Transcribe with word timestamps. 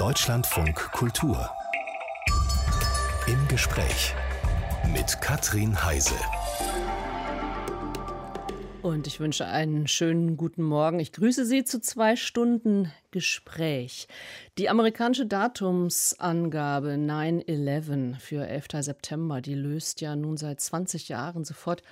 Deutschlandfunk 0.00 0.92
Kultur. 0.92 1.50
Im 3.26 3.48
Gespräch 3.48 4.14
mit 4.94 5.20
Katrin 5.20 5.84
Heise. 5.84 6.14
Und 8.80 9.06
ich 9.06 9.20
wünsche 9.20 9.44
einen 9.44 9.88
schönen 9.88 10.38
guten 10.38 10.62
Morgen. 10.62 11.00
Ich 11.00 11.12
grüße 11.12 11.44
Sie 11.44 11.64
zu 11.64 11.82
zwei 11.82 12.16
Stunden 12.16 12.90
Gespräch. 13.10 14.08
Die 14.56 14.70
amerikanische 14.70 15.26
Datumsangabe 15.26 16.92
9-11 16.92 18.18
für 18.18 18.46
11. 18.48 18.68
September, 18.80 19.42
die 19.42 19.54
löst 19.54 20.00
ja 20.00 20.16
nun 20.16 20.38
seit 20.38 20.62
20 20.62 21.10
Jahren 21.10 21.44
sofort 21.44 21.82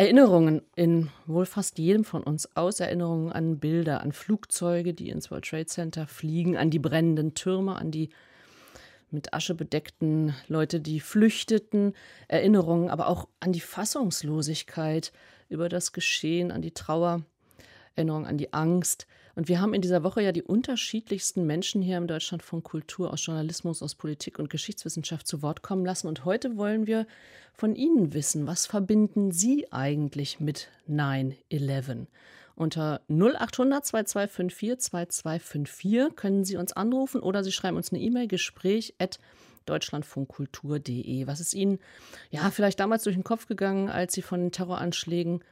Erinnerungen 0.00 0.62
in 0.76 1.10
wohl 1.26 1.44
fast 1.44 1.78
jedem 1.78 2.04
von 2.04 2.22
uns 2.22 2.56
aus. 2.56 2.80
Erinnerungen 2.80 3.30
an 3.32 3.58
Bilder, 3.58 4.00
an 4.00 4.12
Flugzeuge, 4.12 4.94
die 4.94 5.10
ins 5.10 5.30
World 5.30 5.44
Trade 5.44 5.66
Center 5.66 6.06
fliegen, 6.06 6.56
an 6.56 6.70
die 6.70 6.78
brennenden 6.78 7.34
Türme, 7.34 7.76
an 7.76 7.90
die 7.90 8.08
mit 9.10 9.34
Asche 9.34 9.54
bedeckten 9.54 10.34
Leute, 10.48 10.80
die 10.80 11.00
flüchteten. 11.00 11.92
Erinnerungen 12.28 12.88
aber 12.88 13.08
auch 13.08 13.28
an 13.40 13.52
die 13.52 13.60
Fassungslosigkeit 13.60 15.12
über 15.50 15.68
das 15.68 15.92
Geschehen, 15.92 16.50
an 16.50 16.62
die 16.62 16.72
Trauer, 16.72 17.20
Erinnerung 17.94 18.26
an 18.26 18.38
die 18.38 18.54
Angst. 18.54 19.06
Und 19.34 19.48
wir 19.48 19.60
haben 19.60 19.74
in 19.74 19.82
dieser 19.82 20.02
Woche 20.02 20.22
ja 20.22 20.32
die 20.32 20.42
unterschiedlichsten 20.42 21.46
Menschen 21.46 21.82
hier 21.82 21.96
im 21.96 22.06
Deutschland 22.06 22.42
von 22.42 22.62
Kultur, 22.62 23.12
aus 23.12 23.24
Journalismus, 23.24 23.82
aus 23.82 23.94
Politik 23.94 24.38
und 24.38 24.50
Geschichtswissenschaft 24.50 25.26
zu 25.26 25.42
Wort 25.42 25.62
kommen 25.62 25.84
lassen. 25.84 26.08
Und 26.08 26.24
heute 26.24 26.56
wollen 26.56 26.86
wir 26.86 27.06
von 27.54 27.74
Ihnen 27.74 28.12
wissen, 28.12 28.46
was 28.46 28.66
verbinden 28.66 29.32
Sie 29.32 29.72
eigentlich 29.72 30.40
mit 30.40 30.68
9-11? 30.88 32.06
Unter 32.56 33.00
0800 33.08 33.86
2254 33.86 34.90
2254 34.90 36.16
können 36.16 36.44
Sie 36.44 36.56
uns 36.56 36.72
anrufen 36.72 37.20
oder 37.22 37.42
Sie 37.42 37.52
schreiben 37.52 37.76
uns 37.76 37.92
eine 37.92 38.02
E-Mail, 38.02 38.28
Gespräch 38.28 38.94
deutschlandfunkkultur.de. 39.66 41.26
Was 41.26 41.40
ist 41.40 41.54
Ihnen 41.54 41.78
ja 42.30 42.50
vielleicht 42.50 42.80
damals 42.80 43.04
durch 43.04 43.16
den 43.16 43.24
Kopf 43.24 43.46
gegangen, 43.46 43.88
als 43.88 44.12
Sie 44.12 44.22
von 44.22 44.40
den 44.40 44.52
Terroranschlägen 44.52 45.42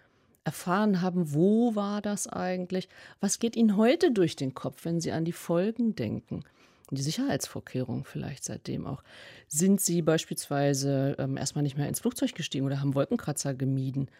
erfahren 0.49 1.03
haben, 1.03 1.35
wo 1.35 1.75
war 1.75 2.01
das 2.01 2.27
eigentlich? 2.27 2.89
Was 3.21 3.39
geht 3.39 3.55
Ihnen 3.55 3.77
heute 3.77 4.13
durch 4.13 4.35
den 4.35 4.55
Kopf, 4.55 4.87
wenn 4.87 4.99
Sie 4.99 5.13
an 5.13 5.27
die 5.27 5.33
Folgen 5.33 5.95
denken? 5.95 6.43
Die 6.91 7.03
Sicherheitsvorkehrungen 7.03 8.05
vielleicht 8.05 8.45
seitdem 8.45 8.87
auch. 8.87 9.03
Sind 9.47 9.79
Sie 9.83 10.01
beispielsweise 10.01 11.17
ähm, 11.19 11.37
erstmal 11.37 11.63
nicht 11.63 11.77
mehr 11.77 11.87
ins 11.87 12.01
Flugzeug 12.01 12.35
gestiegen 12.35 12.65
oder 12.65 12.81
haben 12.81 12.95
Wolkenkratzer 12.95 13.53
gemieden? 13.53 14.11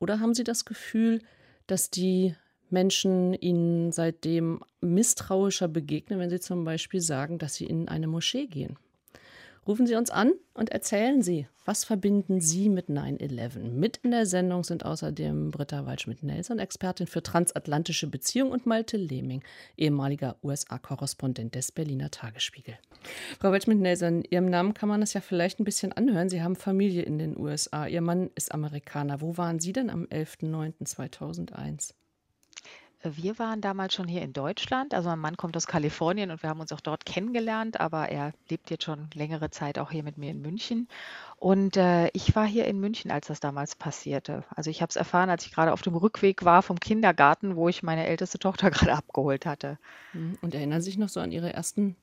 Oder 0.00 0.18
haben 0.18 0.34
Sie 0.34 0.42
das 0.42 0.64
Gefühl, 0.64 1.22
dass 1.68 1.88
die 1.88 2.34
Menschen 2.68 3.32
Ihnen 3.34 3.92
seitdem 3.92 4.64
misstrauischer 4.80 5.68
begegnen, 5.68 6.18
wenn 6.18 6.30
Sie 6.30 6.40
zum 6.40 6.64
Beispiel 6.64 7.00
sagen, 7.00 7.38
dass 7.38 7.54
Sie 7.54 7.66
in 7.66 7.86
eine 7.88 8.08
Moschee 8.08 8.48
gehen? 8.48 8.76
Rufen 9.66 9.86
Sie 9.88 9.96
uns 9.96 10.10
an 10.10 10.32
und 10.54 10.70
erzählen 10.70 11.22
Sie, 11.22 11.48
was 11.64 11.84
verbinden 11.84 12.40
Sie 12.40 12.68
mit 12.68 12.88
9-11? 12.88 13.58
Mit 13.70 13.96
in 14.04 14.12
der 14.12 14.24
Sendung 14.24 14.62
sind 14.62 14.84
außerdem 14.84 15.50
Britta 15.50 15.84
Waldschmidt-Nelson, 15.84 16.60
Expertin 16.60 17.08
für 17.08 17.20
transatlantische 17.20 18.06
Beziehungen, 18.06 18.52
und 18.52 18.64
Malte 18.64 18.96
Lehming, 18.96 19.42
ehemaliger 19.76 20.36
USA-Korrespondent 20.44 21.56
des 21.56 21.72
Berliner 21.72 22.12
Tagesspiegel. 22.12 22.78
Frau 23.40 23.50
Waldschmidt-Nelson, 23.50 24.22
Ihrem 24.30 24.48
Namen 24.48 24.72
kann 24.72 24.88
man 24.88 25.00
das 25.00 25.14
ja 25.14 25.20
vielleicht 25.20 25.58
ein 25.58 25.64
bisschen 25.64 25.92
anhören. 25.92 26.28
Sie 26.28 26.42
haben 26.42 26.54
Familie 26.54 27.02
in 27.02 27.18
den 27.18 27.36
USA. 27.36 27.88
Ihr 27.88 28.02
Mann 28.02 28.30
ist 28.36 28.52
Amerikaner. 28.52 29.20
Wo 29.20 29.36
waren 29.36 29.58
Sie 29.58 29.72
denn 29.72 29.90
am 29.90 30.04
11.09.2001? 30.04 31.92
Wir 33.14 33.38
waren 33.38 33.60
damals 33.60 33.94
schon 33.94 34.08
hier 34.08 34.22
in 34.22 34.32
Deutschland. 34.32 34.94
Also 34.94 35.08
mein 35.10 35.18
Mann 35.18 35.36
kommt 35.36 35.56
aus 35.56 35.66
Kalifornien 35.66 36.30
und 36.30 36.42
wir 36.42 36.50
haben 36.50 36.60
uns 36.60 36.72
auch 36.72 36.80
dort 36.80 37.04
kennengelernt, 37.04 37.80
aber 37.80 38.08
er 38.08 38.32
lebt 38.48 38.70
jetzt 38.70 38.84
schon 38.84 39.08
längere 39.14 39.50
Zeit 39.50 39.78
auch 39.78 39.90
hier 39.90 40.02
mit 40.02 40.18
mir 40.18 40.30
in 40.30 40.40
München. 40.40 40.88
Und 41.38 41.76
äh, 41.76 42.08
ich 42.08 42.34
war 42.34 42.46
hier 42.46 42.64
in 42.66 42.80
München, 42.80 43.10
als 43.10 43.26
das 43.26 43.40
damals 43.40 43.76
passierte. 43.76 44.44
Also 44.54 44.70
ich 44.70 44.82
habe 44.82 44.90
es 44.90 44.96
erfahren, 44.96 45.30
als 45.30 45.44
ich 45.46 45.52
gerade 45.52 45.72
auf 45.72 45.82
dem 45.82 45.94
Rückweg 45.94 46.44
war 46.44 46.62
vom 46.62 46.80
Kindergarten, 46.80 47.56
wo 47.56 47.68
ich 47.68 47.82
meine 47.82 48.06
älteste 48.06 48.38
Tochter 48.38 48.70
gerade 48.72 48.94
abgeholt 48.94 49.46
hatte. 49.46 49.78
Mhm. 50.12 50.38
Und 50.40 50.54
erinnern 50.54 50.80
Sie 50.80 50.90
sich 50.90 50.98
noch 50.98 51.08
so 51.08 51.20
an 51.20 51.32
Ihre 51.32 51.52
ersten 51.52 51.96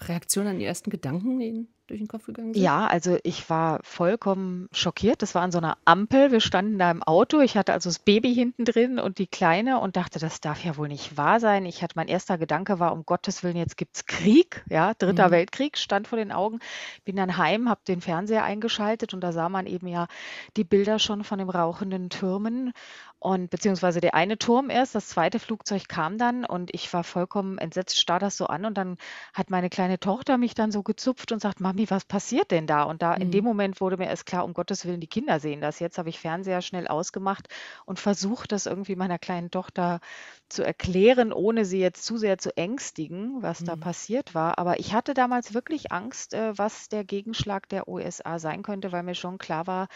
Reaktionen, 0.00 0.48
an 0.48 0.58
die 0.58 0.64
ersten 0.64 0.90
Gedanken, 0.90 1.38
die 1.38 1.66
durch 1.86 2.00
den 2.00 2.08
Kopf 2.08 2.26
gegangen 2.26 2.52
sind? 2.52 2.62
Ja, 2.62 2.86
also 2.86 3.18
ich 3.22 3.48
war 3.48 3.80
vollkommen 3.82 4.68
schockiert. 4.72 5.22
Das 5.22 5.34
war 5.34 5.42
an 5.42 5.52
so 5.52 5.58
einer 5.58 5.78
Ampel. 5.84 6.32
Wir 6.32 6.40
standen 6.40 6.78
da 6.78 6.90
im 6.90 7.02
Auto. 7.02 7.40
Ich 7.40 7.56
hatte 7.56 7.72
also 7.72 7.88
das 7.88 7.98
Baby 7.98 8.34
hinten 8.34 8.64
drin 8.64 8.98
und 8.98 9.18
die 9.18 9.26
Kleine 9.26 9.80
und 9.80 9.96
dachte, 9.96 10.18
das 10.18 10.40
darf 10.40 10.64
ja 10.64 10.76
wohl 10.76 10.88
nicht 10.88 11.16
wahr 11.16 11.40
sein. 11.40 11.64
Ich 11.64 11.82
hatte 11.82 11.94
mein 11.96 12.08
erster 12.08 12.38
Gedanke 12.38 12.78
war, 12.78 12.92
um 12.92 13.04
Gottes 13.04 13.42
Willen, 13.42 13.56
jetzt 13.56 13.76
gibt 13.76 13.96
es 13.96 14.06
Krieg. 14.06 14.64
Ja, 14.68 14.94
Dritter 14.94 15.28
mhm. 15.28 15.32
Weltkrieg 15.32 15.78
stand 15.78 16.08
vor 16.08 16.18
den 16.18 16.32
Augen. 16.32 16.58
Bin 17.04 17.16
dann 17.16 17.36
heim, 17.36 17.68
habe 17.68 17.80
den 17.86 18.00
Fernseher 18.00 18.44
eingeschaltet 18.44 19.14
und 19.14 19.20
da 19.20 19.32
sah 19.32 19.48
man 19.48 19.66
eben 19.66 19.86
ja 19.86 20.08
die 20.56 20.64
Bilder 20.64 20.98
schon 20.98 21.24
von 21.24 21.38
den 21.38 21.50
rauchenden 21.50 22.10
Türmen 22.10 22.72
und 23.18 23.50
beziehungsweise 23.50 24.00
der 24.00 24.14
eine 24.14 24.36
Turm 24.36 24.68
erst, 24.68 24.94
das 24.94 25.08
zweite 25.08 25.38
Flugzeug 25.38 25.88
kam 25.88 26.18
dann 26.18 26.44
und 26.44 26.74
ich 26.74 26.92
war 26.92 27.02
vollkommen 27.02 27.56
entsetzt, 27.56 27.98
starr 27.98 28.18
das 28.18 28.36
so 28.36 28.46
an 28.46 28.66
und 28.66 28.76
dann 28.76 28.98
hat 29.32 29.48
meine 29.50 29.70
kleine 29.70 29.98
Tochter 29.98 30.36
mich 30.36 30.54
dann 30.54 30.70
so 30.70 30.82
gezupft 30.82 31.32
und 31.32 31.40
sagt, 31.40 31.60
Mami, 31.60 31.88
was 31.90 32.04
passiert 32.04 32.50
denn 32.50 32.66
da? 32.66 32.82
Und 32.82 33.00
da 33.00 33.14
in 33.14 33.30
dem 33.30 33.44
mhm. 33.44 33.48
Moment 33.48 33.80
wurde 33.80 33.96
mir 33.96 34.06
erst 34.06 34.26
klar, 34.26 34.44
um 34.44 34.52
Gottes 34.52 34.84
Willen, 34.84 35.00
die 35.00 35.06
Kinder 35.06 35.40
sehen 35.40 35.62
das. 35.62 35.80
Jetzt 35.80 35.96
habe 35.96 36.10
ich 36.10 36.20
Fernseher 36.20 36.60
schnell 36.60 36.86
ausgemacht 36.86 37.48
und 37.86 37.98
versucht, 37.98 38.52
das 38.52 38.66
irgendwie 38.66 38.96
meiner 38.96 39.18
kleinen 39.18 39.50
Tochter 39.50 40.00
zu 40.48 40.62
erklären, 40.62 41.32
ohne 41.32 41.64
sie 41.64 41.80
jetzt 41.80 42.04
zu 42.04 42.18
sehr 42.18 42.38
zu 42.38 42.56
ängstigen, 42.56 43.42
was 43.42 43.64
da 43.64 43.76
mhm. 43.76 43.80
passiert 43.80 44.34
war. 44.34 44.58
Aber 44.58 44.78
ich 44.78 44.92
hatte 44.92 45.14
damals 45.14 45.54
wirklich 45.54 45.90
Angst, 45.90 46.34
äh, 46.34 46.56
was 46.56 46.88
der 46.88 47.02
Gegenschlag 47.02 47.68
der 47.70 47.88
USA 47.88 48.38
sein 48.38 48.62
könnte, 48.62 48.92
weil 48.92 49.02
mir 49.02 49.14
schon 49.14 49.38
klar 49.38 49.66
war, 49.66 49.88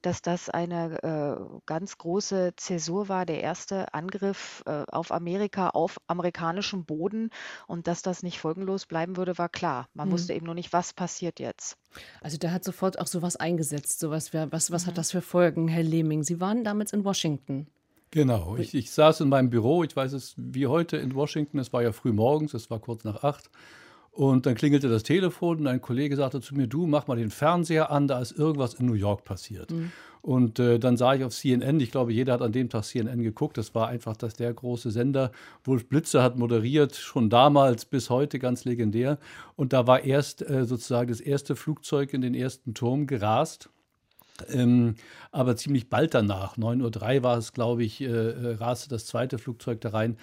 dass 0.00 0.22
das 0.22 0.48
eine 0.48 1.02
äh, 1.02 1.60
ganz 1.66 1.98
große 1.98 2.52
Zäsur 2.68 3.08
war, 3.08 3.24
der 3.24 3.40
erste 3.40 3.94
Angriff 3.94 4.62
äh, 4.66 4.84
auf 4.92 5.10
Amerika 5.10 5.70
auf 5.70 5.96
amerikanischem 6.06 6.84
Boden 6.84 7.30
und 7.66 7.86
dass 7.86 8.02
das 8.02 8.22
nicht 8.22 8.38
folgenlos 8.38 8.84
bleiben 8.84 9.16
würde, 9.16 9.38
war 9.38 9.48
klar. 9.48 9.88
Man 9.94 10.08
mhm. 10.08 10.12
wusste 10.12 10.34
eben 10.34 10.44
nur 10.44 10.54
nicht, 10.54 10.74
was 10.74 10.92
passiert 10.92 11.40
jetzt. 11.40 11.78
Also 12.20 12.36
da 12.36 12.50
hat 12.50 12.64
sofort 12.64 12.98
auch 12.98 13.06
sowas 13.06 13.36
eingesetzt, 13.36 14.00
sowas. 14.00 14.34
Was, 14.34 14.70
was 14.70 14.84
mhm. 14.84 14.88
hat 14.88 14.98
das 14.98 15.12
für 15.12 15.22
Folgen, 15.22 15.66
Herr 15.68 15.82
Lehming? 15.82 16.24
Sie 16.24 16.42
waren 16.42 16.62
damals 16.62 16.92
in 16.92 17.04
Washington. 17.04 17.68
Genau, 18.10 18.56
ich, 18.56 18.74
ich 18.74 18.90
saß 18.90 19.20
in 19.20 19.30
meinem 19.30 19.48
Büro, 19.48 19.82
ich 19.82 19.96
weiß 19.96 20.12
es 20.12 20.34
wie 20.36 20.66
heute 20.66 20.98
in 20.98 21.14
Washington, 21.14 21.58
es 21.58 21.72
war 21.72 21.82
ja 21.82 21.92
früh 21.92 22.12
morgens, 22.12 22.52
es 22.52 22.70
war 22.70 22.80
kurz 22.80 23.04
nach 23.04 23.24
acht. 23.24 23.50
Und 24.18 24.46
dann 24.46 24.56
klingelte 24.56 24.88
das 24.88 25.04
Telefon 25.04 25.60
und 25.60 25.68
ein 25.68 25.80
Kollege 25.80 26.16
sagte 26.16 26.40
zu 26.40 26.56
mir, 26.56 26.66
du 26.66 26.88
mach 26.88 27.06
mal 27.06 27.16
den 27.16 27.30
Fernseher 27.30 27.92
an, 27.92 28.08
da 28.08 28.20
ist 28.20 28.36
irgendwas 28.36 28.74
in 28.74 28.86
New 28.86 28.94
York 28.94 29.22
passiert. 29.24 29.70
Mhm. 29.70 29.92
Und 30.22 30.58
äh, 30.58 30.80
dann 30.80 30.96
sah 30.96 31.14
ich 31.14 31.22
auf 31.22 31.32
CNN, 31.32 31.78
ich 31.78 31.92
glaube, 31.92 32.12
jeder 32.12 32.32
hat 32.32 32.42
an 32.42 32.50
dem 32.50 32.68
Tag 32.68 32.82
CNN 32.82 33.22
geguckt, 33.22 33.58
das 33.58 33.76
war 33.76 33.86
einfach 33.86 34.16
das, 34.16 34.34
der 34.34 34.52
große 34.52 34.90
Sender. 34.90 35.30
Wolf 35.62 35.88
Blitzer 35.88 36.20
hat 36.20 36.36
moderiert, 36.36 36.96
schon 36.96 37.30
damals 37.30 37.84
bis 37.84 38.10
heute 38.10 38.40
ganz 38.40 38.64
legendär. 38.64 39.18
Und 39.54 39.72
da 39.72 39.86
war 39.86 40.02
erst 40.02 40.42
äh, 40.42 40.64
sozusagen 40.64 41.10
das 41.10 41.20
erste 41.20 41.54
Flugzeug 41.54 42.12
in 42.12 42.20
den 42.20 42.34
ersten 42.34 42.74
Turm 42.74 43.06
gerast. 43.06 43.70
Ähm, 44.50 44.96
aber 45.30 45.54
ziemlich 45.54 45.88
bald 45.88 46.14
danach, 46.14 46.56
9.03 46.56 47.18
Uhr 47.18 47.22
war 47.22 47.38
es, 47.38 47.52
glaube 47.52 47.84
ich, 47.84 48.00
äh, 48.00 48.06
äh, 48.06 48.54
raste 48.56 48.88
das 48.88 49.06
zweite 49.06 49.38
Flugzeug 49.38 49.80
da 49.80 49.90
rein. 49.90 50.16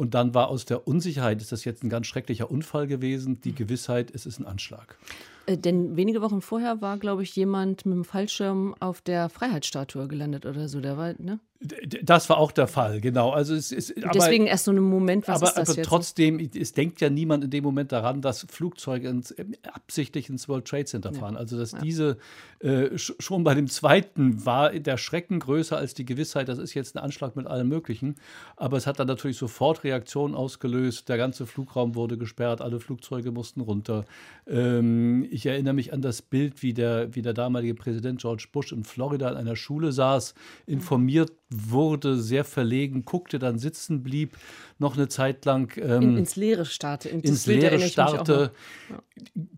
Und 0.00 0.14
dann 0.14 0.32
war 0.32 0.48
aus 0.48 0.64
der 0.64 0.88
Unsicherheit, 0.88 1.42
ist 1.42 1.52
das 1.52 1.66
jetzt 1.66 1.84
ein 1.84 1.90
ganz 1.90 2.06
schrecklicher 2.06 2.50
Unfall 2.50 2.86
gewesen, 2.86 3.42
die 3.42 3.54
Gewissheit, 3.54 4.10
es 4.14 4.24
ist 4.24 4.40
ein 4.40 4.46
Anschlag. 4.46 4.96
Äh, 5.44 5.58
denn 5.58 5.94
wenige 5.94 6.22
Wochen 6.22 6.40
vorher 6.40 6.80
war, 6.80 6.96
glaube 6.96 7.22
ich, 7.22 7.36
jemand 7.36 7.84
mit 7.84 7.96
dem 7.96 8.04
Fallschirm 8.06 8.74
auf 8.80 9.02
der 9.02 9.28
Freiheitsstatue 9.28 10.08
gelandet 10.08 10.46
oder 10.46 10.68
so. 10.68 10.80
Der 10.80 10.96
war, 10.96 11.12
ne? 11.18 11.38
Das 11.60 12.30
war 12.30 12.38
auch 12.38 12.52
der 12.52 12.66
Fall, 12.66 13.02
genau. 13.02 13.32
Also 13.32 13.54
es 13.54 13.70
ist, 13.70 13.92
Deswegen 14.14 14.46
erst 14.46 14.64
so 14.64 14.70
ein 14.70 14.78
Moment, 14.78 15.28
was 15.28 15.36
aber, 15.36 15.48
ist 15.48 15.58
das 15.58 15.68
aber 15.68 15.76
jetzt? 15.76 15.88
trotzdem, 15.88 16.38
es 16.38 16.72
denkt 16.72 17.02
ja 17.02 17.10
niemand 17.10 17.44
in 17.44 17.50
dem 17.50 17.62
Moment 17.62 17.92
daran, 17.92 18.22
dass 18.22 18.46
Flugzeuge 18.48 19.08
ins, 19.08 19.32
äh, 19.32 19.44
absichtlich 19.70 20.30
ins 20.30 20.48
World 20.48 20.64
Trade 20.64 20.86
Center 20.86 21.12
fahren. 21.12 21.34
Ja. 21.34 21.40
Also 21.40 21.58
dass 21.58 21.72
ja. 21.72 21.80
diese 21.80 22.16
äh, 22.60 22.96
schon 22.96 23.44
bei 23.44 23.54
dem 23.54 23.68
zweiten 23.68 24.46
war 24.46 24.70
der 24.70 24.96
Schrecken 24.96 25.38
größer 25.38 25.76
als 25.76 25.92
die 25.92 26.06
Gewissheit, 26.06 26.48
das 26.48 26.58
ist 26.58 26.72
jetzt 26.72 26.96
ein 26.96 27.02
Anschlag 27.02 27.36
mit 27.36 27.46
allem 27.46 27.68
Möglichen. 27.68 28.16
Aber 28.56 28.78
es 28.78 28.86
hat 28.86 28.98
dann 28.98 29.06
natürlich 29.06 29.36
sofort 29.36 29.84
Reaktionen 29.84 30.34
ausgelöst. 30.34 31.10
Der 31.10 31.18
ganze 31.18 31.44
Flugraum 31.44 31.94
wurde 31.94 32.16
gesperrt, 32.16 32.62
alle 32.62 32.80
Flugzeuge 32.80 33.32
mussten 33.32 33.60
runter. 33.60 34.06
Ähm, 34.46 35.26
ich 35.30 35.44
erinnere 35.44 35.74
mich 35.74 35.92
an 35.92 36.00
das 36.00 36.22
Bild, 36.22 36.62
wie 36.62 36.72
der, 36.72 37.14
wie 37.14 37.20
der 37.20 37.34
damalige 37.34 37.74
Präsident 37.74 38.22
George 38.22 38.46
Bush 38.50 38.72
in 38.72 38.84
Florida 38.84 39.28
in 39.28 39.36
einer 39.36 39.56
Schule 39.56 39.92
saß, 39.92 40.34
informiert 40.66 41.32
wurde, 41.50 42.16
sehr 42.20 42.44
verlegen, 42.44 43.04
guckte, 43.04 43.38
dann 43.38 43.58
sitzen 43.58 44.02
blieb, 44.02 44.36
noch 44.80 44.96
eine 44.96 45.08
Zeit 45.08 45.44
lang 45.44 45.76
ähm, 45.76 46.02
In, 46.02 46.16
ins 46.18 46.36
Leere 46.36 46.64
starrte. 46.64 47.08
In 47.08 47.20
ins 47.20 47.46
Leere 47.46 47.78
starrte, 47.80 48.50
ja. 48.88 48.96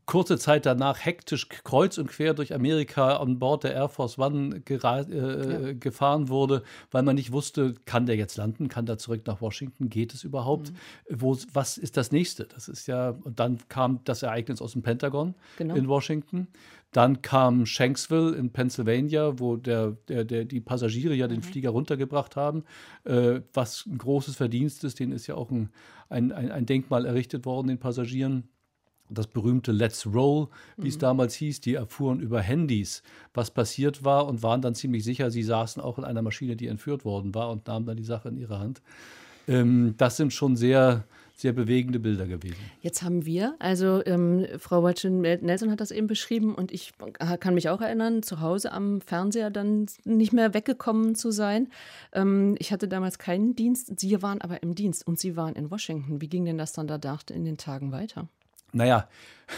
kurze 0.05 0.37
Zeit 0.37 0.67
danach 0.67 1.05
hektisch 1.05 1.49
kreuz 1.49 1.97
und 1.99 2.09
quer 2.09 2.35
durch 2.35 2.53
Amerika 2.53 3.17
an 3.17 3.39
Bord 3.39 3.65
der 3.65 3.75
Air 3.75 3.89
Force 3.89 4.19
One 4.19 4.63
äh, 4.69 4.75
ja. 4.75 5.73
gefahren 5.75 6.29
wurde, 6.29 6.63
weil 6.91 7.03
man 7.05 7.15
nicht 7.15 7.33
wusste, 7.33 7.75
kann 7.87 8.07
der 8.07 8.17
jetzt 8.17 8.37
landen, 8.37 8.69
kann 8.69 8.85
der 8.85 8.99
zurück 8.99 9.23
nach 9.27 9.41
Washington, 9.41 9.89
geht 9.89 10.13
es 10.13 10.25
überhaupt? 10.25 10.73
Mhm. 10.73 11.21
Wo, 11.21 11.39
was 11.53 11.79
ist 11.79 11.97
das 11.97 12.11
nächste? 12.11 12.45
Das 12.47 12.69
ist 12.69 12.89
ja, 12.89 13.11
und 13.11 13.39
dann 13.39 13.59
kam 13.69 14.01
das 14.05 14.23
Ereignis 14.23 14.61
aus 14.61 14.73
dem 14.73 14.83
Pentagon 14.83 15.35
genau. 15.57 15.75
in 15.77 15.89
Washington. 15.89 16.49
Dann 16.93 17.23
kam 17.23 17.65
Shanksville 17.65 18.37
in 18.37 18.51
Pennsylvania, 18.51 19.39
wo 19.39 19.57
der, 19.57 19.97
der, 20.09 20.25
der 20.25 20.45
die 20.45 20.61
Passagiere 20.61 21.15
ja 21.15 21.27
den 21.27 21.39
mhm. 21.39 21.45
Flieger 21.45 21.71
runtergebracht 21.71 22.37
haben, 22.37 22.65
äh, 23.05 23.41
was 23.55 23.87
ein 23.87 23.97
großes 23.97 24.37
Verdienst 24.37 24.85
ist. 24.85 25.01
Ist 25.12 25.26
ja 25.26 25.35
auch 25.35 25.50
ein, 25.50 25.70
ein, 26.09 26.32
ein 26.32 26.67
Denkmal 26.67 27.06
errichtet 27.06 27.47
worden, 27.47 27.69
den 27.69 27.79
Passagieren 27.79 28.49
das 29.14 29.26
berühmte 29.26 29.73
Let's 29.73 30.06
Roll, 30.06 30.49
wie 30.76 30.82
mhm. 30.82 30.88
es 30.88 30.99
damals 30.99 31.35
hieß, 31.35 31.61
die 31.61 31.75
erfuhren 31.75 32.20
über 32.20 32.41
Handys, 32.41 33.03
was 33.35 33.50
passiert 33.50 34.05
war 34.05 34.26
und 34.26 34.43
waren 34.43 34.62
dann 34.62 34.75
ziemlich 34.75 35.05
sicher, 35.05 35.31
sie 35.31 35.43
saßen 35.43 35.82
auch 35.82 35.99
in 35.99 36.05
einer 36.05 36.23
Maschine, 36.23 36.56
die 36.56 36.67
entführt 36.67 37.05
worden 37.05 37.35
war 37.35 37.50
und 37.50 37.67
nahmen 37.67 37.87
dann 37.87 37.97
die 37.97 38.05
Sache 38.05 38.29
in 38.29 38.37
ihre 38.37 38.59
Hand. 38.59 38.82
Ähm, 39.49 39.94
das 39.97 40.17
sind 40.17 40.32
schon 40.32 40.56
sehr, 40.56 41.05
sehr 41.43 41.53
bewegende 41.53 41.99
Bilder 41.99 42.27
gewesen. 42.27 42.56
Jetzt 42.81 43.03
haben 43.03 43.27
wir, 43.27 43.56
also 43.59 44.00
ähm, 44.06 44.47
Frau 44.59 44.83
Watson-Nelson 44.83 45.71
hat 45.71 45.81
das 45.81 45.91
eben 45.91 46.06
beschrieben 46.06 46.55
und 46.55 46.73
ich 46.73 46.93
kann 47.41 47.55
mich 47.55 47.69
auch 47.69 47.81
erinnern, 47.81 48.23
zu 48.23 48.41
Hause 48.41 48.73
am 48.73 49.00
Fernseher 49.00 49.50
dann 49.50 49.87
nicht 50.05 50.33
mehr 50.33 50.55
weggekommen 50.55 51.15
zu 51.15 51.31
sein. 51.33 51.69
Ähm, 52.12 52.55
ich 52.59 52.73
hatte 52.73 52.89
damals 52.89 53.19
keinen 53.19 53.55
Dienst, 53.56 54.00
Sie 54.00 54.23
waren 54.23 54.41
aber 54.41 54.62
im 54.62 54.75
Dienst 54.75 55.06
und 55.06 55.19
Sie 55.19 55.37
waren 55.37 55.55
in 55.55 55.71
Washington. 55.71 56.21
Wie 56.21 56.29
ging 56.29 56.44
denn 56.44 56.59
das 56.59 56.73
dann 56.73 56.87
da 56.87 56.99
in 57.31 57.45
den 57.45 57.59
Tagen 57.59 57.93
weiter? 57.93 58.29
Naja, 58.73 59.09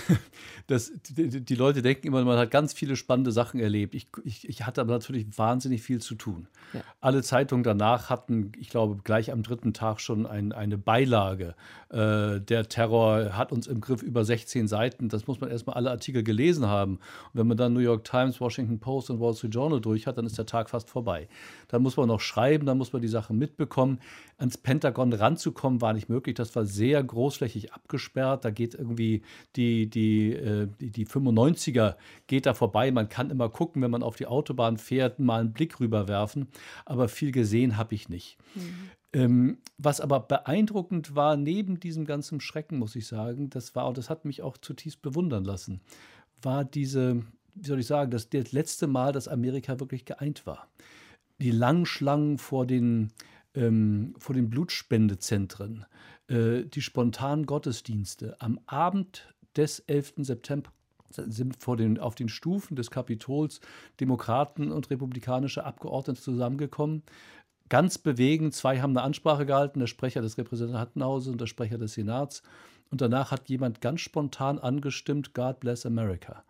das, 0.67 0.93
die, 1.11 1.44
die, 1.44 1.55
Leute 1.55 1.82
denken 1.82 2.06
immer, 2.06 2.25
man 2.25 2.38
hat 2.38 2.50
ganz 2.50 2.73
viele 2.73 2.96
spannende 2.96 3.32
Sachen 3.32 3.61
erlebt. 3.61 3.94
Ich, 3.94 4.08
ich, 4.25 4.49
ich 4.49 4.67
hatte 4.67 4.81
aber 4.81 4.93
natürlich 4.93 5.26
wahnsinnig 5.37 5.82
viel 5.82 6.00
zu 6.00 6.14
tun. 6.14 6.49
Ja. 6.73 6.81
Alle 7.00 7.23
Zeitungen 7.23 7.64
danach 7.64 8.08
hatten, 8.08 8.52
ich 8.58 8.70
glaube, 8.70 9.00
gleich 9.02 9.31
am 9.31 9.43
dritten 9.43 9.75
Tag 9.75 10.00
schon 10.00 10.26
ein, 10.26 10.52
eine 10.52 10.79
Beilage. 10.79 11.55
Äh, 11.91 12.41
der 12.41 12.69
Terror 12.69 13.37
hat 13.37 13.52
uns 13.52 13.67
im 13.67 13.81
Griff 13.81 14.02
über 14.02 14.25
16 14.25 14.67
Seiten. 14.67 15.08
Das 15.08 15.26
muss 15.26 15.41
man 15.41 15.50
erstmal 15.50 15.76
alle 15.76 15.91
Artikel 15.91 16.23
gelesen 16.23 16.67
haben. 16.67 16.94
Und 16.94 17.00
wenn 17.35 17.46
man 17.46 17.56
dann 17.56 17.75
New 17.75 17.81
York 17.81 18.05
Times, 18.05 18.41
Washington 18.41 18.81
Post 18.81 19.11
und 19.11 19.20
Wall 19.20 19.35
Street 19.35 19.55
Journal 19.55 19.81
durch 19.81 20.06
hat, 20.06 20.17
dann 20.19 20.26
ist 20.26 20.38
der 20.38 20.46
Tag 20.46 20.70
fast 20.70 20.88
vorbei. 20.88 21.29
Dann 21.69 21.82
muss 21.82 21.96
man 21.96 22.08
noch 22.08 22.20
schreiben, 22.20 22.67
dann 22.67 22.79
muss 22.79 22.93
man 22.93 23.02
die 23.02 23.08
Sachen 23.08 23.38
mitbekommen. 23.38 24.00
Ans 24.38 24.58
Pentagon 24.58 25.12
ranzukommen 25.12 25.81
war 25.81 25.93
nicht 25.93 26.08
möglich. 26.08 26.35
Das 26.35 26.56
war 26.56 26.64
sehr 26.64 27.02
großflächig 27.02 27.73
abgesperrt. 27.73 28.44
Da 28.44 28.50
geht 28.50 28.75
irgendwie 28.75 29.23
die, 29.56 29.84
die, 29.87 30.33
äh, 30.33 30.69
die, 30.81 30.91
die 30.91 31.07
95er 31.07 31.97
geht 32.27 32.47
da 32.47 32.55
vorbei. 32.55 32.91
Man 32.91 33.09
kann 33.09 33.31
immer 33.31 33.49
gucken, 33.49 33.83
wenn 33.83 33.91
man 33.91 34.03
auf 34.03 34.17
die 34.17 34.27
Autobahn 34.27 34.79
fährt, 34.79 35.19
mal 35.19 35.41
einen 35.41 35.53
Blick 35.53 35.81
rüberwerfen. 35.81 36.49
Aber 36.85 37.09
viel 37.09 37.33
gesehen 37.33 37.77
habe 37.77 37.95
ich 37.95 38.09
nicht. 38.09 38.39
Mhm. 38.55 38.91
Ähm, 39.15 39.59
was 39.79 40.01
aber 40.01 40.21
beeindruckend 40.21 41.15
war, 41.15 41.37
neben 41.37 41.79
diesem 41.79 42.05
ganzen 42.05 42.41
Schrecken, 42.41 42.79
muss 42.79 42.97
ich 42.97 43.07
sagen, 43.07 43.49
das 43.49 43.75
war, 43.77 43.87
und 43.87 43.97
das 43.97 44.11
hat 44.11 44.25
mich 44.25 44.43
auch 44.43 44.59
zutiefst 44.59 45.03
bewundern 45.03 45.45
lassen, 45.45 45.81
war 46.43 46.65
diese, 46.65 47.23
wie 47.55 47.67
soll 47.67 47.79
ich 47.79 47.87
sagen, 47.87 48.11
das, 48.11 48.29
das 48.29 48.51
letzte 48.51 48.89
Mal, 48.89 49.13
dass 49.13 49.29
Amerika 49.29 49.79
wirklich 49.79 50.05
geeint 50.05 50.47
war. 50.47 50.69
Die 51.41 51.53
langen 51.53 51.87
Schlangen 51.87 52.39
vor 52.39 52.67
den, 52.67 53.13
ähm, 53.55 54.15
vor 54.19 54.35
den 54.35 54.51
Blutspendezentren, 54.51 55.87
äh, 56.29 56.65
die 56.65 56.83
spontanen 56.83 57.47
Gottesdienste 57.47 58.41
am 58.41 58.59
Abend 58.67 59.34
des 59.56 59.81
11. 59.81 60.15
September 60.19 60.71
sind 61.11 61.62
vor 61.62 61.77
den, 61.77 61.99
auf 61.99 62.15
den 62.15 62.29
Stufen 62.29 62.77
des 62.77 62.91
Kapitols 62.91 63.61
Demokraten 64.01 64.73
und 64.73 64.91
republikanische 64.91 65.65
Abgeordnete 65.65 66.21
zusammengekommen. 66.21 67.03
Ganz 67.69 67.99
bewegend, 67.99 68.55
zwei 68.55 68.81
haben 68.81 68.97
eine 68.97 69.03
Ansprache 69.03 69.47
gehalten, 69.47 69.81
der 69.81 69.87
Sprecher 69.87 70.21
des 70.21 70.37
Repräsentantenhauses 70.37 71.29
und 71.29 71.41
der 71.41 71.47
Sprecher 71.47 71.79
des 71.79 71.95
Senats. 71.95 72.43
Und 72.91 73.01
danach 73.01 73.31
hat 73.31 73.49
jemand 73.49 73.81
ganz 73.81 74.01
spontan 74.01 74.59
angestimmt, 74.59 75.35
God 75.35 75.61
bless 75.61 75.87
America. 75.87 76.45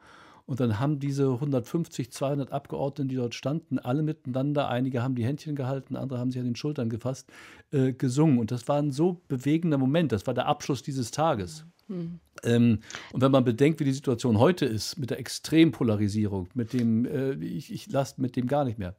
Und 0.46 0.60
dann 0.60 0.78
haben 0.78 0.98
diese 0.98 1.30
150, 1.30 2.12
200 2.12 2.52
Abgeordneten, 2.52 3.08
die 3.08 3.16
dort 3.16 3.34
standen, 3.34 3.78
alle 3.78 4.02
miteinander, 4.02 4.68
einige 4.68 5.02
haben 5.02 5.14
die 5.14 5.24
Händchen 5.24 5.56
gehalten, 5.56 5.96
andere 5.96 6.18
haben 6.18 6.30
sich 6.30 6.40
an 6.40 6.46
den 6.46 6.56
Schultern 6.56 6.90
gefasst, 6.90 7.30
äh, 7.70 7.92
gesungen. 7.92 8.38
Und 8.38 8.50
das 8.50 8.68
war 8.68 8.76
ein 8.76 8.90
so 8.90 9.22
bewegender 9.28 9.78
Moment. 9.78 10.12
Das 10.12 10.26
war 10.26 10.34
der 10.34 10.46
Abschluss 10.46 10.82
dieses 10.82 11.12
Tages. 11.12 11.64
Mhm. 11.88 12.20
Ähm, 12.42 12.80
und 13.12 13.20
wenn 13.20 13.30
man 13.30 13.44
bedenkt, 13.44 13.80
wie 13.80 13.84
die 13.84 13.92
Situation 13.92 14.38
heute 14.38 14.66
ist, 14.66 14.98
mit 14.98 15.10
der 15.10 15.18
Extrempolarisierung, 15.18 16.48
mit 16.54 16.72
dem, 16.72 17.06
äh, 17.06 17.32
ich, 17.34 17.72
ich 17.72 17.90
lasse 17.90 18.20
mit 18.20 18.36
dem 18.36 18.46
gar 18.46 18.64
nicht 18.64 18.78
mehr. 18.78 18.94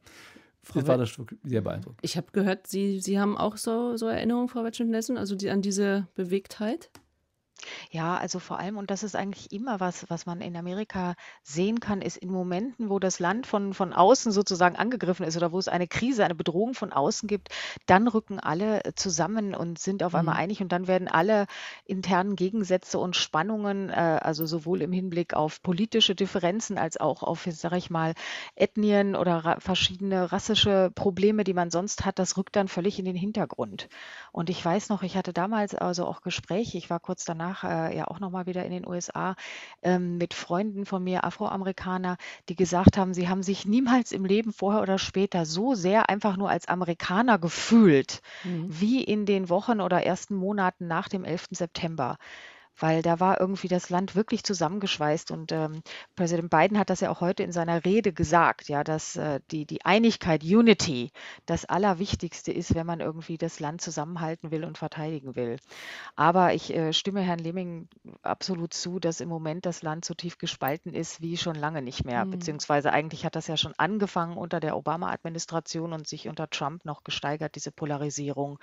Frau 0.62 0.80
das 0.80 0.88
war 0.88 0.98
das 0.98 1.16
sehr 1.44 1.60
beeindruckend. 1.60 2.00
Ich 2.02 2.16
habe 2.16 2.26
gehört, 2.32 2.66
Sie, 2.66 3.00
Sie 3.00 3.20
haben 3.20 3.38
auch 3.38 3.56
so, 3.56 3.96
so 3.96 4.06
Erinnerungen, 4.06 4.48
Frau 4.48 4.64
Wetschen-Nessen, 4.64 5.16
also 5.16 5.36
die, 5.36 5.50
an 5.50 5.62
diese 5.62 6.08
Bewegtheit? 6.16 6.90
Ja, 7.90 8.16
also 8.16 8.38
vor 8.38 8.58
allem, 8.58 8.76
und 8.76 8.90
das 8.90 9.02
ist 9.02 9.16
eigentlich 9.16 9.52
immer 9.52 9.80
was, 9.80 10.08
was 10.10 10.26
man 10.26 10.40
in 10.40 10.56
Amerika 10.56 11.14
sehen 11.42 11.80
kann, 11.80 12.02
ist 12.02 12.16
in 12.16 12.30
Momenten, 12.30 12.90
wo 12.90 12.98
das 12.98 13.18
Land 13.18 13.46
von, 13.46 13.74
von 13.74 13.92
außen 13.92 14.32
sozusagen 14.32 14.76
angegriffen 14.76 15.24
ist 15.24 15.36
oder 15.36 15.52
wo 15.52 15.58
es 15.58 15.68
eine 15.68 15.88
Krise, 15.88 16.24
eine 16.24 16.34
Bedrohung 16.34 16.74
von 16.74 16.92
außen 16.92 17.28
gibt, 17.28 17.48
dann 17.86 18.08
rücken 18.08 18.38
alle 18.38 18.84
äh, 18.84 18.92
zusammen 18.94 19.54
und 19.54 19.78
sind 19.78 20.02
auf 20.02 20.14
einmal 20.14 20.34
mhm. 20.34 20.40
einig 20.40 20.60
und 20.60 20.72
dann 20.72 20.86
werden 20.86 21.08
alle 21.08 21.46
internen 21.84 22.36
Gegensätze 22.36 22.98
und 22.98 23.16
Spannungen, 23.16 23.90
äh, 23.90 24.20
also 24.22 24.46
sowohl 24.46 24.82
im 24.82 24.92
Hinblick 24.92 25.34
auf 25.34 25.62
politische 25.62 26.14
Differenzen 26.14 26.78
als 26.78 26.98
auch 26.98 27.22
auf, 27.22 27.48
sage 27.50 27.78
ich 27.78 27.90
mal, 27.90 28.14
Ethnien 28.54 29.16
oder 29.16 29.44
ra 29.44 29.60
verschiedene 29.60 30.30
rassische 30.32 30.90
Probleme, 30.94 31.44
die 31.44 31.54
man 31.54 31.70
sonst 31.70 32.04
hat, 32.04 32.18
das 32.18 32.36
rückt 32.36 32.56
dann 32.56 32.68
völlig 32.68 32.98
in 32.98 33.04
den 33.04 33.16
Hintergrund. 33.16 33.88
Und 34.32 34.50
ich 34.50 34.62
weiß 34.62 34.90
noch, 34.90 35.02
ich 35.02 35.16
hatte 35.16 35.32
damals 35.32 35.74
also 35.74 36.06
auch 36.06 36.20
Gespräche, 36.20 36.76
ich 36.78 36.90
war 36.90 37.00
kurz 37.00 37.24
danach 37.24 37.45
danach 37.46 37.64
äh, 37.64 37.96
ja 37.96 38.08
auch 38.08 38.20
nochmal 38.20 38.46
wieder 38.46 38.64
in 38.64 38.70
den 38.70 38.86
USA 38.86 39.36
ähm, 39.82 40.18
mit 40.18 40.34
Freunden 40.34 40.86
von 40.86 41.02
mir, 41.02 41.24
Afroamerikaner, 41.24 42.16
die 42.48 42.56
gesagt 42.56 42.96
haben, 42.96 43.14
sie 43.14 43.28
haben 43.28 43.42
sich 43.42 43.66
niemals 43.66 44.12
im 44.12 44.24
Leben 44.24 44.52
vorher 44.52 44.82
oder 44.82 44.98
später 44.98 45.44
so 45.44 45.74
sehr 45.74 46.08
einfach 46.08 46.36
nur 46.36 46.50
als 46.50 46.68
Amerikaner 46.68 47.38
gefühlt, 47.38 48.20
mhm. 48.44 48.66
wie 48.68 49.02
in 49.02 49.26
den 49.26 49.48
Wochen 49.48 49.80
oder 49.80 50.02
ersten 50.02 50.34
Monaten 50.34 50.86
nach 50.86 51.08
dem 51.08 51.24
11. 51.24 51.46
September 51.52 52.18
weil 52.78 53.02
da 53.02 53.20
war 53.20 53.40
irgendwie 53.40 53.68
das 53.68 53.90
Land 53.90 54.14
wirklich 54.14 54.44
zusammengeschweißt. 54.44 55.30
Und 55.30 55.52
ähm, 55.52 55.82
Präsident 56.14 56.50
Biden 56.50 56.78
hat 56.78 56.90
das 56.90 57.00
ja 57.00 57.10
auch 57.10 57.20
heute 57.20 57.42
in 57.42 57.52
seiner 57.52 57.84
Rede 57.84 58.12
gesagt, 58.12 58.68
ja, 58.68 58.84
dass 58.84 59.16
äh, 59.16 59.40
die, 59.50 59.66
die 59.66 59.84
Einigkeit, 59.84 60.42
Unity, 60.42 61.10
das 61.46 61.64
Allerwichtigste 61.64 62.52
ist, 62.52 62.74
wenn 62.74 62.86
man 62.86 63.00
irgendwie 63.00 63.38
das 63.38 63.60
Land 63.60 63.80
zusammenhalten 63.80 64.50
will 64.50 64.64
und 64.64 64.78
verteidigen 64.78 65.36
will. 65.36 65.56
Aber 66.14 66.54
ich 66.54 66.74
äh, 66.74 66.92
stimme 66.92 67.20
Herrn 67.20 67.38
Lemming 67.38 67.88
absolut 68.22 68.74
zu, 68.74 68.98
dass 68.98 69.20
im 69.20 69.28
Moment 69.28 69.66
das 69.66 69.82
Land 69.82 70.04
so 70.04 70.14
tief 70.14 70.38
gespalten 70.38 70.94
ist 70.94 71.22
wie 71.22 71.36
schon 71.36 71.56
lange 71.56 71.82
nicht 71.82 72.04
mehr. 72.04 72.24
Mhm. 72.24 72.30
Beziehungsweise 72.30 72.92
eigentlich 72.92 73.24
hat 73.24 73.36
das 73.36 73.46
ja 73.46 73.56
schon 73.56 73.74
angefangen 73.76 74.36
unter 74.36 74.60
der 74.60 74.76
Obama-Administration 74.76 75.92
und 75.92 76.06
sich 76.06 76.28
unter 76.28 76.48
Trump 76.50 76.84
noch 76.84 77.04
gesteigert, 77.04 77.54
diese 77.54 77.70
Polarisierung, 77.70 78.58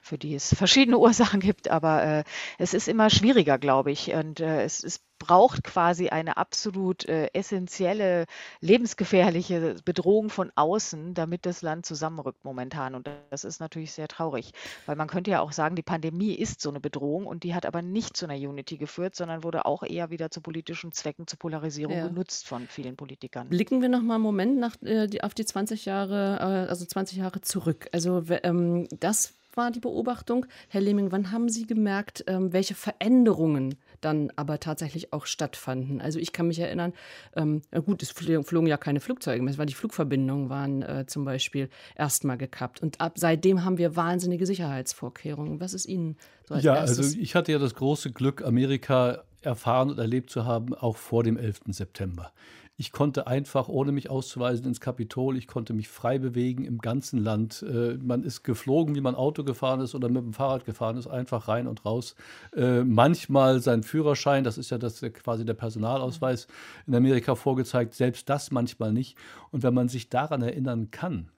für 0.00 0.18
die 0.18 0.34
es 0.34 0.54
verschiedene 0.54 0.98
Ursachen 1.02 1.40
gibt. 1.40 1.68
Aber 1.68 2.02
äh, 2.02 2.24
es 2.58 2.74
ist 2.74 2.88
immer 2.88 3.10
schwieriger 3.10 3.51
schwieriger, 3.52 3.58
glaube 3.58 3.90
ich. 3.90 4.12
Und 4.12 4.40
äh, 4.40 4.62
es, 4.62 4.82
es 4.82 5.00
braucht 5.18 5.62
quasi 5.62 6.08
eine 6.08 6.36
absolut 6.36 7.04
äh, 7.08 7.28
essentielle, 7.32 8.26
lebensgefährliche 8.60 9.76
Bedrohung 9.84 10.30
von 10.30 10.50
außen, 10.56 11.14
damit 11.14 11.46
das 11.46 11.62
Land 11.62 11.86
zusammenrückt 11.86 12.44
momentan. 12.44 12.96
Und 12.96 13.08
das 13.30 13.44
ist 13.44 13.60
natürlich 13.60 13.92
sehr 13.92 14.08
traurig, 14.08 14.52
weil 14.86 14.96
man 14.96 15.06
könnte 15.06 15.30
ja 15.30 15.40
auch 15.40 15.52
sagen, 15.52 15.76
die 15.76 15.82
Pandemie 15.82 16.34
ist 16.34 16.60
so 16.60 16.70
eine 16.70 16.80
Bedrohung 16.80 17.26
und 17.26 17.44
die 17.44 17.54
hat 17.54 17.66
aber 17.66 17.82
nicht 17.82 18.16
zu 18.16 18.26
einer 18.26 18.34
Unity 18.34 18.78
geführt, 18.78 19.14
sondern 19.14 19.44
wurde 19.44 19.64
auch 19.64 19.84
eher 19.84 20.10
wieder 20.10 20.30
zu 20.30 20.40
politischen 20.40 20.90
Zwecken, 20.90 21.28
zur 21.28 21.38
Polarisierung 21.38 21.96
ja. 21.96 22.08
genutzt 22.08 22.48
von 22.48 22.66
vielen 22.66 22.96
Politikern. 22.96 23.48
Blicken 23.48 23.80
wir 23.80 23.88
noch 23.88 24.02
mal 24.02 24.16
einen 24.16 24.24
Moment 24.24 24.58
nach, 24.58 24.74
äh, 24.82 25.06
die, 25.06 25.22
auf 25.22 25.34
die 25.34 25.44
20 25.44 25.84
Jahre, 25.84 26.38
äh, 26.40 26.68
also 26.68 26.84
20 26.84 27.18
Jahre 27.18 27.40
zurück. 27.42 27.88
Also 27.92 28.24
ähm, 28.42 28.88
das 28.98 29.34
war 29.56 29.70
die 29.70 29.80
Beobachtung. 29.80 30.46
Herr 30.68 30.80
Lehming, 30.80 31.12
wann 31.12 31.32
haben 31.32 31.48
Sie 31.48 31.66
gemerkt, 31.66 32.24
ähm, 32.26 32.52
welche 32.52 32.74
Veränderungen 32.74 33.76
dann 34.00 34.32
aber 34.36 34.60
tatsächlich 34.60 35.12
auch 35.12 35.26
stattfanden? 35.26 36.00
Also 36.00 36.18
ich 36.18 36.32
kann 36.32 36.46
mich 36.48 36.58
erinnern, 36.58 36.92
ähm, 37.36 37.62
gut, 37.84 38.02
es 38.02 38.10
flogen 38.10 38.66
ja 38.66 38.76
keine 38.76 39.00
Flugzeuge 39.00 39.42
mehr, 39.42 39.56
weil 39.58 39.66
die 39.66 39.74
Flugverbindungen 39.74 40.48
waren 40.48 40.82
äh, 40.82 41.06
zum 41.06 41.24
Beispiel 41.24 41.68
erstmal 41.96 42.38
gekappt. 42.38 42.82
Und 42.82 43.00
ab 43.00 43.14
seitdem 43.16 43.64
haben 43.64 43.78
wir 43.78 43.96
wahnsinnige 43.96 44.46
Sicherheitsvorkehrungen. 44.46 45.60
Was 45.60 45.74
ist 45.74 45.86
Ihnen 45.86 46.16
so 46.46 46.54
als 46.54 46.64
Ja, 46.64 46.76
erstes? 46.76 46.98
also 46.98 47.18
ich 47.20 47.34
hatte 47.34 47.52
ja 47.52 47.58
das 47.58 47.74
große 47.74 48.12
Glück, 48.12 48.42
Amerika 48.44 49.24
erfahren 49.42 49.90
und 49.90 49.98
erlebt 49.98 50.30
zu 50.30 50.44
haben, 50.44 50.74
auch 50.74 50.96
vor 50.96 51.24
dem 51.24 51.36
11. 51.36 51.60
September. 51.68 52.32
Ich 52.78 52.90
konnte 52.90 53.26
einfach, 53.26 53.68
ohne 53.68 53.92
mich 53.92 54.10
auszuweisen, 54.10 54.66
ins 54.66 54.80
Kapitol. 54.80 55.36
Ich 55.36 55.46
konnte 55.46 55.74
mich 55.74 55.88
frei 55.88 56.18
bewegen 56.18 56.64
im 56.64 56.78
ganzen 56.78 57.18
Land. 57.18 57.62
Äh, 57.62 57.98
man 58.02 58.24
ist 58.24 58.42
geflogen, 58.42 58.94
wie 58.94 59.00
man 59.00 59.14
Auto 59.14 59.44
gefahren 59.44 59.80
ist 59.80 59.94
oder 59.94 60.08
mit 60.08 60.22
dem 60.22 60.32
Fahrrad 60.32 60.64
gefahren 60.64 60.96
ist, 60.96 61.06
einfach 61.06 61.48
rein 61.48 61.66
und 61.66 61.84
raus. 61.84 62.14
Äh, 62.56 62.82
manchmal 62.82 63.60
sein 63.60 63.82
Führerschein, 63.82 64.42
das 64.42 64.58
ist 64.58 64.70
ja 64.70 64.78
das, 64.78 65.00
quasi 65.00 65.44
der 65.44 65.54
Personalausweis 65.54 66.46
in 66.86 66.94
Amerika 66.94 67.34
vorgezeigt, 67.34 67.94
selbst 67.94 68.28
das 68.28 68.50
manchmal 68.50 68.92
nicht. 68.92 69.16
Und 69.50 69.62
wenn 69.62 69.74
man 69.74 69.88
sich 69.88 70.08
daran 70.08 70.42
erinnern 70.42 70.90
kann, 70.90 71.28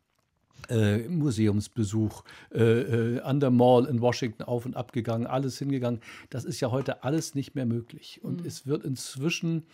äh, 0.69 1.09
Museumsbesuch, 1.09 2.25
äh, 2.53 2.63
äh, 2.63 3.21
an 3.21 3.41
der 3.41 3.51
Mall 3.51 3.87
in 3.87 4.01
Washington 4.01 4.45
auf 4.45 4.67
und 4.67 4.77
ab 4.77 4.93
gegangen, 4.93 5.27
alles 5.27 5.59
hingegangen. 5.59 6.01
Das 6.31 6.45
ist 6.45 6.61
ja 6.61 6.71
heute 6.71 7.05
alles 7.05 7.35
nicht 7.35 7.55
mehr 7.55 7.67
möglich. 7.67 8.21
Und 8.23 8.41
mhm. 8.41 8.47
es 8.47 8.67
wird 8.67 8.85
inzwischen, 8.85 9.65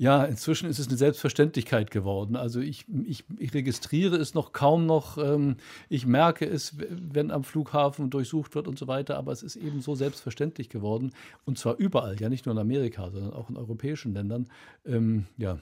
ja, 0.00 0.24
inzwischen 0.24 0.70
ist 0.70 0.78
es 0.78 0.86
eine 0.86 0.96
Selbstverständlichkeit 0.96 1.90
geworden. 1.90 2.36
Also 2.36 2.60
ich, 2.60 2.86
ich, 3.04 3.24
ich 3.36 3.52
registriere 3.52 4.14
es 4.16 4.32
noch 4.32 4.52
kaum 4.52 4.86
noch. 4.86 5.18
Ähm, 5.18 5.56
ich 5.88 6.06
merke 6.06 6.46
es, 6.46 6.76
wenn 6.78 7.32
am 7.32 7.42
Flughafen 7.42 8.08
durchsucht 8.08 8.54
wird 8.54 8.68
und 8.68 8.78
so 8.78 8.86
weiter. 8.86 9.16
Aber 9.16 9.32
es 9.32 9.42
ist 9.42 9.56
eben 9.56 9.80
so 9.80 9.96
selbstverständlich 9.96 10.68
geworden. 10.68 11.10
Und 11.44 11.58
zwar 11.58 11.76
überall, 11.78 12.14
ja 12.20 12.28
nicht 12.28 12.46
nur 12.46 12.54
in 12.54 12.60
Amerika, 12.60 13.10
sondern 13.10 13.32
auch 13.32 13.50
in 13.50 13.56
europäischen 13.56 14.14
Ländern. 14.14 14.48
Ähm, 14.86 15.26
ja. 15.36 15.58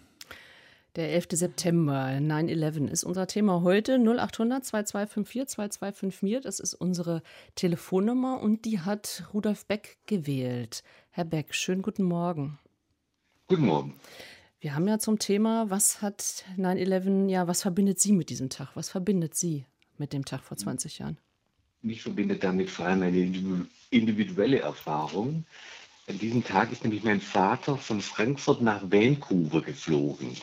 Der 0.96 1.14
11. 1.14 1.28
September, 1.30 1.94
9-11 1.94 2.88
ist 2.88 3.04
unser 3.04 3.26
Thema 3.26 3.62
heute. 3.62 3.94
0800 3.94 4.66
2254 4.66 5.54
2254, 5.54 6.42
das 6.42 6.60
ist 6.60 6.74
unsere 6.74 7.22
Telefonnummer 7.54 8.38
und 8.42 8.66
die 8.66 8.80
hat 8.80 9.24
Rudolf 9.32 9.64
Beck 9.64 9.96
gewählt. 10.04 10.82
Herr 11.08 11.24
Beck, 11.24 11.54
schönen 11.54 11.80
guten 11.80 12.02
Morgen. 12.04 12.58
Guten 13.48 13.66
Morgen. 13.66 13.94
Wir 14.58 14.74
haben 14.74 14.88
ja 14.88 14.98
zum 14.98 15.20
Thema, 15.20 15.70
was 15.70 16.02
hat 16.02 16.44
9-11, 16.58 17.28
ja, 17.28 17.46
was 17.46 17.62
verbindet 17.62 18.00
Sie 18.00 18.10
mit 18.10 18.28
diesem 18.28 18.50
Tag? 18.50 18.70
Was 18.74 18.88
verbindet 18.88 19.36
Sie 19.36 19.66
mit 19.98 20.12
dem 20.12 20.24
Tag 20.24 20.42
vor 20.42 20.56
20 20.56 20.98
Jahren? 20.98 21.16
Mich 21.80 22.02
verbindet 22.02 22.42
damit 22.42 22.68
vor 22.70 22.86
allem 22.86 23.02
eine 23.02 23.68
individuelle 23.90 24.58
Erfahrung. 24.58 25.44
An 26.08 26.18
diesem 26.18 26.42
Tag 26.42 26.72
ist 26.72 26.82
nämlich 26.82 27.04
mein 27.04 27.20
Vater 27.20 27.76
von 27.76 28.00
Frankfurt 28.00 28.62
nach 28.62 28.82
Vancouver 28.82 29.62
geflogen. 29.62 30.36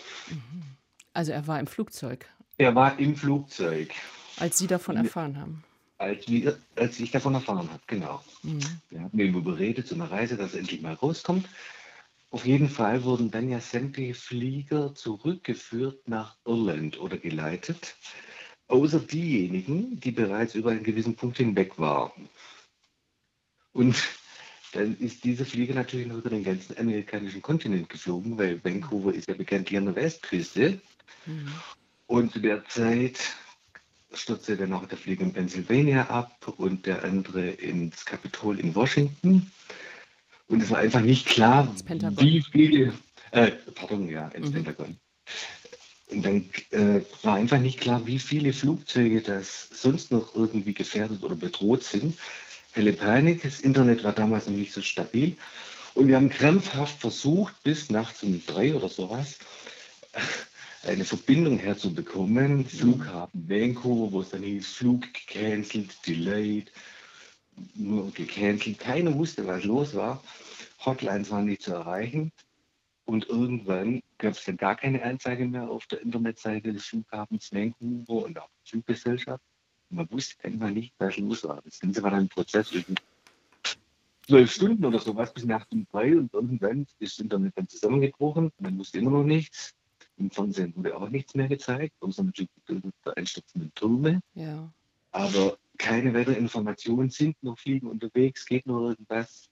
Also 1.11 1.33
er 1.33 1.45
war 1.45 1.59
im 1.59 1.67
Flugzeug. 1.67 2.25
Er 2.57 2.73
war 2.73 2.97
im 2.99 3.17
Flugzeug. 3.17 3.93
Als 4.37 4.57
Sie 4.57 4.67
davon 4.67 4.95
erfahren 4.95 5.37
haben. 5.37 5.63
Als, 5.97 6.25
wir, 6.29 6.57
als 6.77 6.97
ich 7.01 7.11
davon 7.11 7.33
erfahren 7.33 7.69
habe, 7.69 7.83
genau. 7.85 8.23
Mhm. 8.43 8.61
Wir 8.89 9.01
haben 9.01 9.09
mir 9.11 9.25
überredet 9.25 9.87
zu 9.87 9.95
einer 9.95 10.09
Reise, 10.09 10.37
dass 10.37 10.53
er 10.53 10.61
endlich 10.61 10.81
mal 10.81 10.93
rauskommt. 10.93 11.49
Auf 12.33 12.47
jeden 12.47 12.67
Fall 12.67 13.03
wurden 13.03 13.29
dann 13.29 13.47
ja 13.47 13.59
sämtliche 13.59 14.15
Flieger 14.15 14.95
zurückgeführt 14.95 16.07
nach 16.07 16.35
Irland 16.45 16.99
oder 16.99 17.15
geleitet, 17.15 17.95
außer 18.67 19.01
diejenigen, 19.01 19.99
die 19.99 20.09
bereits 20.09 20.55
über 20.55 20.71
einen 20.71 20.81
gewissen 20.81 21.15
Punkt 21.15 21.37
hinweg 21.37 21.77
waren. 21.77 22.27
Und 23.71 23.95
dann 24.71 24.97
ist 24.97 25.23
dieser 25.23 25.45
Flieger 25.45 25.75
natürlich 25.75 26.07
noch 26.07 26.17
über 26.17 26.31
den 26.31 26.43
ganzen 26.43 26.75
amerikanischen 26.75 27.43
Kontinent 27.43 27.87
geflogen, 27.89 28.35
weil 28.35 28.63
Vancouver 28.63 29.13
ist 29.13 29.27
ja 29.27 29.35
bekanntlich 29.35 29.77
an 29.77 29.85
der 29.85 29.95
Westküste. 29.95 30.81
Mhm. 31.27 31.53
Und 32.07 32.33
zu 32.33 32.39
der 32.39 32.65
Zeit 32.65 33.19
stürzte 34.11 34.57
dann 34.57 34.73
auch 34.73 34.87
der 34.87 34.97
Flieger 34.97 35.21
in 35.21 35.33
Pennsylvania 35.33 36.07
ab 36.07 36.51
und 36.57 36.87
der 36.87 37.03
andere 37.03 37.47
ins 37.47 38.03
Kapitol 38.05 38.59
in 38.59 38.73
Washington. 38.73 39.51
Und 40.53 40.61
es 40.61 40.69
war 40.69 40.77
einfach 40.77 41.01
nicht 41.01 41.25
klar, 41.25 41.73
wie 42.17 42.43
viele, 42.51 42.93
äh, 43.31 43.51
pardon, 43.73 44.07
ja, 44.07 44.27
ins 44.29 44.49
mhm. 44.49 44.53
Pentagon. 44.53 44.97
Und 46.11 46.23
dann 46.23 46.45
äh, 46.69 47.01
war 47.23 47.35
einfach 47.35 47.59
nicht 47.59 47.79
klar, 47.79 48.05
wie 48.05 48.19
viele 48.19 48.53
Flugzeuge 48.53 49.21
das 49.21 49.69
sonst 49.73 50.11
noch 50.11 50.35
irgendwie 50.35 50.75
gefährdet 50.75 51.23
oder 51.23 51.35
bedroht 51.35 51.83
sind 51.83 52.15
helle 52.73 52.93
Panik. 52.93 53.41
Das 53.41 53.61
Internet 53.61 54.03
war 54.03 54.13
damals 54.13 54.47
noch 54.47 54.55
nicht 54.55 54.73
so 54.73 54.81
stabil. 54.83 55.35
Und 55.95 56.07
wir 56.07 56.17
haben 56.17 56.29
krampfhaft 56.29 56.99
versucht, 56.99 57.55
bis 57.63 57.89
nachts 57.89 58.21
um 58.21 58.43
drei 58.45 58.75
oder 58.75 58.89
sowas, 58.89 59.37
eine 60.83 61.05
Verbindung 61.05 61.57
herzubekommen. 61.57 62.65
Flughafen 62.65 63.49
Vancouver, 63.49 64.11
wo 64.11 64.21
es 64.21 64.29
dann 64.29 64.43
hieß, 64.43 64.67
Flug 64.67 65.01
gecancelt, 65.13 65.95
delayed, 66.05 66.71
nur 67.75 68.11
gecancelt. 68.11 68.79
Keiner 68.79 69.13
wusste, 69.13 69.45
was 69.47 69.63
los 69.63 69.95
war. 69.95 70.23
Hotlines 70.85 71.31
waren 71.31 71.45
nicht 71.45 71.61
zu 71.61 71.73
erreichen. 71.73 72.31
Und 73.05 73.27
irgendwann 73.27 74.01
gab 74.17 74.33
es 74.33 74.45
dann 74.45 74.57
gar 74.57 74.75
keine 74.75 75.03
Anzeige 75.03 75.45
mehr 75.45 75.69
auf 75.69 75.85
der 75.87 76.01
Internetseite 76.01 76.71
des 76.71 76.85
Flughafens 76.85 77.51
Vancouver 77.51 78.25
und 78.25 78.39
auch 78.39 78.49
der 78.49 78.65
Fluggesellschaft 78.65 79.43
man 79.93 80.09
wusste 80.11 80.43
einfach 80.43 80.69
nicht, 80.69 80.93
was 80.97 81.17
los 81.17 81.43
war. 81.43 81.61
Das 81.63 81.79
Ganze 81.79 82.03
war 82.03 82.11
dann 82.11 82.21
ein 82.21 82.29
Prozess 82.29 82.71
über 82.71 82.95
zwölf 84.25 84.51
Stunden 84.51 84.85
oder 84.85 84.99
sowas 84.99 85.33
bis 85.33 85.45
nachts 85.45 85.71
um 85.71 85.85
drei 85.91 86.17
und 86.17 86.33
irgendwann 86.33 86.83
ist 86.99 87.17
das 87.17 87.19
Internet 87.19 87.53
dann 87.57 87.67
zusammengebrochen. 87.67 88.51
Man 88.59 88.77
wusste 88.77 88.99
immer 88.99 89.11
noch 89.11 89.23
nichts. 89.23 89.73
Im 90.17 90.29
Fernsehen 90.29 90.75
wurde 90.75 90.95
auch 90.95 91.09
nichts 91.09 91.33
mehr 91.33 91.47
gezeigt, 91.47 91.93
außer 91.99 92.23
natürlich 92.23 92.51
der 93.05 93.17
einstürzenden 93.17 93.73
Türme. 93.73 94.21
Ja. 94.35 94.71
Aber 95.11 95.57
keine 95.83 96.13
weiteren 96.13 96.37
Informationen 96.37 97.09
sind 97.09 97.35
noch 97.43 97.59
Fliegen 97.59 97.87
unterwegs, 97.87 98.45
geht 98.45 98.65
noch 98.65 98.89
irgendwas. 98.89 99.49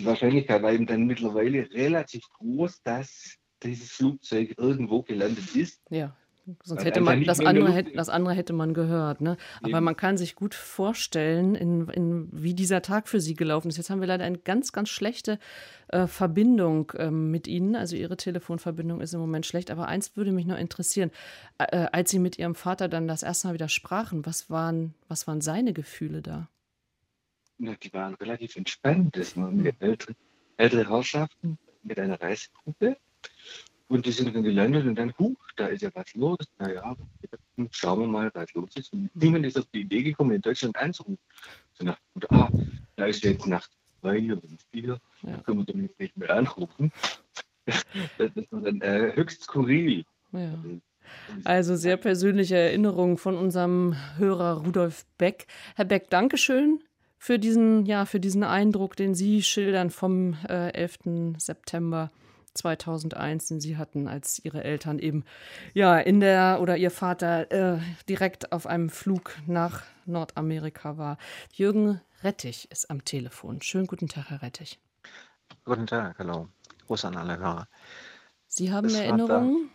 Die 0.00 0.06
Wahrscheinlichkeit 0.06 0.62
war 0.62 0.72
eben 0.72 0.86
dann 0.86 1.04
mittlerweile 1.04 1.70
relativ 1.70 2.22
groß, 2.30 2.82
dass 2.82 3.36
dieses 3.62 3.92
Flugzeug 3.92 4.54
irgendwo 4.56 5.02
gelandet 5.02 5.54
ist. 5.54 5.82
Ja. 5.90 6.16
Sonst 6.62 6.84
hätte 6.84 7.00
man 7.00 7.24
das 7.24 7.40
andere, 7.40 7.72
hätte, 7.72 7.92
das 7.92 8.10
andere 8.10 8.34
hätte 8.34 8.52
man 8.52 8.74
gehört. 8.74 9.22
Ne? 9.22 9.36
Aber 9.62 9.80
man 9.80 9.96
kann 9.96 10.18
sich 10.18 10.34
gut 10.34 10.54
vorstellen, 10.54 11.54
in, 11.54 11.88
in, 11.88 12.28
wie 12.32 12.54
dieser 12.54 12.82
Tag 12.82 13.08
für 13.08 13.20
Sie 13.20 13.34
gelaufen 13.34 13.68
ist. 13.68 13.78
Jetzt 13.78 13.88
haben 13.88 14.00
wir 14.00 14.08
leider 14.08 14.24
eine 14.24 14.38
ganz, 14.38 14.72
ganz 14.72 14.90
schlechte 14.90 15.38
äh, 15.88 16.06
Verbindung 16.06 16.92
ähm, 16.96 17.30
mit 17.30 17.46
Ihnen. 17.46 17.76
Also 17.76 17.96
Ihre 17.96 18.18
Telefonverbindung 18.18 19.00
ist 19.00 19.14
im 19.14 19.20
Moment 19.20 19.46
schlecht. 19.46 19.70
Aber 19.70 19.88
eins 19.88 20.16
würde 20.16 20.32
mich 20.32 20.44
noch 20.44 20.58
interessieren. 20.58 21.10
Äh, 21.58 21.86
als 21.92 22.10
Sie 22.10 22.18
mit 22.18 22.38
Ihrem 22.38 22.54
Vater 22.54 22.88
dann 22.88 23.08
das 23.08 23.22
erste 23.22 23.48
Mal 23.48 23.54
wieder 23.54 23.70
sprachen, 23.70 24.26
was 24.26 24.50
waren, 24.50 24.94
was 25.08 25.26
waren 25.26 25.40
seine 25.40 25.72
Gefühle 25.72 26.20
da? 26.20 26.48
Na, 27.56 27.74
die 27.82 27.92
waren 27.94 28.14
relativ 28.14 28.56
entspannt. 28.56 29.16
Das 29.16 29.34
waren 29.36 29.64
ältere, 29.80 30.14
ältere 30.58 30.88
Herrschaften 30.90 31.58
mit 31.82 31.98
einer 31.98 32.20
Reisegruppe. 32.20 32.96
Und 33.88 34.06
die 34.06 34.12
sind 34.12 34.34
dann 34.34 34.42
gelandet 34.42 34.86
und 34.86 34.94
dann, 34.94 35.12
huch, 35.18 35.36
da 35.56 35.66
ist 35.66 35.82
ja 35.82 35.90
was 35.94 36.14
los. 36.14 36.38
Naja, 36.58 36.96
schauen 37.70 38.00
wir 38.00 38.06
mal, 38.06 38.30
was 38.34 38.52
los 38.54 38.70
ist. 38.76 38.92
Und 38.92 39.10
niemand 39.14 39.44
ist 39.46 39.58
auf 39.58 39.66
die 39.74 39.82
Idee 39.82 40.02
gekommen, 40.02 40.32
in 40.32 40.40
Deutschland 40.40 40.76
anzurufen. 40.76 41.18
So 41.74 41.84
nach, 41.84 41.98
und, 42.14 42.30
ah, 42.30 42.50
da 42.96 43.06
ist 43.06 43.22
jetzt 43.24 43.46
Nacht 43.46 43.70
zwei 44.00 44.32
oder 44.32 44.42
vier, 44.70 45.00
ja. 45.22 45.36
da 45.36 45.36
können 45.42 45.58
wir 45.58 45.64
dann 45.66 45.90
nicht 45.98 46.16
mehr 46.16 46.30
anrufen. 46.30 46.92
das 47.66 48.30
ist 48.34 48.48
dann 48.50 48.80
äh, 48.80 49.12
höchst 49.14 49.44
skurril. 49.44 50.04
Ja. 50.32 50.54
Also 51.44 51.76
sehr 51.76 51.96
persönliche 51.98 52.56
Erinnerungen 52.56 53.18
von 53.18 53.36
unserem 53.36 53.94
Hörer 54.16 54.64
Rudolf 54.64 55.04
Beck. 55.18 55.46
Herr 55.76 55.84
Beck, 55.84 56.08
Dankeschön 56.08 56.82
für 57.18 57.38
diesen, 57.38 57.86
ja, 57.86 58.04
für 58.06 58.20
diesen 58.20 58.44
Eindruck, 58.44 58.96
den 58.96 59.14
Sie 59.14 59.42
schildern 59.42 59.90
vom 59.90 60.34
äh, 60.48 60.70
11. 60.72 61.36
September 61.38 62.10
2001, 62.54 63.48
den 63.48 63.60
sie 63.60 63.76
hatten, 63.76 64.08
als 64.08 64.40
ihre 64.44 64.64
Eltern 64.64 64.98
eben 64.98 65.24
ja 65.74 65.98
in 65.98 66.20
der 66.20 66.58
oder 66.60 66.76
ihr 66.76 66.90
Vater 66.90 67.50
äh, 67.50 67.78
direkt 68.08 68.52
auf 68.52 68.66
einem 68.66 68.90
Flug 68.90 69.36
nach 69.46 69.82
Nordamerika 70.06 70.96
war. 70.96 71.18
Jürgen 71.52 72.00
Rettich 72.22 72.70
ist 72.70 72.90
am 72.90 73.04
Telefon. 73.04 73.60
Schönen 73.60 73.86
guten 73.86 74.08
Tag, 74.08 74.30
Herr 74.30 74.42
Rettich. 74.42 74.78
Guten 75.64 75.86
Tag, 75.86 76.18
hallo. 76.18 76.48
Gruß 76.86 77.04
an 77.06 77.16
alle 77.16 77.38
Hörer. 77.38 77.68
Sie 78.46 78.72
haben 78.72 78.88
das 78.88 78.98
Erinnerungen? 78.98 79.70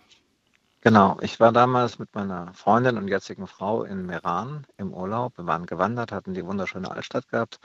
Genau, 0.82 1.18
ich 1.22 1.40
war 1.42 1.52
damals 1.52 2.00
mit 2.00 2.16
meiner 2.16 2.54
Freundin 2.54 2.98
und 2.98 3.10
jetzigen 3.10 3.48
Frau 3.48 3.84
in 3.84 4.06
Meran 4.06 4.66
im 4.78 4.94
Urlaub. 4.94 5.38
Wir 5.38 5.46
waren 5.46 5.66
gewandert, 5.66 6.14
hatten 6.14 6.34
die 6.34 6.46
wunderschöne 6.46 6.90
Altstadt 6.90 7.28
gehabt 7.28 7.60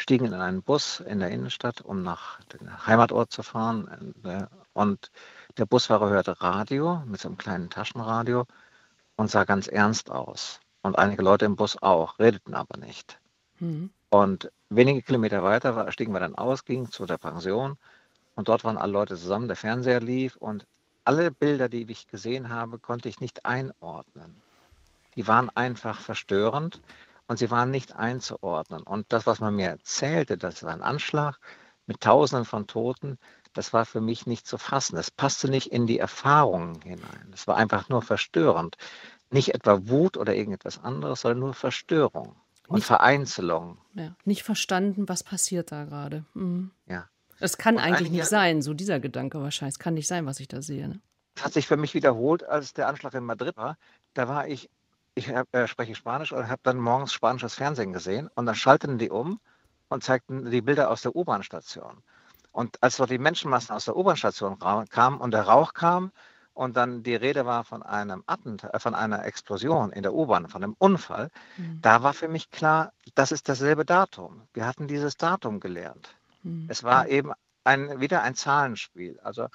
stiegen 0.00 0.26
in 0.26 0.34
einen 0.34 0.62
Bus 0.62 1.00
in 1.00 1.20
der 1.20 1.30
Innenstadt, 1.30 1.82
um 1.82 2.02
nach 2.02 2.40
dem 2.44 2.86
Heimatort 2.86 3.30
zu 3.30 3.42
fahren. 3.42 4.14
Äh, 4.24 4.46
und 4.72 5.10
der 5.58 5.66
Busfahrer 5.66 6.08
hörte 6.08 6.40
Radio 6.40 7.02
mit 7.06 7.20
so 7.20 7.28
einem 7.28 7.36
kleinen 7.36 7.70
Taschenradio 7.70 8.46
und 9.16 9.30
sah 9.30 9.44
ganz 9.44 9.68
ernst 9.68 10.10
aus. 10.10 10.60
Und 10.82 10.98
einige 10.98 11.22
Leute 11.22 11.44
im 11.44 11.56
Bus 11.56 11.80
auch, 11.82 12.18
redeten 12.18 12.54
aber 12.54 12.78
nicht. 12.78 13.20
Mhm. 13.58 13.90
Und 14.08 14.50
wenige 14.70 15.02
Kilometer 15.02 15.42
weiter 15.42 15.92
stiegen 15.92 16.12
wir 16.12 16.20
dann 16.20 16.34
aus, 16.34 16.64
gingen 16.64 16.90
zu 16.90 17.04
der 17.04 17.18
Pension. 17.18 17.76
Und 18.34 18.48
dort 18.48 18.64
waren 18.64 18.78
alle 18.78 18.92
Leute 18.92 19.16
zusammen, 19.16 19.48
der 19.48 19.56
Fernseher 19.56 20.00
lief 20.00 20.36
und 20.36 20.66
alle 21.04 21.30
Bilder, 21.30 21.68
die 21.68 21.90
ich 21.90 22.06
gesehen 22.06 22.48
habe, 22.48 22.78
konnte 22.78 23.08
ich 23.08 23.20
nicht 23.20 23.44
einordnen. 23.44 24.40
Die 25.16 25.26
waren 25.26 25.50
einfach 25.50 26.00
verstörend 26.00 26.80
und 27.30 27.38
sie 27.38 27.48
waren 27.52 27.70
nicht 27.70 27.94
einzuordnen. 27.94 28.82
Und 28.82 29.06
das, 29.10 29.24
was 29.24 29.38
man 29.38 29.54
mir 29.54 29.68
erzählte, 29.68 30.36
das 30.36 30.64
war 30.64 30.72
ein 30.72 30.82
Anschlag 30.82 31.38
mit 31.86 32.00
Tausenden 32.00 32.44
von 32.44 32.66
Toten, 32.66 33.18
das 33.52 33.72
war 33.72 33.86
für 33.86 34.00
mich 34.00 34.26
nicht 34.26 34.48
zu 34.48 34.58
fassen. 34.58 34.96
Das 34.96 35.12
passte 35.12 35.48
nicht 35.48 35.68
in 35.68 35.86
die 35.86 36.00
Erfahrungen 36.00 36.82
hinein. 36.82 37.30
Es 37.32 37.46
war 37.46 37.56
einfach 37.56 37.88
nur 37.88 38.02
verstörend. 38.02 38.76
Nicht 39.30 39.54
etwa 39.54 39.78
Wut 39.86 40.16
oder 40.16 40.34
irgendetwas 40.34 40.82
anderes, 40.82 41.20
sondern 41.20 41.38
nur 41.38 41.54
Verstörung 41.54 42.34
und 42.66 42.78
nicht, 42.78 42.86
Vereinzelung. 42.86 43.78
Ja, 43.94 44.16
nicht 44.24 44.42
verstanden, 44.42 45.08
was 45.08 45.22
passiert 45.22 45.70
da 45.70 45.84
gerade. 45.84 46.24
Mhm. 46.34 46.72
Ja. 46.86 47.08
Es 47.38 47.58
kann 47.58 47.76
und 47.76 47.82
eigentlich 47.82 48.10
nicht 48.10 48.26
sein, 48.26 48.60
so 48.60 48.74
dieser 48.74 48.98
Gedanke 48.98 49.40
wahrscheinlich. 49.40 49.76
Es 49.76 49.78
kann 49.78 49.94
nicht 49.94 50.08
sein, 50.08 50.26
was 50.26 50.40
ich 50.40 50.48
da 50.48 50.62
sehe. 50.62 50.88
Ne? 50.88 51.00
hat 51.38 51.52
sich 51.52 51.66
für 51.66 51.76
mich 51.76 51.94
wiederholt, 51.94 52.44
als 52.44 52.74
der 52.74 52.88
Anschlag 52.88 53.14
in 53.14 53.24
Madrid 53.24 53.56
war. 53.56 53.78
Da 54.14 54.28
war 54.28 54.48
ich, 54.48 54.68
ich 55.14 55.28
äh, 55.28 55.66
spreche 55.66 55.94
Spanisch 55.94 56.32
und 56.32 56.48
habe 56.48 56.60
dann 56.62 56.78
morgens 56.78 57.12
spanisches 57.12 57.54
Fernsehen 57.54 57.92
gesehen 57.92 58.28
und 58.34 58.46
dann 58.46 58.54
schalteten 58.54 58.98
die 58.98 59.10
um 59.10 59.40
und 59.88 60.04
zeigten 60.04 60.50
die 60.50 60.62
Bilder 60.62 60.90
aus 60.90 61.02
der 61.02 61.14
U-Bahn-Station. 61.14 62.02
Und 62.52 62.82
als 62.82 62.96
dort 62.96 63.10
die 63.10 63.18
Menschenmassen 63.18 63.74
aus 63.74 63.84
der 63.84 63.96
U-Bahn-Station 63.96 64.58
kamen 64.58 65.20
und 65.20 65.32
der 65.32 65.42
Rauch 65.42 65.72
kam 65.72 66.12
und 66.54 66.76
dann 66.76 67.02
die 67.02 67.14
Rede 67.14 67.46
war 67.46 67.64
von 67.64 67.82
einem 67.82 68.22
Attentat, 68.26 68.74
äh, 68.74 68.78
von 68.78 68.94
einer 68.94 69.24
Explosion 69.24 69.92
in 69.92 70.02
der 70.02 70.14
U-Bahn, 70.14 70.48
von 70.48 70.62
einem 70.62 70.76
Unfall, 70.78 71.30
mhm. 71.56 71.80
da 71.80 72.02
war 72.02 72.14
für 72.14 72.28
mich 72.28 72.50
klar, 72.50 72.92
das 73.14 73.32
ist 73.32 73.48
dasselbe 73.48 73.84
Datum. 73.84 74.42
Wir 74.52 74.66
hatten 74.66 74.88
dieses 74.88 75.16
Datum 75.16 75.60
gelernt. 75.60 76.14
Mhm. 76.42 76.66
Es 76.68 76.82
war 76.82 77.08
eben 77.08 77.32
ein, 77.64 78.00
wieder 78.00 78.22
ein 78.22 78.34
Zahlenspiel. 78.34 79.18
Also 79.22 79.48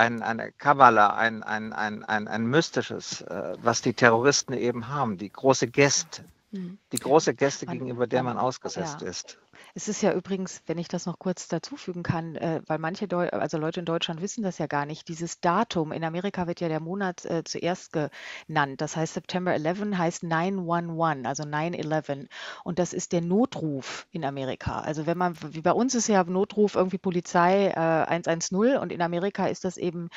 ein, 0.00 0.22
eine 0.22 0.50
Kabbala, 0.52 1.14
ein, 1.14 1.42
ein, 1.42 1.74
ein, 1.74 2.04
ein, 2.04 2.26
ein 2.26 2.46
mystisches, 2.46 3.20
äh, 3.20 3.54
was 3.62 3.82
die 3.82 3.92
Terroristen 3.92 4.54
eben 4.54 4.88
haben, 4.88 5.18
die 5.18 5.30
große 5.30 5.68
Gäste. 5.68 6.24
Mhm. 6.52 6.78
Die 6.90 6.98
große 6.98 7.34
Gäste, 7.34 7.66
gegenüber 7.66 8.06
der 8.06 8.22
man 8.22 8.38
ausgesetzt 8.38 9.02
ja. 9.02 9.08
ist. 9.08 9.38
Es 9.74 9.88
ist 9.88 10.02
ja 10.02 10.12
übrigens, 10.12 10.62
wenn 10.66 10.78
ich 10.78 10.88
das 10.88 11.06
noch 11.06 11.18
kurz 11.18 11.46
dazufügen 11.46 12.02
kann, 12.02 12.34
äh, 12.36 12.60
weil 12.66 12.78
manche 12.78 13.06
Deu 13.06 13.28
also 13.28 13.56
Leute 13.56 13.80
in 13.80 13.86
Deutschland 13.86 14.20
wissen 14.20 14.42
das 14.42 14.58
ja 14.58 14.66
gar 14.66 14.84
nicht, 14.84 15.08
dieses 15.08 15.40
Datum, 15.40 15.92
in 15.92 16.02
Amerika 16.02 16.46
wird 16.46 16.60
ja 16.60 16.68
der 16.68 16.80
Monat 16.80 17.24
äh, 17.24 17.44
zuerst 17.44 17.92
genannt. 17.92 18.80
Das 18.80 18.96
heißt, 18.96 19.14
September 19.14 19.54
11 19.54 19.96
heißt 19.96 20.22
911, 20.24 21.26
also 21.26 21.44
9-11. 21.44 22.26
Und 22.64 22.78
das 22.78 22.92
ist 22.92 23.12
der 23.12 23.20
Notruf 23.20 24.06
in 24.10 24.24
Amerika. 24.24 24.80
Also 24.80 25.06
wenn 25.06 25.18
man, 25.18 25.36
wie 25.40 25.60
bei 25.60 25.72
uns 25.72 25.94
ist 25.94 26.08
ja 26.08 26.24
Notruf 26.24 26.74
irgendwie 26.74 26.98
Polizei 26.98 27.68
äh, 27.68 27.74
110 27.74 28.76
und 28.78 28.92
in 28.92 29.02
Amerika 29.02 29.46
ist 29.46 29.64
das 29.64 29.76
eben 29.76 30.08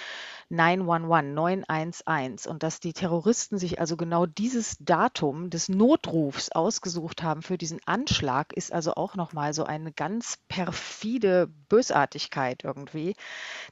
911, 0.49 1.33
911. 1.35 2.45
Und 2.47 2.63
dass 2.63 2.79
die 2.79 2.93
Terroristen 2.93 3.57
sich 3.57 3.79
also 3.79 3.97
genau 3.97 4.25
dieses 4.25 4.77
Datum 4.79 5.49
des 5.49 5.69
Notrufs 5.69 6.51
ausgesucht 6.51 7.21
haben 7.21 7.41
für 7.41 7.57
diesen 7.57 7.79
Anschlag, 7.85 8.53
ist 8.53 8.73
also 8.73 8.95
auch 8.95 9.15
nochmal 9.15 9.42
so 9.51 9.65
eine 9.65 9.91
ganz 9.91 10.37
perfide 10.47 11.49
Bösartigkeit 11.67 12.63
irgendwie, 12.63 13.15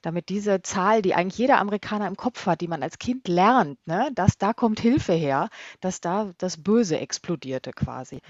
damit 0.01 0.29
diese 0.29 0.61
Zahl, 0.61 1.01
die 1.01 1.13
eigentlich 1.13 1.37
jeder 1.37 1.59
Amerikaner 1.59 2.07
im 2.07 2.17
Kopf 2.17 2.45
hat, 2.47 2.59
die 2.59 2.67
man 2.67 2.83
als 2.83 2.99
Kind 2.99 3.27
lernt, 3.27 3.77
ne, 3.87 4.09
dass 4.15 4.37
da 4.37 4.53
kommt 4.53 4.79
Hilfe 4.79 5.13
her, 5.13 5.49
dass 5.79 6.01
da 6.01 6.31
das 6.37 6.57
Böse 6.57 6.99
explodierte 6.99 7.71
quasi. 7.71 8.21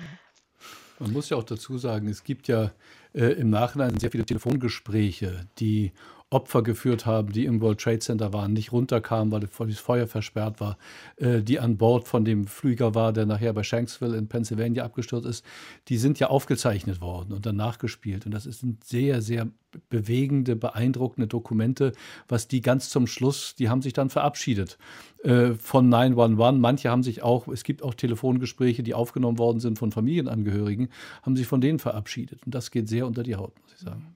Man 1.00 1.14
muss 1.14 1.30
ja 1.30 1.38
auch 1.38 1.44
dazu 1.44 1.80
sagen, 1.80 2.08
es 2.08 2.24
gibt 2.24 2.48
ja 2.48 2.72
äh, 3.14 3.34
im 3.34 3.50
Nachhinein 3.50 3.98
sehr 3.98 4.12
viele 4.12 4.26
Telefongespräche, 4.26 5.46
die 5.60 5.92
Opfer 6.32 6.64
geführt 6.64 7.06
haben, 7.06 7.34
die 7.34 7.46
im 7.46 7.60
World 7.60 7.82
Trade 7.82 8.00
Center 8.00 8.32
waren, 8.32 8.54
nicht 8.54 8.72
runterkamen, 8.72 9.34
weil 9.34 9.42
das 9.42 9.80
Feuer 9.80 10.08
versperrt 10.08 10.62
war, 10.62 10.78
äh, 11.18 11.42
die 11.42 11.60
an 11.60 11.78
Bord 11.78 12.08
von 12.08 12.24
dem 12.24 12.48
Flüger 12.48 12.96
war, 12.96 13.12
der 13.12 13.26
nachher 13.26 13.52
bei 13.52 13.64
Shanksville 13.64 14.18
in 14.18 14.30
Pennsylvania 14.30 14.86
abgestürzt 14.86 15.28
ist, 15.28 15.46
die 15.90 15.98
sind 15.98 16.20
ja 16.20 16.28
aufgezeichnet 16.28 17.02
worden 17.02 17.34
und 17.34 17.46
dann 17.46 17.58
nachgespielt. 17.58 18.26
Und 18.26 18.32
das 18.32 18.46
sind 18.46 18.84
sehr, 18.86 19.22
sehr 19.22 19.50
bewegende, 19.90 20.56
beeindruckende 20.56 21.28
Dokumente, 21.28 21.92
was 22.28 22.48
die 22.48 22.62
ganz 22.62 22.90
zum 22.90 23.08
Schluss, 23.08 23.56
die 23.56 23.70
haben 23.70 23.82
sich 23.82 23.94
dann 23.94 24.10
verabschiedet 24.10 24.78
äh, 25.24 25.54
von 25.54 25.90
911. 25.90 26.60
Manche 26.60 26.90
haben 26.90 27.04
sich 27.04 27.24
auch, 27.24 27.48
es 27.48 27.64
gibt 27.64 27.84
auch 27.84 27.94
Telefongespräche, 27.94 28.84
die 28.84 28.94
aufgenommen 28.94 29.38
worden 29.38 29.60
sind 29.60 29.80
von 29.80 29.92
Familienangehörigen, 29.92 30.90
haben 31.24 31.36
sich 31.36 31.48
von 31.48 31.62
denen 31.62 31.80
verabschiedet. 31.80 32.46
Und 32.46 32.56
das 32.56 32.72
geht 32.72 32.90
sehr 32.90 33.01
unter 33.06 33.24
die 33.24 33.36
Haut, 33.36 33.54
muss 33.62 33.74
ich 33.74 33.80
sagen. 33.80 34.16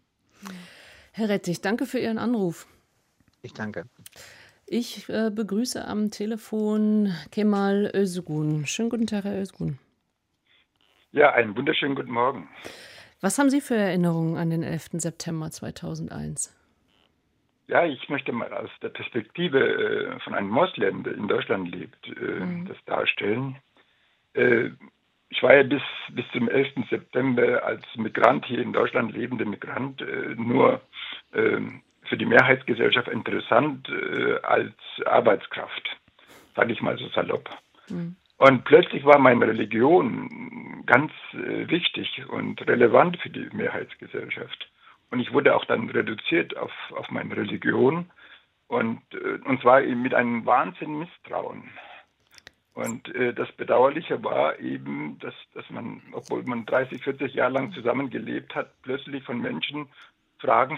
Herr 1.11 1.29
Rettich, 1.29 1.61
danke 1.61 1.85
für 1.85 1.99
Ihren 1.99 2.17
Anruf. 2.17 2.67
Ich 3.41 3.53
danke. 3.53 3.85
Ich 4.67 5.07
äh, 5.09 5.29
begrüße 5.29 5.87
am 5.87 6.11
Telefon 6.11 7.13
Kemal 7.31 7.91
Özgun. 7.93 8.65
Schönen 8.65 8.89
guten 8.89 9.07
Tag, 9.07 9.23
Herr 9.23 9.39
Özgun. 9.39 9.77
Ja, 11.11 11.31
einen 11.33 11.55
wunderschönen 11.55 11.95
guten 11.95 12.11
Morgen. 12.11 12.49
Was 13.21 13.39
haben 13.39 13.49
Sie 13.49 13.61
für 13.61 13.75
Erinnerungen 13.75 14.37
an 14.37 14.49
den 14.49 14.63
11. 14.63 14.89
September 14.93 15.49
2001? 15.49 16.53
Ja, 17.67 17.85
ich 17.85 18.09
möchte 18.09 18.31
mal 18.31 18.51
aus 18.53 18.69
der 18.81 18.89
Perspektive 18.89 19.59
äh, 19.59 20.19
von 20.19 20.35
einem 20.35 20.50
Moslem, 20.50 21.03
der 21.03 21.13
in 21.13 21.27
Deutschland 21.27 21.69
lebt, 21.69 22.07
äh, 22.07 22.39
mhm. 22.39 22.67
das 22.67 22.77
darstellen. 22.85 23.57
Äh, 24.33 24.71
ich 25.29 25.42
war 25.44 25.55
ja 25.55 25.64
bis, 25.64 25.81
bis 26.09 26.25
zum 26.31 26.50
11. 26.50 26.88
September 26.90 27.64
als 27.64 27.83
Migrant 27.96 28.46
hier 28.46 28.59
in 28.59 28.74
Deutschland 28.74 29.14
lebender 29.14 29.46
Migrant 29.46 30.01
äh, 30.01 30.35
nur 30.35 30.81
äh, 31.33 31.59
für 32.03 32.18
die 32.18 32.25
Mehrheitsgesellschaft 32.25 33.07
interessant 33.07 33.90
äh, 33.90 34.40
als 34.44 34.74
Arbeitskraft, 35.05 35.98
sage 36.55 36.74
ich 36.74 36.81
mal 36.81 36.98
so 36.98 37.07
salopp. 37.09 37.50
Mhm. 37.90 38.16
Und 38.38 38.66
plötzlich 38.66 39.05
war 39.05 39.18
meine 39.18 39.48
Religion 39.48 40.83
ganz 40.85 41.11
äh, 41.33 41.70
wichtig 41.70 42.27
und 42.29 42.66
relevant 42.68 43.18
für 43.22 43.29
die 43.29 43.50
Mehrheitsgesellschaft. 43.53 44.70
Und 45.09 45.20
ich 45.20 45.31
wurde 45.31 45.55
auch 45.55 45.66
dann 45.66 45.90
reduziert 45.90 46.57
auf, 46.57 46.74
auf 46.92 47.09
meine 47.09 47.35
Religion 47.35 48.09
und, 48.68 49.01
äh, 49.14 49.40
und 49.46 49.61
zwar 49.61 49.81
mit 49.81 50.14
einem 50.14 50.46
Wahnsinn 50.46 51.00
Misstrauen. 51.00 51.70
Und 52.75 53.14
äh, 53.16 53.33
das 53.33 53.50
Bedauerliche 53.53 54.22
war 54.24 54.59
eben, 54.59 55.18
dass, 55.20 55.33
dass 55.53 55.68
man, 55.70 56.01
obwohl 56.11 56.44
man 56.44 56.66
30, 56.66 57.01
40 57.01 57.33
Jahre 57.33 57.53
lang 57.53 57.72
zusammengelebt 57.72 58.53
hat, 58.53 58.70
plötzlich 58.81 59.24
von 59.24 59.42
Menschen 59.42 59.88
Fragen 60.40 60.77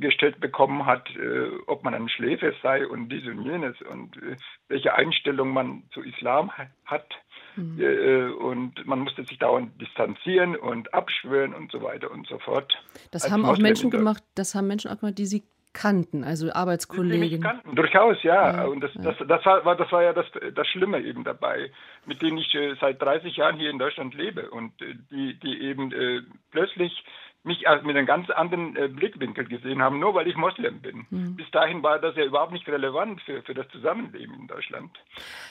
gestellt 0.00 0.40
bekommen 0.40 0.84
hat, 0.84 1.08
äh, 1.16 1.50
ob 1.66 1.84
man 1.84 1.94
ein 1.94 2.08
Schläfer 2.08 2.52
sei 2.62 2.86
und 2.86 3.08
dies 3.08 3.24
und 3.26 3.44
jenes 3.44 3.80
und 3.82 4.16
äh, 4.16 4.36
welche 4.68 4.94
Einstellung 4.94 5.52
man 5.52 5.84
zu 5.92 6.02
Islam 6.02 6.50
hat. 6.84 7.06
Mhm. 7.54 7.80
Äh, 7.80 8.30
und 8.32 8.84
man 8.84 9.00
musste 9.00 9.24
sich 9.24 9.38
dauernd 9.38 9.80
distanzieren 9.80 10.56
und 10.56 10.92
abschwören 10.92 11.54
und 11.54 11.70
so 11.70 11.82
weiter 11.82 12.10
und 12.10 12.26
so 12.26 12.38
fort. 12.40 12.74
Das 13.12 13.30
haben 13.30 13.44
auch 13.44 13.58
Menschen 13.58 13.90
gemacht, 13.90 14.24
das 14.34 14.56
haben 14.56 14.66
Menschen 14.66 14.90
auch 14.90 14.98
gemacht, 14.98 15.18
die 15.18 15.26
sie 15.26 15.44
kannten, 15.72 16.24
also 16.24 16.52
Arbeitskollegen. 16.52 17.40
Kannten, 17.40 17.74
durchaus, 17.74 18.22
ja. 18.22 18.56
ja 18.56 18.64
und 18.64 18.80
das, 18.80 18.92
ja. 18.94 19.02
Das, 19.02 19.16
das, 19.26 19.46
war, 19.46 19.76
das 19.76 19.92
war 19.92 20.02
ja 20.02 20.12
das, 20.12 20.26
das 20.54 20.66
Schlimme 20.68 21.00
eben 21.00 21.24
dabei, 21.24 21.70
mit 22.06 22.22
denen 22.22 22.38
ich 22.38 22.54
äh, 22.54 22.74
seit 22.80 23.00
30 23.00 23.36
Jahren 23.36 23.56
hier 23.56 23.70
in 23.70 23.78
Deutschland 23.78 24.14
lebe 24.14 24.50
und 24.50 24.80
äh, 24.82 24.94
die, 25.10 25.34
die 25.40 25.62
eben 25.62 25.92
äh, 25.92 26.22
plötzlich 26.50 27.04
mich 27.44 27.64
mit 27.82 27.96
einem 27.96 28.06
ganz 28.06 28.30
anderen 28.30 28.76
äh, 28.76 28.88
Blickwinkel 28.88 29.44
gesehen 29.46 29.82
haben, 29.82 29.98
nur 29.98 30.14
weil 30.14 30.28
ich 30.28 30.36
Moslem 30.36 30.80
bin. 30.80 31.06
Mhm. 31.10 31.36
Bis 31.36 31.50
dahin 31.50 31.82
war 31.82 31.98
das 31.98 32.14
ja 32.16 32.24
überhaupt 32.24 32.52
nicht 32.52 32.68
relevant 32.68 33.20
für, 33.22 33.42
für 33.42 33.54
das 33.54 33.68
Zusammenleben 33.68 34.34
in 34.34 34.46
Deutschland. 34.46 34.90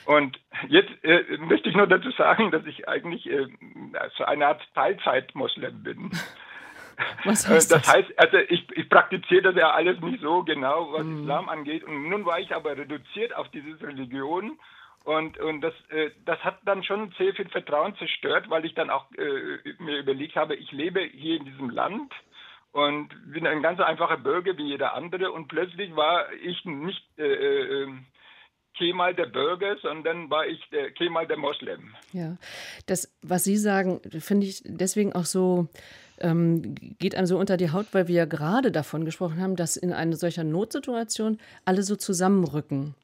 Und 0.06 0.40
jetzt 0.70 0.92
äh, 1.04 1.38
möchte 1.38 1.70
ich 1.70 1.76
nur 1.76 1.88
dazu 1.88 2.12
sagen, 2.12 2.52
dass 2.52 2.66
ich 2.66 2.88
eigentlich 2.88 3.30
äh, 3.30 3.48
so 4.18 4.24
eine 4.24 4.48
Art 4.48 4.62
Teilzeit-Moslem 4.74 5.84
bin. 5.84 6.12
Was 7.26 7.46
äh, 7.46 7.54
heißt 7.54 7.72
das? 7.72 7.82
Das 7.82 7.94
heißt, 7.94 8.10
also 8.18 8.38
ich, 8.38 8.66
ich 8.76 8.90
praktiziere 8.90 9.42
das 9.42 9.56
ja 9.56 9.72
alles 9.72 10.00
nicht 10.02 10.22
so 10.22 10.44
genau, 10.44 10.92
was 10.94 11.04
mhm. 11.04 11.22
Islam 11.22 11.50
angeht. 11.50 11.84
Und 11.84 12.10
nun 12.10 12.26
war 12.26 12.40
ich 12.40 12.54
aber 12.56 12.78
reduziert 12.78 13.36
auf 13.36 13.50
diese 13.50 13.80
Religion. 13.82 14.60
Und, 15.04 15.40
und 15.40 15.62
das, 15.62 15.74
äh, 15.90 16.12
das 16.26 16.40
hat 16.44 16.60
dann 16.64 16.84
schon 16.84 17.14
sehr 17.18 17.34
viel 17.34 17.50
Vertrauen 17.50 17.96
zerstört, 17.98 18.50
weil 18.50 18.66
ich 18.66 18.76
dann 18.76 18.90
auch 18.90 19.06
äh, 19.18 19.74
mir 19.80 20.00
überlegt 20.00 20.36
habe, 20.36 20.56
ich 20.56 20.72
lebe 20.72 21.02
hier 21.02 21.38
in 21.38 21.46
diesem 21.46 21.70
Land 21.72 22.14
und 22.72 23.10
bin 23.32 23.48
ein 23.48 23.62
ganz 23.62 23.80
einfacher 23.80 24.18
Bürger 24.18 24.58
wie 24.58 24.68
jeder 24.68 24.94
andere. 24.94 25.32
Und 25.32 25.48
plötzlich 25.48 25.96
war 25.96 26.32
ich 26.34 26.64
nicht 26.66 27.04
äh, 27.18 27.84
äh, 27.84 27.88
Kemal 28.78 29.14
der 29.14 29.26
Bürger, 29.26 29.78
sondern 29.82 30.30
war 30.30 30.48
ich 30.48 30.60
der 30.72 30.92
Kemal 30.92 31.28
der 31.28 31.38
Moslem. 31.38 31.94
Ja, 32.14 32.38
das, 32.86 33.14
was 33.22 33.44
Sie 33.44 33.58
sagen, 33.58 34.02
finde 34.20 34.48
ich 34.48 34.62
deswegen 34.66 35.14
auch 35.14 35.26
so 35.26 35.68
ähm, 36.22 36.76
geht 37.00 37.16
einem 37.16 37.28
so 37.28 37.38
unter 37.38 37.58
die 37.58 37.72
Haut, 37.72 37.88
weil 37.92 38.08
wir 38.08 38.16
ja 38.16 38.26
gerade 38.26 38.72
davon 38.72 39.06
gesprochen 39.06 39.42
haben, 39.42 39.56
dass 39.56 39.78
in 39.78 39.94
einer 39.94 40.16
solcher 40.16 40.44
Notsituation 40.44 41.40
alle 41.66 41.84
so 41.84 41.96
zusammenrücken. 41.96 42.96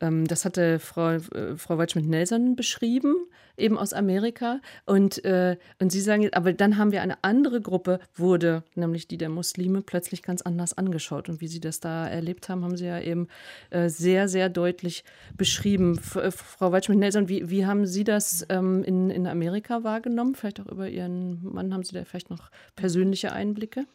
Ähm, 0.00 0.26
das 0.26 0.44
hatte 0.44 0.78
Frau, 0.78 1.12
äh, 1.12 1.56
Frau 1.56 1.78
Waldschmidt-Nelson 1.78 2.56
beschrieben, 2.56 3.14
eben 3.56 3.78
aus 3.78 3.92
Amerika. 3.92 4.60
Und, 4.84 5.24
äh, 5.24 5.56
und 5.80 5.90
Sie 5.90 6.00
sagen, 6.00 6.28
aber 6.32 6.52
dann 6.52 6.76
haben 6.76 6.92
wir 6.92 7.02
eine 7.02 7.22
andere 7.24 7.60
Gruppe, 7.60 8.00
wurde, 8.14 8.62
nämlich 8.74 9.08
die 9.08 9.18
der 9.18 9.28
Muslime, 9.28 9.82
plötzlich 9.82 10.22
ganz 10.22 10.42
anders 10.42 10.76
angeschaut. 10.76 11.28
Und 11.28 11.40
wie 11.40 11.48
Sie 11.48 11.60
das 11.60 11.80
da 11.80 12.06
erlebt 12.06 12.48
haben, 12.48 12.64
haben 12.64 12.76
Sie 12.76 12.86
ja 12.86 13.00
eben 13.00 13.28
äh, 13.70 13.88
sehr, 13.88 14.28
sehr 14.28 14.48
deutlich 14.48 15.04
beschrieben. 15.36 15.98
F 15.98 16.16
äh, 16.16 16.30
Frau 16.30 16.72
Waldschmidt-Nelson, 16.72 17.28
wie, 17.28 17.48
wie 17.50 17.66
haben 17.66 17.86
Sie 17.86 18.04
das 18.04 18.46
ähm, 18.48 18.84
in, 18.84 19.10
in 19.10 19.26
Amerika 19.26 19.84
wahrgenommen? 19.84 20.34
Vielleicht 20.34 20.60
auch 20.60 20.66
über 20.66 20.88
Ihren 20.88 21.42
Mann 21.42 21.72
haben 21.72 21.82
Sie 21.82 21.94
da 21.94 22.04
vielleicht 22.04 22.30
noch 22.30 22.50
persönliche 22.74 23.32
Einblicke? 23.32 23.86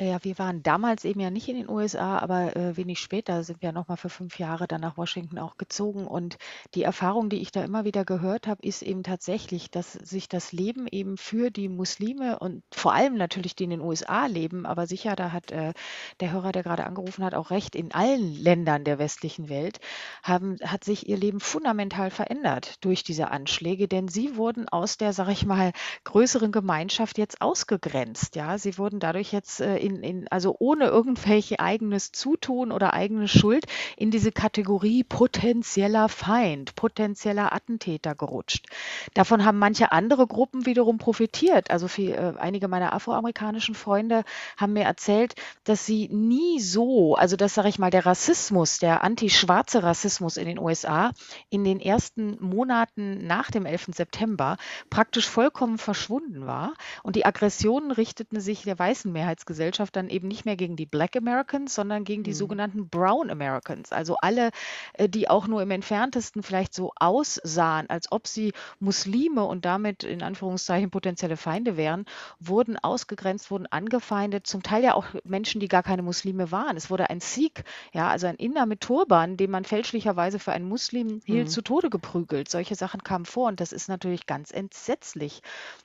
Ja, 0.00 0.22
wir 0.22 0.38
waren 0.38 0.62
damals 0.62 1.04
eben 1.04 1.18
ja 1.18 1.28
nicht 1.28 1.48
in 1.48 1.56
den 1.56 1.68
USA, 1.68 2.20
aber 2.20 2.54
äh, 2.54 2.76
wenig 2.76 3.00
später 3.00 3.42
sind 3.42 3.62
wir 3.62 3.72
nochmal 3.72 3.96
für 3.96 4.08
fünf 4.08 4.38
Jahre 4.38 4.68
dann 4.68 4.80
nach 4.80 4.96
Washington 4.96 5.40
auch 5.40 5.56
gezogen. 5.56 6.06
Und 6.06 6.38
die 6.74 6.84
Erfahrung, 6.84 7.30
die 7.30 7.40
ich 7.40 7.50
da 7.50 7.64
immer 7.64 7.84
wieder 7.84 8.04
gehört 8.04 8.46
habe, 8.46 8.64
ist 8.64 8.82
eben 8.82 9.02
tatsächlich, 9.02 9.72
dass 9.72 9.94
sich 9.94 10.28
das 10.28 10.52
Leben 10.52 10.86
eben 10.86 11.16
für 11.16 11.50
die 11.50 11.68
Muslime 11.68 12.38
und 12.38 12.62
vor 12.70 12.92
allem 12.94 13.16
natürlich 13.16 13.56
die 13.56 13.64
in 13.64 13.70
den 13.70 13.80
USA 13.80 14.26
leben, 14.26 14.66
aber 14.66 14.86
sicher, 14.86 15.16
da 15.16 15.32
hat 15.32 15.50
äh, 15.50 15.72
der 16.20 16.30
Hörer, 16.30 16.52
der 16.52 16.62
gerade 16.62 16.86
angerufen 16.86 17.24
hat, 17.24 17.34
auch 17.34 17.50
recht, 17.50 17.74
in 17.74 17.90
allen 17.90 18.36
Ländern 18.36 18.84
der 18.84 19.00
westlichen 19.00 19.48
Welt 19.48 19.80
haben, 20.22 20.58
hat 20.62 20.84
sich 20.84 21.08
ihr 21.08 21.16
Leben 21.16 21.40
fundamental 21.40 22.12
verändert 22.12 22.76
durch 22.84 23.02
diese 23.02 23.32
Anschläge, 23.32 23.88
denn 23.88 24.06
sie 24.06 24.36
wurden 24.36 24.68
aus 24.68 24.96
der, 24.96 25.12
sag 25.12 25.28
ich 25.28 25.44
mal, 25.44 25.72
größeren 26.04 26.52
Gemeinschaft 26.52 27.18
jetzt 27.18 27.42
ausgegrenzt. 27.42 28.36
Ja, 28.36 28.58
sie 28.58 28.78
wurden 28.78 29.00
dadurch 29.00 29.32
jetzt 29.32 29.60
äh, 29.60 29.87
in, 29.88 30.02
in, 30.02 30.28
also 30.28 30.54
ohne 30.58 30.86
irgendwelche 30.86 31.58
eigenes 31.60 32.12
Zutun 32.12 32.72
oder 32.72 32.92
eigene 32.92 33.26
Schuld 33.26 33.64
in 33.96 34.10
diese 34.10 34.32
Kategorie 34.32 35.02
potenzieller 35.02 36.08
Feind, 36.08 36.74
potenzieller 36.74 37.52
Attentäter 37.52 38.14
gerutscht. 38.14 38.66
Davon 39.14 39.44
haben 39.44 39.58
manche 39.58 39.92
andere 39.92 40.26
Gruppen 40.26 40.66
wiederum 40.66 40.98
profitiert. 40.98 41.70
Also 41.70 41.88
für, 41.88 42.14
äh, 42.14 42.34
einige 42.38 42.68
meiner 42.68 42.92
afroamerikanischen 42.92 43.74
Freunde 43.74 44.24
haben 44.56 44.74
mir 44.74 44.84
erzählt, 44.84 45.34
dass 45.64 45.86
sie 45.86 46.08
nie 46.08 46.60
so, 46.60 47.14
also 47.14 47.36
das 47.36 47.54
sage 47.54 47.68
ich 47.68 47.78
mal, 47.78 47.90
der 47.90 48.04
Rassismus, 48.04 48.78
der 48.78 49.02
anti-schwarze 49.02 49.82
Rassismus 49.82 50.36
in 50.36 50.46
den 50.46 50.58
USA 50.58 51.12
in 51.48 51.64
den 51.64 51.80
ersten 51.80 52.36
Monaten 52.40 53.26
nach 53.26 53.50
dem 53.50 53.64
11. 53.64 53.88
September 53.94 54.58
praktisch 54.90 55.28
vollkommen 55.28 55.78
verschwunden 55.78 56.46
war 56.46 56.74
und 57.02 57.16
die 57.16 57.24
Aggressionen 57.24 57.90
richteten 57.90 58.40
sich 58.40 58.62
der 58.62 58.78
weißen 58.78 59.10
Mehrheitsgesellschaft 59.10 59.77
Gesellschaft 59.78 59.96
dann 59.96 60.08
eben 60.08 60.26
nicht 60.26 60.44
mehr 60.44 60.56
gegen 60.56 60.74
die 60.74 60.86
Black 60.86 61.16
Americans, 61.16 61.74
sondern 61.74 62.02
gegen 62.02 62.24
die 62.24 62.30
mhm. 62.30 62.34
sogenannten 62.34 62.88
Brown 62.88 63.30
Americans. 63.30 63.92
Also 63.92 64.16
alle, 64.16 64.50
äh, 64.94 65.08
die 65.08 65.30
auch 65.30 65.46
nur 65.46 65.62
im 65.62 65.70
entferntesten 65.70 66.42
vielleicht 66.42 66.74
so 66.74 66.92
aussahen, 66.96 67.88
als 67.88 68.10
ob 68.10 68.26
sie 68.26 68.52
Muslime 68.80 69.44
und 69.44 69.64
damit 69.64 70.02
in 70.02 70.22
Anführungszeichen 70.22 70.90
potenzielle 70.90 71.36
Feinde 71.36 71.76
wären, 71.76 72.06
wurden 72.40 72.76
ausgegrenzt, 72.76 73.52
wurden 73.52 73.66
angefeindet, 73.66 74.46
zum 74.48 74.62
Teil 74.62 74.82
ja 74.82 74.94
auch 74.94 75.06
Menschen, 75.22 75.60
die 75.60 75.68
gar 75.68 75.84
keine 75.84 76.02
Muslime 76.02 76.50
waren. 76.50 76.76
Es 76.76 76.90
wurde 76.90 77.08
ein 77.08 77.20
Sikh, 77.20 77.62
ja, 77.92 78.08
also 78.08 78.26
ein 78.26 78.36
Inder 78.36 78.66
mit 78.66 78.80
Turban, 78.80 79.36
den 79.36 79.50
man 79.50 79.64
fälschlicherweise 79.64 80.40
für 80.40 80.52
einen 80.52 80.68
Muslim 80.68 81.20
hielt, 81.24 81.46
mhm. 81.46 81.50
zu 81.50 81.62
Tode 81.62 81.88
geprügelt. 81.88 82.50
Solche 82.50 82.74
Sachen 82.74 83.04
kamen 83.04 83.26
vor 83.26 83.48
und 83.48 83.60
das 83.60 83.72
ist 83.72 83.88
natürlich 83.88 84.26
ganz 84.26 84.50
entsetzlich 84.50 85.42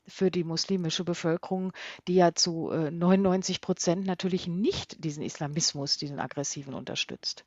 für 0.07 0.31
die 0.31 0.43
muslimische 0.43 1.03
Bevölkerung, 1.03 1.73
die 2.07 2.15
ja 2.15 2.33
zu 2.33 2.71
äh, 2.71 2.89
99 2.89 3.61
Prozent 3.61 3.82
Prozent 3.83 4.05
natürlich 4.05 4.47
nicht 4.47 5.03
diesen 5.03 5.23
Islamismus, 5.23 5.97
diesen 5.97 6.17
aggressiven 6.17 6.73
unterstützt. 6.73 7.43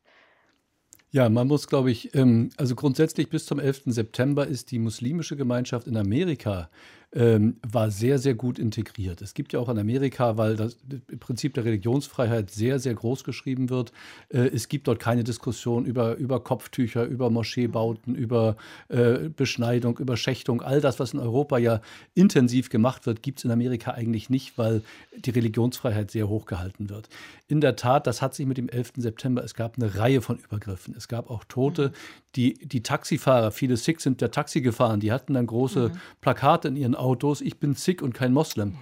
Ja, 1.11 1.31
man 1.31 1.46
muss, 1.46 1.66
glaube 1.66 1.90
ich, 1.90 2.14
ähm, 2.14 2.51
also 2.59 2.75
grundsätzlich 2.75 3.31
bis 3.31 3.46
zum 3.46 3.59
11. 3.59 3.85
September 3.87 4.46
ist 4.46 4.70
die 4.70 4.79
muslimische 4.79 5.35
Gemeinschaft 5.35 5.87
in 5.87 5.96
Amerika 5.96 6.68
ähm, 7.16 7.57
war 7.66 7.90
sehr, 7.90 8.18
sehr 8.18 8.35
gut 8.35 8.59
integriert. 8.59 9.22
Es 9.22 9.33
gibt 9.33 9.55
ja 9.55 9.61
auch 9.61 9.70
in 9.70 9.79
Amerika, 9.79 10.37
weil 10.37 10.55
das 10.55 10.76
Prinzip 11.18 11.55
der 11.55 11.64
Religionsfreiheit 11.64 12.50
sehr, 12.50 12.79
sehr 12.79 12.94
groß 12.94 13.24
geschrieben 13.24 13.70
wird, 13.70 13.92
äh, 14.29 14.40
es 14.40 14.68
gibt 14.68 14.87
dort 14.87 15.00
keine 15.00 15.24
Diskussion 15.24 15.87
über, 15.87 16.16
über 16.16 16.40
Kopftücher, 16.40 17.05
über 17.05 17.31
Moscheebauten, 17.31 18.14
über 18.14 18.57
äh, 18.88 19.31
Beschneidung, 19.31 19.96
über 19.98 20.18
Schächtung. 20.18 20.61
All 20.61 20.83
das, 20.83 21.00
was 21.00 21.14
in 21.14 21.18
Europa 21.18 21.57
ja 21.57 21.81
intensiv 22.14 22.68
gemacht 22.68 23.07
wird, 23.07 23.22
gibt 23.22 23.38
es 23.38 23.44
in 23.44 23.50
Amerika 23.50 23.92
eigentlich 23.92 24.29
nicht, 24.29 24.59
weil 24.59 24.83
die 25.16 25.31
Religionsfreiheit 25.31 26.11
sehr 26.11 26.29
hoch 26.29 26.44
gehalten 26.44 26.90
wird. 26.90 27.09
In 27.48 27.62
der 27.62 27.76
Tat, 27.76 28.07
das 28.07 28.20
hat 28.20 28.35
sich 28.35 28.44
mit 28.44 28.59
dem 28.59 28.68
11. 28.68 28.92
September, 28.96 29.42
es 29.42 29.55
gab 29.55 29.76
eine 29.79 29.96
Reihe 29.96 30.20
von 30.20 30.37
Übergriffen. 30.37 30.94
Es 30.96 31.09
gab 31.09 31.31
auch 31.31 31.44
Tote. 31.44 31.92
Die, 32.37 32.55
die 32.55 32.83
Taxifahrer, 32.83 33.51
viele 33.51 33.77
Sikhs 33.77 34.03
sind 34.03 34.20
der 34.20 34.31
Taxi 34.31 34.61
gefahren, 34.61 35.01
die 35.01 35.11
hatten 35.11 35.35
dann 35.35 35.46
große 35.46 35.88
mhm. 35.88 36.01
Plakate 36.20 36.68
in 36.68 36.77
ihren 36.77 36.94
Autos, 36.94 37.40
ich 37.40 37.59
bin 37.59 37.75
Sikh 37.75 38.03
und 38.03 38.14
kein 38.14 38.33
Moslem 38.33 38.77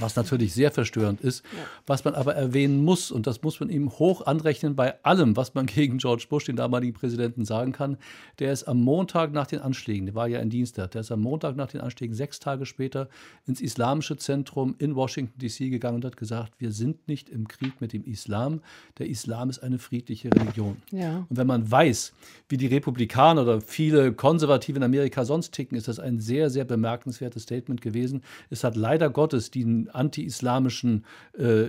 was 0.00 0.16
natürlich 0.16 0.54
sehr 0.54 0.70
verstörend 0.70 1.20
ist, 1.20 1.44
ja. 1.44 1.64
was 1.86 2.04
man 2.04 2.14
aber 2.14 2.34
erwähnen 2.34 2.84
muss, 2.84 3.10
und 3.10 3.26
das 3.26 3.42
muss 3.42 3.60
man 3.60 3.70
ihm 3.70 3.90
hoch 3.90 4.26
anrechnen 4.26 4.76
bei 4.76 5.02
allem, 5.04 5.36
was 5.36 5.54
man 5.54 5.66
gegen 5.78 5.98
George 5.98 6.26
Bush, 6.28 6.44
den 6.44 6.56
damaligen 6.56 6.94
Präsidenten, 6.94 7.44
sagen 7.44 7.72
kann. 7.72 7.98
Der 8.38 8.52
ist 8.52 8.64
am 8.64 8.80
Montag 8.80 9.32
nach 9.32 9.46
den 9.46 9.60
Anschlägen, 9.60 10.06
der 10.06 10.14
war 10.14 10.28
ja 10.28 10.40
in 10.40 10.50
Dienstag, 10.50 10.92
der 10.92 11.02
ist 11.02 11.12
am 11.12 11.20
Montag 11.20 11.56
nach 11.56 11.68
den 11.68 11.80
Anschlägen 11.80 12.14
sechs 12.14 12.38
Tage 12.40 12.66
später 12.66 13.08
ins 13.46 13.60
Islamische 13.60 14.16
Zentrum 14.16 14.74
in 14.78 14.94
Washington, 14.94 15.38
D.C. 15.38 15.68
gegangen 15.68 15.96
und 15.96 16.04
hat 16.04 16.16
gesagt, 16.16 16.54
wir 16.58 16.72
sind 16.72 17.08
nicht 17.08 17.28
im 17.28 17.48
Krieg 17.48 17.80
mit 17.80 17.92
dem 17.92 18.04
Islam, 18.04 18.60
der 18.98 19.08
Islam 19.08 19.50
ist 19.50 19.60
eine 19.60 19.78
friedliche 19.78 20.32
Religion. 20.32 20.76
Ja. 20.90 21.26
Und 21.28 21.36
wenn 21.36 21.46
man 21.46 21.70
weiß, 21.70 22.12
wie 22.48 22.56
die 22.56 22.66
Republikaner 22.66 23.42
oder 23.42 23.60
viele 23.60 24.12
Konservative 24.12 24.76
in 24.76 24.82
Amerika 24.82 25.24
sonst 25.24 25.52
ticken, 25.52 25.76
ist 25.76 25.88
das 25.88 25.98
ein 25.98 26.20
sehr, 26.20 26.50
sehr 26.50 26.64
bemerkenswertes 26.64 27.42
Statement 27.42 27.80
gewesen. 27.80 28.22
Es 28.50 28.64
hat 28.64 28.76
leider 28.76 29.10
Gottes 29.10 29.50
anti-islamischen 29.90 31.04
äh, 31.34 31.68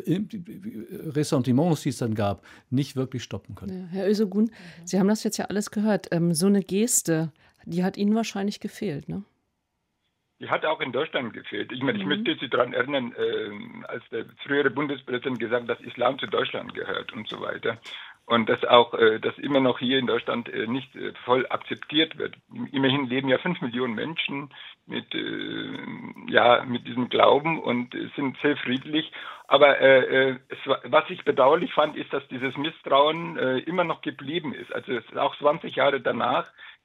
Ressentiments, 1.16 1.84
die 1.84 1.90
es 1.90 1.98
dann 1.98 2.16
gab, 2.16 2.46
nicht 2.70 2.96
wirklich 2.96 3.24
stoppen 3.24 3.56
können. 3.56 3.90
Ja, 3.92 4.00
Herr 4.00 4.10
Ösegun, 4.10 4.46
mhm. 4.46 4.86
Sie 4.86 5.00
haben 5.00 5.08
das 5.08 5.24
jetzt 5.24 5.38
ja 5.38 5.46
alles 5.46 5.72
gehört. 5.72 6.08
Ähm, 6.12 6.34
so 6.34 6.48
eine 6.48 6.62
Geste, 6.62 7.32
die 7.66 7.84
hat 7.84 7.98
Ihnen 7.98 8.16
wahrscheinlich 8.16 8.60
gefehlt, 8.60 9.10
ne? 9.10 9.24
Die 10.42 10.50
hat 10.50 10.64
auch 10.66 10.80
in 10.80 10.94
Deutschland 10.94 11.34
gefehlt. 11.34 11.70
Ich 11.74 11.84
meine, 11.84 11.98
ich 11.98 12.06
mhm. 12.06 12.12
möchte 12.12 12.38
Sie 12.40 12.50
daran 12.50 12.72
erinnern, 12.72 13.14
äh, 13.18 13.86
als 13.88 14.04
der 14.10 14.26
frühere 14.46 14.70
Bundespräsident 14.70 15.38
gesagt 15.38 15.64
hat, 15.64 15.70
dass 15.70 15.86
Islam 15.86 16.18
zu 16.18 16.28
Deutschland 16.28 16.74
gehört 16.74 17.12
und 17.12 17.28
so 17.28 17.42
weiter 17.42 17.78
und 18.30 18.48
dass 18.48 18.64
auch 18.64 18.94
äh, 18.94 19.20
das 19.20 19.36
immer 19.40 19.60
noch 19.60 19.80
hier 19.80 19.98
in 19.98 20.06
Deutschland 20.06 20.50
äh, 20.50 20.68
nicht 20.68 20.96
äh, 20.96 21.14
voll 21.26 21.48
akzeptiert 21.50 22.20
wird. 22.20 22.36
Immerhin 22.72 23.08
leben 23.08 23.28
ja 23.28 23.40
fünf 23.40 23.60
Millionen 23.60 23.96
Menschen 23.96 24.52
mit 24.86 25.16
äh, 25.16 25.78
ja 26.28 26.64
mit 26.64 26.88
diesem 26.88 27.10
Glauben 27.10 27.60
und 27.60 27.96
sind 28.16 28.38
sehr 28.44 28.56
friedlich. 28.58 29.12
Aber 29.48 29.82
äh, 29.82 30.30
äh, 30.30 30.36
es, 30.50 30.60
was 30.84 31.10
ich 31.10 31.26
bedauerlich 31.26 31.74
fand, 31.74 31.98
ist, 31.98 32.14
dass 32.14 32.28
dieses 32.28 32.56
Misstrauen 32.56 33.36
äh, 33.38 33.58
immer 33.60 33.84
noch 33.84 34.02
geblieben 34.02 34.54
ist. 34.54 34.72
Also 34.72 34.94
es 34.94 35.18
auch 35.18 35.36
20 35.38 35.76
Jahre 35.76 36.00
danach 36.00 36.46
äh, 36.46 36.48
äh, 36.48 36.79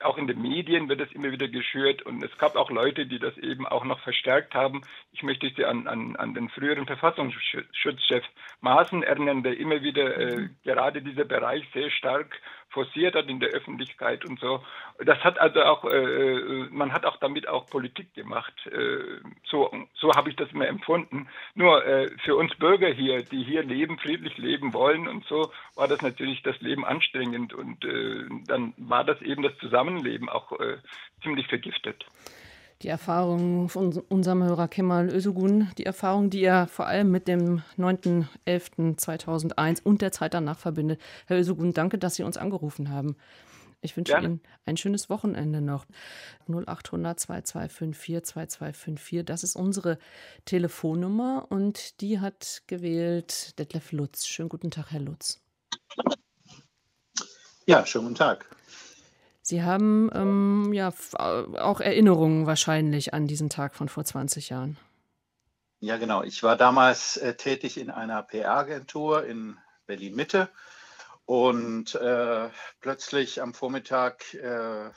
auch 0.00 0.18
in 0.18 0.26
den 0.26 0.42
Medien 0.42 0.88
wird 0.88 1.00
es 1.00 1.12
immer 1.12 1.30
wieder 1.30 1.48
geschürt 1.48 2.02
und 2.02 2.22
es 2.22 2.36
gab 2.38 2.56
auch 2.56 2.70
Leute, 2.70 3.06
die 3.06 3.18
das 3.18 3.36
eben 3.38 3.66
auch 3.66 3.84
noch 3.84 4.00
verstärkt 4.00 4.54
haben. 4.54 4.82
Ich 5.12 5.22
möchte 5.22 5.50
Sie 5.56 5.64
an, 5.64 5.86
an, 5.86 6.16
an 6.16 6.34
den 6.34 6.48
früheren 6.50 6.86
Verfassungsschutzchef 6.86 8.24
Maaßen 8.60 9.02
erinnern, 9.02 9.42
der 9.42 9.56
immer 9.58 9.82
wieder 9.82 10.16
äh, 10.16 10.36
mhm. 10.36 10.56
gerade 10.64 11.02
dieser 11.02 11.24
Bereich 11.24 11.64
sehr 11.72 11.90
stark 11.90 12.40
forciert 12.70 13.14
hat 13.14 13.28
in 13.28 13.40
der 13.40 13.50
Öffentlichkeit 13.50 14.24
und 14.24 14.40
so. 14.40 14.62
Das 15.04 15.18
hat 15.18 15.38
also 15.38 15.62
auch, 15.62 15.84
äh, 15.84 15.96
äh, 15.96 16.68
man 16.70 16.92
hat 16.92 17.04
auch 17.04 17.16
damit 17.18 17.48
auch 17.48 17.66
Politik 17.66 18.14
gemacht. 18.14 18.54
Äh, 18.66 19.20
so 19.48 19.70
so 19.94 20.12
habe 20.14 20.30
ich 20.30 20.36
das 20.36 20.50
immer 20.52 20.68
empfunden. 20.68 21.28
Nur 21.54 21.84
äh, 21.84 22.10
für 22.24 22.36
uns 22.36 22.54
Bürger 22.56 22.88
hier, 22.88 23.22
die 23.22 23.44
hier 23.44 23.62
leben, 23.62 23.98
friedlich 23.98 24.38
leben 24.38 24.72
wollen 24.72 25.08
und 25.08 25.24
so, 25.26 25.52
war 25.74 25.88
das 25.88 26.02
natürlich 26.02 26.42
das 26.42 26.60
Leben 26.60 26.84
anstrengend 26.84 27.52
und 27.52 27.84
äh, 27.84 28.26
dann 28.46 28.74
war 28.76 29.04
das 29.04 29.20
eben 29.22 29.42
das 29.42 29.56
Zusammenleben 29.58 30.28
auch 30.28 30.52
äh, 30.60 30.78
ziemlich 31.22 31.46
vergiftet 31.48 32.04
die 32.82 32.88
Erfahrung 32.88 33.68
von 33.68 33.92
unserem 34.08 34.42
Hörer 34.42 34.68
Kemal 34.68 35.08
Özogun, 35.08 35.70
die 35.76 35.84
Erfahrung, 35.84 36.30
die 36.30 36.42
er 36.42 36.66
vor 36.66 36.86
allem 36.86 37.10
mit 37.10 37.28
dem 37.28 37.62
9.11.2001 37.78 39.82
und 39.82 40.00
der 40.00 40.12
Zeit 40.12 40.34
danach 40.34 40.58
verbindet. 40.58 41.00
Herr 41.26 41.38
Özogun, 41.38 41.74
danke, 41.74 41.98
dass 41.98 42.14
Sie 42.14 42.22
uns 42.22 42.38
angerufen 42.38 42.88
haben. 42.88 43.16
Ich 43.82 43.96
wünsche 43.96 44.12
Gerne. 44.12 44.26
Ihnen 44.26 44.40
ein 44.66 44.76
schönes 44.76 45.08
Wochenende 45.08 45.60
noch. 45.60 45.86
0800 46.48 47.18
2254 47.18 48.24
2254, 48.24 49.24
das 49.24 49.42
ist 49.42 49.56
unsere 49.56 49.98
Telefonnummer 50.44 51.46
und 51.48 52.00
die 52.00 52.20
hat 52.20 52.62
gewählt 52.66 53.58
Detlef 53.58 53.92
Lutz. 53.92 54.26
Schönen 54.26 54.48
guten 54.48 54.70
Tag, 54.70 54.90
Herr 54.90 55.00
Lutz. 55.00 55.42
Ja, 57.66 57.86
schönen 57.86 58.06
guten 58.06 58.16
Tag. 58.16 58.56
Sie 59.50 59.64
haben 59.64 60.10
ähm, 60.14 60.72
ja 60.72 60.92
auch 61.18 61.80
Erinnerungen 61.80 62.46
wahrscheinlich 62.46 63.14
an 63.14 63.26
diesen 63.26 63.50
Tag 63.50 63.74
von 63.74 63.88
vor 63.88 64.04
20 64.04 64.48
Jahren. 64.48 64.76
Ja, 65.80 65.96
genau. 65.96 66.22
Ich 66.22 66.44
war 66.44 66.56
damals 66.56 67.16
äh, 67.16 67.34
tätig 67.34 67.76
in 67.76 67.90
einer 67.90 68.22
PR-Agentur 68.22 69.24
in 69.24 69.58
Berlin-Mitte 69.86 70.48
und 71.24 71.96
äh, 71.96 72.48
plötzlich 72.80 73.42
am 73.42 73.52
Vormittag 73.52 74.34
äh, 74.34 74.90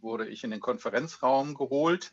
wurde 0.00 0.28
ich 0.28 0.44
in 0.44 0.52
den 0.52 0.60
Konferenzraum 0.60 1.54
geholt 1.54 2.12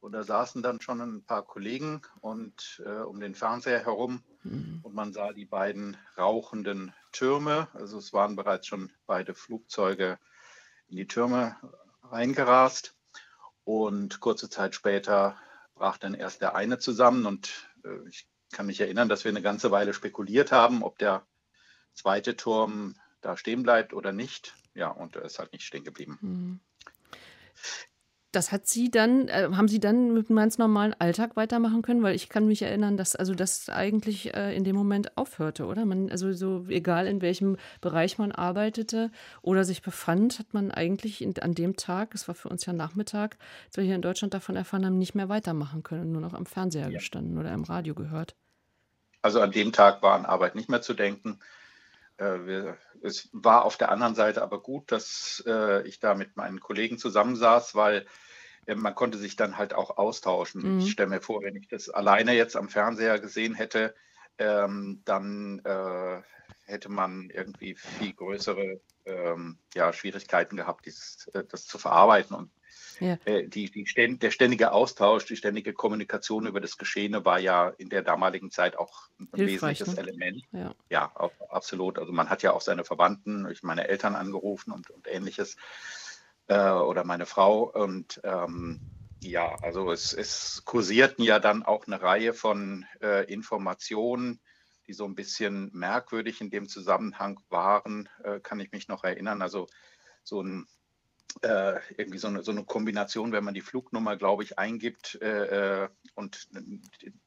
und 0.00 0.12
da 0.12 0.24
saßen 0.24 0.62
dann 0.62 0.82
schon 0.82 1.00
ein 1.00 1.22
paar 1.22 1.42
Kollegen 1.42 2.02
und 2.20 2.82
äh, 2.84 3.00
um 3.00 3.18
den 3.18 3.34
Fernseher 3.34 3.82
herum 3.82 4.22
mhm. 4.42 4.80
und 4.82 4.94
man 4.94 5.14
sah 5.14 5.32
die 5.32 5.46
beiden 5.46 5.96
rauchenden 6.18 6.92
Türme. 7.12 7.68
Also 7.72 7.96
es 7.96 8.12
waren 8.12 8.36
bereits 8.36 8.66
schon 8.66 8.92
beide 9.06 9.34
Flugzeuge 9.34 10.18
in 10.88 10.96
die 10.96 11.06
Türme 11.06 11.56
reingerast. 12.02 12.94
Und 13.64 14.20
kurze 14.20 14.48
Zeit 14.48 14.74
später 14.74 15.36
brach 15.74 15.98
dann 15.98 16.14
erst 16.14 16.40
der 16.40 16.54
eine 16.54 16.78
zusammen 16.78 17.26
und 17.26 17.68
äh, 17.84 18.08
ich 18.08 18.26
kann 18.52 18.66
mich 18.66 18.80
erinnern, 18.80 19.08
dass 19.08 19.24
wir 19.24 19.30
eine 19.30 19.42
ganze 19.42 19.70
Weile 19.70 19.92
spekuliert 19.92 20.52
haben, 20.52 20.82
ob 20.82 20.98
der 20.98 21.26
zweite 21.92 22.36
Turm 22.36 22.96
da 23.20 23.36
stehen 23.36 23.62
bleibt 23.62 23.92
oder 23.92 24.12
nicht. 24.12 24.54
Ja, 24.74 24.88
und 24.88 25.16
er 25.16 25.22
ist 25.22 25.38
halt 25.38 25.52
nicht 25.52 25.64
stehen 25.64 25.84
geblieben. 25.84 26.18
Mhm. 26.20 26.60
Das 28.38 28.52
hat 28.52 28.68
Sie 28.68 28.88
dann, 28.88 29.26
äh, 29.26 29.48
haben 29.52 29.66
Sie 29.66 29.80
dann 29.80 30.14
mit 30.14 30.30
einem 30.30 30.36
ganz 30.36 30.58
normalen 30.58 30.94
Alltag 31.00 31.34
weitermachen 31.34 31.82
können? 31.82 32.04
Weil 32.04 32.14
ich 32.14 32.28
kann 32.28 32.46
mich 32.46 32.62
erinnern, 32.62 32.96
dass 32.96 33.16
also 33.16 33.34
das 33.34 33.68
eigentlich 33.68 34.32
äh, 34.32 34.54
in 34.54 34.62
dem 34.62 34.76
Moment 34.76 35.16
aufhörte, 35.16 35.66
oder? 35.66 35.84
Man, 35.84 36.08
also 36.08 36.32
so 36.32 36.64
egal 36.68 37.08
in 37.08 37.20
welchem 37.20 37.56
Bereich 37.80 38.16
man 38.16 38.30
arbeitete 38.30 39.10
oder 39.42 39.64
sich 39.64 39.82
befand, 39.82 40.38
hat 40.38 40.54
man 40.54 40.70
eigentlich 40.70 41.20
in, 41.20 41.36
an 41.40 41.56
dem 41.56 41.74
Tag, 41.74 42.14
es 42.14 42.28
war 42.28 42.36
für 42.36 42.48
uns 42.48 42.64
ja 42.64 42.72
Nachmittag, 42.72 43.38
als 43.66 43.76
wir 43.76 43.82
hier 43.82 43.96
in 43.96 44.02
Deutschland 44.02 44.34
davon 44.34 44.54
erfahren 44.54 44.86
haben, 44.86 44.98
nicht 44.98 45.16
mehr 45.16 45.28
weitermachen 45.28 45.82
können, 45.82 46.12
nur 46.12 46.20
noch 46.20 46.34
am 46.34 46.46
Fernseher 46.46 46.90
ja. 46.90 46.98
gestanden 46.98 47.38
oder 47.38 47.52
im 47.52 47.64
Radio 47.64 47.96
gehört. 47.96 48.36
Also 49.20 49.40
an 49.40 49.50
dem 49.50 49.72
Tag 49.72 50.00
war 50.00 50.14
an 50.14 50.26
Arbeit 50.26 50.54
nicht 50.54 50.68
mehr 50.68 50.80
zu 50.80 50.94
denken. 50.94 51.40
Äh, 52.18 52.46
wir, 52.46 52.76
es 53.02 53.30
war 53.32 53.64
auf 53.64 53.76
der 53.76 53.90
anderen 53.90 54.14
Seite 54.14 54.42
aber 54.42 54.62
gut, 54.62 54.92
dass 54.92 55.42
äh, 55.44 55.84
ich 55.88 55.98
da 55.98 56.14
mit 56.14 56.36
meinen 56.36 56.60
Kollegen 56.60 56.98
zusammensaß, 56.98 57.74
weil 57.74 58.06
man 58.76 58.94
konnte 58.94 59.18
sich 59.18 59.36
dann 59.36 59.58
halt 59.58 59.74
auch 59.74 59.96
austauschen. 59.96 60.74
Mhm. 60.74 60.80
Ich 60.80 60.92
stelle 60.92 61.08
mir 61.08 61.20
vor, 61.20 61.42
wenn 61.42 61.56
ich 61.56 61.68
das 61.68 61.88
alleine 61.88 62.34
jetzt 62.34 62.56
am 62.56 62.68
Fernseher 62.68 63.18
gesehen 63.18 63.54
hätte, 63.54 63.94
ähm, 64.38 65.02
dann 65.04 65.60
äh, 65.64 66.20
hätte 66.64 66.88
man 66.88 67.30
irgendwie 67.30 67.74
viel 67.74 68.12
größere 68.12 68.80
ähm, 69.06 69.58
ja, 69.74 69.92
Schwierigkeiten 69.92 70.56
gehabt, 70.56 70.86
dies, 70.86 71.28
äh, 71.34 71.44
das 71.48 71.66
zu 71.66 71.78
verarbeiten. 71.78 72.36
Und 72.36 72.50
ja. 73.00 73.16
Äh, 73.24 73.48
die, 73.48 73.70
die 73.70 73.86
ständ, 73.86 74.22
der 74.22 74.30
ständige 74.30 74.72
Austausch, 74.72 75.24
die 75.24 75.36
ständige 75.36 75.72
Kommunikation 75.72 76.46
über 76.46 76.60
das 76.60 76.76
Geschehene 76.76 77.24
war 77.24 77.38
ja 77.38 77.68
in 77.78 77.88
der 77.88 78.02
damaligen 78.02 78.50
Zeit 78.50 78.76
auch 78.76 79.08
ein 79.18 79.28
Hilfreich, 79.34 79.80
wesentliches 79.80 79.94
ne? 79.94 80.00
Element. 80.00 80.42
Ja, 80.52 80.74
ja 80.90 81.12
auch, 81.14 81.32
absolut. 81.48 81.98
Also 81.98 82.12
man 82.12 82.28
hat 82.28 82.42
ja 82.42 82.52
auch 82.52 82.60
seine 82.60 82.84
Verwandten, 82.84 83.48
ich 83.50 83.62
meine 83.62 83.88
Eltern 83.88 84.14
angerufen 84.14 84.72
und, 84.72 84.90
und 84.90 85.06
ähnliches 85.06 85.56
äh, 86.48 86.70
oder 86.70 87.04
meine 87.04 87.26
Frau. 87.26 87.70
Und 87.70 88.20
ähm, 88.24 88.80
ja, 89.20 89.54
also 89.62 89.92
es, 89.92 90.12
es 90.12 90.62
kursierten 90.64 91.24
ja 91.24 91.38
dann 91.38 91.62
auch 91.62 91.86
eine 91.86 92.00
Reihe 92.00 92.34
von 92.34 92.84
äh, 93.00 93.24
Informationen, 93.32 94.40
die 94.86 94.92
so 94.94 95.04
ein 95.04 95.14
bisschen 95.14 95.70
merkwürdig 95.72 96.40
in 96.40 96.50
dem 96.50 96.68
Zusammenhang 96.68 97.40
waren, 97.50 98.08
äh, 98.24 98.40
kann 98.40 98.60
ich 98.60 98.72
mich 98.72 98.88
noch 98.88 99.04
erinnern. 99.04 99.42
Also 99.42 99.66
so 100.24 100.42
ein 100.42 100.66
äh, 101.42 101.78
irgendwie 101.96 102.18
so 102.18 102.28
eine, 102.28 102.42
so 102.42 102.50
eine 102.50 102.64
Kombination, 102.64 103.32
wenn 103.32 103.44
man 103.44 103.54
die 103.54 103.60
Flugnummer, 103.60 104.16
glaube 104.16 104.42
ich, 104.42 104.58
eingibt 104.58 105.18
äh, 105.20 105.84
äh 105.84 105.88
und 106.14 106.48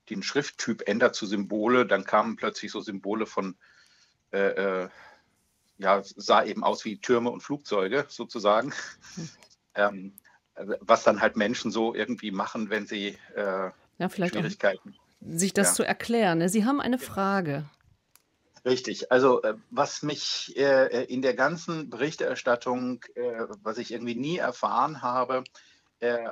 den 0.10 0.24
Schrifttyp 0.24 0.88
ändert 0.88 1.16
zu 1.16 1.26
Symbole, 1.26 1.86
dann 1.86 2.04
kamen 2.04 2.36
plötzlich 2.36 2.72
so 2.72 2.82
Symbole 2.82 3.26
von, 3.26 3.58
äh, 4.34 4.84
äh, 4.84 4.90
ja, 5.82 6.02
sah 6.04 6.44
eben 6.44 6.64
aus 6.64 6.86
wie 6.86 7.00
Türme 7.00 7.30
und 7.32 7.42
Flugzeuge 7.42 8.06
sozusagen. 8.10 8.74
Hm. 9.16 9.30
ähm, 9.76 10.14
was 10.82 11.04
dann 11.04 11.22
halt 11.22 11.38
Menschen 11.38 11.72
so 11.72 11.96
irgendwie 11.96 12.32
machen, 12.32 12.70
wenn 12.70 12.86
sie 12.86 13.18
äh, 13.36 13.72
ja, 13.98 14.10
Schwierigkeiten. 14.10 14.96
sich 15.22 15.54
das 15.54 15.70
ja. 15.70 15.74
zu 15.76 15.84
erklären. 15.84 16.40
Ne? 16.40 16.50
Sie 16.50 16.66
haben 16.66 16.82
eine 16.82 17.00
Frage. 17.00 17.66
Richtig. 18.66 19.12
Also 19.12 19.42
äh, 19.42 19.56
was 19.70 20.04
mich 20.04 20.54
äh, 20.56 20.88
äh, 20.88 21.04
in 21.06 21.22
der 21.22 21.34
ganzen 21.34 21.90
Berichterstattung, 21.90 23.04
was 23.64 23.78
ich 23.78 23.92
irgendwie 23.92 24.16
nie 24.16 24.38
erfahren 24.38 25.02
habe, 25.02 25.44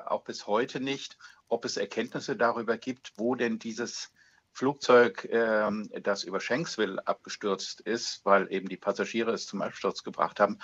auch 0.06 0.24
bis 0.24 0.48
heute 0.48 0.80
nicht, 0.80 1.18
ob 1.48 1.64
es 1.64 1.78
Erkenntnisse 1.78 2.36
darüber 2.36 2.76
gibt, 2.76 3.14
wo 3.18 3.36
denn 3.36 3.60
dieses 3.60 4.12
Flugzeug, 4.54 5.28
ähm, 5.32 5.90
das 6.04 6.24
über 6.24 6.40
Shanksville 6.40 7.06
abgestürzt 7.08 7.82
ist, 7.82 8.26
weil 8.26 8.52
eben 8.52 8.68
die 8.68 8.78
Passagiere 8.78 9.32
es 9.32 9.46
zum 9.46 9.62
Absturz 9.62 10.04
gebracht 10.04 10.40
haben, 10.40 10.60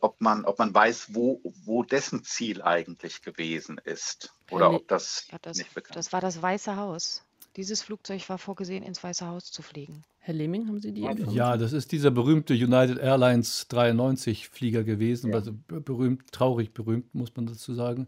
ob, 0.00 0.18
man, 0.22 0.46
ob 0.46 0.58
man 0.58 0.72
weiß, 0.72 1.14
wo, 1.14 1.42
wo 1.66 1.82
dessen 1.82 2.24
Ziel 2.24 2.62
eigentlich 2.62 3.20
gewesen 3.20 3.78
ist 3.84 4.32
oder 4.50 4.72
ob 4.72 4.88
das, 4.88 5.26
ja, 5.30 5.36
das 5.42 5.58
nicht 5.58 5.74
bekannt 5.74 5.96
ist. 5.96 6.06
Das 6.06 6.12
war 6.14 6.22
das 6.22 6.40
Weiße 6.40 6.76
Haus. 6.76 7.22
Dieses 7.58 7.82
Flugzeug 7.82 8.28
war 8.28 8.38
vorgesehen, 8.38 8.84
ins 8.84 9.02
Weiße 9.02 9.26
Haus 9.26 9.50
zu 9.50 9.62
fliegen. 9.62 10.04
Herr 10.20 10.34
Lemming, 10.34 10.68
haben 10.68 10.78
Sie 10.78 10.92
die 10.92 11.00
Information? 11.00 11.34
Ja, 11.34 11.56
das 11.56 11.72
ist 11.72 11.90
dieser 11.90 12.10
berühmte 12.10 12.54
United 12.54 12.98
Airlines 12.98 13.66
93 13.68 14.48
Flieger 14.48 14.84
gewesen, 14.84 15.30
ja. 15.30 15.36
also 15.36 15.52
berühmt, 15.66 16.30
traurig 16.30 16.72
berühmt, 16.72 17.14
muss 17.14 17.34
man 17.34 17.46
dazu 17.46 17.74
sagen. 17.74 18.06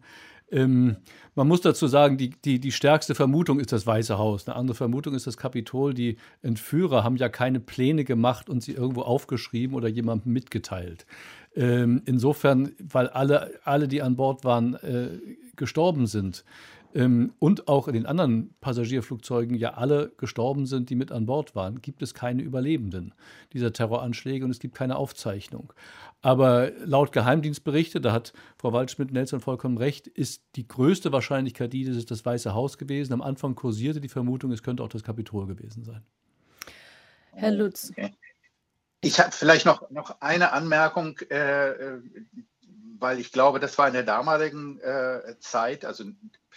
Ähm, 0.51 0.97
man 1.35 1.47
muss 1.49 1.61
dazu 1.61 1.87
sagen, 1.87 2.17
die, 2.17 2.31
die, 2.31 2.59
die 2.59 2.73
stärkste 2.73 3.15
Vermutung 3.15 3.61
ist 3.61 3.73
das 3.73 3.87
Weiße 3.87 4.19
Haus. 4.19 4.47
Eine 4.47 4.57
andere 4.57 4.75
Vermutung 4.75 5.15
ist 5.15 5.27
das 5.27 5.37
Kapitol. 5.37 5.95
Die 5.95 6.17
Entführer 6.43 7.05
haben 7.05 7.17
ja 7.17 7.29
keine 7.29 7.61
Pläne 7.61 8.05
gemacht 8.05 8.49
und 8.49 8.63
sie 8.63 8.73
irgendwo 8.73 9.03
aufgeschrieben 9.03 9.77
oder 9.77 9.89
jemandem 9.89 10.33
mitgeteilt. 10.33 11.07
Ähm, 11.55 12.03
insofern, 12.05 12.73
weil 12.79 13.09
alle, 13.09 13.53
alle, 13.65 13.89
die 13.89 14.03
an 14.03 14.17
Bord 14.17 14.45
waren, 14.45 14.75
äh, 14.75 15.19
gestorben 15.57 16.07
sind, 16.07 16.45
ähm, 16.95 17.33
und 17.39 17.69
auch 17.69 17.87
in 17.89 17.95
den 17.95 18.07
anderen 18.07 18.55
Passagierflugzeugen 18.61 19.57
ja 19.57 19.75
alle 19.75 20.13
gestorben 20.17 20.67
sind, 20.67 20.91
die 20.91 20.97
mit 20.97 21.13
an 21.13 21.27
Bord 21.27 21.55
waren, 21.55 21.81
gibt 21.81 22.03
es 22.03 22.15
keine 22.15 22.43
Überlebenden 22.43 23.15
dieser 23.53 23.73
Terroranschläge 23.73 24.45
und 24.45 24.51
es 24.51 24.59
gibt 24.59 24.75
keine 24.75 24.97
Aufzeichnung. 24.97 25.73
Aber 26.23 26.73
laut 26.85 27.13
Geheimdienstberichte, 27.13 28.01
da 28.01 28.13
hat 28.13 28.33
Frau 28.59 28.73
Waldschmidt-Nelson 28.73 29.41
vollkommen 29.41 29.79
recht, 29.79 30.07
ist 30.07 30.43
die 30.57 30.67
größte 30.67 31.13
Wahrscheinlichkeit 31.13 31.73
die, 31.73 31.85
dass 31.85 31.97
es 31.97 32.07
das 32.07 32.25
Weiße 32.25 32.55
Haus 32.55 32.77
gewesen. 32.77 33.13
Am 33.13 33.23
Anfang 33.23 33.55
kursierte 33.55 34.01
die 34.01 34.09
Vermutung, 34.09 34.53
es 34.53 34.63
könnte 34.63 34.83
auch 34.83 34.89
das 34.89 35.05
Kapitol 35.05 35.47
gewesen 35.47 35.85
sein. 35.85 36.03
Herr 37.33 37.53
Lutz. 37.53 37.91
Okay. 37.91 38.13
Ich 39.01 39.19
habe 39.19 39.33
vielleicht 39.33 39.65
noch, 39.65 39.91
noch 39.91 40.21
eine 40.21 40.53
Anmerkung, 40.53 41.19
äh, 41.31 41.71
äh 41.71 42.03
weil 42.99 43.19
ich 43.19 43.33
glaube, 43.33 43.61
das 43.61 43.79
war 43.79 43.87
in 43.89 43.95
der 43.95 44.03
damaligen 44.03 44.79
äh, 44.81 45.37
Zeit, 45.41 45.85
also 45.85 46.05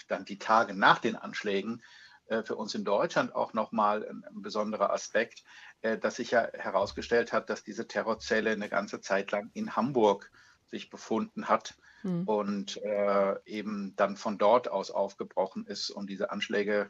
dann 0.07 0.25
die 0.25 0.39
Tage 0.39 0.73
nach 0.73 0.99
den 0.99 1.15
Anschlägen, 1.15 1.81
äh, 2.27 2.43
für 2.43 2.55
uns 2.55 2.73
in 2.75 2.86
Deutschland 2.86 3.36
auch 3.36 3.53
nochmal 3.53 4.07
ein, 4.07 4.23
ein 4.23 4.41
besonderer 4.41 4.91
Aspekt, 4.91 5.43
äh, 5.81 5.97
dass 5.97 6.15
sich 6.15 6.31
ja 6.31 6.47
herausgestellt 6.53 7.33
hat, 7.33 7.49
dass 7.49 7.63
diese 7.63 7.88
Terrorzelle 7.88 8.51
eine 8.51 8.69
ganze 8.69 9.01
Zeit 9.01 9.31
lang 9.31 9.51
in 9.53 9.75
Hamburg 9.75 10.31
sich 10.71 10.89
befunden 10.89 11.49
hat 11.49 11.75
mhm. 12.03 12.23
und 12.23 12.77
äh, 12.83 13.36
eben 13.45 13.93
dann 13.95 14.17
von 14.17 14.38
dort 14.38 14.69
aus 14.69 14.91
aufgebrochen 14.91 15.65
ist, 15.67 15.89
um 15.89 16.07
diese 16.07 16.31
Anschläge 16.31 16.89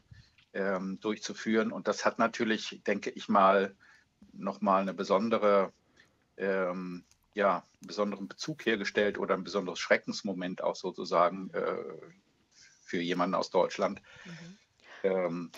ähm, 0.53 0.99
durchzuführen. 0.99 1.71
Und 1.71 1.87
das 1.87 2.05
hat 2.05 2.19
natürlich, 2.19 2.81
denke 2.85 3.09
ich 3.09 3.27
mal, 3.27 3.75
nochmal 4.31 4.81
eine 4.81 4.93
besondere 4.93 5.73
ähm, 6.37 7.03
ja, 7.33 7.65
einen 7.81 7.87
besonderen 7.87 8.27
Bezug 8.27 8.65
hergestellt 8.65 9.17
oder 9.17 9.35
ein 9.35 9.43
besonderes 9.43 9.79
Schreckensmoment 9.79 10.63
auch 10.63 10.75
sozusagen 10.75 11.49
äh, 11.53 11.83
für 12.83 13.01
jemanden 13.01 13.35
aus 13.35 13.49
Deutschland. 13.49 14.01
Mhm. 14.25 14.57
Ähm, 15.03 15.51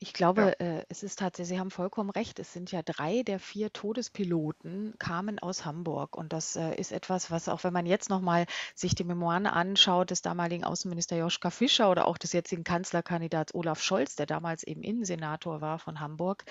ich 0.00 0.12
glaube, 0.12 0.56
ja. 0.58 0.66
äh, 0.66 0.84
es 0.88 1.02
ist 1.02 1.18
tatsächlich, 1.18 1.54
Sie 1.54 1.60
haben 1.60 1.70
vollkommen 1.70 2.10
recht, 2.10 2.38
es 2.38 2.52
sind 2.52 2.72
ja 2.72 2.82
drei 2.82 3.22
der 3.22 3.38
vier 3.38 3.72
Todespiloten 3.72 4.94
kamen 4.98 5.38
aus 5.38 5.64
Hamburg. 5.64 6.16
Und 6.16 6.32
das 6.32 6.56
äh, 6.56 6.74
ist 6.74 6.92
etwas, 6.92 7.30
was 7.30 7.48
auch 7.48 7.64
wenn 7.64 7.72
man 7.72 7.86
jetzt 7.86 8.10
nochmal 8.10 8.46
sich 8.74 8.94
die 8.94 9.04
Memoiren 9.04 9.46
anschaut 9.46 10.10
des 10.10 10.20
damaligen 10.20 10.64
Außenminister 10.64 11.16
Joschka 11.16 11.50
Fischer 11.50 11.90
oder 11.90 12.06
auch 12.06 12.18
des 12.18 12.32
jetzigen 12.32 12.64
Kanzlerkandidats 12.64 13.54
Olaf 13.54 13.82
Scholz, 13.82 14.16
der 14.16 14.26
damals 14.26 14.64
eben 14.64 14.82
Innensenator 14.82 15.60
war 15.60 15.78
von 15.78 16.00
Hamburg, 16.00 16.44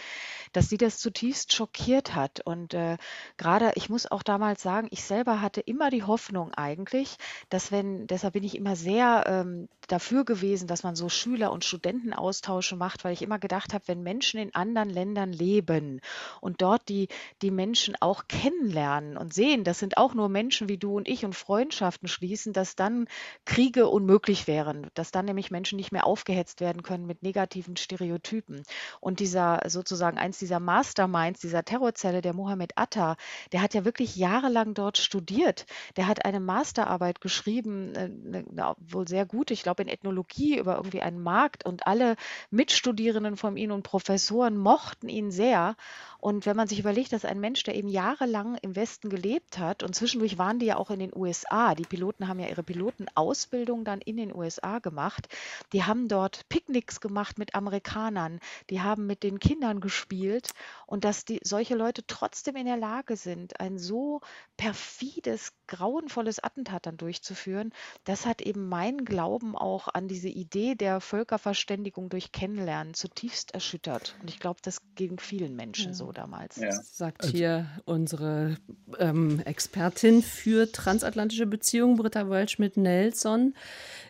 dass 0.52 0.70
sie 0.70 0.78
das 0.78 0.98
zutiefst 0.98 1.54
schockiert 1.54 2.16
hat. 2.16 2.42
Und 2.46 2.74
äh, 2.74 2.98
gerade, 3.38 3.74
ich 3.76 3.90
muss 3.90 4.10
auch 4.10 4.24
damals 4.24 4.64
sagen, 4.64 4.88
ich 4.90 5.04
selber 5.04 5.42
hatte 5.42 5.62
immer 5.62 5.90
die 5.90 6.04
Hoffnung 6.04 6.54
eigentlich, 6.54 7.18
dass 7.50 7.72
wenn, 7.72 8.08
deshalb 8.08 8.34
bin 8.34 8.44
ich 8.44 8.56
immer 8.56 8.76
sehr 8.76 9.26
ähm, 9.28 9.68
dafür 9.88 10.26
gewesen, 10.26 10.68
dass 10.68 10.84
man 10.84 10.96
so 10.96 11.10
Schüler- 11.10 11.52
und 11.52 11.66
Studentenaustausche 11.66 12.76
macht, 12.76 13.04
weil 13.04 13.14
ich 13.14 13.22
immer 13.22 13.40
gedacht 13.44 13.74
habe, 13.74 13.88
wenn 13.88 14.02
Menschen 14.02 14.40
in 14.40 14.56
anderen 14.56 14.90
Ländern 14.90 15.34
leben 15.34 16.00
und 16.40 16.62
dort 16.62 16.88
die, 16.88 17.10
die 17.42 17.52
Menschen 17.52 17.96
auch 18.00 18.30
kennenlernen 18.30 19.18
und 19.18 19.34
sehen, 19.34 19.66
das 19.66 19.80
sind 19.80 19.98
auch 19.98 20.14
nur 20.14 20.30
Menschen 20.30 20.70
wie 20.70 20.78
du 20.78 20.96
und 20.96 21.10
ich 21.10 21.26
und 21.26 21.36
Freundschaften 21.36 22.08
schließen, 22.08 22.54
dass 22.54 22.78
dann 22.78 23.08
Kriege 23.46 23.88
unmöglich 23.88 24.48
wären, 24.48 24.88
dass 24.94 25.12
dann 25.12 25.26
nämlich 25.26 25.52
Menschen 25.52 25.76
nicht 25.76 25.92
mehr 25.92 26.08
aufgehetzt 26.08 26.62
werden 26.62 26.84
können 26.84 27.06
mit 27.06 27.22
negativen 27.22 27.76
Stereotypen. 27.76 28.64
Und 29.02 29.20
dieser 29.20 29.60
sozusagen 29.68 30.18
eins 30.18 30.40
dieser 30.40 30.62
Masterminds, 30.62 31.42
dieser 31.42 31.66
Terrorzelle, 31.66 32.22
der 32.22 32.34
Mohammed 32.34 32.72
Atta, 32.78 33.18
der 33.52 33.62
hat 33.62 33.74
ja 33.74 33.84
wirklich 33.84 34.16
jahrelang 34.16 34.74
dort 34.74 34.98
studiert. 34.98 35.66
Der 35.98 36.08
hat 36.08 36.24
eine 36.24 36.40
Masterarbeit 36.40 37.20
geschrieben, 37.20 37.94
äh, 37.96 38.44
wohl 38.80 39.08
sehr 39.08 39.26
gut, 39.26 39.52
ich 39.52 39.64
glaube 39.64 39.84
in 39.84 39.90
Ethnologie 39.90 40.58
über 40.58 40.78
irgendwie 40.78 41.02
einen 41.02 41.22
Markt 41.22 41.66
und 41.66 41.86
alle 41.88 42.16
Mitstudierenden 42.52 43.23
Schülerinnen 43.24 43.38
von 43.38 43.58
ihm 43.58 43.72
und 43.72 43.84
Professoren 43.84 44.58
mochten 44.58 45.08
ihn 45.08 45.32
sehr. 45.32 45.76
Und 46.20 46.46
wenn 46.46 46.56
man 46.56 46.68
sich 46.68 46.80
überlegt, 46.80 47.12
dass 47.14 47.26
ein 47.26 47.40
Mensch, 47.40 47.64
der 47.64 47.76
eben 47.76 47.90
jahrelang 47.90 48.58
im 48.62 48.76
Westen 48.76 49.10
gelebt 49.10 49.58
hat 49.58 49.84
und 49.84 49.94
zwischendurch 49.94 50.38
waren 50.38 50.60
die 50.60 50.68
ja 50.68 50.78
auch 50.78 50.90
in 50.90 51.00
den 51.00 51.12
USA, 51.14 51.76
die 51.76 51.84
Piloten 51.84 52.28
haben 52.28 52.40
ja 52.40 52.48
ihre 52.48 52.64
Pilotenausbildung 52.64 53.84
dann 53.84 54.00
in 54.00 54.18
den 54.18 54.34
USA 54.34 54.80
gemacht, 54.80 55.28
die 55.74 55.84
haben 55.84 56.08
dort 56.08 56.48
Picknicks 56.50 57.02
gemacht 57.02 57.38
mit 57.38 57.56
Amerikanern, 57.56 58.40
die 58.70 58.82
haben 58.82 59.06
mit 59.06 59.24
den 59.24 59.40
Kindern 59.40 59.82
gespielt 59.82 60.52
und 60.86 61.04
dass 61.04 61.26
die 61.26 61.40
solche 61.44 61.76
Leute 61.76 62.06
trotzdem 62.08 62.56
in 62.56 62.66
der 62.66 62.78
Lage 62.78 63.18
sind, 63.18 63.60
ein 63.60 63.78
so 63.78 64.22
perfides, 64.56 65.52
grauenvolles 65.74 66.40
Attentat 66.40 66.86
dann 66.86 66.98
durchzuführen, 66.98 67.72
das 68.04 68.26
hat 68.26 68.42
eben 68.42 68.70
meinen 68.70 69.06
Glauben 69.06 69.56
auch 69.56 69.88
an 69.88 70.08
diese 70.08 70.30
Idee 70.30 70.76
der 70.76 71.02
Völkerverständigung 71.02 72.10
durch 72.10 72.32
Kennenlernen 72.32 72.94
zutiefst 72.94 73.54
erschüttert. 73.54 74.16
Und 74.22 74.30
ich 74.30 74.40
glaube, 74.40 74.60
das 74.64 74.78
ging 74.96 75.20
vielen 75.20 75.56
Menschen 75.56 75.90
Ja. 75.90 75.94
so 75.94 76.12
damals. 76.12 76.58
Ja. 76.58 76.72
Sagt 76.84 77.26
hier 77.26 77.68
unsere 77.86 78.58
ähm, 79.00 79.40
Expertin 79.46 80.22
für 80.22 80.72
transatlantische 80.72 81.48
Beziehungen, 81.48 81.98
Britta 81.98 82.30
Waldschmidt-Nelson, 82.30 83.56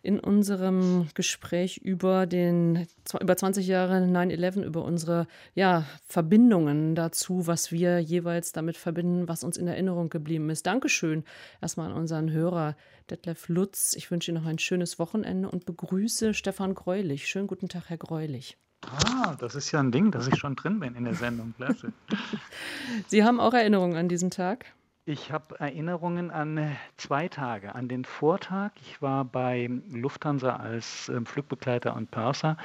in 0.02 0.20
unserem 0.20 1.08
Gespräch 1.14 1.78
über 1.78 2.26
den 2.26 2.88
über 3.20 3.38
20 3.38 3.68
Jahre 3.68 3.98
9-11, 3.98 4.64
über 4.64 4.84
unsere 4.84 5.28
ja, 5.56 5.86
Verbindungen 6.08 6.96
dazu, 6.96 7.48
was 7.48 7.72
wir 7.72 8.00
jeweils 8.00 8.52
damit 8.52 8.78
verbinden, 8.78 9.28
was 9.28 9.44
uns 9.44 9.58
in 9.58 9.68
Erinnerung 9.68 10.10
geblieben 10.10 10.50
ist. 10.50 10.66
Dankeschön 10.66 11.24
erstmal 11.62 11.92
an 11.92 11.98
unseren 11.98 12.32
Hörer 12.32 12.76
Detlef 13.10 13.50
Lutz. 13.50 13.94
Ich 13.96 14.12
wünsche 14.12 14.32
Ihnen 14.32 14.42
noch 14.42 14.50
ein 14.50 14.60
schönes 14.60 15.00
Wochenende 15.00 15.50
und 15.50 15.66
begrüße 15.66 16.34
Stefan 16.34 16.76
Greulich. 16.76 17.28
Schönen 17.28 17.48
guten 17.48 17.70
Tag, 17.70 17.90
Herr 17.90 17.98
Greulich. 17.98 18.58
Ah, 18.86 19.36
das 19.40 19.56
ist 19.56 19.72
ja 19.72 19.80
ein 19.80 19.92
Ding, 19.92 20.12
dass 20.12 20.28
ich 20.28 20.36
schon 20.38 20.56
drin 20.56 20.80
bin 20.80 20.96
in 20.96 21.06
der 21.06 21.16
Sendung. 21.16 21.54
Sie 23.08 23.24
haben 23.24 23.40
auch 23.40 23.54
Erinnerungen 23.54 23.96
an 23.96 24.10
diesen 24.10 24.30
Tag? 24.30 24.66
Ich 25.06 25.34
habe 25.34 25.60
Erinnerungen 25.60 26.32
an 26.32 26.78
zwei 26.96 27.28
Tage. 27.28 27.76
An 27.76 27.90
den 27.90 28.06
Vortag. 28.06 28.72
Ich 28.80 29.02
war 29.02 29.26
bei 29.26 29.70
Lufthansa 29.90 30.56
als 30.56 31.10
ähm, 31.10 31.26
Flugbegleiter 31.26 31.94
und 31.94 32.10
Purser 32.10 32.56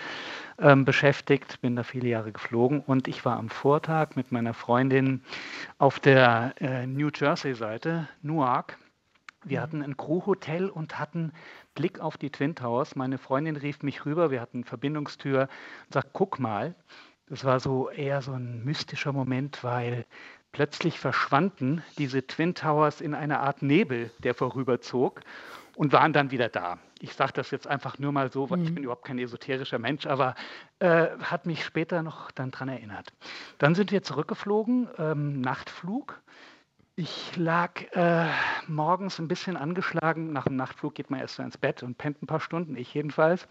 ähm, 0.61 0.85
beschäftigt, 0.85 1.61
bin 1.63 1.75
da 1.75 1.83
viele 1.83 2.07
Jahre 2.09 2.31
geflogen 2.31 2.79
und 2.79 3.09
ich 3.09 3.25
war 3.25 3.39
am 3.39 3.49
Vortag 3.49 4.15
mit 4.15 4.31
meiner 4.31 4.55
Freundin 4.55 5.25
auf 5.79 5.99
der 5.99 6.55
äh, 6.61 6.87
New 6.87 7.11
Jersey-Seite, 7.13 8.09
Newark. 8.23 8.79
Wir 9.43 9.61
hatten 9.61 9.83
ein 9.83 9.97
Crew-Hotel 9.97 10.69
und 10.69 10.97
hatten 10.97 11.33
Blick 11.75 11.99
auf 11.99 12.19
die 12.19 12.31
Twin 12.31 12.55
Towers. 12.55 12.95
Meine 12.95 13.19
Freundin 13.19 13.57
rief 13.57 13.83
mich 13.83 14.07
rüber, 14.07 14.31
wir 14.31 14.41
hatten 14.41 14.63
Verbindungstür 14.63 15.49
und 15.87 15.93
sagt, 15.93 16.11
guck 16.13 16.39
mal. 16.39 16.77
Das 17.31 17.45
war 17.45 17.61
so 17.61 17.91
eher 17.91 18.23
so 18.23 18.33
ein 18.33 18.65
mystischer 18.65 19.13
Moment, 19.13 19.63
weil 19.63 20.07
plötzlich 20.53 20.99
verschwanden 20.99 21.83
diese 21.99 22.27
Twin 22.27 22.55
Towers 22.55 23.01
in 23.01 23.15
einer 23.15 23.41
Art 23.41 23.63
Nebel, 23.63 24.11
der 24.19 24.35
vorüberzog 24.35 25.21
und 25.77 25.93
waren 25.93 26.13
dann 26.13 26.31
wieder 26.31 26.49
da. 26.49 26.79
Ich 27.01 27.13
sage 27.13 27.33
das 27.35 27.53
jetzt 27.53 27.69
einfach 27.69 27.99
nur 28.01 28.11
mal 28.11 28.33
so, 28.33 28.51
weil 28.51 28.63
ich 28.63 28.75
bin 28.75 28.83
überhaupt 28.83 29.05
kein 29.05 29.19
esoterischer 29.19 29.79
Mensch, 29.79 30.07
aber 30.07 30.35
äh, 30.81 31.07
hat 31.23 31.47
mich 31.47 31.65
später 31.65 32.03
noch 32.03 32.33
dann 32.33 32.51
dran 32.51 32.69
erinnert. 32.69 33.13
Dann 33.59 33.77
sind 33.77 33.93
wir 33.93 34.03
zurückgeflogen, 34.03 34.89
ähm, 34.99 35.41
Nachtflug. 35.41 36.21
Ich 36.97 37.37
lag 37.37 37.81
äh, 37.93 38.27
morgens 38.67 39.21
ein 39.21 39.29
bisschen 39.29 39.57
angeschlagen. 39.57 40.33
Nach 40.33 40.45
dem 40.45 40.57
Nachtflug 40.57 40.97
geht 40.97 41.11
man 41.11 41.21
erst 41.21 41.37
so 41.37 41.45
ins 41.45 41.57
Bett 41.57 41.85
und 41.85 41.97
pennt 41.97 42.21
ein 42.21 42.27
paar 42.27 42.41
Stunden, 42.41 42.77
ich 42.77 42.93
jedenfalls. 42.93 43.47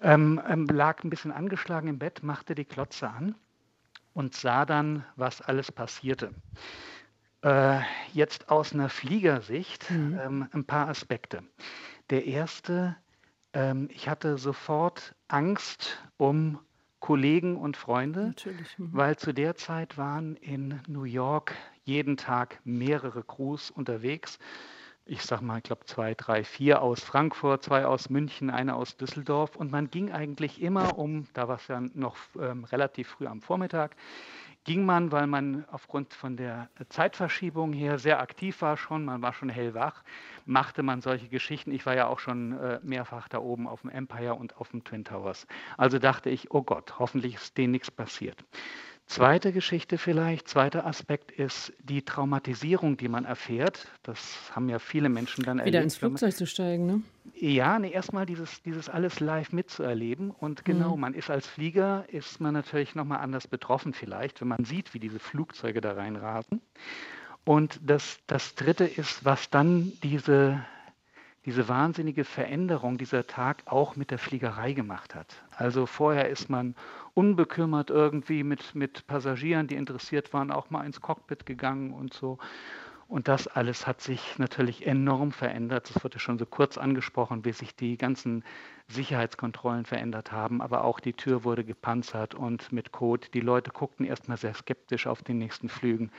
Ähm, 0.00 0.40
ähm, 0.48 0.66
lag 0.66 1.02
ein 1.02 1.10
bisschen 1.10 1.32
angeschlagen 1.32 1.88
im 1.88 1.98
Bett, 1.98 2.22
machte 2.22 2.54
die 2.54 2.64
Klotze 2.64 3.08
an 3.08 3.34
und 4.14 4.34
sah 4.34 4.64
dann, 4.64 5.04
was 5.16 5.40
alles 5.40 5.70
passierte. 5.72 6.32
Äh, 7.42 7.80
jetzt 8.12 8.50
aus 8.50 8.72
einer 8.74 8.88
Fliegersicht 8.88 9.90
Mhm. 9.90 10.20
ähm, 10.20 10.48
ein 10.52 10.64
paar 10.64 10.88
Aspekte. 10.88 11.42
Der 12.10 12.26
erste, 12.26 12.96
ähm, 13.54 13.88
ich 13.92 14.08
hatte 14.08 14.36
sofort 14.38 15.14
Angst 15.28 15.98
um 16.18 16.58
Kollegen 17.00 17.56
und 17.56 17.76
Freunde. 17.76 18.34
Mhm. 18.78 18.88
weil 18.92 19.16
zu 19.16 19.32
der 19.32 19.54
Zeit 19.54 19.96
waren 19.96 20.36
in 20.36 20.80
New 20.86 21.04
York 21.04 21.54
jeden 21.84 22.16
Tag 22.16 22.60
mehrere 22.64 23.22
Crews 23.22 23.70
unterwegs. 23.70 24.38
Ich 25.12 25.22
sag 25.22 25.40
mal, 25.40 25.56
ich 25.56 25.64
glaube 25.64 25.84
zwei, 25.86 26.14
drei, 26.14 26.44
vier 26.44 26.82
aus 26.82 27.02
Frankfurt, 27.02 27.64
zwei 27.64 27.84
aus 27.84 28.10
München, 28.10 28.48
eine 28.48 28.76
aus 28.76 28.96
Düsseldorf. 28.96 29.56
Und 29.56 29.72
man 29.72 29.90
ging 29.90 30.12
eigentlich 30.12 30.62
immer 30.62 30.98
um, 30.98 31.26
da 31.32 31.48
war 31.48 31.56
es 31.56 31.66
ja 31.66 31.80
noch 31.80 32.16
ähm, 32.40 32.62
relativ 32.62 33.08
früh 33.08 33.26
am 33.26 33.40
Vormittag, 33.40 33.96
ging 34.62 34.86
man, 34.86 35.10
weil 35.10 35.26
man 35.26 35.64
aufgrund 35.72 36.14
von 36.14 36.36
der 36.36 36.68
Zeitverschiebung 36.90 37.72
her 37.72 37.98
sehr 37.98 38.20
aktiv 38.20 38.62
war 38.62 38.76
schon, 38.76 39.04
man 39.04 39.20
war 39.20 39.32
schon 39.32 39.48
hellwach, 39.48 40.04
machte 40.46 40.84
man 40.84 41.00
solche 41.00 41.28
Geschichten. 41.28 41.72
Ich 41.72 41.86
war 41.86 41.96
ja 41.96 42.06
auch 42.06 42.20
schon 42.20 42.56
äh, 42.60 42.78
mehrfach 42.84 43.28
da 43.28 43.38
oben 43.40 43.66
auf 43.66 43.80
dem 43.80 43.90
Empire 43.90 44.36
und 44.36 44.58
auf 44.58 44.68
dem 44.68 44.84
Twin 44.84 45.04
Towers. 45.04 45.48
Also 45.76 45.98
dachte 45.98 46.30
ich, 46.30 46.52
oh 46.52 46.62
Gott, 46.62 47.00
hoffentlich 47.00 47.34
ist 47.34 47.58
denen 47.58 47.72
nichts 47.72 47.90
passiert. 47.90 48.44
Zweite 49.10 49.50
Geschichte 49.52 49.98
vielleicht, 49.98 50.46
zweiter 50.46 50.86
Aspekt 50.86 51.32
ist 51.32 51.72
die 51.82 52.02
Traumatisierung, 52.02 52.96
die 52.96 53.08
man 53.08 53.24
erfährt. 53.24 53.88
Das 54.04 54.52
haben 54.54 54.68
ja 54.68 54.78
viele 54.78 55.08
Menschen 55.08 55.42
dann 55.42 55.58
Wieder 55.64 55.82
ins 55.82 55.94
erlebt. 55.94 56.02
wenn 56.02 56.12
man- 56.12 56.18
Flugzeug 56.18 56.36
zu 56.38 56.46
steigen, 56.46 56.86
ne? 56.86 57.02
ja, 57.34 57.80
nee, 57.80 57.90
erstmal 57.90 58.24
dieses, 58.24 58.62
dieses 58.62 58.88
alles 58.88 59.18
live 59.18 59.52
mitzuerleben. 59.52 60.30
Und 60.30 60.64
genau, 60.64 60.94
Mhm. 60.94 61.00
man 61.00 61.14
ist 61.14 61.28
als 61.28 61.48
Flieger, 61.48 62.04
ist 62.06 62.40
man 62.40 62.54
natürlich 62.54 62.94
nochmal 62.94 63.18
anders 63.18 63.48
betroffen 63.48 63.94
vielleicht, 63.94 64.40
wenn 64.42 64.46
man 64.48 64.64
sieht, 64.64 64.94
wie 64.94 65.00
diese 65.00 65.18
Flugzeuge 65.18 65.80
da 65.80 65.94
reinrasen. 65.94 66.60
Und 67.44 67.80
das, 67.82 68.20
das 68.28 68.54
Dritte 68.54 68.84
ist, 68.84 69.24
was 69.24 69.50
dann 69.50 69.90
diese, 70.04 70.64
diese 71.46 71.66
wahnsinnige 71.68 72.22
Veränderung 72.24 72.96
dieser 72.96 73.26
Tag 73.26 73.62
auch 73.64 73.96
mit 73.96 74.12
der 74.12 74.18
Fliegerei 74.18 74.72
gemacht 74.72 75.16
hat. 75.16 75.34
Also 75.56 75.86
vorher 75.86 76.28
ist 76.28 76.48
man 76.48 76.76
unbekümmert 77.14 77.90
irgendwie 77.90 78.44
mit, 78.44 78.74
mit 78.74 79.06
Passagieren, 79.06 79.66
die 79.66 79.76
interessiert 79.76 80.32
waren, 80.32 80.50
auch 80.50 80.70
mal 80.70 80.84
ins 80.84 81.00
Cockpit 81.00 81.46
gegangen 81.46 81.92
und 81.92 82.12
so. 82.14 82.38
Und 83.08 83.26
das 83.26 83.48
alles 83.48 83.88
hat 83.88 84.00
sich 84.00 84.38
natürlich 84.38 84.86
enorm 84.86 85.32
verändert. 85.32 85.90
Es 85.90 86.04
wurde 86.04 86.20
schon 86.20 86.38
so 86.38 86.46
kurz 86.46 86.78
angesprochen, 86.78 87.44
wie 87.44 87.52
sich 87.52 87.74
die 87.74 87.98
ganzen 87.98 88.44
Sicherheitskontrollen 88.86 89.84
verändert 89.84 90.30
haben. 90.30 90.62
Aber 90.62 90.84
auch 90.84 91.00
die 91.00 91.14
Tür 91.14 91.42
wurde 91.42 91.64
gepanzert 91.64 92.36
und 92.36 92.70
mit 92.70 92.92
Code. 92.92 93.26
Die 93.34 93.40
Leute 93.40 93.72
guckten 93.72 94.06
erstmal 94.06 94.36
sehr 94.36 94.54
skeptisch 94.54 95.08
auf 95.08 95.22
den 95.22 95.38
nächsten 95.38 95.68
Flügen. 95.68 96.12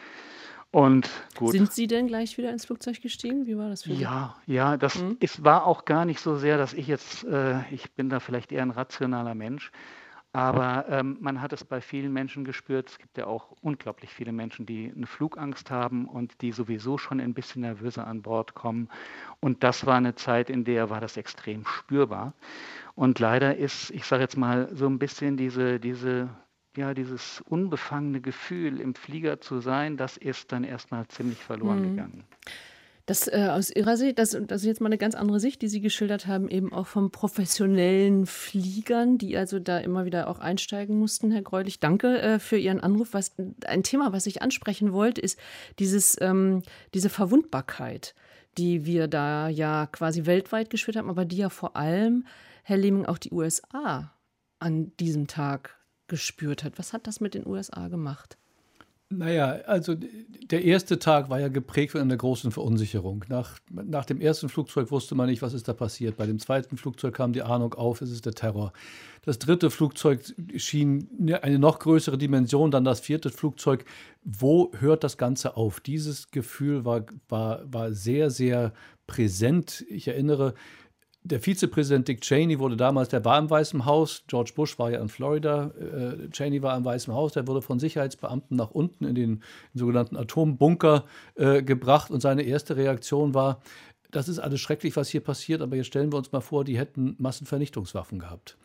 Und 0.71 1.09
gut. 1.37 1.51
Sind 1.51 1.71
Sie 1.71 1.87
denn 1.87 2.07
gleich 2.07 2.37
wieder 2.37 2.51
ins 2.51 2.65
Flugzeug 2.65 3.01
gestiegen? 3.01 3.45
Wie 3.45 3.57
war 3.57 3.69
das 3.69 3.83
für 3.83 3.93
Sie? 3.93 4.01
Ja, 4.01 4.35
ja, 4.45 4.77
das 4.77 4.95
Mhm. 4.95 5.17
es 5.21 5.43
war 5.43 5.65
auch 5.65 5.85
gar 5.85 6.05
nicht 6.05 6.19
so 6.19 6.35
sehr, 6.35 6.57
dass 6.57 6.73
ich 6.73 6.87
jetzt, 6.87 7.23
äh, 7.25 7.61
ich 7.71 7.91
bin 7.91 8.09
da 8.09 8.19
vielleicht 8.19 8.51
eher 8.51 8.61
ein 8.63 8.71
rationaler 8.71 9.35
Mensch, 9.35 9.71
aber 10.33 10.85
ähm, 10.89 11.17
man 11.19 11.41
hat 11.41 11.53
es 11.53 11.63
bei 11.63 11.81
vielen 11.81 12.13
Menschen 12.13 12.43
gespürt. 12.45 12.89
Es 12.89 12.97
gibt 12.97 13.17
ja 13.17 13.25
auch 13.27 13.51
unglaublich 13.61 14.11
viele 14.13 14.31
Menschen, 14.31 14.65
die 14.65 14.91
eine 14.95 15.07
Flugangst 15.07 15.69
haben 15.71 16.07
und 16.07 16.41
die 16.41 16.51
sowieso 16.51 16.97
schon 16.97 17.19
ein 17.19 17.33
bisschen 17.33 17.61
nervöser 17.61 18.07
an 18.07 18.21
Bord 18.21 18.53
kommen. 18.53 18.89
Und 19.39 19.63
das 19.63 19.85
war 19.85 19.95
eine 19.95 20.15
Zeit, 20.15 20.49
in 20.49 20.63
der 20.63 20.89
war 20.89 21.01
das 21.01 21.17
extrem 21.17 21.65
spürbar. 21.65 22.33
Und 22.95 23.19
leider 23.19 23.57
ist, 23.57 23.91
ich 23.91 24.05
sage 24.05 24.23
jetzt 24.23 24.37
mal, 24.37 24.69
so 24.75 24.87
ein 24.87 24.99
bisschen 24.99 25.37
diese, 25.37 25.79
diese, 25.79 26.29
ja, 26.77 26.93
dieses 26.93 27.41
unbefangene 27.41 28.21
Gefühl, 28.21 28.79
im 28.79 28.95
Flieger 28.95 29.41
zu 29.41 29.59
sein, 29.59 29.97
das 29.97 30.17
ist 30.17 30.51
dann 30.51 30.63
erstmal 30.63 31.07
ziemlich 31.07 31.43
verloren 31.43 31.79
Mhm. 31.79 31.83
gegangen. 31.83 32.25
Das 33.05 33.27
äh, 33.27 33.47
aus 33.51 33.71
Ihrer 33.71 33.97
Sicht, 33.97 34.19
das, 34.19 34.31
das 34.31 34.61
ist 34.61 34.67
jetzt 34.67 34.81
mal 34.81 34.87
eine 34.87 34.97
ganz 34.97 35.15
andere 35.15 35.39
Sicht, 35.39 35.61
die 35.61 35.67
Sie 35.67 35.81
geschildert 35.81 36.27
haben, 36.27 36.49
eben 36.49 36.71
auch 36.71 36.87
von 36.87 37.11
professionellen 37.11 38.25
Fliegern, 38.25 39.17
die 39.17 39.35
also 39.37 39.59
da 39.59 39.79
immer 39.79 40.05
wieder 40.05 40.29
auch 40.29 40.39
einsteigen 40.39 40.97
mussten, 40.97 41.31
Herr 41.31 41.41
Greulich. 41.41 41.79
Danke 41.79 42.21
äh, 42.21 42.39
für 42.39 42.57
Ihren 42.57 42.79
Anruf. 42.79 43.13
Was, 43.13 43.33
ein 43.65 43.83
Thema, 43.83 44.13
was 44.13 44.27
ich 44.27 44.41
ansprechen 44.41 44.93
wollte, 44.93 45.21
ist 45.21 45.39
dieses, 45.79 46.19
ähm, 46.21 46.61
diese 46.93 47.09
Verwundbarkeit, 47.09 48.13
die 48.57 48.85
wir 48.85 49.07
da 49.07 49.49
ja 49.49 49.87
quasi 49.87 50.25
weltweit 50.25 50.69
gespürt 50.69 50.97
haben, 50.97 51.09
aber 51.09 51.25
die 51.25 51.37
ja 51.37 51.49
vor 51.49 51.75
allem, 51.75 52.25
Herr 52.63 52.77
Lehming, 52.77 53.05
auch 53.05 53.17
die 53.17 53.31
USA 53.31 54.13
an 54.59 54.95
diesem 54.97 55.27
Tag 55.27 55.77
gespürt 56.07 56.63
hat. 56.63 56.77
Was 56.77 56.93
hat 56.93 57.07
das 57.07 57.19
mit 57.19 57.33
den 57.33 57.47
USA 57.47 57.87
gemacht? 57.87 58.37
Naja, 59.11 59.59
also 59.65 59.95
der 59.95 60.63
erste 60.63 60.97
Tag 60.97 61.29
war 61.29 61.39
ja 61.39 61.49
geprägt 61.49 61.91
von 61.91 62.01
einer 62.01 62.15
großen 62.15 62.51
Verunsicherung. 62.51 63.25
Nach, 63.27 63.59
nach 63.69 64.05
dem 64.05 64.21
ersten 64.21 64.47
Flugzeug 64.47 64.89
wusste 64.89 65.15
man 65.15 65.29
nicht, 65.29 65.41
was 65.41 65.53
ist 65.53 65.67
da 65.67 65.73
passiert. 65.73 66.17
Bei 66.17 66.25
dem 66.25 66.39
zweiten 66.39 66.77
Flugzeug 66.77 67.13
kam 67.13 67.33
die 67.33 67.41
Ahnung 67.41 67.73
auf, 67.73 68.01
es 68.01 68.09
ist 68.09 68.25
der 68.25 68.33
Terror. 68.33 68.71
Das 69.23 69.37
dritte 69.37 69.69
Flugzeug 69.69 70.33
schien 70.55 71.29
eine 71.41 71.59
noch 71.59 71.79
größere 71.79 72.17
Dimension, 72.17 72.71
dann 72.71 72.85
das 72.85 73.01
vierte 73.01 73.29
Flugzeug. 73.29 73.85
Wo 74.23 74.71
hört 74.79 75.03
das 75.03 75.17
Ganze 75.17 75.57
auf? 75.57 75.79
Dieses 75.79 76.31
Gefühl 76.31 76.85
war, 76.85 77.05
war, 77.27 77.61
war 77.71 77.93
sehr, 77.93 78.29
sehr 78.29 78.73
präsent. 79.07 79.85
Ich 79.89 80.07
erinnere, 80.07 80.53
der 81.23 81.39
Vizepräsident 81.39 82.07
Dick 82.07 82.21
Cheney 82.21 82.59
wurde 82.59 82.75
damals, 82.75 83.09
der 83.09 83.23
war 83.23 83.37
im 83.37 83.49
Weißen 83.49 83.85
Haus, 83.85 84.23
George 84.27 84.53
Bush 84.55 84.79
war 84.79 84.91
ja 84.91 84.99
in 84.99 85.09
Florida, 85.09 85.71
äh, 85.79 86.29
Cheney 86.29 86.61
war 86.61 86.75
im 86.75 86.83
Weißen 86.83 87.13
Haus, 87.13 87.33
der 87.33 87.47
wurde 87.47 87.61
von 87.61 87.79
Sicherheitsbeamten 87.79 88.57
nach 88.57 88.71
unten 88.71 89.05
in 89.05 89.15
den, 89.15 89.23
in 89.23 89.39
den 89.39 89.79
sogenannten 89.79 90.17
Atombunker 90.17 91.05
äh, 91.35 91.61
gebracht 91.61 92.09
und 92.09 92.21
seine 92.21 92.43
erste 92.43 92.75
Reaktion 92.75 93.33
war, 93.33 93.61
das 94.09 94.27
ist 94.27 94.39
alles 94.39 94.59
schrecklich, 94.59 94.95
was 94.95 95.09
hier 95.09 95.21
passiert, 95.21 95.61
aber 95.61 95.75
jetzt 95.75 95.87
stellen 95.87 96.11
wir 96.11 96.17
uns 96.17 96.31
mal 96.31 96.41
vor, 96.41 96.65
die 96.65 96.77
hätten 96.77 97.15
Massenvernichtungswaffen 97.17 98.19
gehabt. 98.19 98.57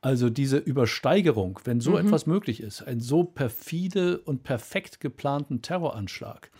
Also 0.00 0.28
diese 0.28 0.58
Übersteigerung, 0.58 1.58
wenn 1.64 1.80
so 1.80 1.92
mhm. 1.92 2.06
etwas 2.06 2.26
möglich 2.26 2.60
ist, 2.60 2.82
ein 2.82 3.00
so 3.00 3.24
perfide 3.24 4.18
und 4.18 4.42
perfekt 4.42 5.00
geplanten 5.00 5.62
Terroranschlag, 5.62 6.50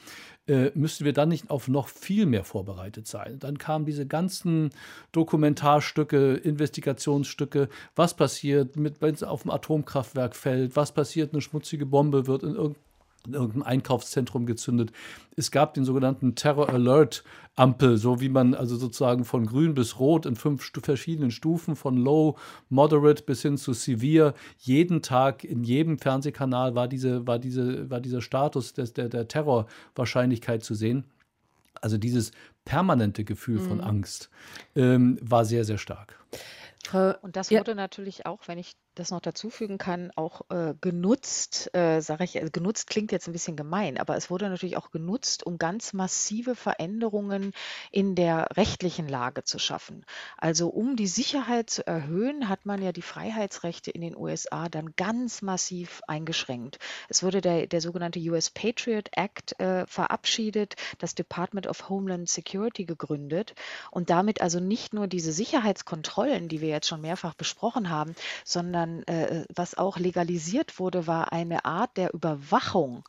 äh, 0.47 0.71
müssten 0.75 1.05
wir 1.05 1.13
dann 1.13 1.31
nicht 1.31 1.51
auf 1.51 1.69
noch 1.69 1.89
viel 1.89 2.27
mehr 2.27 2.45
vorbereitet 2.45 3.07
sein. 3.07 3.39
Dann 3.39 3.59
kamen 3.59 3.87
diese 3.87 4.07
ganzen 4.07 4.71
Dokumentarstücke, 5.13 6.35
Investigationsstücke, 6.35 7.69
was 7.97 8.15
passiert, 8.15 8.73
wenn 8.75 9.15
es 9.15 9.23
auf 9.23 9.43
dem 9.43 9.51
Atomkraftwerk 9.51 10.37
fällt, 10.37 10.77
was 10.77 10.93
passiert, 10.93 11.33
eine 11.33 11.41
schmutzige 11.41 11.87
Bombe 11.87 12.27
wird 12.27 12.43
in 12.43 12.55
irgendeinem 12.55 12.85
in 13.27 13.35
irgendeinem 13.35 13.63
Einkaufszentrum 13.63 14.47
gezündet. 14.47 14.93
Es 15.37 15.51
gab 15.51 15.75
den 15.75 15.85
sogenannten 15.85 16.35
Terror 16.35 16.69
Alert 16.69 17.25
Ampel, 17.57 17.99
so 17.99 18.21
wie 18.21 18.29
man 18.29 18.55
also 18.55 18.77
sozusagen 18.77 19.25
von 19.25 19.47
grün 19.47 19.75
bis 19.75 19.99
rot 19.99 20.27
in 20.27 20.35
fünf 20.35 20.73
verschiedenen 20.83 21.31
Stufen 21.31 21.77
von 21.77 21.97
low, 21.97 22.37
moderate 22.69 23.23
bis 23.23 23.43
hin 23.43 23.57
zu 23.57 23.73
severe 23.73 24.35
jeden 24.59 25.03
Tag 25.03 25.45
in 25.45 25.63
jedem 25.63 25.99
Fernsehkanal 25.99 26.75
war 26.75 26.89
diese 26.89 27.27
war 27.27 27.39
diese 27.39 27.89
war 27.91 28.01
dieser 28.01 28.21
Status 28.21 28.73
des, 28.73 28.93
der 28.93 29.09
der 29.09 29.29
Terrorwahrscheinlichkeit 29.29 30.65
zu 30.65 30.75
sehen. 30.75 31.05
Also 31.81 31.97
dieses 31.97 32.33
permanente 32.65 33.25
Gefühl 33.25 33.61
mhm. 33.61 33.69
von 33.69 33.81
Angst 33.81 34.31
ähm, 34.75 35.19
war 35.21 35.45
sehr 35.45 35.65
sehr 35.65 35.79
stark. 35.79 36.19
Und 36.93 37.37
das 37.37 37.51
wurde 37.51 37.71
ja. 37.71 37.75
natürlich 37.75 38.27
auch, 38.27 38.47
wenn 38.47 38.59
ich 38.59 38.75
das 38.95 39.11
noch 39.11 39.21
dazufügen 39.21 39.79
kann, 39.79 40.13
auch 40.15 40.43
äh, 40.51 40.75
genutzt, 40.81 41.75
äh, 41.75 42.01
sage 42.01 42.25
ich, 42.25 42.39
also 42.39 42.51
genutzt 42.51 42.89
klingt 42.89 43.13
jetzt 43.13 43.27
ein 43.29 43.33
bisschen 43.33 43.57
gemein, 43.57 43.99
aber 43.99 44.17
es 44.17 44.31
wurde 44.31 44.49
natürlich 44.49 44.77
auch 44.77 44.91
genutzt, 44.91 45.45
um 45.45 45.59
ganz 45.59 45.93
massive 45.93 46.55
Veränderungen 46.55 47.53
in 47.91 48.15
der 48.15 48.49
rechtlichen 48.57 49.09
Lage 49.09 49.45
zu 49.45 49.59
schaffen. 49.59 50.05
Also 50.37 50.69
um 50.69 50.97
die 50.97 51.07
Sicherheit 51.07 51.71
zu 51.71 51.87
erhöhen, 51.87 52.49
hat 52.49 52.67
man 52.67 52.83
ja 52.83 52.93
die 52.93 53.03
Freiheitsrechte 53.03 53.91
in 53.91 54.01
den 54.01 54.17
USA 54.17 54.69
dann 54.69 54.95
ganz 54.97 55.43
massiv 55.43 56.03
eingeschränkt. 56.07 56.79
Es 57.09 57.23
wurde 57.23 57.41
der, 57.41 57.67
der 57.67 57.81
sogenannte 57.81 58.21
US 58.21 58.51
Patriot 58.51 59.09
Act 59.13 59.59
äh, 59.61 59.87
verabschiedet, 59.87 60.77
das 60.99 61.15
Department 61.15 61.67
of 61.67 61.89
Homeland 61.89 62.29
Security 62.29 62.85
gegründet 62.85 63.55
und 63.91 64.11
damit 64.11 64.41
also 64.41 64.61
nicht 64.61 64.95
nur 64.95 65.09
diese 65.09 65.33
Sicherheitskontrollen, 65.33 66.49
die 66.49 66.61
wir 66.61 66.69
jetzt 66.69 66.87
schon 66.87 67.01
mehrfach 67.01 67.35
besprochen 67.35 67.91
haben, 67.91 68.15
sondern 68.45 68.84
sondern 68.85 69.03
äh, 69.07 69.45
was 69.55 69.77
auch 69.77 69.99
legalisiert 69.99 70.79
wurde, 70.79 71.07
war 71.07 71.33
eine 71.33 71.65
Art 71.65 71.97
der 71.97 72.13
Überwachung 72.15 73.05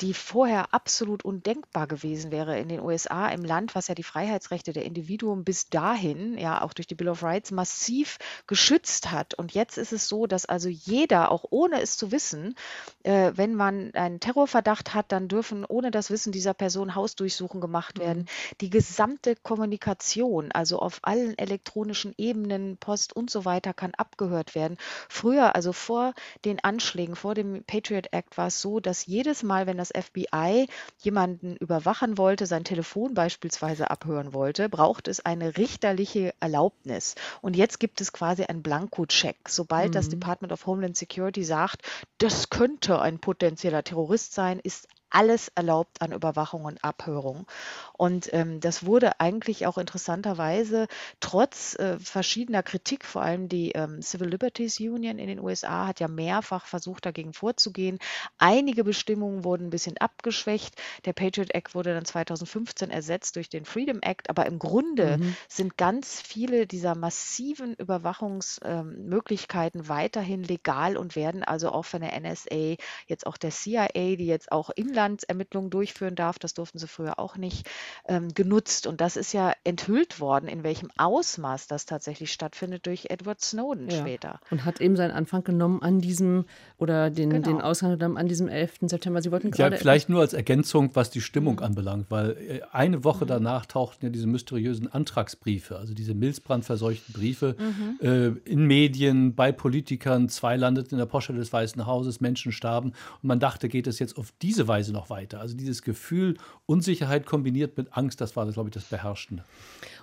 die 0.00 0.14
vorher 0.14 0.72
absolut 0.72 1.24
undenkbar 1.24 1.86
gewesen 1.86 2.30
wäre 2.30 2.58
in 2.58 2.68
den 2.68 2.80
USA, 2.80 3.28
im 3.28 3.44
Land, 3.44 3.74
was 3.74 3.88
ja 3.88 3.94
die 3.94 4.02
Freiheitsrechte 4.02 4.72
der 4.72 4.84
Individuen 4.84 5.44
bis 5.44 5.68
dahin, 5.70 6.38
ja 6.38 6.62
auch 6.62 6.72
durch 6.72 6.86
die 6.86 6.94
Bill 6.94 7.08
of 7.08 7.22
Rights, 7.22 7.50
massiv 7.50 8.18
geschützt 8.46 9.10
hat. 9.10 9.34
Und 9.34 9.52
jetzt 9.54 9.76
ist 9.76 9.92
es 9.92 10.08
so, 10.08 10.26
dass 10.26 10.46
also 10.46 10.68
jeder, 10.68 11.32
auch 11.32 11.44
ohne 11.50 11.80
es 11.80 11.96
zu 11.96 12.12
wissen, 12.12 12.54
äh, 13.02 13.32
wenn 13.34 13.54
man 13.54 13.92
einen 13.94 14.20
Terrorverdacht 14.20 14.94
hat, 14.94 15.10
dann 15.12 15.28
dürfen 15.28 15.64
ohne 15.64 15.90
das 15.90 16.10
Wissen 16.10 16.32
dieser 16.32 16.54
Person 16.54 16.94
Hausdurchsuchen 16.94 17.60
gemacht 17.60 17.98
werden. 17.98 18.22
Mhm. 18.22 18.58
Die 18.60 18.70
gesamte 18.70 19.34
Kommunikation, 19.36 20.52
also 20.52 20.78
auf 20.78 21.00
allen 21.02 21.36
elektronischen 21.38 22.14
Ebenen, 22.16 22.76
Post 22.76 23.14
und 23.14 23.30
so 23.30 23.44
weiter, 23.44 23.74
kann 23.74 23.92
abgehört 23.96 24.54
werden. 24.54 24.76
Früher, 25.08 25.54
also 25.54 25.72
vor 25.72 26.14
den 26.44 26.62
Anschlägen, 26.62 27.16
vor 27.16 27.34
dem 27.34 27.64
Patriot 27.64 28.12
Act, 28.12 28.36
war 28.38 28.48
es 28.48 28.60
so, 28.60 28.80
dass 28.80 29.06
jedes 29.06 29.42
Mal, 29.42 29.66
wenn 29.66 29.76
das 29.76 29.87
das 29.88 30.04
FBI 30.04 30.68
jemanden 30.98 31.56
überwachen 31.56 32.18
wollte, 32.18 32.46
sein 32.46 32.64
Telefon 32.64 33.14
beispielsweise 33.14 33.90
abhören 33.90 34.32
wollte, 34.32 34.68
braucht 34.68 35.08
es 35.08 35.24
eine 35.24 35.56
richterliche 35.56 36.34
Erlaubnis. 36.40 37.14
Und 37.40 37.56
jetzt 37.56 37.80
gibt 37.80 38.00
es 38.00 38.12
quasi 38.12 38.44
einen 38.44 38.62
Blankocheck. 38.62 39.36
Sobald 39.48 39.88
mhm. 39.88 39.92
das 39.92 40.08
Department 40.08 40.52
of 40.52 40.66
Homeland 40.66 40.96
Security 40.96 41.44
sagt, 41.44 41.82
das 42.18 42.50
könnte 42.50 43.00
ein 43.00 43.18
potenzieller 43.18 43.82
Terrorist 43.82 44.34
sein, 44.34 44.60
ist 44.62 44.88
alles 45.10 45.48
erlaubt 45.54 46.02
an 46.02 46.12
Überwachung 46.12 46.64
und 46.64 46.82
Abhörung. 46.84 47.46
Und 47.94 48.32
ähm, 48.32 48.60
das 48.60 48.84
wurde 48.84 49.20
eigentlich 49.20 49.66
auch 49.66 49.78
interessanterweise 49.78 50.86
trotz 51.20 51.78
äh, 51.78 51.98
verschiedener 51.98 52.62
Kritik, 52.62 53.04
vor 53.04 53.22
allem 53.22 53.48
die 53.48 53.72
ähm, 53.72 54.02
Civil 54.02 54.28
Liberties 54.28 54.80
Union 54.80 55.18
in 55.18 55.28
den 55.28 55.40
USA 55.40 55.86
hat 55.86 56.00
ja 56.00 56.08
mehrfach 56.08 56.66
versucht, 56.66 57.06
dagegen 57.06 57.32
vorzugehen. 57.32 57.98
Einige 58.38 58.84
Bestimmungen 58.84 59.44
wurden 59.44 59.68
ein 59.68 59.70
bisschen 59.70 59.96
abgeschwächt. 59.98 60.74
Der 61.04 61.12
Patriot 61.12 61.54
Act 61.54 61.74
wurde 61.74 61.94
dann 61.94 62.04
2015 62.04 62.90
ersetzt 62.90 63.36
durch 63.36 63.48
den 63.48 63.64
Freedom 63.64 64.00
Act. 64.00 64.30
Aber 64.30 64.46
im 64.46 64.58
Grunde 64.58 65.18
mhm. 65.18 65.36
sind 65.48 65.76
ganz 65.76 66.20
viele 66.20 66.66
dieser 66.66 66.94
massiven 66.94 67.74
Überwachungsmöglichkeiten 67.74 69.80
ähm, 69.80 69.88
weiterhin 69.88 70.42
legal 70.42 70.96
und 70.96 71.16
werden 71.16 71.44
also 71.44 71.70
auch 71.70 71.84
von 71.84 72.00
der 72.00 72.18
NSA, 72.20 72.76
jetzt 73.06 73.26
auch 73.26 73.36
der 73.36 73.50
CIA, 73.50 74.16
die 74.16 74.26
jetzt 74.26 74.52
auch 74.52 74.70
im 74.70 74.92
Inlandsermittlungen 74.98 75.70
durchführen 75.70 76.16
darf, 76.16 76.38
das 76.38 76.54
durften 76.54 76.78
sie 76.78 76.88
früher 76.88 77.18
auch 77.18 77.36
nicht, 77.36 77.68
ähm, 78.08 78.34
genutzt. 78.34 78.86
Und 78.86 79.00
das 79.00 79.16
ist 79.16 79.32
ja 79.32 79.52
enthüllt 79.64 80.18
worden, 80.20 80.48
in 80.48 80.64
welchem 80.64 80.90
Ausmaß 80.96 81.68
das 81.68 81.86
tatsächlich 81.86 82.32
stattfindet 82.32 82.86
durch 82.86 83.06
Edward 83.08 83.40
Snowden 83.40 83.88
ja. 83.88 84.00
später. 84.00 84.40
Und 84.50 84.64
hat 84.64 84.80
eben 84.80 84.96
seinen 84.96 85.12
Anfang 85.12 85.44
genommen 85.44 85.82
an 85.82 86.00
diesem, 86.00 86.46
oder 86.78 87.10
den, 87.10 87.30
genau. 87.30 87.46
den 87.46 87.60
Ausgang 87.60 87.92
genommen 87.92 88.16
an 88.16 88.26
diesem 88.26 88.48
11. 88.48 88.78
September. 88.82 89.22
Sie 89.22 89.30
wollten 89.30 89.50
gerade. 89.52 89.76
Ja, 89.76 89.80
vielleicht 89.80 90.08
nur 90.08 90.20
als 90.20 90.32
Ergänzung, 90.32 90.90
was 90.94 91.10
die 91.10 91.20
Stimmung 91.20 91.56
mhm. 91.56 91.62
anbelangt, 91.62 92.06
weil 92.10 92.30
äh, 92.30 92.60
eine 92.72 93.04
Woche 93.04 93.24
mhm. 93.24 93.28
danach 93.28 93.66
tauchten 93.66 94.06
ja 94.06 94.10
diese 94.10 94.26
mysteriösen 94.26 94.92
Antragsbriefe, 94.92 95.76
also 95.76 95.94
diese 95.94 96.14
milzbrandverseuchten 96.14 97.12
Briefe 97.12 97.54
mhm. 97.58 98.06
äh, 98.06 98.50
in 98.50 98.66
Medien, 98.66 99.34
bei 99.34 99.52
Politikern. 99.52 100.28
Zwei 100.28 100.56
landeten 100.56 100.94
in 100.94 100.98
der 100.98 101.06
Porsche 101.06 101.32
des 101.32 101.52
Weißen 101.52 101.86
Hauses, 101.86 102.20
Menschen 102.20 102.50
starben. 102.50 102.88
Und 103.22 103.28
man 103.28 103.38
dachte, 103.38 103.68
geht 103.68 103.86
es 103.86 103.98
jetzt 104.00 104.18
auf 104.18 104.32
diese 104.42 104.66
Weise 104.66 104.87
Reise 104.88 104.92
noch 104.92 105.10
weiter. 105.10 105.40
Also 105.40 105.56
dieses 105.56 105.82
Gefühl 105.82 106.36
Unsicherheit 106.66 107.26
kombiniert 107.26 107.76
mit 107.76 107.96
Angst, 107.96 108.20
das 108.20 108.36
war, 108.36 108.50
glaube 108.50 108.68
ich, 108.68 108.74
das 108.74 108.84
Beherrschende. 108.84 109.44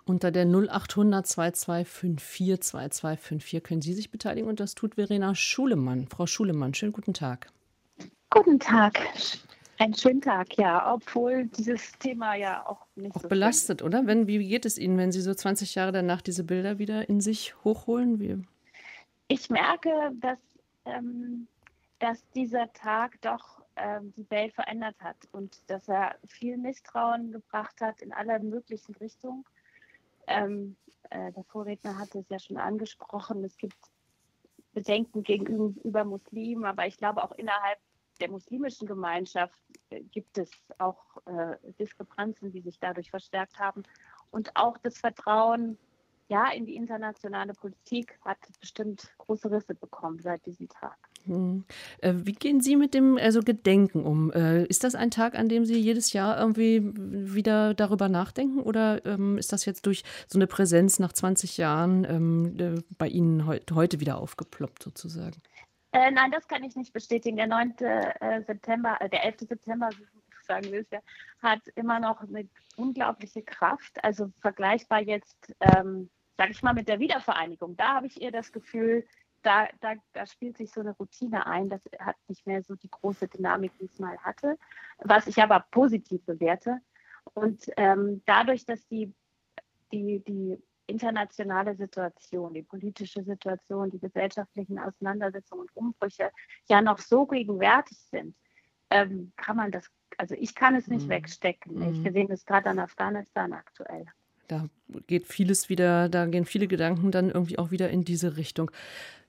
Unter 0.06 0.32
der 0.32 0.46
0800 0.46 1.26
2254 1.26 2.62
2254 2.62 3.64
können 3.64 3.82
Sie 3.82 3.94
sich 3.94 4.12
beteiligen 4.12 4.48
und 4.48 4.60
das 4.60 4.76
tut 4.76 4.96
Verena 4.96 5.36
Schulemann. 5.36 6.08
Frau 6.08 6.26
Schulemann, 6.26 6.74
schönen 6.74 6.94
guten 6.94 7.14
Tag. 7.14 7.52
Guten 8.30 8.60
Tag. 8.60 9.00
Einen 9.78 9.94
schönen 9.94 10.22
Tag, 10.22 10.58
ja, 10.58 10.94
obwohl 10.94 11.48
dieses 11.48 11.92
Thema 12.00 12.36
ja 12.36 12.66
auch 12.66 12.86
nicht 12.96 13.14
auch 13.16 13.22
so 13.22 13.28
belastet, 13.28 13.82
oder? 13.82 14.08
Wenn, 14.08 14.26
wie 14.26 14.48
geht 14.48 14.66
es 14.66 14.78
Ihnen, 14.78 14.98
wenn 14.98 15.12
Sie 15.12 15.22
so 15.22 15.34
20 15.34 15.76
Jahre 15.76 15.92
danach 15.92 16.22
diese 16.22 16.46
Bilder 16.46 16.80
wieder 16.80 17.10
in 17.10 17.20
sich 17.20 17.56
hochholen? 17.66 18.20
Wie? 18.20 18.38
Ich 19.28 19.50
merke, 19.50 19.90
dass, 20.22 20.38
ähm, 20.86 21.48
dass 22.00 22.24
dieser 22.36 22.72
Tag 22.72 23.20
doch 23.22 23.65
ähm, 23.76 24.14
die 24.16 24.30
Welt 24.30 24.54
verändert 24.54 24.96
hat 25.02 25.18
und 25.32 25.62
dass 25.70 25.88
er 25.88 26.16
viel 26.28 26.58
Misstrauen 26.58 27.32
gebracht 27.32 27.82
hat 27.82 28.02
in 28.02 28.14
aller 28.14 28.40
möglichen 28.40 28.96
Richtungen. 28.96 29.44
Ähm, 30.28 30.76
äh, 31.10 31.32
der 31.32 31.44
Vorredner 31.46 31.98
hatte 31.98 32.20
es 32.20 32.30
ja 32.30 32.40
schon 32.40 32.58
angesprochen, 32.58 33.44
es 33.44 33.58
gibt 33.58 33.78
Bedenken 34.74 35.24
gegenüber 35.24 36.04
Muslimen, 36.04 36.66
aber 36.66 36.86
ich 36.88 36.98
glaube 36.98 37.24
auch 37.24 37.32
innerhalb 37.34 37.80
der 38.20 38.30
muslimischen 38.30 38.88
Gemeinschaft 38.88 39.60
äh, 39.90 40.02
gibt 40.02 40.38
es 40.38 40.50
auch 40.78 41.18
äh, 41.26 41.58
Diskrepanzen, 41.80 42.52
die 42.52 42.62
sich 42.62 42.80
dadurch 42.80 43.10
verstärkt 43.10 43.60
haben. 43.60 43.84
Und 44.32 44.56
auch 44.56 44.78
das 44.78 44.98
Vertrauen 44.98 45.78
ja, 46.28 46.52
in 46.52 46.66
die 46.66 46.76
internationale 46.76 47.54
Politik 47.54 48.18
hat 48.24 48.38
bestimmt 48.60 49.14
große 49.20 49.52
Risse 49.52 49.76
bekommen 49.76 50.20
seit 50.20 50.46
diesem 50.46 50.68
Tag. 50.70 50.98
Hm. 51.26 51.66
Äh, 52.00 52.14
wie 52.16 52.34
gehen 52.34 52.62
Sie 52.62 52.76
mit 52.76 52.94
dem 52.94 53.18
also 53.18 53.42
Gedenken 53.42 54.04
um? 54.04 54.32
Äh, 54.32 54.66
ist 54.66 54.84
das 54.84 54.96
ein 54.96 55.12
Tag, 55.12 55.36
an 55.36 55.50
dem 55.50 55.66
Sie 55.66 55.80
jedes 55.80 56.14
Jahr 56.14 56.40
irgendwie 56.40 56.82
wieder 56.84 57.74
darüber 57.74 58.10
nachdenken 58.10 58.60
oder 58.60 59.06
ähm, 59.06 59.38
ist 59.38 59.52
das 59.52 59.66
jetzt 59.66 59.86
durch 59.86 60.04
so 60.28 60.38
eine 60.38 60.48
Präsenz 60.48 61.00
nach 61.00 61.14
20 61.14 61.58
Jahren 61.58 62.06
ähm, 62.06 62.56
äh, 62.60 62.82
bei 62.98 63.08
Ihnen 63.08 63.46
heute 63.48 64.00
wieder 64.00 64.18
aufgeploppt 64.18 64.84
sozusagen? 64.84 65.42
Äh, 65.92 66.12
nein, 66.12 66.32
das 66.32 66.48
kann 66.48 66.64
ich 66.64 66.76
nicht 66.76 66.94
bestätigen. 66.94 67.38
Der 67.38 67.48
9. 67.48 67.76
September, 68.46 68.98
der 69.12 69.24
11. 69.24 69.36
September, 69.48 69.90
sagen 70.46 70.72
wir 70.72 70.82
es 70.82 70.90
ja, 70.92 71.00
hat 71.42 71.62
immer 71.76 72.00
noch 72.00 72.22
eine 72.22 72.48
unglaubliche 72.76 73.42
Kraft. 73.42 74.04
Also 74.04 74.32
vergleichbar 74.40 75.02
jetzt, 75.02 75.54
ähm, 75.60 76.10
sage 76.38 76.52
ich 76.52 76.62
mal, 76.64 76.74
mit 76.74 76.88
der 76.88 77.00
Wiedervereinigung. 77.00 77.76
Da 77.78 77.96
habe 77.96 78.08
ich 78.08 78.22
eher 78.22 78.32
das 78.32 78.52
Gefühl, 78.52 79.06
da, 79.46 79.68
da, 79.80 79.94
da 80.14 80.26
spielt 80.26 80.58
sich 80.58 80.72
so 80.72 80.82
eine 80.82 80.92
Routine 80.92 81.46
ein. 81.46 81.70
Das 81.70 81.82
hat 82.00 82.16
nicht 82.28 82.46
mehr 82.48 82.64
so 82.64 82.76
die 82.76 82.90
große 82.90 83.28
Dynamik, 83.28 83.72
wie 83.80 83.86
es 83.86 84.00
mal 84.00 84.18
hatte, 84.18 84.58
was 84.98 85.28
ich 85.28 85.42
aber 85.42 85.66
positiv 85.72 86.26
bewerte. 86.26 86.80
Und 87.34 87.66
ähm, 87.78 88.24
dadurch, 88.26 88.66
dass 88.66 88.88
die, 88.88 89.14
die, 89.92 90.24
die 90.24 90.58
internationale 90.88 91.76
Situation, 91.76 92.54
die 92.54 92.64
politische 92.64 93.24
Situation, 93.24 93.92
die 93.92 94.00
gesellschaftlichen 94.00 94.80
Auseinandersetzungen 94.80 95.62
und 95.62 95.76
Umbrüche 95.76 96.32
ja 96.68 96.82
noch 96.82 97.00
so 97.00 97.26
gegenwärtig 97.26 97.98
sind, 97.98 98.36
ähm, 98.90 99.32
kann 99.36 99.58
man 99.58 99.72
das, 99.72 99.90
also 100.18 100.36
ich 100.36 100.56
kann 100.56 100.76
es 100.76 100.88
nicht 100.88 101.06
mhm. 101.06 101.12
wegstecken. 101.12 101.76
Mhm. 101.76 102.06
Ich 102.06 102.14
sehe 102.14 102.28
es 102.30 102.46
gerade 102.46 102.70
an 102.70 102.80
Afghanistan 102.80 103.54
aktuell. 103.54 104.06
Da 104.48 104.68
geht 105.08 105.28
vieles 105.28 105.70
wieder, 105.70 106.10
da 106.10 106.26
gehen 106.26 106.46
viele 106.46 106.68
Gedanken 106.68 107.12
dann 107.12 107.30
irgendwie 107.30 107.58
auch 107.58 107.72
wieder 107.72 107.90
in 107.90 108.04
diese 108.04 108.38
Richtung. 108.38 108.72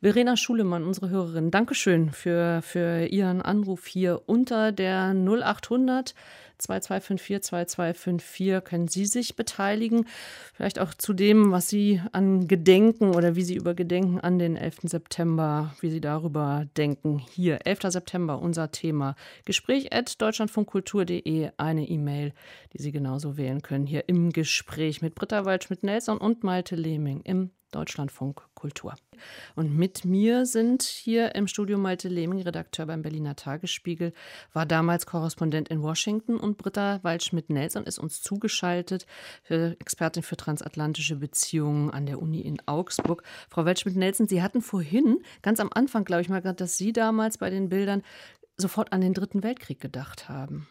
Verena 0.03 0.37
Schulemann, 0.37 0.85
unsere 0.85 1.09
Hörerin, 1.09 1.51
Dankeschön 1.51 2.11
für, 2.11 2.61
für 2.63 3.07
Ihren 3.07 3.41
Anruf 3.41 3.87
hier 3.87 4.23
unter 4.27 4.71
der 4.71 5.15
0800 5.15 6.15
2254 6.59 7.67
2254 7.69 8.65
können 8.65 8.89
Sie 8.89 9.07
sich 9.07 9.37
beteiligen. 9.37 10.07
Vielleicht 10.55 10.79
auch 10.79 10.95
zu 10.95 11.13
dem, 11.13 11.53
was 11.53 11.69
Sie 11.69 12.01
an 12.13 12.49
Gedenken 12.49 13.15
oder 13.15 13.37
wie 13.37 13.43
Sie 13.43 13.57
über 13.57 13.75
Gedenken 13.75 14.21
an 14.21 14.39
den 14.39 14.57
11. 14.57 14.79
September, 14.85 15.75
wie 15.81 15.91
Sie 15.91 16.01
darüber 16.01 16.67
denken. 16.77 17.19
Hier, 17.19 17.67
11. 17.67 17.93
September, 17.93 18.41
unser 18.41 18.71
Thema. 18.71 19.17
Gespräch 19.45 19.93
at 19.93 20.21
deutschlandfunkkultur.de, 20.21 21.51
eine 21.57 21.89
E-Mail, 21.89 22.33
die 22.73 22.83
Sie 22.83 22.93
genauso 22.93 23.37
wählen 23.37 23.63
können. 23.63 23.87
Hier 23.87 24.09
im 24.09 24.33
Gespräch 24.33 25.03
mit 25.03 25.15
Britta 25.15 25.45
Waldschmidt-Nelson 25.45 26.19
und 26.19 26.45
Malte 26.45 26.77
Lehming 26.77 27.23
im 27.23 27.51
Deutschlandfunk 27.73 28.43
Kultur. 28.55 28.95
Und 29.55 29.77
mit 29.77 30.05
mir 30.05 30.47
sind 30.47 30.83
hier 30.83 31.35
im 31.35 31.47
Studio 31.47 31.79
Malte 31.79 32.09
Lehming, 32.09 32.43
Redakteur 32.43 32.87
beim 32.87 33.03
Berliner 33.03 33.37
Tagesspiegel, 33.37 34.13
war 34.53 34.67
damals 34.67 35.07
Korrespondent 35.07 35.69
in 35.69 35.83
Washington 35.83 36.37
und 36.37 36.59
Britta 36.59 37.01
Waldschmidt-Nelson 37.03 37.85
ist 37.85 37.99
uns 37.99 38.23
zugeschaltet, 38.23 39.07
Expertin 39.49 40.23
für 40.23 40.37
transatlantische 40.37 41.17
Beziehungen 41.17 41.91
an 41.91 42.07
der 42.07 42.21
Uni 42.21 42.41
in 42.41 42.57
Augsburg. 42.67 43.23
Frau 43.49 43.65
Waldschmidt-Nelson, 43.65 44.29
Sie 44.29 44.43
hatten 44.43 44.63
vorhin, 44.63 45.19
ganz 45.43 45.61
am 45.61 45.71
Anfang, 45.73 46.05
glaube 46.05 46.23
ich 46.23 46.29
mal, 46.29 46.43
gerade, 46.43 46.57
dass 46.57 46.79
Sie 46.79 46.93
damals 46.93 47.39
bei 47.39 47.51
den 47.51 47.69
Bildern 47.69 48.03
sofort 48.57 48.93
an 48.93 49.01
den 49.01 49.13
Dritten 49.13 49.43
Weltkrieg 49.43 49.81
gedacht 49.81 50.29
haben. 50.29 50.67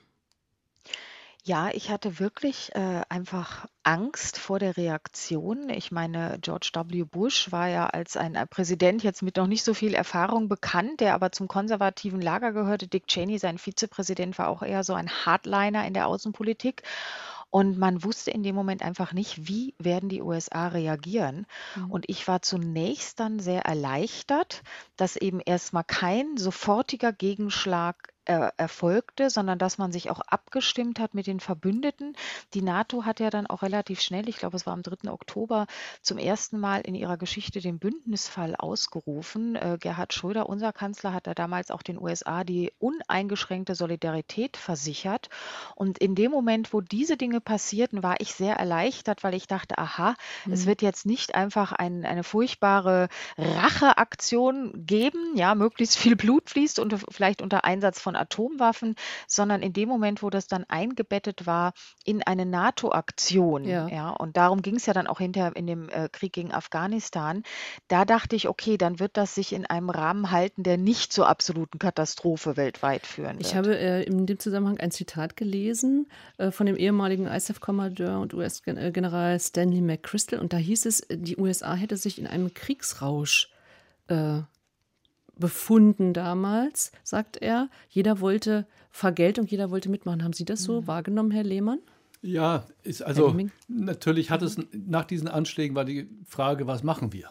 Ja, 1.48 1.70
ich 1.72 1.92
hatte 1.92 2.20
wirklich 2.20 2.74
äh, 2.74 3.04
einfach 3.08 3.68
Angst 3.84 4.40
vor 4.40 4.58
der 4.58 4.78
Reaktion. 4.78 5.70
Ich 5.70 5.92
meine, 5.92 6.40
George 6.42 6.72
W. 6.74 7.04
Bush 7.04 7.52
war 7.52 7.68
ja 7.68 7.86
als 7.86 8.18
ein 8.18 8.34
äh, 8.34 8.48
Präsident 8.48 9.04
jetzt 9.04 9.22
mit 9.22 9.38
noch 9.38 9.46
nicht 9.46 9.64
so 9.64 9.76
viel 9.76 9.94
Erfahrung 9.94 10.50
bekannt, 10.50 11.02
der 11.02 11.14
aber 11.14 11.32
zum 11.32 11.48
konservativen 11.48 12.20
Lager 12.20 12.52
gehörte. 12.52 12.88
Dick 12.88 13.06
Cheney, 13.06 13.38
sein 13.38 13.60
Vizepräsident, 13.60 14.40
war 14.40 14.48
auch 14.48 14.64
eher 14.64 14.84
so 14.84 14.96
ein 14.96 15.08
Hardliner 15.08 15.86
in 15.86 15.94
der 15.94 16.08
Außenpolitik. 16.08 16.82
Und 17.52 17.78
man 17.78 18.04
wusste 18.04 18.32
in 18.32 18.42
dem 18.42 18.56
Moment 18.56 18.82
einfach 18.82 19.14
nicht, 19.14 19.48
wie 19.48 19.76
werden 19.78 20.10
die 20.10 20.24
USA 20.24 20.70
reagieren. 20.70 21.46
Mhm. 21.76 21.92
Und 21.92 22.06
ich 22.08 22.28
war 22.28 22.42
zunächst 22.42 23.20
dann 23.20 23.40
sehr 23.40 23.62
erleichtert, 23.62 24.64
dass 24.98 25.16
eben 25.16 25.40
erstmal 25.42 25.84
kein 25.84 26.38
sofortiger 26.38 27.14
Gegenschlag 27.14 28.15
äh, 28.26 28.50
erfolgte, 28.58 29.30
sondern 29.30 29.60
dass 29.60 29.78
man 29.78 29.92
sich 29.92 30.10
auch 30.10 30.20
abgestimmt 30.22 31.00
hat 31.00 31.14
mit 31.14 31.28
den 31.28 31.40
Verbündeten. 31.40 32.16
Die 32.54 32.62
NATO 32.62 33.06
hat 33.06 33.20
ja 33.20 33.30
dann 33.30 33.48
auch 33.48 33.62
relativ 33.62 34.02
schnell, 34.02 34.28
ich 34.30 34.38
glaube, 34.38 34.58
es 34.58 34.66
war 34.66 34.74
am 34.74 34.84
3. 34.84 35.12
Oktober, 35.12 35.68
zum 36.02 36.18
ersten 36.18 36.60
Mal 36.60 36.82
in 36.82 36.96
ihrer 36.96 37.18
Geschichte 37.18 37.62
den 37.62 37.80
Bündnisfall 37.80 38.56
ausgerufen. 38.56 39.56
Äh, 39.56 39.78
Gerhard 39.80 40.14
Schröder, 40.14 40.50
unser 40.50 40.74
Kanzler, 40.74 41.14
hat 41.14 41.28
da 41.28 41.34
damals 41.34 41.72
auch 41.72 41.82
den 41.82 42.02
USA 42.02 42.44
die 42.44 42.74
uneingeschränkte 42.80 43.76
Solidarität 43.76 44.58
versichert. 44.58 45.30
Und 45.76 45.98
in 46.00 46.16
dem 46.16 46.32
Moment, 46.32 46.74
wo 46.74 46.82
diese 46.82 47.18
Dinge 47.18 47.42
passierten, 47.42 48.04
war 48.04 48.16
ich 48.20 48.34
sehr 48.34 48.56
erleichtert, 48.56 49.24
weil 49.24 49.36
ich 49.36 49.48
dachte, 49.48 49.78
aha, 49.78 50.16
mhm. 50.46 50.54
es 50.54 50.66
wird 50.66 50.82
jetzt 50.82 51.06
nicht 51.06 51.36
einfach 51.36 51.72
ein, 51.72 52.06
eine 52.06 52.24
furchtbare 52.24 53.08
Racheaktion 53.38 54.86
geben, 54.86 55.36
ja, 55.36 55.56
möglichst 55.56 55.98
viel 55.98 56.16
Blut 56.16 56.50
fließt 56.50 56.80
und 56.80 56.96
vielleicht 57.12 57.42
unter 57.42 57.64
Einsatz 57.66 58.00
von 58.00 58.15
von 58.16 58.22
Atomwaffen, 58.22 58.96
sondern 59.28 59.62
in 59.62 59.74
dem 59.74 59.90
Moment, 59.90 60.24
wo 60.24 60.30
das 60.30 60.48
dann 60.48 60.66
eingebettet 60.68 61.46
war 61.46 61.74
in 62.04 62.24
eine 62.24 62.46
NATO-Aktion. 62.46 63.66
Ja. 63.66 63.88
ja. 63.88 64.10
Und 64.10 64.38
darum 64.38 64.62
ging 64.62 64.76
es 64.76 64.86
ja 64.86 64.94
dann 64.94 65.08
auch 65.08 65.20
hinterher 65.20 65.56
in 65.56 65.68
dem 65.68 65.90
äh, 65.90 66.10
Krieg 66.12 66.34
gegen 66.34 66.52
Afghanistan. 66.52 67.44
Da 67.88 68.06
dachte 68.06 68.36
ich, 68.36 68.48
okay, 68.48 68.78
dann 68.78 69.00
wird 69.00 69.18
das 69.18 69.36
sich 69.36 69.54
in 69.54 69.66
einem 69.66 69.90
Rahmen 69.90 70.32
halten, 70.32 70.64
der 70.64 70.78
nicht 70.78 71.12
zur 71.12 71.28
absoluten 71.28 71.80
Katastrophe 71.80 72.58
weltweit 72.58 73.06
führen 73.06 73.38
wird. 73.38 73.48
Ich 73.48 73.56
habe 73.56 73.78
äh, 73.78 74.04
in 74.04 74.26
dem 74.26 74.40
Zusammenhang 74.40 74.80
ein 74.80 74.92
Zitat 74.92 75.36
gelesen 75.36 76.08
äh, 76.38 76.52
von 76.52 76.66
dem 76.66 76.78
ehemaligen 76.78 77.28
ISAF-Kommandeur 77.28 78.20
und 78.20 78.34
US-General 78.34 79.40
Stanley 79.40 79.82
McChrystal. 79.82 80.40
Und 80.40 80.54
da 80.54 80.58
hieß 80.58 80.86
es, 80.86 81.06
die 81.10 81.38
USA 81.38 81.76
hätte 81.76 81.98
sich 81.98 82.20
in 82.20 82.28
einem 82.28 82.54
Kriegsrausch 82.54 83.50
äh, 84.08 84.42
befunden 85.40 86.14
damals, 86.14 86.92
sagt 87.04 87.38
er. 87.38 87.70
Jeder 87.90 88.20
wollte 88.20 88.66
Vergeltung, 88.92 89.46
jeder 89.48 89.72
wollte 89.72 89.90
mitmachen. 89.90 90.24
Haben 90.24 90.34
Sie 90.34 90.46
das 90.46 90.64
so 90.64 90.82
mhm. 90.82 90.88
wahrgenommen, 90.88 91.32
Herr 91.32 91.44
Lehmann? 91.44 91.80
Ja, 92.22 92.66
ist 92.84 93.04
also 93.04 93.38
natürlich 93.68 94.32
hat 94.32 94.42
es 94.42 94.58
nach 94.72 95.06
diesen 95.06 95.28
Anschlägen 95.28 95.76
war 95.76 95.86
die 95.86 96.10
Frage, 96.26 96.66
was 96.66 96.82
machen 96.82 97.14
wir? 97.14 97.30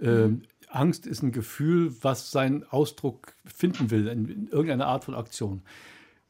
Ähm, 0.00 0.42
Angst 0.68 1.06
ist 1.06 1.22
ein 1.22 1.32
Gefühl, 1.32 1.92
was 2.00 2.30
seinen 2.30 2.64
Ausdruck 2.64 3.34
finden 3.44 3.90
will 3.90 4.08
in, 4.08 4.28
in 4.28 4.48
irgendeiner 4.48 4.86
Art 4.86 5.04
von 5.04 5.14
Aktion. 5.14 5.62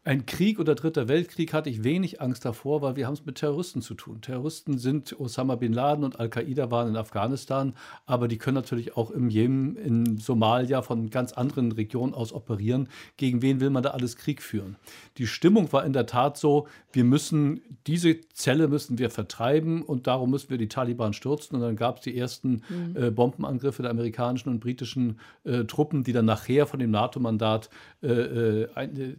Ein 0.02 0.24
Krieg 0.24 0.58
oder 0.58 0.74
Dritter 0.74 1.08
Weltkrieg 1.08 1.52
hatte 1.52 1.68
ich 1.68 1.84
wenig 1.84 2.22
Angst 2.22 2.46
davor, 2.46 2.80
weil 2.80 2.96
wir 2.96 3.06
haben 3.06 3.12
es 3.12 3.26
mit 3.26 3.34
Terroristen 3.34 3.82
zu 3.82 3.92
tun. 3.92 4.22
Terroristen 4.22 4.78
sind 4.78 5.20
Osama 5.20 5.56
bin 5.56 5.74
Laden 5.74 6.04
und 6.04 6.18
Al-Qaida 6.18 6.70
waren 6.70 6.88
in 6.88 6.96
Afghanistan, 6.96 7.74
aber 8.06 8.26
die 8.26 8.38
können 8.38 8.54
natürlich 8.54 8.96
auch 8.96 9.10
im 9.10 9.28
Jemen, 9.28 9.76
in 9.76 10.16
Somalia 10.16 10.80
von 10.80 11.10
ganz 11.10 11.34
anderen 11.34 11.72
Regionen 11.72 12.14
aus 12.14 12.32
operieren. 12.32 12.88
Gegen 13.18 13.42
wen 13.42 13.60
will 13.60 13.68
man 13.68 13.82
da 13.82 13.90
alles 13.90 14.16
Krieg 14.16 14.40
führen? 14.40 14.76
Die 15.18 15.26
Stimmung 15.26 15.70
war 15.70 15.84
in 15.84 15.92
der 15.92 16.06
Tat 16.06 16.38
so, 16.38 16.66
wir 16.92 17.04
müssen 17.04 17.60
diese 17.86 18.20
Zelle 18.32 18.68
müssen 18.68 18.98
wir 18.98 19.10
vertreiben 19.10 19.82
und 19.82 20.06
darum 20.06 20.30
müssen 20.30 20.50
wir 20.50 20.58
die 20.58 20.68
Taliban 20.68 21.12
stürzen. 21.12 21.56
Und 21.56 21.62
dann 21.62 21.76
gab 21.76 21.98
es 21.98 22.02
die 22.02 22.16
ersten 22.16 22.62
mhm. 22.68 22.96
äh, 22.96 23.10
Bombenangriffe 23.10 23.82
der 23.82 23.90
amerikanischen 23.90 24.48
und 24.48 24.60
britischen 24.60 25.18
äh, 25.44 25.64
Truppen, 25.64 26.04
die 26.04 26.12
dann 26.12 26.24
nachher 26.24 26.66
von 26.66 26.78
dem 26.78 26.90
NATO-Mandat 26.90 27.68
äh, 28.02 28.08
äh, 28.08 28.62
äh 28.74 29.16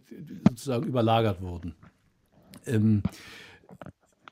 sozusagen 0.48 0.71
sozusagen 0.72 0.88
überlagert 0.88 1.42
wurden. 1.42 1.74
Ähm, 2.66 3.02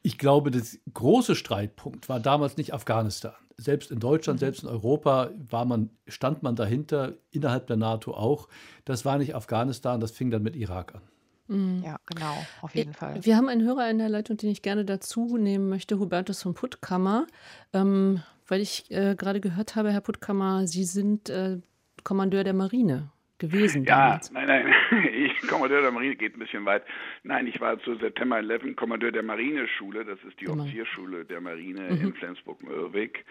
ich 0.02 0.18
glaube, 0.18 0.50
der 0.50 0.62
große 0.94 1.34
Streitpunkt 1.34 2.08
war 2.08 2.20
damals 2.20 2.56
nicht 2.56 2.72
Afghanistan. 2.72 3.34
Selbst 3.56 3.90
in 3.90 4.00
Deutschland, 4.00 4.38
mhm. 4.38 4.40
selbst 4.40 4.62
in 4.62 4.68
Europa 4.68 5.30
war 5.50 5.66
man, 5.66 5.90
stand 6.08 6.42
man 6.42 6.56
dahinter, 6.56 7.14
innerhalb 7.30 7.66
der 7.66 7.76
NATO 7.76 8.14
auch. 8.14 8.48
Das 8.86 9.04
war 9.04 9.18
nicht 9.18 9.34
Afghanistan, 9.34 10.00
das 10.00 10.12
fing 10.12 10.30
dann 10.30 10.42
mit 10.42 10.56
Irak 10.56 10.94
an. 10.94 11.02
Mhm. 11.48 11.82
Ja, 11.84 11.96
genau, 12.06 12.34
auf 12.62 12.74
jeden 12.74 12.94
Fall. 12.94 13.22
Wir 13.24 13.36
haben 13.36 13.48
einen 13.48 13.62
Hörer 13.62 13.90
in 13.90 13.98
der 13.98 14.08
Leitung, 14.08 14.38
den 14.38 14.50
ich 14.50 14.62
gerne 14.62 14.84
dazu 14.84 15.36
nehmen 15.36 15.68
möchte, 15.68 15.98
Hubertus 15.98 16.42
von 16.42 16.54
Puttkammer. 16.54 17.26
Ähm, 17.72 18.22
weil 18.46 18.62
ich 18.62 18.90
äh, 18.90 19.14
gerade 19.14 19.40
gehört 19.40 19.76
habe, 19.76 19.92
Herr 19.92 20.00
Puttkammer, 20.00 20.66
Sie 20.66 20.84
sind 20.84 21.28
äh, 21.28 21.58
Kommandeur 22.02 22.42
der 22.42 22.54
Marine 22.54 23.10
gewesen. 23.40 23.84
Ja, 23.84 24.06
damals. 24.06 24.30
nein, 24.30 24.46
nein, 24.46 24.74
ich, 25.12 25.48
Kommandeur 25.48 25.82
der 25.82 25.90
Marine 25.90 26.14
geht 26.14 26.36
ein 26.36 26.38
bisschen 26.38 26.64
weit. 26.64 26.84
Nein, 27.24 27.46
ich 27.46 27.60
war 27.60 27.78
zu 27.80 27.96
September 27.96 28.38
11 28.38 28.76
Kommandeur 28.76 29.10
der 29.10 29.22
Marineschule, 29.22 30.04
das 30.04 30.18
ist 30.28 30.40
die. 30.40 30.48
Offizierschule 30.48 31.24
der 31.24 31.40
Marine 31.40 31.82
mhm. 31.90 32.00
in 32.00 32.14
Flensburg-Mürwik. 32.14 33.24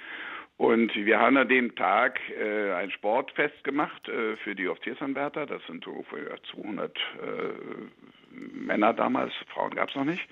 Und 0.60 0.94
wir 0.94 1.18
haben 1.18 1.38
an 1.38 1.48
dem 1.48 1.74
Tag 1.74 2.20
äh, 2.38 2.74
ein 2.74 2.92
Sportfest 2.92 3.64
gemacht 3.64 4.10
äh, 4.10 4.36
für 4.44 4.56
die 4.56 4.68
Offiziersanwärter. 4.68 5.46
Das 5.46 5.62
sind 5.68 5.86
so 5.86 5.92
ungefähr 5.92 6.36
200 6.52 6.98
äh, 6.98 7.00
Männer 8.30 8.94
damals, 8.94 9.32
Frauen 9.54 9.74
gab 9.74 9.88
es 9.88 9.96
noch 9.96 10.04
nicht. 10.04 10.28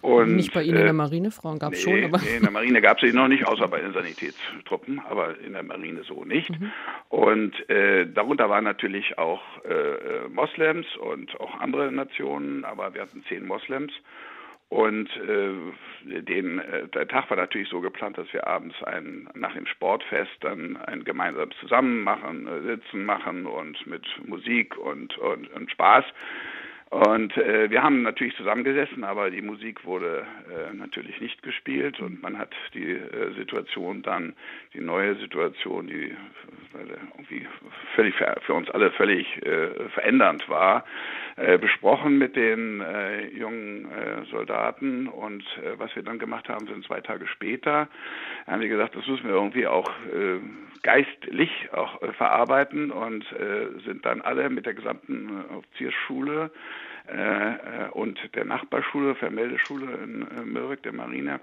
Und, 0.00 0.36
nicht 0.36 0.54
bei 0.54 0.62
Ihnen 0.62 0.76
in 0.76 0.82
der 0.84 0.90
äh, 0.90 0.92
Marine, 0.94 1.30
Frauen 1.30 1.58
gab 1.58 1.74
es 1.74 1.84
nee, 1.84 2.00
schon, 2.00 2.14
aber. 2.14 2.24
Nee, 2.24 2.36
in 2.36 2.42
der 2.44 2.50
Marine 2.50 2.80
gab 2.80 2.96
es 2.96 3.10
sie 3.10 3.14
noch 3.14 3.28
nicht, 3.28 3.46
außer 3.46 3.68
bei 3.68 3.80
den 3.82 3.92
Sanitätstruppen, 3.92 5.00
aber 5.00 5.38
in 5.38 5.52
der 5.52 5.62
Marine 5.62 6.02
so 6.02 6.24
nicht. 6.24 6.48
Mhm. 6.48 6.72
Und 7.10 7.68
äh, 7.68 8.06
darunter 8.06 8.48
waren 8.48 8.64
natürlich 8.64 9.18
auch 9.18 9.42
äh, 9.66 10.28
Moslems 10.30 10.86
und 10.96 11.38
auch 11.40 11.60
andere 11.60 11.92
Nationen, 11.92 12.64
aber 12.64 12.94
wir 12.94 13.02
hatten 13.02 13.22
zehn 13.28 13.46
Moslems. 13.46 13.92
Und 14.70 15.08
äh, 15.16 16.20
den, 16.22 16.58
äh, 16.58 16.88
der 16.88 17.08
Tag 17.08 17.30
war 17.30 17.38
natürlich 17.38 17.70
so 17.70 17.80
geplant, 17.80 18.18
dass 18.18 18.30
wir 18.34 18.46
abends 18.46 18.76
ein, 18.82 19.28
nach 19.34 19.54
dem 19.54 19.66
Sportfest 19.66 20.30
dann 20.40 20.76
ein 20.76 21.04
gemeinsames 21.04 21.56
Zusammenmachen, 21.60 22.46
äh, 22.46 22.62
Sitzen 22.62 23.06
machen 23.06 23.46
und 23.46 23.86
mit 23.86 24.04
Musik 24.26 24.76
und, 24.76 25.16
und, 25.16 25.50
und 25.52 25.70
Spaß 25.70 26.04
Und 26.90 27.36
äh, 27.36 27.70
wir 27.70 27.82
haben 27.82 28.02
natürlich 28.02 28.34
zusammengesessen, 28.36 29.04
aber 29.04 29.30
die 29.30 29.42
Musik 29.42 29.84
wurde 29.84 30.24
äh, 30.48 30.74
natürlich 30.74 31.20
nicht 31.20 31.42
gespielt. 31.42 32.00
Und 32.00 32.22
man 32.22 32.38
hat 32.38 32.54
die 32.72 32.92
äh, 32.92 33.34
Situation 33.36 34.00
dann, 34.00 34.34
die 34.72 34.80
neue 34.80 35.14
Situation, 35.16 35.86
die 35.86 36.14
irgendwie 36.72 37.46
völlig 37.94 38.14
für 38.14 38.54
uns 38.54 38.70
alle 38.70 38.90
völlig 38.92 39.26
äh, 39.44 39.88
verändernd 39.90 40.48
war, 40.48 40.84
äh, 41.36 41.58
besprochen 41.58 42.16
mit 42.16 42.36
den 42.36 42.80
äh, 42.80 43.26
jungen 43.28 43.90
äh, 43.90 44.24
Soldaten. 44.30 45.08
Und 45.08 45.42
äh, 45.58 45.78
was 45.78 45.94
wir 45.94 46.02
dann 46.02 46.18
gemacht 46.18 46.48
haben, 46.48 46.66
sind 46.68 46.86
zwei 46.86 47.02
Tage 47.02 47.26
später, 47.26 47.88
haben 48.46 48.62
wir 48.62 48.68
gesagt, 48.68 48.96
das 48.96 49.06
müssen 49.06 49.28
wir 49.28 49.34
irgendwie 49.34 49.66
auch 49.66 49.88
äh, 49.88 50.40
geistlich 50.82 51.50
auch 51.72 52.02
äh, 52.02 52.12
verarbeiten 52.12 52.90
und 52.90 53.24
äh, 53.32 53.68
sind 53.84 54.04
dann 54.04 54.20
alle 54.20 54.50
mit 54.50 54.66
der 54.66 54.74
gesamten 54.74 55.28
äh, 55.28 55.54
Offiziersschule 55.54 56.50
äh, 57.08 57.14
äh, 57.14 57.88
und 57.92 58.18
der 58.34 58.44
Nachbarschule, 58.44 59.14
Vermeldeschule 59.14 59.94
in 60.04 60.22
äh, 60.22 60.44
Mürrik, 60.44 60.82
der 60.82 60.92
Marine, 60.92 61.40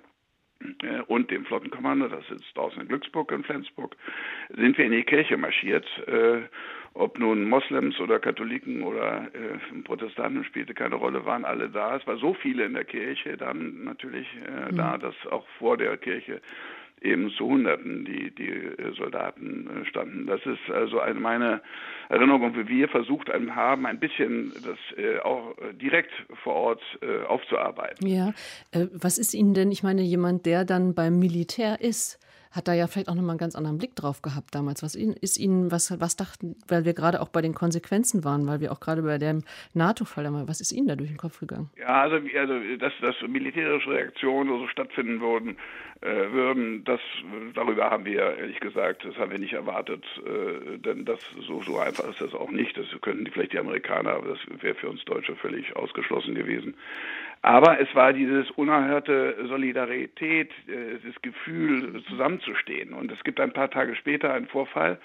äh, 0.83 1.01
und 1.07 1.31
dem 1.31 1.45
Flottenkommando, 1.45 2.07
das 2.07 2.27
sitzt 2.27 2.55
draußen 2.55 2.81
in 2.81 2.87
Glücksburg 2.87 3.31
in 3.31 3.43
Flensburg, 3.43 3.95
sind 4.55 4.77
wir 4.77 4.85
in 4.85 4.91
die 4.91 5.03
Kirche 5.03 5.37
marschiert. 5.37 5.85
Äh, 6.07 6.43
ob 6.93 7.19
nun 7.19 7.49
Moslems 7.49 7.99
oder 7.99 8.19
Katholiken 8.19 8.81
oder 8.81 9.27
äh, 9.33 9.81
Protestanten 9.83 10.45
spielte 10.45 10.73
keine 10.73 10.95
Rolle, 10.95 11.25
waren 11.25 11.43
alle 11.43 11.69
da. 11.69 11.97
Es 11.97 12.07
war 12.07 12.15
so 12.17 12.33
viele 12.33 12.63
in 12.63 12.73
der 12.73 12.85
Kirche 12.85 13.35
dann 13.35 13.83
natürlich 13.83 14.27
äh, 14.47 14.71
mhm. 14.71 14.77
da, 14.77 14.97
dass 14.97 15.15
auch 15.29 15.45
vor 15.59 15.75
der 15.75 15.97
Kirche 15.97 16.41
eben 17.01 17.29
zu 17.31 17.45
Hunderten 17.45 18.05
die, 18.05 18.33
die 18.33 18.49
äh, 18.49 18.93
Soldaten 18.97 19.67
äh, 19.67 19.85
standen. 19.85 20.27
Das 20.27 20.41
ist 20.45 20.71
also 20.73 20.99
eine 20.99 21.19
meine 21.19 21.61
Erinnerung, 22.09 22.55
wie 22.55 22.67
wir 22.67 22.87
versucht 22.87 23.29
haben, 23.29 23.85
ein 23.85 23.99
bisschen 23.99 24.51
das 24.63 24.77
äh, 24.97 25.19
auch 25.19 25.55
direkt 25.81 26.11
vor 26.43 26.53
Ort 26.53 26.81
aufzuarbeiten. 27.27 28.07
Ja, 28.07 28.33
was 28.93 29.17
ist 29.17 29.33
Ihnen 29.33 29.53
denn, 29.53 29.71
ich 29.71 29.83
meine, 29.83 30.01
jemand, 30.01 30.45
der 30.45 30.65
dann 30.65 30.93
beim 30.93 31.19
Militär 31.19 31.81
ist, 31.81 32.19
hat 32.55 32.67
da 32.67 32.73
ja 32.73 32.87
vielleicht 32.87 33.09
auch 33.09 33.15
nochmal 33.15 33.31
einen 33.31 33.39
ganz 33.39 33.55
anderen 33.55 33.77
Blick 33.77 33.95
drauf 33.95 34.21
gehabt 34.21 34.55
damals. 34.55 34.81
Was 34.81 34.95
ist 34.95 35.37
Ihnen, 35.37 35.71
was, 35.71 35.99
was 35.99 36.15
dachten, 36.15 36.55
weil 36.67 36.85
wir 36.85 36.93
gerade 36.93 37.21
auch 37.21 37.29
bei 37.29 37.41
den 37.41 37.53
Konsequenzen 37.53 38.23
waren, 38.23 38.47
weil 38.47 38.61
wir 38.61 38.71
auch 38.71 38.79
gerade 38.79 39.01
bei 39.01 39.17
dem 39.17 39.43
NATO-Fall, 39.73 40.25
was 40.47 40.61
ist 40.61 40.71
Ihnen 40.71 40.87
da 40.87 40.95
durch 40.95 41.09
den 41.09 41.17
Kopf 41.17 41.39
gegangen? 41.39 41.69
Ja, 41.77 42.01
also, 42.01 42.15
also 42.15 42.77
dass, 42.77 42.93
dass 43.01 43.15
militärische 43.27 43.89
Reaktionen 43.89 44.59
so 44.59 44.67
stattfinden 44.67 45.19
würden, 45.19 45.57
äh, 46.01 46.31
würden, 46.31 46.83
das, 46.83 46.99
darüber 47.53 47.89
haben 47.89 48.05
wir 48.05 48.37
ehrlich 48.37 48.59
gesagt, 48.59 49.05
das 49.05 49.15
haben 49.17 49.31
wir 49.31 49.39
nicht 49.39 49.53
erwartet, 49.53 50.03
äh, 50.25 50.77
denn 50.77 51.05
das 51.05 51.19
so, 51.47 51.61
so 51.61 51.79
einfach 51.79 52.07
ist 52.09 52.21
das 52.21 52.33
auch 52.33 52.51
nicht. 52.51 52.77
Das 52.77 52.85
könnten 53.01 53.25
vielleicht 53.27 53.53
die 53.53 53.59
Amerikaner, 53.59 54.11
aber 54.11 54.29
das 54.29 54.39
wäre 54.61 54.75
für 54.75 54.89
uns 54.89 55.03
Deutsche 55.05 55.35
völlig 55.35 55.75
ausgeschlossen 55.75 56.35
gewesen. 56.35 56.75
Aber 57.45 57.79
es 57.79 57.93
war 57.93 58.11
dieses 58.11 58.49
unerhörte 58.49 59.35
Solidarität, 59.47 60.49
äh, 60.67 60.97
das 61.05 61.21
Gefühl, 61.21 62.01
zusammenzustehen. 62.09 62.91
Und 62.91 63.11
es 63.11 63.23
gibt 63.23 63.39
ein 63.39 63.53
paar 63.53 63.69
Tage 63.69 63.95
später 63.95 64.33
einen 64.33 64.47
Vorfall, 64.47 64.97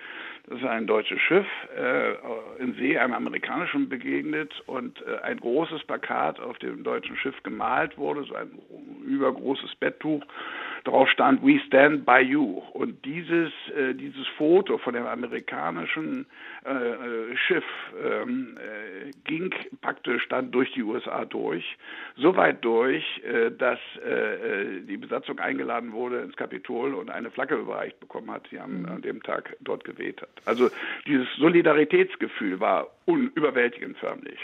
das 0.47 0.59
ist 0.59 0.65
ein 0.65 0.87
deutsches 0.87 1.21
Schiff 1.21 1.47
äh, 1.77 2.15
in 2.59 2.75
See 2.75 2.99
einem 2.99 3.15
amerikanischen 3.15 3.89
begegnet 3.89 4.53
und 4.67 5.01
äh, 5.07 5.19
ein 5.23 5.39
großes 5.39 5.85
Plakat 5.85 6.41
auf 6.41 6.59
dem 6.59 6.83
deutschen 6.83 7.17
Schiff 7.17 7.41
gemalt 7.43 7.97
wurde, 7.99 8.25
so 8.25 8.35
ein 8.35 8.51
übergroßes 9.07 9.75
Betttuch 9.77 10.25
drauf 10.85 11.09
stand 11.11 11.43
We 11.43 11.61
stand 11.67 12.05
by 12.05 12.21
you. 12.21 12.63
Und 12.73 13.05
dieses, 13.05 13.53
äh, 13.77 13.95
dieses 13.95 14.27
Foto 14.37 14.79
von 14.79 14.95
dem 14.95 15.07
amerikanischen 15.07 16.27
äh, 16.65 16.71
äh 16.71 17.37
Schiff 17.37 17.65
ähm, 18.03 18.57
äh, 18.59 19.11
ging 19.25 19.55
praktisch 19.81 20.27
dann 20.29 20.51
durch 20.51 20.73
die 20.73 20.83
USA 20.83 21.25
durch, 21.25 21.77
so 22.17 22.37
weit 22.37 22.65
durch, 22.65 23.05
dass 23.59 23.79
die 24.89 24.97
Besatzung 24.97 25.39
eingeladen 25.39 25.93
wurde 25.93 26.21
ins 26.21 26.37
Kapitol 26.37 26.95
und 26.95 27.11
eine 27.11 27.31
Flagge 27.31 27.57
überreicht 27.57 27.99
bekommen 28.01 28.31
hat, 28.31 28.51
die 28.51 28.59
am, 28.59 28.87
an 28.87 29.03
dem 29.03 29.23
Tag 29.23 29.57
dort 29.61 29.85
geweht 29.85 30.23
hat. 30.23 30.29
Also 30.45 30.71
dieses 31.07 31.29
Solidaritätsgefühl 31.39 32.61
war 32.61 32.89
unüberwältigend 33.07 33.97
förmlich. 33.99 34.39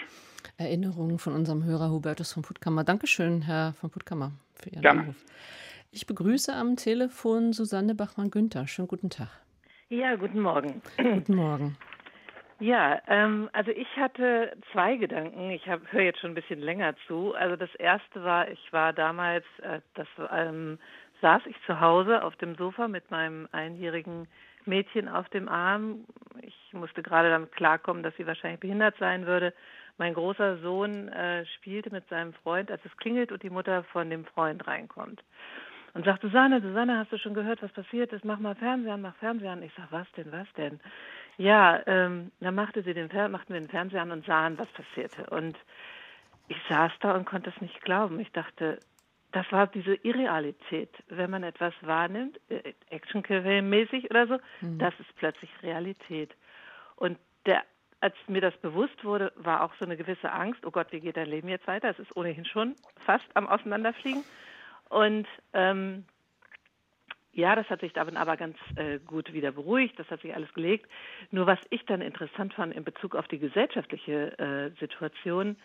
Erinnerungen 0.59 1.18
von 1.18 1.34
unserem 1.34 1.64
Hörer 1.64 1.90
Hubertus 1.90 2.32
von 2.32 2.42
Puttkammer. 2.42 2.84
Dankeschön, 2.84 3.42
Herr 3.42 3.74
von 3.74 3.90
Puttkammer, 3.90 4.32
für 4.55 4.70
Ihren 4.70 4.82
Gerne. 4.82 5.01
Anruf. 5.01 5.16
Ich 5.92 6.07
begrüße 6.07 6.53
am 6.53 6.76
Telefon 6.76 7.53
Susanne 7.53 7.94
Bachmann-Günther. 7.94 8.66
Schönen 8.66 8.88
guten 8.88 9.11
Tag. 9.11 9.28
Ja, 9.88 10.16
guten 10.16 10.40
Morgen. 10.40 10.82
Guten 10.97 11.36
Morgen. 11.36 11.76
Ja, 12.59 13.01
ähm, 13.07 13.51
also 13.53 13.70
ich 13.70 13.88
hatte 13.97 14.57
zwei 14.72 14.97
Gedanken. 14.97 15.51
Ich 15.51 15.66
höre 15.66 16.01
jetzt 16.03 16.20
schon 16.20 16.30
ein 16.30 16.34
bisschen 16.34 16.61
länger 16.61 16.94
zu. 17.07 17.34
Also 17.34 17.57
das 17.57 17.74
erste 17.74 18.24
war, 18.24 18.51
ich 18.51 18.72
war 18.72 18.94
damals, 18.94 19.44
äh, 19.62 19.80
das 19.94 20.09
ähm, 20.32 20.78
saß 21.20 21.42
ich 21.47 21.57
zu 21.66 21.80
Hause 21.80 22.24
auf 22.24 22.34
dem 22.36 22.55
Sofa 22.57 22.88
mit 22.88 23.11
meinem 23.11 23.47
einjährigen 23.53 24.26
Mädchen 24.67 25.09
auf 25.09 25.29
dem 25.31 25.49
Arm. 25.49 26.05
Ich 26.43 26.73
musste 26.73 27.03
gerade 27.03 27.31
damit 27.31 27.53
klarkommen, 27.53 28.03
dass 28.03 28.17
sie 28.17 28.27
wahrscheinlich 28.27 28.61
behindert 28.61 28.97
sein 28.99 29.27
würde. 29.27 29.53
Mein 29.99 30.14
großer 30.14 30.59
Sohn 30.59 31.09
äh, 31.09 31.47
spielte 31.47 31.91
mit 31.91 32.09
seinem 32.09 32.35
Freund, 32.35 32.71
als 32.71 32.85
es 32.85 32.97
klingelt 32.99 33.33
und 33.33 33.43
die 33.43 33.51
Mutter 33.51 33.85
von 33.85 34.11
dem 34.11 34.25
Freund 34.27 34.67
reinkommt 34.67 35.23
und 35.97 36.05
sagt, 36.05 36.21
Susanne, 36.21 36.61
Susanne, 36.61 36.99
hast 36.99 37.11
du 37.11 37.17
schon 37.17 37.33
gehört, 37.33 37.62
was 37.62 37.73
passiert 37.73 38.12
ist? 38.12 38.23
Mach 38.23 38.39
mal 38.39 38.55
Fernseher 38.55 38.99
mach 38.99 39.17
Fernseher 39.17 39.53
an. 39.53 39.62
Ich 39.62 39.73
sag, 39.79 39.91
was 39.91 40.07
denn, 40.12 40.31
was 40.31 40.47
denn? 40.59 40.79
Ja, 41.39 41.81
ähm, 41.87 42.33
dann 42.41 42.55
machte 42.55 42.83
sie 42.83 42.93
den, 42.93 43.09
machten 43.31 43.55
wir 43.55 43.61
den 43.61 43.71
Fernseher 43.71 44.03
an 44.03 44.11
und 44.11 44.27
sahen, 44.27 44.59
was 44.59 44.69
passierte. 44.69 45.25
Und 45.31 45.57
ich 46.49 46.59
saß 46.69 46.93
da 47.01 47.12
und 47.12 47.25
konnte 47.25 47.49
es 47.49 47.61
nicht 47.62 47.81
glauben. 47.81 48.21
Ich 48.21 48.31
dachte, 48.33 48.79
das 49.33 49.51
war 49.53 49.66
diese 49.66 49.95
Irrealität. 49.95 50.91
Wenn 51.09 51.31
man 51.31 51.43
etwas 51.43 51.74
wahrnimmt, 51.83 52.41
äh, 52.49 52.72
Action-mäßig 52.91 54.11
oder 54.11 54.27
so, 54.27 54.39
mhm. 54.61 54.79
das 54.79 54.95
ist 54.99 55.14
plötzlich 55.16 55.51
Realität. 55.62 56.35
Und 56.97 57.18
der, 57.45 57.62
als 58.01 58.14
mir 58.29 58.41
das 58.41 58.57
bewusst 58.59 59.05
wurde, 59.05 59.33
war 59.37 59.62
auch 59.62 59.74
so 59.79 59.85
eine 59.85 59.97
gewisse 59.97 60.33
Angst, 60.33 60.64
oh 60.64 60.70
Gott, 60.70 60.89
wie 60.91 61.01
geht 61.01 61.16
dein 61.16 61.29
Leben 61.29 61.49
jetzt 61.49 61.66
weiter? 61.66 61.91
Es 61.91 61.99
ist 61.99 62.16
ohnehin 62.16 62.45
schon 62.45 62.74
fast 63.05 63.27
am 63.35 63.47
Auseinanderfliegen. 63.47 64.24
Und 64.89 65.27
ähm, 65.53 66.05
ja, 67.37 67.55
das 67.55 67.68
hat 67.68 67.81
sich 67.81 67.93
dann 67.93 68.16
aber 68.16 68.39
ganz 68.39 68.57
äh, 68.77 68.99
gut 68.99 69.33
wieder 69.35 69.53
beruhigt, 69.53 69.99
das 69.99 70.09
hat 70.11 70.22
sich 70.22 70.35
alles 70.35 70.53
gelegt. 70.55 70.91
Nur 71.31 71.47
was 71.47 71.59
ich 71.68 71.85
dann 71.85 72.01
interessant 72.01 72.55
fand 72.55 72.74
in 72.74 72.83
Bezug 72.83 73.14
auf 73.14 73.29
die 73.29 73.39
gesellschaftliche 73.39 74.39
äh, 74.39 74.70
Situation 74.81 75.57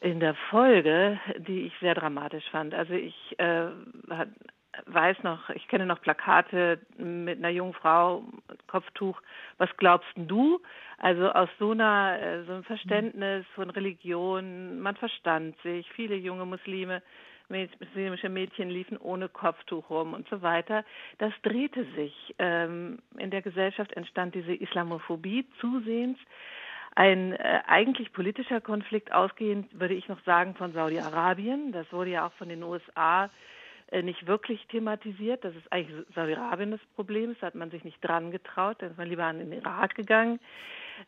in 0.00 0.20
der 0.20 0.34
Folge, 0.50 1.20
die 1.38 1.66
ich 1.66 1.72
sehr 1.80 1.94
dramatisch 1.94 2.48
fand. 2.50 2.74
Also 2.74 2.94
ich 2.94 3.38
äh, 3.38 3.66
weiß 4.86 5.22
noch, 5.22 5.50
ich 5.50 5.68
kenne 5.68 5.86
noch 5.86 6.00
Plakate 6.00 6.78
mit 6.96 7.38
einer 7.38 7.50
jungen 7.50 7.74
Frau, 7.74 8.24
Kopftuch, 8.66 9.20
was 9.58 9.68
glaubst 9.76 10.10
du? 10.16 10.60
Also 10.98 11.30
aus 11.30 11.48
so 11.58 11.72
einer, 11.72 12.18
äh, 12.20 12.44
so 12.44 12.52
einem 12.52 12.64
Verständnis 12.64 13.44
von 13.54 13.70
Religion, 13.70 14.80
man 14.80 14.96
verstand 14.96 15.56
sich, 15.62 15.90
viele 15.92 16.16
junge 16.16 16.46
Muslime 16.46 17.02
muslimische 17.50 18.28
Mädchen 18.28 18.70
liefen 18.70 18.96
ohne 18.96 19.28
Kopftuch 19.28 19.90
rum 19.90 20.14
und 20.14 20.28
so 20.28 20.40
weiter. 20.42 20.84
Das 21.18 21.32
drehte 21.42 21.84
sich. 21.96 22.34
Ähm, 22.38 23.00
in 23.18 23.30
der 23.30 23.42
Gesellschaft 23.42 23.92
entstand 23.94 24.34
diese 24.34 24.54
Islamophobie 24.54 25.46
zusehends. 25.60 26.20
Ein 26.94 27.32
äh, 27.32 27.60
eigentlich 27.66 28.12
politischer 28.12 28.60
Konflikt 28.60 29.12
ausgehend, 29.12 29.68
würde 29.78 29.94
ich 29.94 30.08
noch 30.08 30.22
sagen, 30.24 30.54
von 30.54 30.72
Saudi-Arabien. 30.72 31.72
Das 31.72 31.92
wurde 31.92 32.10
ja 32.10 32.26
auch 32.26 32.32
von 32.32 32.48
den 32.48 32.62
USA 32.62 33.30
äh, 33.90 34.02
nicht 34.02 34.26
wirklich 34.26 34.66
thematisiert. 34.66 35.44
Das 35.44 35.54
ist 35.54 35.72
eigentlich 35.72 36.06
Saudi-Arabien 36.14 36.72
das 36.72 36.80
Problem. 36.96 37.36
Da 37.40 37.46
hat 37.46 37.54
man 37.54 37.70
sich 37.70 37.84
nicht 37.84 38.00
dran 38.02 38.30
getraut. 38.30 38.76
Da 38.80 38.86
ist 38.86 38.98
man 38.98 39.08
lieber 39.08 39.24
an 39.24 39.38
den 39.38 39.52
Irak 39.52 39.94
gegangen 39.94 40.40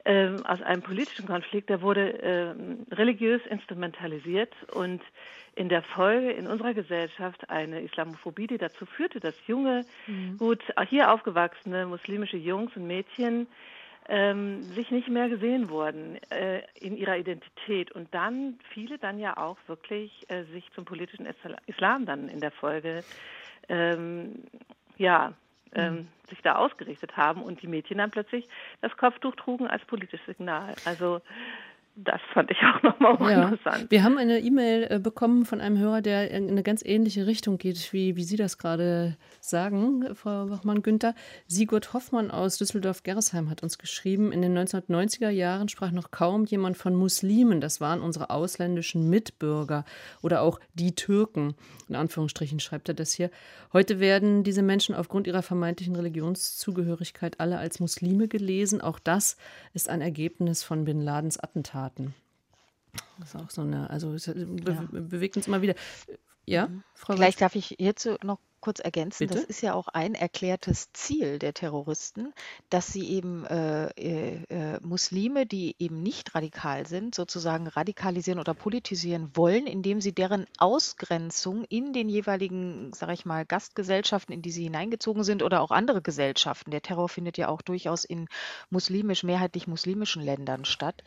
ähm, 0.04 0.44
aus 0.46 0.60
einem 0.62 0.82
politischen 0.82 1.26
Konflikt, 1.26 1.70
der 1.70 1.82
wurde 1.82 2.10
ähm, 2.22 2.86
religiös 2.90 3.42
instrumentalisiert 3.48 4.52
und 4.72 5.02
in 5.54 5.68
der 5.68 5.82
Folge 5.82 6.30
in 6.30 6.46
unserer 6.46 6.72
Gesellschaft 6.72 7.50
eine 7.50 7.82
Islamophobie, 7.82 8.46
die 8.46 8.58
dazu 8.58 8.86
führte, 8.86 9.20
dass 9.20 9.34
junge, 9.46 9.84
mhm. 10.06 10.38
gut 10.38 10.62
hier 10.88 11.12
aufgewachsene 11.12 11.86
muslimische 11.86 12.38
Jungs 12.38 12.74
und 12.74 12.86
Mädchen 12.86 13.46
ähm, 14.08 14.62
sich 14.62 14.90
nicht 14.90 15.08
mehr 15.08 15.28
gesehen 15.28 15.68
wurden 15.68 16.18
äh, 16.30 16.62
in 16.80 16.96
ihrer 16.96 17.16
Identität 17.16 17.92
und 17.92 18.12
dann 18.14 18.58
viele 18.72 18.98
dann 18.98 19.18
ja 19.18 19.36
auch 19.36 19.58
wirklich 19.66 20.28
äh, 20.28 20.44
sich 20.44 20.70
zum 20.72 20.84
politischen 20.84 21.26
Islam 21.66 22.06
dann 22.06 22.28
in 22.28 22.40
der 22.40 22.50
Folge 22.50 23.04
ähm, 23.68 24.44
ja 24.96 25.34
ähm, 25.74 25.94
mhm. 25.94 26.08
sich 26.28 26.42
da 26.42 26.56
ausgerichtet 26.56 27.16
haben 27.16 27.42
und 27.42 27.62
die 27.62 27.66
Mädchen 27.66 27.98
dann 27.98 28.10
plötzlich 28.10 28.48
das 28.80 28.96
Kopftuch 28.96 29.34
trugen 29.36 29.66
als 29.68 29.84
politisches 29.84 30.26
Signal. 30.26 30.74
Also 30.84 31.20
das 31.94 32.20
fand 32.32 32.50
ich 32.50 32.56
auch 32.58 32.82
nochmal 32.82 33.30
ja. 33.30 33.48
interessant. 33.48 33.90
Wir 33.90 34.02
haben 34.02 34.16
eine 34.16 34.40
E-Mail 34.40 34.86
äh, 34.88 34.98
bekommen 34.98 35.44
von 35.44 35.60
einem 35.60 35.76
Hörer, 35.76 36.00
der 36.00 36.30
in 36.30 36.48
eine 36.48 36.62
ganz 36.62 36.82
ähnliche 36.84 37.26
Richtung 37.26 37.58
geht, 37.58 37.92
wie, 37.92 38.16
wie 38.16 38.24
Sie 38.24 38.36
das 38.36 38.56
gerade 38.56 39.16
sagen, 39.40 40.14
Frau 40.14 40.48
Wachmann-Günther. 40.48 41.14
Sigurd 41.46 41.92
Hoffmann 41.92 42.30
aus 42.30 42.56
Düsseldorf-Gerresheim 42.56 43.50
hat 43.50 43.62
uns 43.62 43.76
geschrieben, 43.76 44.32
in 44.32 44.40
den 44.40 44.56
1990er 44.56 45.28
Jahren 45.28 45.68
sprach 45.68 45.90
noch 45.90 46.10
kaum 46.10 46.46
jemand 46.46 46.78
von 46.78 46.94
Muslimen. 46.94 47.60
Das 47.60 47.80
waren 47.80 48.00
unsere 48.00 48.30
ausländischen 48.30 49.10
Mitbürger 49.10 49.84
oder 50.22 50.40
auch 50.40 50.60
die 50.72 50.94
Türken. 50.94 51.54
In 51.88 51.96
Anführungsstrichen 51.96 52.58
schreibt 52.58 52.88
er 52.88 52.94
das 52.94 53.12
hier. 53.12 53.30
Heute 53.74 54.00
werden 54.00 54.44
diese 54.44 54.62
Menschen 54.62 54.94
aufgrund 54.94 55.26
ihrer 55.26 55.42
vermeintlichen 55.42 55.96
Religionszugehörigkeit 55.96 57.38
alle 57.38 57.58
als 57.58 57.80
Muslime 57.80 58.28
gelesen. 58.28 58.80
Auch 58.80 58.98
das 58.98 59.36
ist 59.74 59.90
ein 59.90 60.00
Ergebnis 60.00 60.62
von 60.62 60.84
Bin 60.84 61.02
Ladens 61.02 61.38
Attentat. 61.38 61.81
Taten. 61.82 62.14
Das 63.18 63.34
ist 63.34 63.36
auch 63.40 63.50
so 63.50 63.62
eine, 63.62 63.90
also 63.90 64.12
es 64.14 64.26
be 64.26 64.72
ja. 64.72 64.86
bewegt 64.90 65.36
uns 65.36 65.46
immer 65.46 65.62
wieder. 65.62 65.74
Ja. 66.44 66.68
Frau 66.94 67.14
Vielleicht 67.14 67.40
darf 67.40 67.54
ich 67.54 67.74
hierzu 67.78 68.16
noch 68.22 68.38
kurz 68.62 68.80
ergänzen, 68.80 69.26
Bitte? 69.26 69.40
das 69.40 69.44
ist 69.44 69.60
ja 69.60 69.74
auch 69.74 69.88
ein 69.88 70.14
erklärtes 70.14 70.92
Ziel 70.94 71.38
der 71.38 71.52
Terroristen, 71.52 72.32
dass 72.70 72.86
sie 72.86 73.10
eben 73.10 73.44
äh, 73.44 73.88
äh, 73.88 74.42
äh, 74.48 74.80
Muslime, 74.80 75.44
die 75.44 75.76
eben 75.78 76.02
nicht 76.02 76.34
radikal 76.34 76.86
sind, 76.86 77.14
sozusagen 77.14 77.66
radikalisieren 77.66 78.40
oder 78.40 78.54
politisieren 78.54 79.30
wollen, 79.34 79.66
indem 79.66 80.00
sie 80.00 80.14
deren 80.14 80.46
Ausgrenzung 80.58 81.64
in 81.64 81.92
den 81.92 82.08
jeweiligen, 82.08 82.92
sage 82.94 83.12
ich 83.12 83.26
mal, 83.26 83.44
Gastgesellschaften, 83.44 84.32
in 84.32 84.42
die 84.42 84.52
sie 84.52 84.64
hineingezogen 84.64 85.24
sind 85.24 85.42
oder 85.42 85.60
auch 85.60 85.72
andere 85.72 86.00
Gesellschaften. 86.00 86.70
Der 86.70 86.82
Terror 86.82 87.08
findet 87.08 87.36
ja 87.36 87.48
auch 87.48 87.62
durchaus 87.62 88.04
in 88.04 88.28
muslimisch, 88.70 89.24
mehrheitlich 89.24 89.66
muslimischen 89.66 90.22
Ländern 90.22 90.64
statt, 90.64 91.02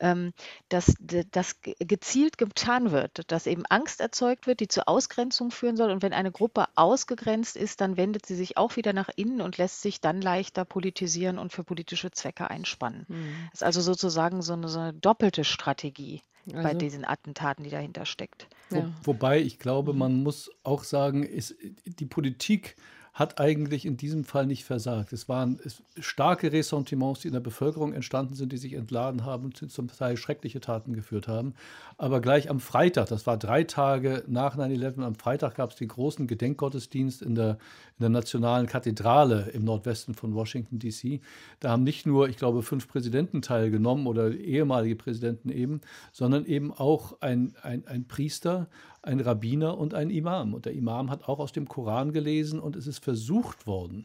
ähm, 0.00 0.32
dass 0.68 0.94
das 1.30 1.56
gezielt 1.62 2.36
getan 2.36 2.90
wird, 2.90 3.30
dass 3.30 3.46
eben 3.46 3.64
Angst 3.66 4.00
erzeugt 4.00 4.48
wird, 4.48 4.58
die 4.58 4.68
zur 4.68 4.88
Ausgrenzung 4.88 5.52
führen 5.52 5.76
soll. 5.76 5.92
Und 5.92 6.02
wenn 6.02 6.12
eine 6.12 6.32
Gruppe 6.32 6.66
aus 6.74 6.95
ausgegrenzt 6.96 7.56
ist, 7.56 7.82
dann 7.82 7.98
wendet 7.98 8.24
sie 8.24 8.34
sich 8.34 8.56
auch 8.56 8.76
wieder 8.76 8.94
nach 8.94 9.10
innen 9.16 9.42
und 9.42 9.58
lässt 9.58 9.82
sich 9.82 10.00
dann 10.00 10.22
leichter 10.22 10.64
politisieren 10.64 11.38
und 11.38 11.52
für 11.52 11.62
politische 11.62 12.10
Zwecke 12.10 12.48
einspannen. 12.48 13.04
Mhm. 13.08 13.34
Das 13.50 13.60
ist 13.60 13.64
also 13.64 13.82
sozusagen 13.82 14.40
so 14.40 14.54
eine, 14.54 14.68
so 14.68 14.78
eine 14.78 14.94
doppelte 14.94 15.44
Strategie 15.44 16.22
also. 16.46 16.62
bei 16.62 16.72
diesen 16.72 17.04
Attentaten, 17.04 17.64
die 17.64 17.70
dahinter 17.70 18.06
steckt. 18.06 18.48
Wo, 18.70 18.78
ja. 18.78 18.90
Wobei 19.02 19.40
ich 19.40 19.58
glaube, 19.58 19.92
man 19.92 20.22
muss 20.22 20.50
auch 20.62 20.84
sagen, 20.84 21.22
ist, 21.22 21.54
die 21.84 22.06
Politik 22.06 22.76
hat 23.16 23.40
eigentlich 23.40 23.86
in 23.86 23.96
diesem 23.96 24.24
Fall 24.24 24.44
nicht 24.44 24.64
versagt. 24.64 25.10
Es 25.14 25.26
waren 25.26 25.58
starke 25.98 26.52
Ressentiments, 26.52 27.20
die 27.20 27.28
in 27.28 27.32
der 27.32 27.40
Bevölkerung 27.40 27.94
entstanden 27.94 28.34
sind, 28.34 28.52
die 28.52 28.58
sich 28.58 28.74
entladen 28.74 29.24
haben 29.24 29.46
und 29.46 29.72
zum 29.72 29.88
Teil 29.88 30.18
schreckliche 30.18 30.60
Taten 30.60 30.92
geführt 30.92 31.26
haben. 31.26 31.54
Aber 31.96 32.20
gleich 32.20 32.50
am 32.50 32.60
Freitag, 32.60 33.08
das 33.08 33.26
war 33.26 33.38
drei 33.38 33.64
Tage 33.64 34.22
nach 34.26 34.58
9-11, 34.58 35.02
am 35.02 35.14
Freitag 35.14 35.54
gab 35.54 35.70
es 35.70 35.76
den 35.76 35.88
großen 35.88 36.26
Gedenkgottesdienst 36.26 37.22
in 37.22 37.34
der, 37.34 37.56
in 37.98 38.02
der 38.02 38.10
Nationalen 38.10 38.66
Kathedrale 38.66 39.50
im 39.54 39.64
Nordwesten 39.64 40.14
von 40.14 40.34
Washington, 40.34 40.78
D.C. 40.78 41.20
Da 41.60 41.70
haben 41.70 41.82
nicht 41.82 42.04
nur, 42.04 42.28
ich 42.28 42.36
glaube, 42.36 42.62
fünf 42.62 42.88
Präsidenten 42.88 43.40
teilgenommen 43.40 44.06
oder 44.06 44.32
ehemalige 44.32 44.96
Präsidenten 44.96 45.48
eben, 45.48 45.80
sondern 46.12 46.44
eben 46.44 46.72
auch 46.72 47.16
ein, 47.20 47.54
ein, 47.62 47.86
ein 47.86 48.06
Priester, 48.06 48.68
ein 49.00 49.20
Rabbiner 49.20 49.78
und 49.78 49.94
ein 49.94 50.10
Imam. 50.10 50.52
Und 50.52 50.66
der 50.66 50.74
Imam 50.74 51.10
hat 51.10 51.26
auch 51.26 51.38
aus 51.38 51.52
dem 51.52 51.68
Koran 51.68 52.12
gelesen 52.12 52.60
und 52.60 52.76
es 52.76 52.86
ist 52.86 53.02
versucht 53.02 53.66
worden, 53.66 54.04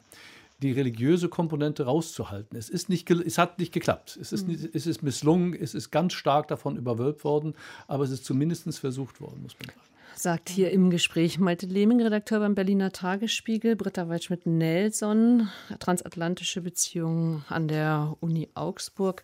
die 0.62 0.72
religiöse 0.72 1.28
Komponente 1.28 1.84
rauszuhalten. 1.84 2.58
Es, 2.58 2.70
ist 2.70 2.88
nicht, 2.88 3.10
es 3.10 3.38
hat 3.38 3.60
nicht 3.60 3.74
geklappt. 3.74 4.18
Es 4.22 4.32
ist, 4.32 4.48
nicht, 4.48 4.74
es 4.74 4.88
ist 4.88 5.04
misslungen, 5.04 5.54
es 5.54 5.74
ist 5.74 5.92
ganz 5.92 6.14
stark 6.14 6.48
davon 6.48 6.78
überwölbt 6.78 7.26
worden, 7.26 7.56
aber 7.88 8.06
es 8.06 8.12
ist 8.12 8.24
zumindest 8.24 8.80
versucht 8.80 9.20
worden, 9.20 9.42
muss 9.42 9.56
man 9.60 9.68
sagen 9.68 9.91
sagt 10.22 10.49
hier 10.49 10.72
im 10.72 10.91
Gespräch 10.91 11.39
Malte 11.39 11.65
Lehming, 11.65 11.99
Redakteur 11.99 12.39
beim 12.39 12.53
Berliner 12.53 12.91
Tagesspiegel, 12.91 13.76
Britta 13.76 14.07
Waldschmidt-Nelson, 14.07 15.49
transatlantische 15.80 16.61
Beziehungen 16.61 17.43
an 17.49 17.67
der 17.67 18.15
Uni 18.19 18.49
Augsburg 18.53 19.24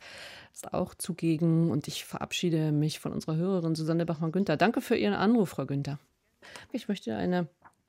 ist 0.54 0.74
auch 0.74 0.96
zugegen 0.96 1.70
und 1.70 1.88
ich 1.88 2.04
verabschiede 2.04 2.72
mich 2.72 3.00
von 3.00 3.14
unserer 3.14 3.36
Hörerin 3.36 3.76
Susanne 3.76 4.08
Bachmann-Günther. 4.08 4.58
Danke 4.58 4.82
für 4.82 4.96
Ihren 4.96 5.14
Anruf, 5.14 5.50
Frau 5.50 5.68
Günther. 5.68 6.00
Ich 6.72 6.88
möchte 6.88 7.16
eine 7.16 7.48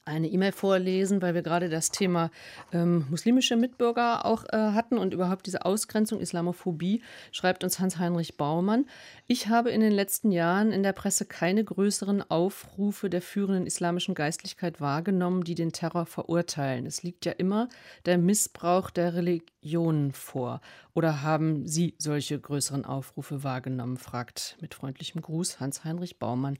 eine 0.08 0.28
E-Mail 0.28 0.52
vorlesen, 0.52 1.22
weil 1.22 1.34
wir 1.34 1.42
gerade 1.42 1.68
das 1.68 1.90
Thema 1.90 2.30
ähm, 2.72 3.06
muslimische 3.10 3.56
Mitbürger 3.56 4.24
auch 4.24 4.44
äh, 4.44 4.56
hatten 4.56 4.98
und 4.98 5.14
überhaupt 5.14 5.46
diese 5.46 5.64
Ausgrenzung, 5.64 6.20
Islamophobie, 6.20 7.02
schreibt 7.30 7.62
uns 7.62 7.78
Hans-Heinrich 7.78 8.36
Baumann. 8.36 8.86
Ich 9.26 9.48
habe 9.48 9.70
in 9.70 9.80
den 9.80 9.92
letzten 9.92 10.32
Jahren 10.32 10.72
in 10.72 10.82
der 10.82 10.92
Presse 10.92 11.26
keine 11.26 11.62
größeren 11.62 12.28
Aufrufe 12.30 13.10
der 13.10 13.22
führenden 13.22 13.66
islamischen 13.66 14.14
Geistlichkeit 14.14 14.80
wahrgenommen, 14.80 15.44
die 15.44 15.54
den 15.54 15.72
Terror 15.72 16.06
verurteilen. 16.06 16.86
Es 16.86 17.02
liegt 17.02 17.26
ja 17.26 17.32
immer 17.32 17.68
der 18.06 18.18
Missbrauch 18.18 18.90
der 18.90 19.14
Religionen 19.14 20.12
vor. 20.12 20.60
Oder 20.94 21.22
haben 21.22 21.66
Sie 21.66 21.94
solche 21.98 22.40
größeren 22.40 22.84
Aufrufe 22.84 23.44
wahrgenommen? 23.44 23.98
fragt 23.98 24.56
mit 24.60 24.74
freundlichem 24.74 25.20
Gruß 25.20 25.60
Hans-Heinrich 25.60 26.18
Baumann, 26.18 26.58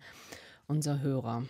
unser 0.66 1.00
Hörer. 1.00 1.44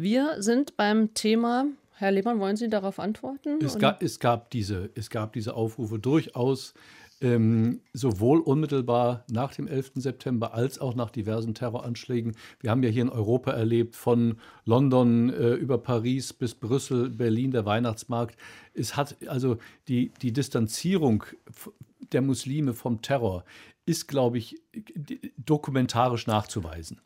Wir 0.00 0.36
sind 0.42 0.78
beim 0.78 1.12
Thema, 1.12 1.66
Herr 1.92 2.10
Lehmann, 2.10 2.40
wollen 2.40 2.56
Sie 2.56 2.70
darauf 2.70 2.98
antworten? 2.98 3.58
Es, 3.62 3.78
gab, 3.78 4.02
es 4.02 4.18
gab, 4.18 4.48
diese, 4.48 4.88
es 4.94 5.10
gab 5.10 5.34
diese 5.34 5.52
Aufrufe 5.52 5.98
durchaus 5.98 6.72
ähm, 7.20 7.82
sowohl 7.92 8.40
unmittelbar 8.40 9.26
nach 9.30 9.52
dem 9.52 9.68
11. 9.68 9.92
September 9.96 10.54
als 10.54 10.78
auch 10.78 10.94
nach 10.94 11.10
diversen 11.10 11.52
Terroranschlägen. 11.52 12.34
Wir 12.60 12.70
haben 12.70 12.82
ja 12.82 12.88
hier 12.88 13.02
in 13.02 13.10
Europa 13.10 13.50
erlebt, 13.50 13.94
von 13.94 14.38
London 14.64 15.28
äh, 15.28 15.50
über 15.50 15.76
Paris 15.76 16.32
bis 16.32 16.54
Brüssel, 16.54 17.10
Berlin, 17.10 17.50
der 17.50 17.66
Weihnachtsmarkt. 17.66 18.38
Es 18.72 18.96
hat 18.96 19.18
also 19.26 19.58
die, 19.86 20.12
die 20.22 20.32
Distanzierung 20.32 21.24
der 22.12 22.22
Muslime 22.22 22.72
vom 22.72 23.02
Terror 23.02 23.44
ist, 23.90 24.06
glaube 24.06 24.38
ich, 24.38 24.56
dokumentarisch 25.36 26.26
nachzuweisen. 26.28 27.00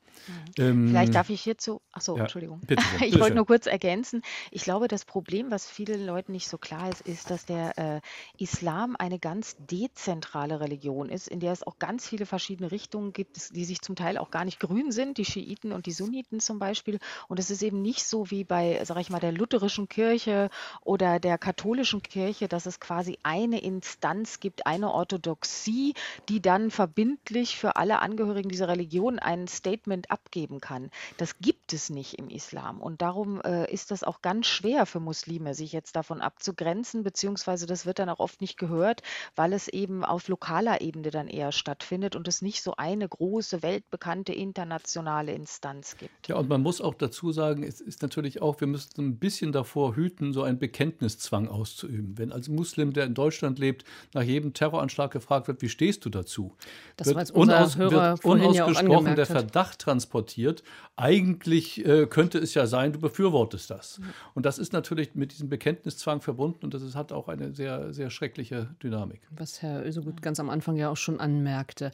Ähm, 0.59 0.89
Vielleicht 0.89 1.14
darf 1.14 1.30
ich 1.30 1.43
hierzu, 1.43 1.80
achso, 1.93 2.16
ja, 2.16 2.22
Entschuldigung. 2.22 2.61
Bitte, 2.61 2.82
bitte 2.93 3.05
ich 3.07 3.18
wollte 3.18 3.37
nur 3.37 3.47
kurz 3.47 3.66
ergänzen. 3.66 4.22
Ich 4.51 4.62
glaube, 4.62 4.89
das 4.89 5.05
Problem, 5.05 5.51
was 5.51 5.68
vielen 5.68 6.07
Leuten 6.07 6.32
nicht 6.32 6.49
so 6.49 6.59
klar 6.59 6.89
ist, 6.89 7.01
ist, 7.03 7.30
dass 7.30 7.45
der 7.45 7.78
äh, 7.78 8.01
Islam 8.39 8.97
eine 8.99 9.18
ganz 9.18 9.57
dezentrale 9.59 10.61
Religion 10.61 11.09
ist, 11.09 11.28
in 11.28 11.41
der 11.41 11.53
es 11.53 11.62
auch 11.62 11.78
ganz 11.78 12.09
viele 12.09 12.26
verschiedene 12.26 12.70
Richtungen 12.70 13.12
gibt, 13.12 13.55
die 13.55 13.64
sich 13.64 13.80
zum 13.80 13.97
Teil 13.97 14.18
auch 14.18 14.30
gar 14.30 14.45
nicht 14.45 14.61
grün 14.61 14.93
sind, 14.93 15.18
die 15.18 15.24
Schiiten 15.24 15.72
und 15.72 15.87
die 15.87 15.93
Sunniten 15.93 16.41
zum 16.41 16.59
Beispiel. 16.59 16.99
Und 17.28 17.39
es 17.39 17.51
ist 17.51 17.62
eben 17.62 17.82
nicht 17.82 18.07
so 18.07 18.30
wie 18.30 18.45
bei, 18.45 18.80
sag 18.85 18.99
ich 18.99 19.11
mal, 19.11 19.20
der 19.20 19.32
lutherischen 19.32 19.89
Kirche 19.89 20.51
oder 20.82 21.20
der 21.20 21.39
katholischen 21.39 22.03
Kirche, 22.03 22.49
dass 22.49 22.66
es 22.66 22.80
quasi 22.80 23.18
eine 23.22 23.61
Instanz 23.61 24.41
gibt, 24.41 24.66
eine 24.66 24.93
Orthodoxie, 24.93 25.95
die 26.28 26.41
dann 26.41 26.70
verbindlich 26.75 27.57
für 27.57 27.77
alle 27.77 28.01
Angehörigen 28.01 28.49
dieser 28.49 28.68
Religion 28.68 29.18
ein 29.20 29.47
Statement 29.47 30.11
abgeben 30.11 30.61
kann. 30.61 30.91
Das 31.16 31.39
gibt 31.39 31.72
es 31.72 31.89
nicht 31.89 32.18
im 32.18 32.29
Islam. 32.29 32.81
Und 32.81 33.01
darum 33.01 33.41
äh, 33.43 33.72
ist 33.72 33.93
das 33.93 34.03
auch 34.03 34.22
ganz 34.22 34.47
schwer 34.47 34.85
für 34.85 34.99
Muslime, 34.99 35.55
sich 35.55 35.72
jetzt 35.72 35.95
davon 35.95 36.20
abzugrenzen, 36.20 37.05
beziehungsweise 37.05 37.66
das 37.66 37.87
wird 37.87 38.01
dann 38.01 38.09
auch 38.09 38.18
oft 38.18 38.41
nicht 38.41 38.57
gehört, 38.59 39.03
weil 39.37 39.53
es 39.53 39.68
eben 39.68 40.05
auf 40.05 40.27
lokaler 40.29 40.81
Ebene 40.81 41.11
dann 41.11 41.29
eher 41.29 41.53
stattfindet 41.53 42.16
und 42.16 42.27
es 42.27 42.43
nicht 42.43 42.62
so 42.62 42.75
eine 42.77 43.09
große, 43.09 43.62
weltbekannte 43.62 44.33
internationale 44.33 45.33
Instanz 45.33 45.97
gibt. 45.97 46.27
Ja, 46.27 46.37
und 46.37 46.49
man 46.49 46.61
muss 46.61 46.81
auch 46.81 46.95
dazu 46.95 47.31
sagen, 47.31 47.62
es 47.62 47.81
ist 47.81 48.03
natürlich 48.03 48.43
auch, 48.43 48.61
wir 48.61 48.66
müssen 48.66 49.01
ein 49.01 49.18
bisschen 49.18 49.53
davor 49.53 49.95
hüten, 49.95 50.33
so 50.33 50.43
einen 50.43 50.59
Bekenntniszwang 50.59 51.47
auszuüben. 51.47 52.18
Wenn 52.18 52.33
als 52.33 52.49
Muslim, 52.49 52.93
der 52.93 53.05
in 53.05 53.14
Deutschland 53.14 53.61
lebt, 53.61 53.85
nach 54.12 54.22
jedem 54.22 54.55
Terroranschlag 54.55 55.12
gefragt 55.12 55.47
wird, 55.47 55.62
wie 55.62 55.68
stehst 55.68 56.05
du 56.05 56.11
dazu? 56.11 56.54
Das 56.97 57.15
wird, 57.15 57.31
unaus, 57.33 57.79
wird 57.79 58.25
unausgesprochen 58.25 59.07
ja 59.09 59.15
der 59.15 59.27
Verdacht 59.27 59.81
transportiert. 59.81 60.63
Eigentlich 60.97 61.85
äh, 61.85 62.07
könnte 62.07 62.39
es 62.39 62.55
ja 62.55 62.67
sein, 62.67 62.93
du 62.93 63.01
befürwortest 63.01 63.71
das. 63.71 63.99
Mhm. 63.99 64.05
Und 64.35 64.47
das 64.47 64.59
ist 64.59 64.73
natürlich 64.73 65.15
mit 65.15 65.33
diesem 65.33 65.49
Bekenntniszwang 65.49 66.21
verbunden 66.21 66.65
und 66.65 66.75
das 66.75 66.83
ist, 66.83 66.95
hat 66.95 67.13
auch 67.13 67.29
eine 67.29 67.53
sehr, 67.53 67.93
sehr 67.93 68.11
schreckliche 68.11 68.69
Dynamik. 68.83 69.21
Was 69.37 69.63
Herr 69.63 69.85
Ösegut 69.85 70.23
ganz 70.23 70.39
am 70.39 70.51
Anfang 70.51 70.77
ja 70.77 70.89
auch 70.91 70.97
schon 70.97 71.21
anmerkte. 71.21 71.91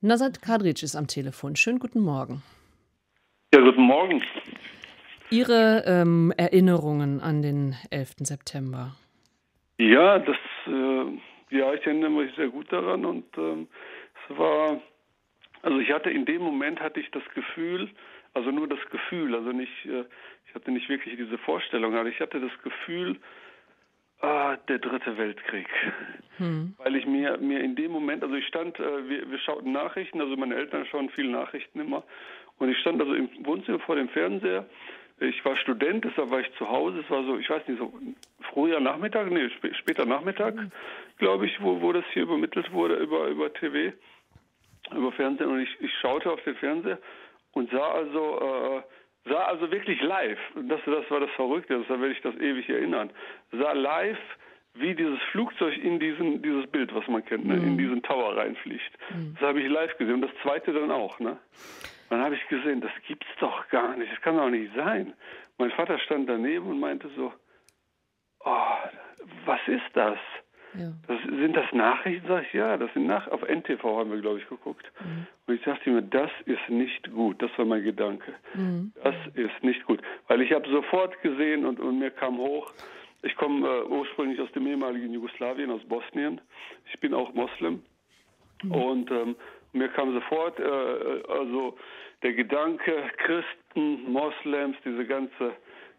Nasat 0.00 0.40
Kadric 0.42 0.82
ist 0.82 0.94
am 0.94 1.08
Telefon. 1.08 1.56
Schönen 1.56 1.80
guten 1.80 2.00
Morgen. 2.00 2.42
Ja, 3.52 3.60
guten 3.60 3.82
Morgen. 3.82 4.22
Ihre 5.30 5.82
ähm, 5.86 6.32
Erinnerungen 6.36 7.20
an 7.20 7.42
den 7.42 7.74
11. 7.90 8.14
September? 8.20 8.94
Ja, 9.78 10.18
das, 10.18 10.36
äh, 10.66 11.04
ja, 11.50 11.72
ich 11.74 11.84
erinnere 11.86 12.10
mich 12.10 12.34
sehr 12.34 12.48
gut 12.48 12.72
daran 12.72 13.04
und 13.04 13.26
ähm, 13.36 13.68
es 14.28 14.38
war 14.38 14.80
also 15.62 15.78
ich 15.78 15.90
hatte 15.90 16.10
in 16.10 16.24
dem 16.24 16.42
Moment 16.42 16.80
hatte 16.80 17.00
ich 17.00 17.10
das 17.10 17.24
Gefühl, 17.34 17.90
also 18.34 18.50
nur 18.50 18.68
das 18.68 18.80
Gefühl, 18.90 19.34
also 19.34 19.50
nicht, 19.52 19.86
äh, 19.86 20.04
ich 20.46 20.54
hatte 20.54 20.70
nicht 20.70 20.88
wirklich 20.88 21.16
diese 21.16 21.38
Vorstellung, 21.38 21.94
aber 21.94 22.08
ich 22.08 22.20
hatte 22.20 22.40
das 22.40 22.52
Gefühl, 22.62 23.18
Ah, 24.20 24.56
der 24.68 24.78
dritte 24.78 25.16
Weltkrieg. 25.16 25.68
Hm. 26.38 26.74
Weil 26.78 26.96
ich 26.96 27.06
mir, 27.06 27.38
mir 27.38 27.60
in 27.60 27.76
dem 27.76 27.92
Moment, 27.92 28.24
also 28.24 28.34
ich 28.34 28.46
stand, 28.48 28.78
äh, 28.80 29.08
wir, 29.08 29.30
wir 29.30 29.38
schauten 29.38 29.70
Nachrichten, 29.70 30.20
also 30.20 30.36
meine 30.36 30.56
Eltern 30.56 30.86
schauen 30.86 31.08
viele 31.10 31.30
Nachrichten 31.30 31.78
immer. 31.78 32.02
Und 32.58 32.68
ich 32.68 32.78
stand 32.78 33.00
also 33.00 33.14
im 33.14 33.28
Wohnzimmer 33.44 33.78
vor 33.78 33.94
dem 33.94 34.08
Fernseher. 34.08 34.66
Ich 35.20 35.44
war 35.44 35.56
Student, 35.56 36.04
deshalb 36.04 36.30
war 36.30 36.40
ich 36.40 36.52
zu 36.54 36.68
Hause. 36.68 37.00
Es 37.00 37.10
war 37.10 37.24
so, 37.24 37.38
ich 37.38 37.50
weiß 37.50 37.66
nicht, 37.66 37.78
so 37.78 37.92
früher 38.52 38.80
Nachmittag, 38.80 39.30
nee, 39.30 39.46
sp 39.50 39.74
später 39.74 40.06
Nachmittag, 40.06 40.54
mhm. 40.54 40.70
glaube 41.18 41.46
ich, 41.46 41.60
wo, 41.60 41.80
wo 41.80 41.92
das 41.92 42.04
hier 42.12 42.22
übermittelt 42.22 42.72
wurde 42.72 42.96
über, 42.96 43.26
über 43.26 43.52
TV, 43.52 43.94
über 44.94 45.12
Fernsehen. 45.12 45.50
Und 45.50 45.60
ich, 45.60 45.76
ich 45.80 45.92
schaute 46.00 46.30
auf 46.30 46.42
den 46.42 46.54
Fernseher 46.56 46.98
und 47.52 47.70
sah 47.70 47.92
also, 47.92 48.40
äh, 48.40 48.82
sah 49.28 49.44
also 49.46 49.70
wirklich 49.70 50.00
live, 50.02 50.38
das, 50.54 50.80
das 50.86 51.10
war 51.10 51.20
das 51.20 51.30
Verrückte, 51.30 51.84
da 51.88 52.00
werde 52.00 52.12
ich 52.12 52.20
das 52.22 52.36
ewig 52.36 52.68
erinnern, 52.68 53.10
sah 53.52 53.72
live, 53.72 54.18
wie 54.74 54.94
dieses 54.94 55.18
Flugzeug 55.32 55.76
in 55.76 55.98
diesen, 55.98 56.42
dieses 56.42 56.66
Bild, 56.70 56.94
was 56.94 57.06
man 57.08 57.24
kennt, 57.24 57.44
ne, 57.44 57.56
mhm. 57.56 57.66
in 57.66 57.78
diesen 57.78 58.02
Tower 58.02 58.36
reinfliegt. 58.36 58.92
Mhm. 59.10 59.34
Das 59.34 59.48
habe 59.48 59.60
ich 59.60 59.68
live 59.68 59.96
gesehen 59.98 60.14
und 60.14 60.22
das 60.22 60.30
zweite 60.42 60.72
dann 60.72 60.90
auch. 60.90 61.18
Ne? 61.18 61.36
Dann 62.10 62.22
habe 62.22 62.34
ich 62.34 62.48
gesehen, 62.48 62.80
das 62.80 62.92
gibt's 63.06 63.28
doch 63.40 63.68
gar 63.68 63.96
nicht, 63.96 64.12
das 64.12 64.20
kann 64.20 64.36
doch 64.36 64.50
nicht 64.50 64.74
sein. 64.74 65.14
Mein 65.58 65.70
Vater 65.72 65.98
stand 65.98 66.28
daneben 66.28 66.66
und 66.66 66.80
meinte 66.80 67.08
so, 67.16 67.32
oh, 68.44 68.76
was 69.44 69.60
ist 69.66 69.90
das? 69.94 70.18
Ja. 70.74 70.92
das 71.06 71.22
sind 71.22 71.56
das 71.56 71.72
Nachrichten? 71.72 72.28
Sag 72.28 72.44
ich, 72.44 72.52
ja, 72.52 72.76
das 72.76 72.92
sind 72.92 73.06
Nach 73.06 73.26
auf 73.28 73.42
NTV 73.42 73.82
haben 73.82 74.10
wir, 74.10 74.20
glaube 74.20 74.38
ich, 74.38 74.48
geguckt. 74.48 74.90
Mhm. 75.00 75.26
Und 75.46 75.54
ich 75.54 75.62
dachte 75.62 75.90
mir, 75.90 76.02
das 76.02 76.30
ist 76.44 76.68
nicht 76.68 77.10
gut. 77.10 77.40
Das 77.40 77.50
war 77.56 77.64
mein 77.64 77.82
Gedanke. 77.82 78.34
Mhm. 78.54 78.92
Das 79.02 79.14
ist 79.34 79.62
nicht 79.62 79.84
gut. 79.86 80.00
Weil 80.28 80.42
ich 80.42 80.52
habe 80.52 80.68
sofort 80.68 81.20
gesehen 81.22 81.64
und, 81.64 81.80
und 81.80 81.98
mir 81.98 82.10
kam 82.10 82.36
hoch, 82.38 82.72
ich 83.22 83.34
komme 83.36 83.66
äh, 83.66 83.82
ursprünglich 83.84 84.40
aus 84.40 84.52
dem 84.52 84.66
ehemaligen 84.66 85.12
Jugoslawien, 85.12 85.70
aus 85.70 85.82
Bosnien. 85.84 86.40
Ich 86.92 87.00
bin 87.00 87.14
auch 87.14 87.32
Moslem. 87.32 87.82
Mhm. 88.62 88.72
Und 88.72 89.10
ähm, 89.10 89.36
mir 89.72 89.88
kam 89.88 90.12
sofort 90.12 90.58
äh, 90.58 90.62
also 91.28 91.76
der 92.22 92.32
Gedanke, 92.32 92.92
Christen, 93.18 94.10
Moslems, 94.10 94.76
diese 94.84 95.04
ganze 95.04 95.52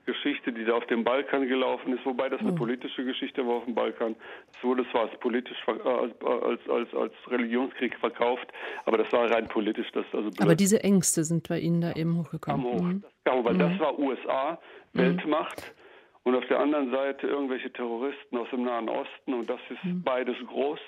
Geschichte, 0.05 0.51
die 0.51 0.65
da 0.65 0.73
auf 0.73 0.85
dem 0.87 1.03
Balkan 1.03 1.47
gelaufen 1.47 1.95
ist, 1.95 2.05
wobei 2.05 2.29
das 2.29 2.39
eine 2.39 2.51
mhm. 2.51 2.55
politische 2.55 3.05
Geschichte 3.05 3.45
war 3.45 3.55
auf 3.57 3.65
dem 3.65 3.75
Balkan. 3.75 4.15
Es 4.57 4.63
wurde 4.63 4.83
zwar 4.89 5.03
als 5.03 5.19
politisch 5.19 5.57
äh, 5.67 5.71
als, 5.71 6.13
als, 6.23 6.69
als, 6.69 6.93
als 6.95 7.13
Religionskrieg 7.27 7.95
verkauft, 7.99 8.47
aber 8.85 8.97
das 8.97 9.11
war 9.11 9.29
rein 9.29 9.47
politisch. 9.47 9.87
Das 9.93 10.05
also 10.11 10.29
aber 10.39 10.55
diese 10.55 10.83
Ängste 10.83 11.23
sind 11.23 11.47
bei 11.47 11.59
Ihnen 11.59 11.81
da 11.81 11.93
eben 11.93 12.17
hochgekommen. 12.17 12.65
Hoch. 12.65 12.81
Mhm. 12.81 13.03
Weil 13.25 13.53
mhm. 13.53 13.59
das 13.59 13.79
war 13.79 13.99
USA, 13.99 14.57
mhm. 14.93 14.99
Weltmacht. 14.99 15.73
Und 16.23 16.35
auf 16.35 16.45
der 16.47 16.59
anderen 16.59 16.91
Seite 16.91 17.27
irgendwelche 17.27 17.71
Terroristen 17.71 18.37
aus 18.37 18.49
dem 18.51 18.63
Nahen 18.63 18.89
Osten 18.89 19.33
und 19.33 19.49
das 19.49 19.59
ist 19.69 19.83
mhm. 19.83 20.03
beides 20.03 20.35
groß 20.47 20.79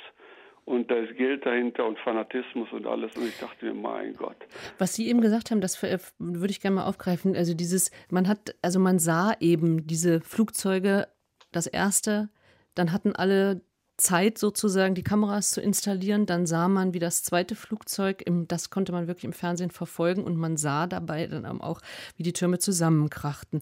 und 0.66 0.90
da 0.92 0.96
ist 0.96 1.16
Geld 1.18 1.46
dahinter 1.46 1.86
und 1.86 1.98
Fanatismus 2.00 2.72
und 2.72 2.86
alles. 2.86 3.16
Und 3.16 3.28
ich 3.28 3.38
dachte 3.40 3.66
mir, 3.66 3.74
mein 3.74 4.16
Gott. 4.16 4.38
Was 4.78 4.94
Sie 4.94 5.08
eben 5.08 5.22
gesagt 5.22 5.52
haben, 5.52 5.62
das 5.62 5.82
würde 5.82 6.52
ich 6.52 6.62
gerne 6.62 6.76
mal 6.78 6.86
aufgreifen. 6.86 7.36
Also 7.36 7.54
dieses, 7.54 7.92
man 8.10 8.28
hat, 8.28 8.56
also 8.62 8.80
man 8.80 9.00
sah 9.00 9.34
eben 9.40 9.88
diese 9.88 10.22
Flugzeuge, 10.22 11.08
das 11.52 11.68
erste, 11.68 12.30
dann 12.76 12.92
hatten 12.92 13.16
alle 13.16 13.62
Zeit 13.98 14.38
sozusagen 14.38 14.96
die 14.96 15.04
Kameras 15.04 15.52
zu 15.52 15.62
installieren. 15.62 16.26
Dann 16.26 16.46
sah 16.46 16.68
man, 16.68 16.94
wie 16.94 17.00
das 17.00 17.24
zweite 17.24 17.56
Flugzeug, 17.56 18.22
im, 18.26 18.48
das 18.48 18.70
konnte 18.70 18.92
man 18.92 19.08
wirklich 19.08 19.26
im 19.26 19.34
Fernsehen 19.34 19.72
verfolgen 19.72 20.24
und 20.24 20.38
man 20.38 20.58
sah 20.58 20.88
dabei 20.88 21.28
dann 21.28 21.46
auch, 21.62 21.82
wie 22.18 22.24
die 22.24 22.34
Türme 22.34 22.60
zusammenkrachten. 22.60 23.62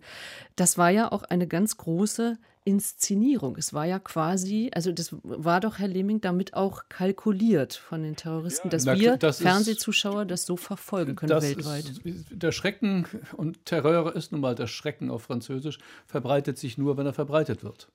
Das 0.55 0.77
war 0.77 0.89
ja 0.89 1.11
auch 1.11 1.23
eine 1.23 1.47
ganz 1.47 1.77
große 1.77 2.37
Inszenierung. 2.65 3.55
Es 3.57 3.73
war 3.73 3.85
ja 3.85 3.99
quasi, 3.99 4.69
also 4.73 4.91
das 4.91 5.15
war 5.23 5.59
doch, 5.59 5.79
Herr 5.79 5.87
Lemming, 5.87 6.21
damit 6.21 6.53
auch 6.53 6.83
kalkuliert 6.89 7.73
von 7.73 8.03
den 8.03 8.15
Terroristen, 8.15 8.67
ja, 8.67 8.71
dass 8.71 8.85
na, 8.85 8.99
wir 8.99 9.17
das 9.17 9.39
Fernsehzuschauer 9.39 10.23
ist, 10.23 10.31
das 10.31 10.45
so 10.45 10.55
verfolgen 10.55 11.15
können 11.15 11.41
weltweit. 11.41 11.89
Ist, 12.03 12.25
der 12.29 12.51
Schrecken 12.51 13.07
und 13.35 13.65
Terror 13.65 14.15
ist 14.15 14.31
nun 14.31 14.41
mal 14.41 14.55
der 14.55 14.67
Schrecken 14.67 15.09
auf 15.09 15.23
Französisch, 15.23 15.79
verbreitet 16.05 16.57
sich 16.57 16.77
nur, 16.77 16.97
wenn 16.97 17.05
er 17.05 17.13
verbreitet 17.13 17.63
wird. 17.63 17.89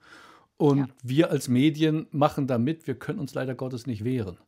Und 0.57 0.79
ja. 0.79 0.89
wir 1.03 1.31
als 1.31 1.49
Medien 1.49 2.07
machen 2.11 2.47
da 2.47 2.59
mit, 2.59 2.87
wir 2.87 2.95
können 2.95 3.19
uns 3.19 3.35
leider 3.35 3.55
Gottes 3.55 3.87
nicht 3.87 4.05
wehren. 4.05 4.39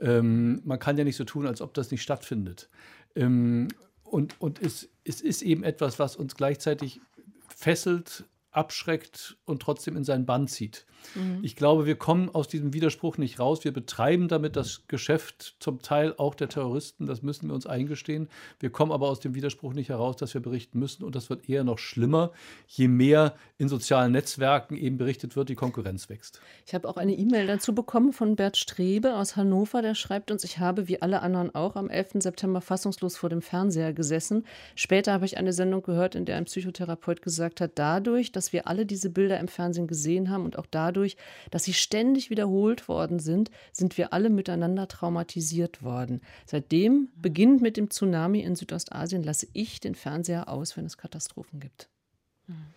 Ähm, 0.00 0.62
man 0.64 0.78
kann 0.78 0.96
ja 0.96 1.04
nicht 1.04 1.16
so 1.16 1.24
tun, 1.24 1.46
als 1.46 1.60
ob 1.60 1.74
das 1.74 1.90
nicht 1.90 2.02
stattfindet. 2.02 2.70
Ähm, 3.14 3.68
und 4.02 4.40
und 4.40 4.60
es, 4.60 4.88
es 5.04 5.20
ist 5.20 5.42
eben 5.42 5.62
etwas, 5.62 5.98
was 5.98 6.16
uns 6.16 6.34
gleichzeitig 6.34 7.00
fesselt, 7.48 8.24
abschreckt 8.52 9.36
und 9.44 9.62
trotzdem 9.62 9.96
in 9.96 10.04
seinen 10.04 10.26
Bann 10.26 10.48
zieht. 10.48 10.86
Mhm. 11.14 11.38
Ich 11.42 11.56
glaube, 11.56 11.86
wir 11.86 11.96
kommen 11.96 12.28
aus 12.30 12.48
diesem 12.48 12.72
Widerspruch 12.72 13.16
nicht 13.16 13.38
raus. 13.38 13.64
Wir 13.64 13.72
betreiben 13.72 14.28
damit 14.28 14.56
das 14.56 14.86
Geschäft 14.88 15.56
zum 15.60 15.82
Teil 15.82 16.14
auch 16.18 16.34
der 16.34 16.48
Terroristen. 16.48 17.06
Das 17.06 17.22
müssen 17.22 17.48
wir 17.48 17.54
uns 17.54 17.66
eingestehen. 17.66 18.28
Wir 18.58 18.70
kommen 18.70 18.92
aber 18.92 19.08
aus 19.08 19.20
dem 19.20 19.34
Widerspruch 19.34 19.72
nicht 19.72 19.88
heraus, 19.88 20.16
dass 20.16 20.34
wir 20.34 20.40
berichten 20.40 20.78
müssen. 20.78 21.04
Und 21.04 21.14
das 21.14 21.30
wird 21.30 21.48
eher 21.48 21.64
noch 21.64 21.78
schlimmer, 21.78 22.32
je 22.66 22.88
mehr 22.88 23.34
in 23.58 23.68
sozialen 23.68 24.12
Netzwerken 24.12 24.76
eben 24.76 24.98
berichtet 24.98 25.36
wird, 25.36 25.48
die 25.48 25.54
Konkurrenz 25.54 26.08
wächst. 26.08 26.40
Ich 26.66 26.74
habe 26.74 26.88
auch 26.88 26.96
eine 26.96 27.14
E-Mail 27.14 27.46
dazu 27.46 27.74
bekommen 27.74 28.12
von 28.12 28.36
Bert 28.36 28.56
Strebe 28.56 29.16
aus 29.16 29.36
Hannover. 29.36 29.82
Der 29.82 29.94
schreibt 29.94 30.30
uns, 30.30 30.44
ich 30.44 30.58
habe 30.58 30.88
wie 30.88 31.00
alle 31.02 31.22
anderen 31.22 31.54
auch 31.54 31.76
am 31.76 31.88
11. 31.88 32.14
September 32.14 32.60
fassungslos 32.60 33.16
vor 33.16 33.30
dem 33.30 33.42
Fernseher 33.42 33.92
gesessen. 33.92 34.44
Später 34.74 35.12
habe 35.12 35.24
ich 35.24 35.38
eine 35.38 35.52
Sendung 35.52 35.82
gehört, 35.82 36.14
in 36.14 36.24
der 36.24 36.36
ein 36.36 36.44
Psychotherapeut 36.44 37.22
gesagt 37.22 37.60
hat, 37.60 37.72
dadurch, 37.76 38.32
dass 38.32 38.39
wir 38.52 38.66
alle 38.66 38.86
diese 38.86 39.10
Bilder 39.10 39.38
im 39.40 39.48
Fernsehen 39.48 39.86
gesehen 39.86 40.30
haben 40.30 40.44
und 40.44 40.58
auch 40.58 40.66
dadurch, 40.70 40.90
dadurch, 40.90 41.16
dass 41.50 41.64
sie 41.64 41.72
ständig 41.72 42.30
wiederholt 42.30 42.88
worden 42.88 43.18
sind, 43.18 43.50
sind 43.72 43.96
wir 43.96 44.12
alle 44.12 44.30
miteinander 44.30 44.88
traumatisiert 44.88 45.82
worden. 45.82 46.20
Seitdem, 46.46 47.08
beginnend 47.16 47.62
mit 47.62 47.76
dem 47.76 47.90
Tsunami 47.90 48.40
in 48.40 48.56
Südostasien, 48.56 49.22
lasse 49.22 49.48
ich 49.52 49.80
den 49.80 49.94
Fernseher 49.94 50.48
aus, 50.48 50.76
wenn 50.76 50.84
es 50.84 50.98
Katastrophen 50.98 51.60
gibt. 51.60 51.88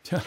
Tja. 0.04 0.22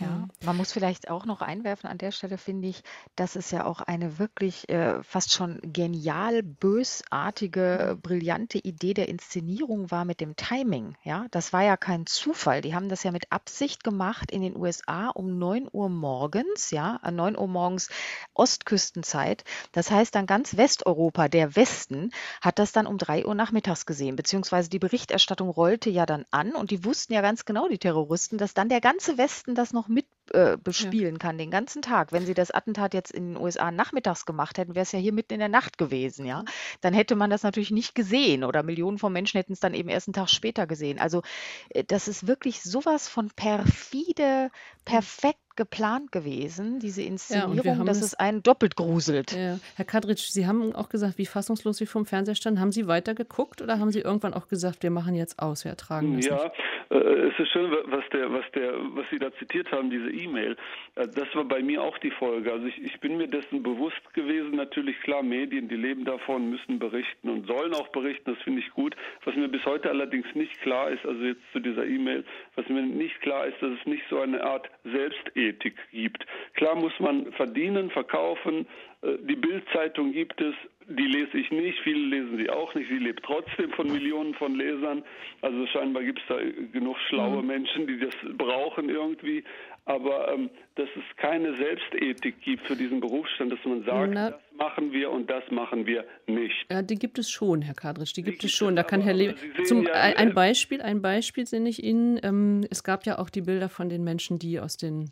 Ja, 0.00 0.08
mhm. 0.08 0.28
man 0.44 0.56
muss 0.56 0.72
vielleicht 0.72 1.10
auch 1.10 1.26
noch 1.26 1.42
einwerfen 1.42 1.88
an 1.88 1.98
der 1.98 2.10
Stelle, 2.10 2.38
finde 2.38 2.68
ich, 2.68 2.82
dass 3.16 3.36
es 3.36 3.50
ja 3.50 3.66
auch 3.66 3.80
eine 3.80 4.18
wirklich 4.18 4.68
äh, 4.68 5.02
fast 5.02 5.32
schon 5.32 5.60
genial 5.62 6.42
bösartige, 6.42 7.94
mhm. 7.94 8.00
brillante 8.00 8.58
Idee 8.58 8.94
der 8.94 9.08
Inszenierung 9.08 9.90
war 9.90 10.04
mit 10.04 10.20
dem 10.20 10.36
Timing. 10.36 10.96
Ja, 11.04 11.26
das 11.30 11.52
war 11.52 11.62
ja 11.62 11.76
kein 11.76 12.06
Zufall. 12.06 12.62
Die 12.62 12.74
haben 12.74 12.88
das 12.88 13.02
ja 13.02 13.12
mit 13.12 13.30
Absicht 13.30 13.84
gemacht 13.84 14.30
in 14.30 14.40
den 14.40 14.56
USA 14.56 15.08
um 15.08 15.38
9 15.38 15.68
Uhr 15.70 15.90
morgens, 15.90 16.70
ja, 16.70 16.98
an 17.02 17.16
9 17.16 17.36
Uhr 17.36 17.48
morgens 17.48 17.90
Ostküstenzeit. 18.32 19.44
Das 19.72 19.90
heißt 19.90 20.14
dann 20.14 20.26
ganz 20.26 20.56
Westeuropa, 20.56 21.28
der 21.28 21.56
Westen, 21.56 22.10
hat 22.40 22.58
das 22.58 22.72
dann 22.72 22.86
um 22.86 22.96
3 22.96 23.26
Uhr 23.26 23.34
nachmittags 23.34 23.84
gesehen, 23.84 24.16
beziehungsweise 24.16 24.70
die 24.70 24.78
Berichterstattung 24.78 25.50
rollte 25.50 25.90
ja 25.90 26.06
dann 26.06 26.24
an 26.30 26.54
und 26.54 26.70
die 26.70 26.84
wussten 26.84 27.12
ja 27.12 27.20
ganz 27.20 27.44
genau, 27.44 27.68
die 27.68 27.78
Terroristen, 27.78 28.38
dass 28.38 28.54
dann 28.54 28.70
der 28.70 28.80
ganze 28.80 29.18
Westen 29.18 29.54
das 29.54 29.72
noch 29.72 29.89
mit 29.90 30.06
äh, 30.32 30.56
bespielen 30.56 31.14
ja. 31.14 31.18
kann 31.18 31.38
den 31.38 31.50
ganzen 31.50 31.82
Tag. 31.82 32.12
Wenn 32.12 32.24
sie 32.24 32.34
das 32.34 32.52
Attentat 32.52 32.94
jetzt 32.94 33.10
in 33.10 33.34
den 33.34 33.36
USA 33.36 33.70
nachmittags 33.72 34.24
gemacht 34.24 34.58
hätten, 34.58 34.74
wäre 34.76 34.84
es 34.84 34.92
ja 34.92 34.98
hier 34.98 35.12
mitten 35.12 35.34
in 35.34 35.40
der 35.40 35.48
Nacht 35.48 35.76
gewesen, 35.76 36.24
ja. 36.24 36.44
Dann 36.80 36.94
hätte 36.94 37.16
man 37.16 37.30
das 37.30 37.42
natürlich 37.42 37.72
nicht 37.72 37.94
gesehen 37.94 38.44
oder 38.44 38.62
Millionen 38.62 38.98
von 38.98 39.12
Menschen 39.12 39.38
hätten 39.38 39.52
es 39.52 39.60
dann 39.60 39.74
eben 39.74 39.88
erst 39.88 40.06
einen 40.06 40.14
Tag 40.14 40.30
später 40.30 40.66
gesehen. 40.68 41.00
Also 41.00 41.22
äh, 41.70 41.84
das 41.84 42.06
ist 42.06 42.26
wirklich 42.28 42.62
sowas 42.62 43.08
von 43.08 43.30
perfide, 43.30 44.50
perfekt 44.84 45.49
geplant 45.60 46.10
gewesen, 46.10 46.78
diese 46.80 47.02
Inszenierung, 47.02 47.80
ja, 47.80 47.84
dass 47.84 48.00
es 48.00 48.14
einen 48.14 48.42
doppelt 48.42 48.76
gruselt. 48.76 49.32
Ja. 49.32 49.58
Herr 49.76 49.84
Kadritsch, 49.84 50.30
Sie 50.30 50.46
haben 50.46 50.74
auch 50.74 50.88
gesagt, 50.88 51.18
wie 51.18 51.26
fassungslos 51.26 51.76
Sie 51.76 51.84
vom 51.84 52.06
Fernseher 52.06 52.34
standen. 52.34 52.60
Haben 52.60 52.72
Sie 52.72 52.86
weiter 52.86 53.14
geguckt 53.14 53.60
oder 53.60 53.78
haben 53.78 53.90
Sie 53.90 54.00
irgendwann 54.00 54.32
auch 54.32 54.48
gesagt, 54.48 54.82
wir 54.82 54.90
machen 54.90 55.14
jetzt 55.14 55.38
aus, 55.38 55.64
wir 55.64 55.72
ertragen 55.72 56.16
das 56.16 56.24
Ja, 56.24 56.50
äh, 56.88 56.96
es 56.96 57.38
ist 57.38 57.48
schön, 57.52 57.70
was, 57.70 58.04
der, 58.14 58.32
was, 58.32 58.44
der, 58.54 58.72
was 58.94 59.04
Sie 59.10 59.18
da 59.18 59.30
zitiert 59.34 59.70
haben, 59.70 59.90
diese 59.90 60.10
E-Mail. 60.10 60.56
Äh, 60.94 61.08
das 61.08 61.28
war 61.34 61.44
bei 61.44 61.62
mir 61.62 61.82
auch 61.82 61.98
die 61.98 62.10
Folge. 62.10 62.50
Also 62.50 62.64
ich, 62.64 62.82
ich 62.82 62.98
bin 63.00 63.18
mir 63.18 63.28
dessen 63.28 63.62
bewusst 63.62 64.14
gewesen, 64.14 64.52
natürlich 64.52 64.98
klar, 65.02 65.22
Medien, 65.22 65.68
die 65.68 65.76
leben 65.76 66.06
davon, 66.06 66.48
müssen 66.48 66.78
berichten 66.78 67.28
und 67.28 67.46
sollen 67.46 67.74
auch 67.74 67.88
berichten, 67.88 68.32
das 68.32 68.42
finde 68.44 68.60
ich 68.60 68.70
gut. 68.70 68.96
Was 69.26 69.36
mir 69.36 69.48
bis 69.48 69.66
heute 69.66 69.90
allerdings 69.90 70.26
nicht 70.34 70.58
klar 70.62 70.90
ist, 70.90 71.04
also 71.04 71.22
jetzt 71.22 71.42
zu 71.52 71.60
dieser 71.60 71.84
E-Mail, 71.84 72.24
was 72.56 72.66
mir 72.70 72.80
nicht 72.80 73.20
klar 73.20 73.46
ist, 73.46 73.60
dass 73.60 73.72
es 73.78 73.84
nicht 73.84 74.04
so 74.08 74.20
eine 74.20 74.42
Art 74.42 74.70
Selbstethik 74.84 75.49
Ethik 75.50 75.74
gibt. 75.90 76.26
Klar 76.54 76.74
muss 76.74 76.92
man 76.98 77.32
verdienen, 77.32 77.90
verkaufen. 77.90 78.66
Äh, 79.02 79.16
die 79.28 79.36
Bildzeitung 79.36 80.12
gibt 80.12 80.40
es, 80.40 80.54
die 80.88 81.06
lese 81.06 81.38
ich 81.38 81.50
nicht, 81.50 81.78
viele 81.84 82.04
lesen 82.06 82.36
sie 82.36 82.50
auch 82.50 82.74
nicht. 82.74 82.88
Sie 82.88 82.98
lebt 82.98 83.24
trotzdem 83.24 83.70
von 83.70 83.90
Millionen 83.92 84.34
von 84.34 84.54
Lesern. 84.56 85.04
Also 85.40 85.66
scheinbar 85.66 86.02
gibt 86.02 86.18
es 86.20 86.24
da 86.28 86.38
genug 86.72 86.96
schlaue 87.08 87.42
mhm. 87.42 87.46
Menschen, 87.46 87.86
die 87.86 87.98
das 87.98 88.14
brauchen 88.36 88.88
irgendwie. 88.88 89.44
Aber 89.84 90.32
ähm, 90.32 90.50
dass 90.74 90.88
es 90.96 91.16
keine 91.16 91.56
Selbstethik 91.56 92.40
gibt 92.42 92.66
für 92.66 92.76
diesen 92.76 93.00
Berufsstand, 93.00 93.52
dass 93.52 93.64
man 93.64 93.84
sagt, 93.84 94.12
Na, 94.14 94.30
das 94.30 94.40
machen 94.58 94.92
wir 94.92 95.10
und 95.10 95.30
das 95.30 95.44
machen 95.50 95.86
wir 95.86 96.04
nicht. 96.26 96.66
Ja, 96.70 96.82
die 96.82 96.96
gibt 96.96 97.18
es 97.18 97.30
schon, 97.30 97.62
Herr 97.62 97.74
Kadritsch, 97.74 98.12
die, 98.16 98.22
die 98.22 98.30
gibt 98.30 98.44
es 98.44 98.52
schon. 98.52 98.76
Da 98.76 98.82
kann 98.82 99.00
Herr 99.00 99.14
Le 99.14 99.34
zum 99.64 99.84
ja, 99.84 99.92
ein 99.92 100.34
Beispiel, 100.34 100.82
ein 100.82 101.00
Beispiel 101.02 101.44
nenne 101.52 101.68
ich 101.68 101.82
Ihnen. 101.82 102.20
Ähm, 102.22 102.66
es 102.70 102.84
gab 102.84 103.06
ja 103.06 103.18
auch 103.18 103.30
die 103.30 103.42
Bilder 103.42 103.68
von 103.68 103.88
den 103.88 104.04
Menschen, 104.04 104.38
die 104.38 104.60
aus 104.60 104.76
den 104.76 105.10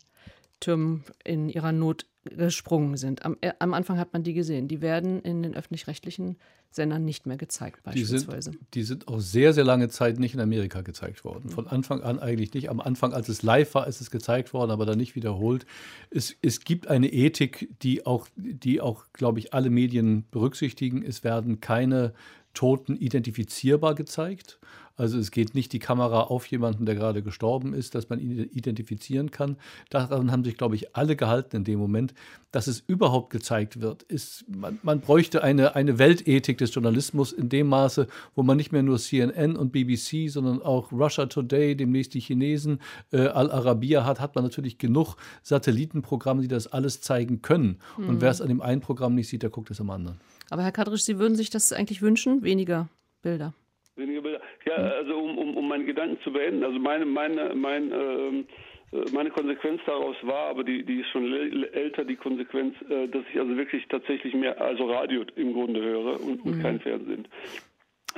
Türmen 0.61 1.05
in 1.25 1.49
ihrer 1.49 1.73
Not 1.73 2.07
gesprungen 2.25 2.97
sind. 2.97 3.25
Am, 3.25 3.37
äh, 3.41 3.53
am 3.59 3.75
Anfang 3.75 3.99
hat 3.99 4.13
man 4.13 4.23
die 4.23 4.35
gesehen. 4.35 4.69
Die 4.69 4.81
werden 4.81 5.23
in 5.23 5.43
den 5.43 5.55
öffentlich-rechtlichen 5.55 6.37
Sendern 6.71 7.05
nicht 7.05 7.27
mehr 7.27 7.39
gezeigt, 7.39 7.83
beispielsweise. 7.83 8.51
Die 8.51 8.57
sind, 8.57 8.75
die 8.75 8.83
sind 8.83 9.09
auch 9.09 9.21
sehr, 9.21 9.55
sehr 9.55 9.65
lange 9.65 9.89
Zeit 9.89 10.19
nicht 10.19 10.35
in 10.35 10.41
Amerika 10.41 10.83
gezeigt 10.83 11.25
worden. 11.25 11.49
Von 11.49 11.67
Anfang 11.67 12.03
an 12.03 12.19
eigentlich 12.19 12.53
nicht. 12.53 12.69
Am 12.69 12.81
Anfang, 12.81 13.15
als 13.15 13.31
es 13.31 13.43
live 13.43 13.75
war, 13.75 13.87
ist 13.87 14.03
es 14.03 14.11
gezeigt 14.11 14.53
worden, 14.53 14.71
aber 14.71 14.85
dann 14.85 14.99
nicht 14.99 15.15
wiederholt. 15.15 15.65
Es, 16.11 16.37
es 16.43 16.61
gibt 16.61 16.89
eine 16.89 17.11
Ethik, 17.11 17.71
die 17.81 18.05
auch, 18.05 18.29
die 18.37 18.83
auch, 18.83 19.07
glaube 19.15 19.39
ich, 19.39 19.55
alle 19.55 19.71
Medien 19.71 20.27
berücksichtigen. 20.31 21.03
Es 21.03 21.25
werden 21.25 21.61
keine 21.61 22.13
Toten 22.55 22.97
identifizierbar 22.97 23.95
gezeigt. 23.95 24.59
Also 24.99 25.17
es 25.17 25.31
geht 25.31 25.55
nicht 25.55 25.73
die 25.73 25.79
Kamera 25.79 26.23
auf 26.23 26.47
jemanden, 26.47 26.85
der 26.85 26.97
gerade 26.97 27.23
gestorben 27.23 27.73
ist, 27.73 27.95
dass 27.95 28.09
man 28.09 28.19
ihn 28.19 28.51
identifizieren 28.53 29.31
kann. 29.31 29.57
Daran 29.91 30.33
haben 30.33 30.43
sich, 30.43 30.59
glaube 30.59 30.75
ich, 30.75 30.97
alle 30.97 31.15
gehalten 31.15 31.59
in 31.59 31.65
dem 31.65 31.79
Moment, 31.79 32.15
dass 32.51 32.67
es 32.67 32.83
überhaupt 32.85 33.31
gezeigt 33.31 33.81
wird. 33.81 34.03
Ist, 34.03 34.45
man, 34.49 34.81
man 34.83 35.01
bräuchte 35.01 35.45
eine, 35.45 35.77
eine 35.77 36.01
Weltethik 36.01 36.59
des 36.59 36.75
Journalismus 36.75 37.33
in 37.33 37.49
dem 37.49 37.69
Maße, 37.69 38.09
wo 38.35 38.43
man 38.43 38.57
nicht 38.57 38.73
mehr 38.73 38.83
nur 38.83 38.99
CNN 38.99 39.57
und 39.57 39.71
BBC, 39.71 40.29
sondern 40.31 40.61
auch 40.63 40.91
Russia 40.91 41.27
Today, 41.27 41.77
demnächst 41.77 42.15
die 42.15 42.21
Chinesen, 42.21 42.81
äh, 43.13 43.29
Al 43.29 43.53
Arabiya 43.53 44.05
hat, 44.05 44.19
hat 44.19 44.35
man 44.35 44.43
natürlich 44.43 44.79
genug 44.79 45.15
Satellitenprogramme, 45.45 46.43
die 46.43 46.49
das 46.49 46.67
alles 46.67 47.01
zeigen 47.01 47.41
können. 47.41 47.79
Mhm. 47.99 48.09
Und 48.09 48.21
wer 48.21 48.31
es 48.31 48.41
an 48.41 48.49
dem 48.49 48.61
einen 48.61 48.81
Programm 48.81 49.15
nicht 49.15 49.29
sieht, 49.29 49.45
der 49.45 49.51
guckt 49.51 49.71
es 49.71 49.81
am 49.81 49.91
anderen. 49.91 50.19
Aber 50.51 50.63
Herr 50.63 50.73
Kadrisch, 50.73 51.03
Sie 51.03 51.19
würden 51.19 51.37
sich 51.37 51.51
das 51.51 51.73
eigentlich 51.73 52.03
wünschen? 52.03 52.43
Weniger 52.43 52.89
Bilder? 53.23 53.55
Weniger 53.97 54.23
Bilder. 54.23 54.41
Ja, 54.67 54.75
also 54.75 55.19
um, 55.19 55.39
um, 55.39 55.57
um 55.57 55.69
meinen 55.69 55.87
Gedanken 55.87 56.19
zu 56.23 56.33
beenden, 56.33 56.65
also 56.65 56.79
meine, 56.79 57.05
meine, 57.05 57.55
mein, 57.55 57.93
ähm, 57.93 58.47
äh, 58.93 59.11
meine 59.13 59.31
Konsequenz 59.31 59.81
daraus 59.87 60.17
war, 60.23 60.49
aber 60.51 60.65
die, 60.65 60.85
die 60.85 61.01
ist 61.01 61.09
schon 61.09 61.33
älter, 61.73 62.05
die 62.05 62.17
Konsequenz, 62.17 62.75
äh, 62.89 63.09
dass 63.09 63.23
ich 63.33 63.41
also 63.41 63.57
wirklich 63.57 63.87
tatsächlich 63.89 64.35
mehr, 64.35 64.61
also 64.61 64.91
Radio 64.91 65.25
im 65.37 65.53
Grunde 65.53 65.81
höre 65.83 66.21
und, 66.21 66.45
und 66.45 66.57
mhm. 66.57 66.63
kein 66.63 66.81
Fernsehen 66.81 67.27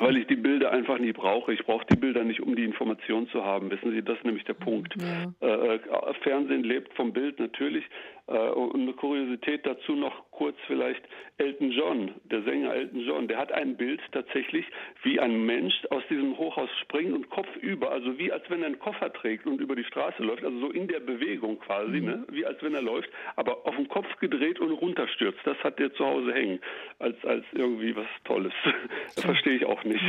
weil 0.01 0.17
ich 0.17 0.27
die 0.27 0.37
Bilder 0.37 0.71
einfach 0.71 0.99
nie 0.99 1.13
brauche. 1.13 1.53
Ich 1.53 1.65
brauche 1.65 1.85
die 1.87 1.97
Bilder 1.97 2.25
nicht, 2.25 2.41
um 2.41 2.57
die 2.57 2.65
Information 2.65 3.29
zu 3.29 3.45
haben. 3.45 3.71
Wissen 3.71 3.93
Sie, 3.93 4.03
das 4.03 4.17
ist 4.19 4.25
nämlich 4.25 4.45
der 4.45 4.55
Punkt. 4.55 4.95
Ja. 5.01 5.47
Äh, 5.47 5.77
äh 5.77 6.15
Fernsehen 6.23 6.65
lebt 6.65 6.95
vom 6.95 7.13
Bild 7.13 7.39
natürlich. 7.39 7.85
Äh, 8.31 8.51
und 8.51 8.83
eine 8.83 8.93
Kuriosität 8.93 9.67
dazu 9.67 9.93
noch 9.93 10.31
kurz 10.31 10.57
vielleicht 10.67 11.03
Elton 11.39 11.71
John, 11.73 12.13
der 12.31 12.43
Sänger 12.43 12.73
Elton 12.75 13.01
John, 13.01 13.29
der 13.29 13.39
hat 13.39 13.53
ein 13.53 13.77
Bild 13.77 14.01
tatsächlich, 14.13 14.65
wie 15.03 15.19
ein 15.19 15.45
Mensch 15.45 15.75
aus 15.91 16.03
diesem 16.09 16.39
Hochhaus 16.39 16.71
springt 16.81 17.13
und 17.13 17.29
Kopf 17.29 17.49
über, 17.57 17.91
also 17.91 18.19
wie 18.19 18.33
als 18.33 18.49
wenn 18.49 18.61
er 18.61 18.67
einen 18.67 18.79
Koffer 18.79 19.13
trägt 19.13 19.47
und 19.47 19.61
über 19.61 19.75
die 19.75 19.85
Straße 19.85 20.23
läuft, 20.23 20.45
also 20.45 20.59
so 20.61 20.71
in 20.71 20.87
der 20.87 21.01
Bewegung 21.01 21.59
quasi, 21.59 22.01
mhm. 22.01 22.07
ne? 22.07 22.25
wie 22.31 22.47
als 22.47 22.63
wenn 22.63 22.75
er 22.75 22.83
läuft, 22.83 23.11
aber 23.37 23.67
auf 23.67 23.75
den 23.77 23.89
Kopf 23.89 24.07
gedreht 24.21 24.61
und 24.61 24.71
runterstürzt. 24.71 25.41
Das 25.45 25.59
hat 25.65 25.79
der 25.79 25.93
zu 25.95 26.05
Hause 26.05 26.33
hängen, 26.33 26.61
als, 27.01 27.17
als 27.25 27.45
irgendwie 27.53 27.97
was 27.97 28.07
Tolles. 28.25 28.53
das 29.17 29.25
verstehe 29.25 29.57
ich 29.57 29.67
auch 29.67 29.83
nicht. 29.85 30.01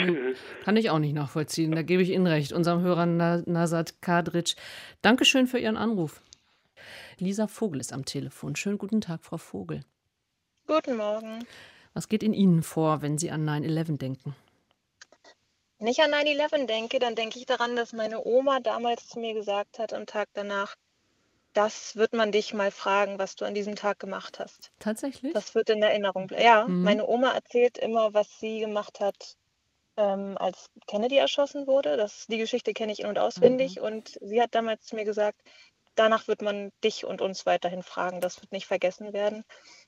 Kann 0.64 0.78
ich 0.78 0.92
auch 0.92 1.00
nicht 1.00 1.16
nachvollziehen, 1.16 1.72
da 1.72 1.82
gebe 1.82 2.04
ich 2.04 2.12
Ihnen 2.12 2.28
recht. 2.28 2.54
Unserem 2.54 2.82
Hörer 2.82 3.06
Nasat 3.06 4.02
Kadric, 4.02 4.56
Dankeschön 5.02 5.48
für 5.48 5.58
Ihren 5.58 5.78
Anruf. 5.78 6.22
Lisa 7.22 7.48
Vogel 7.48 7.80
ist 7.80 7.94
am 7.94 8.04
Telefon. 8.04 8.56
Schönen 8.56 8.80
guten 8.80 9.00
Tag, 9.00 9.24
Frau 9.24 9.38
Vogel. 9.38 9.82
Guten 10.66 10.98
Morgen. 10.98 11.46
Was 11.94 12.08
geht 12.08 12.24
in 12.24 12.34
Ihnen 12.34 12.64
vor, 12.64 13.04
wenn 13.04 13.20
Sie 13.20 13.30
an 13.30 13.48
9-11 13.48 14.00
denken? 14.00 14.36
Wenn 15.78 15.88
ich 15.88 16.02
an 16.02 16.12
9-11 16.12 16.66
denke, 16.66 16.98
dann 16.98 17.14
denke 17.14 17.38
ich 17.38 17.46
daran, 17.46 17.76
dass 17.76 17.94
meine 17.94 18.26
Oma 18.26 18.60
damals 18.60 19.08
zu 19.08 19.20
mir 19.20 19.36
gesagt 19.36 19.78
hat, 19.78 19.94
am 19.94 20.08
Tag 20.08 20.30
danach, 20.34 20.76
das 21.54 21.96
wird 21.96 22.14
man 22.14 22.32
dich 22.32 22.56
mal 22.56 22.72
fragen, 22.72 23.20
was 23.20 23.36
du 23.36 23.46
an 23.46 23.54
diesem 23.54 23.76
Tag 23.76 24.00
gemacht 24.00 24.40
hast. 24.40 24.72
Tatsächlich? 24.80 25.34
Das 25.34 25.54
wird 25.54 25.70
in 25.70 25.84
Erinnerung 25.84 26.26
bleiben. 26.26 26.44
Ja, 26.44 26.68
mhm. 26.68 26.82
meine 26.82 27.06
Oma 27.06 27.34
erzählt 27.34 27.78
immer, 27.78 28.16
was 28.16 28.40
sie 28.40 28.62
gemacht 28.62 29.00
hat, 29.00 29.38
ähm, 29.96 30.40
als 30.40 30.72
Kennedy 30.88 31.18
erschossen 31.18 31.68
wurde. 31.68 31.98
Das, 31.98 32.26
die 32.26 32.40
Geschichte 32.40 32.74
kenne 32.74 32.94
ich 32.94 33.02
in- 33.02 33.08
und 33.08 33.20
auswendig. 33.20 33.76
Mhm. 33.76 33.84
Und 33.84 34.18
sie 34.22 34.42
hat 34.42 34.56
damals 34.56 34.88
zu 34.88 34.96
mir 34.96 35.06
gesagt, 35.06 35.40
danach 35.96 36.28
wird 36.28 36.42
man 36.42 36.72
dich 36.84 37.06
und 37.06 37.22
uns 37.22 37.46
weiterhin 37.46 37.84
fragen. 37.84 38.22
Das 38.22 38.42
wird 38.42 38.52
nicht 38.52 38.68
vergessen 38.68 39.14
werden. 39.14 39.44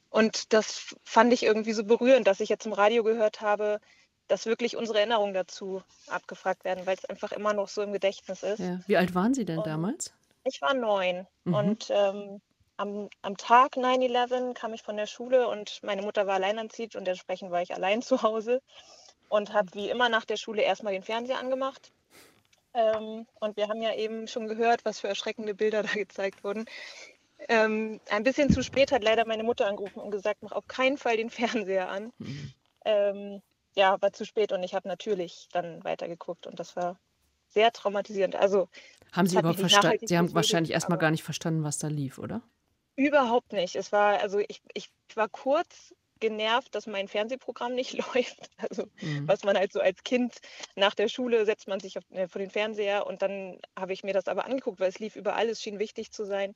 Und 0.10 0.54
das 0.54 0.96
fand 1.04 1.34
ich 1.34 1.44
irgendwie 1.44 1.74
so 1.74 1.84
berührend, 1.84 2.28
dass 2.28 2.40
ich 2.40 2.50
jetzt 2.50 2.66
im 2.66 2.74
Radio 2.74 3.04
gehört 3.04 3.42
habe, 3.42 3.80
dass 4.28 4.46
wirklich 4.46 4.78
unsere 4.78 5.00
Erinnerungen 5.00 5.34
dazu 5.34 5.82
abgefragt 6.08 6.64
werden, 6.64 6.86
weil 6.86 6.96
es 6.96 7.06
einfach 7.06 7.32
immer 7.32 7.54
noch 7.54 7.68
so 7.68 7.82
im 7.82 7.94
Gedächtnis 7.94 8.44
ist. 8.44 8.60
Ja. 8.60 8.80
Wie 8.88 8.98
alt 8.98 9.16
waren 9.16 9.34
Sie 9.34 9.46
denn 9.46 9.58
und 9.60 9.68
damals? 9.68 10.14
Ich 10.44 10.62
war 10.62 10.74
neun. 10.74 11.28
Mhm. 11.44 11.54
Und 11.54 11.88
ähm, 11.90 12.42
am, 12.78 13.10
am 13.22 13.38
Tag 13.38 13.76
9-11 13.78 14.54
kam 14.54 14.74
ich 14.74 14.84
von 14.84 14.98
der 14.98 15.08
Schule 15.08 15.48
und 15.48 15.80
meine 15.84 16.02
Mutter 16.02 16.28
war 16.28 16.36
alleinerziehend 16.36 16.96
und 16.96 17.08
entsprechend 17.08 17.52
war 17.52 17.62
ich 17.62 17.74
allein 17.74 18.02
zu 18.02 18.22
Hause 18.22 18.62
und 19.30 19.54
habe 19.54 19.74
wie 19.74 19.90
immer 19.90 20.10
nach 20.10 20.26
der 20.26 20.38
Schule 20.38 20.62
erstmal 20.62 20.94
den 20.94 21.04
Fernseher 21.04 21.40
angemacht 21.40 21.92
ähm, 22.74 23.28
und 23.40 23.58
wir 23.58 23.68
haben 23.68 23.82
ja 23.82 23.94
eben 23.94 24.28
schon 24.28 24.48
gehört, 24.48 24.86
was 24.86 25.00
für 25.00 25.08
erschreckende 25.08 25.54
Bilder 25.54 25.84
da 25.84 25.94
gezeigt 25.94 26.44
wurden. 26.44 26.66
Ähm, 27.50 28.00
ein 28.10 28.24
bisschen 28.24 28.50
zu 28.50 28.64
spät 28.64 28.92
hat 28.92 29.04
leider 29.04 29.26
meine 29.26 29.44
Mutter 29.44 29.68
angerufen 29.68 30.00
und 30.00 30.12
gesagt, 30.12 30.44
mach 30.44 30.52
auf 30.54 30.68
keinen 30.68 30.98
Fall 30.98 31.18
den 31.18 31.30
Fernseher 31.30 31.90
an. 31.90 32.14
Mhm. 32.18 32.54
Ähm, 32.86 33.42
ja, 33.76 34.02
war 34.02 34.14
zu 34.14 34.26
spät 34.26 34.52
und 34.52 34.62
ich 34.64 34.76
habe 34.76 34.88
natürlich 34.88 35.48
dann 35.52 35.84
weitergeguckt 35.84 36.46
und 36.46 36.60
das 36.60 36.76
war 36.76 37.00
sehr 37.48 37.72
traumatisierend. 37.72 38.36
Also 38.36 38.68
haben 39.12 39.28
Sie 39.28 39.38
überhaupt 39.38 39.60
verstanden? 39.60 40.08
Sie 40.08 40.18
haben 40.18 40.34
wahrscheinlich 40.34 40.74
erstmal 40.74 40.98
gar 40.98 41.12
nicht 41.12 41.24
verstanden, 41.24 41.64
was 41.64 41.78
da 41.78 41.88
lief, 41.88 42.18
oder? 42.18 42.42
Überhaupt 42.96 43.54
nicht. 43.54 43.76
Es 43.76 43.92
war, 43.92 44.20
also 44.20 44.40
ich, 44.40 44.62
ich 44.74 44.90
war 45.16 45.30
kurz 45.30 45.94
genervt, 46.24 46.74
dass 46.74 46.88
mein 46.88 47.10
Fernsehprogramm 47.10 47.76
nicht 47.76 47.94
läuft. 48.16 48.50
Also 48.58 48.86
mhm. 49.02 49.28
was 49.28 49.44
man 49.44 49.58
halt 49.58 49.74
so 49.74 49.82
als 49.82 50.04
Kind 50.04 50.38
nach 50.76 50.96
der 50.96 51.10
Schule 51.10 51.46
setzt 51.46 51.68
man 51.68 51.82
sich 51.82 51.98
auf, 51.98 52.10
äh, 52.12 52.30
vor 52.30 52.40
den 52.40 52.50
Fernseher 52.50 53.06
und 53.06 53.22
dann 53.22 53.60
habe 53.78 53.92
ich 53.92 54.04
mir 54.04 54.14
das 54.14 54.30
aber 54.30 54.46
angeguckt, 54.46 54.80
weil 54.80 54.88
es 54.88 55.00
lief 55.00 55.18
überall, 55.18 55.50
es 55.50 55.62
schien 55.62 55.80
wichtig 55.80 56.14
zu 56.14 56.26
sein 56.26 56.56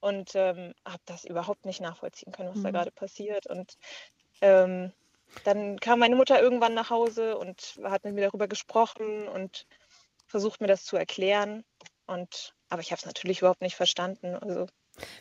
und 0.00 0.32
ähm, 0.34 0.74
habe 0.84 1.02
das 1.06 1.24
überhaupt 1.24 1.64
nicht 1.64 1.80
nachvollziehen 1.80 2.30
können, 2.30 2.50
was 2.50 2.58
mhm. 2.58 2.64
da 2.64 2.70
gerade 2.72 2.90
passiert. 2.90 3.46
Und 3.46 3.78
ähm, 4.42 4.92
dann 5.44 5.80
kam 5.80 5.98
meine 5.98 6.16
Mutter 6.16 6.40
irgendwann 6.40 6.74
nach 6.74 6.90
Hause 6.90 7.38
und 7.38 7.80
hat 7.84 8.04
mit 8.04 8.14
mir 8.14 8.26
darüber 8.26 8.48
gesprochen 8.48 9.28
und 9.28 9.66
versucht 10.26 10.60
mir 10.60 10.66
das 10.66 10.84
zu 10.84 10.98
erklären. 10.98 11.64
Und 12.06 12.54
aber 12.68 12.82
ich 12.82 12.92
habe 12.92 12.98
es 12.98 13.06
natürlich 13.06 13.38
überhaupt 13.38 13.62
nicht 13.62 13.76
verstanden. 13.76 14.34
Also 14.34 14.66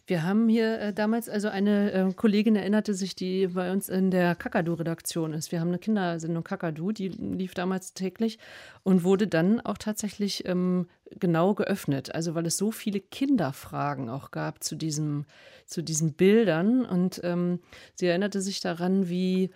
wir 0.07 0.23
haben 0.23 0.47
hier 0.47 0.79
äh, 0.79 0.93
damals, 0.93 1.29
also 1.29 1.49
eine 1.49 1.91
äh, 1.91 2.13
Kollegin 2.13 2.55
erinnerte 2.55 2.93
sich, 2.93 3.15
die 3.15 3.47
bei 3.47 3.71
uns 3.71 3.89
in 3.89 4.11
der 4.11 4.35
Kakadu-Redaktion 4.35 5.33
ist. 5.33 5.51
Wir 5.51 5.59
haben 5.59 5.69
eine 5.69 5.79
Kindersendung 5.79 6.43
Kakadu, 6.43 6.91
die 6.91 7.09
lief 7.09 7.53
damals 7.53 7.93
täglich 7.93 8.39
und 8.83 9.03
wurde 9.03 9.27
dann 9.27 9.61
auch 9.61 9.77
tatsächlich 9.77 10.45
ähm, 10.47 10.87
genau 11.11 11.53
geöffnet. 11.53 12.13
Also 12.13 12.35
weil 12.35 12.45
es 12.45 12.57
so 12.57 12.71
viele 12.71 12.99
Kinderfragen 12.99 14.09
auch 14.09 14.31
gab 14.31 14.63
zu, 14.63 14.75
diesem, 14.75 15.25
zu 15.65 15.81
diesen 15.81 16.13
Bildern. 16.13 16.85
Und 16.85 17.21
ähm, 17.23 17.59
sie 17.95 18.07
erinnerte 18.07 18.41
sich 18.41 18.59
daran, 18.61 19.09
wie, 19.09 19.51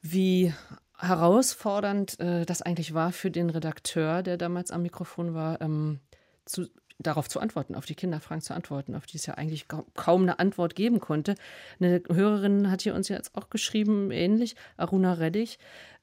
wie 0.00 0.52
herausfordernd 0.98 2.20
äh, 2.20 2.46
das 2.46 2.62
eigentlich 2.62 2.94
war 2.94 3.12
für 3.12 3.30
den 3.30 3.50
Redakteur, 3.50 4.22
der 4.22 4.36
damals 4.36 4.70
am 4.70 4.82
Mikrofon 4.82 5.34
war, 5.34 5.60
ähm, 5.60 6.00
zu, 6.44 6.68
darauf 7.02 7.28
zu 7.28 7.40
antworten, 7.40 7.74
auf 7.74 7.86
die 7.86 7.94
Kinderfragen 7.94 8.42
zu 8.42 8.54
antworten, 8.54 8.94
auf 8.94 9.06
die 9.06 9.16
es 9.16 9.26
ja 9.26 9.34
eigentlich 9.34 9.66
kaum 9.94 10.22
eine 10.22 10.38
Antwort 10.38 10.74
geben 10.74 11.00
konnte. 11.00 11.34
Eine 11.80 12.02
Hörerin 12.08 12.70
hat 12.70 12.82
hier 12.82 12.94
uns 12.94 13.08
jetzt 13.08 13.36
auch 13.36 13.50
geschrieben, 13.50 14.10
ähnlich, 14.10 14.56
Aruna 14.76 15.14
Reddich. 15.14 15.58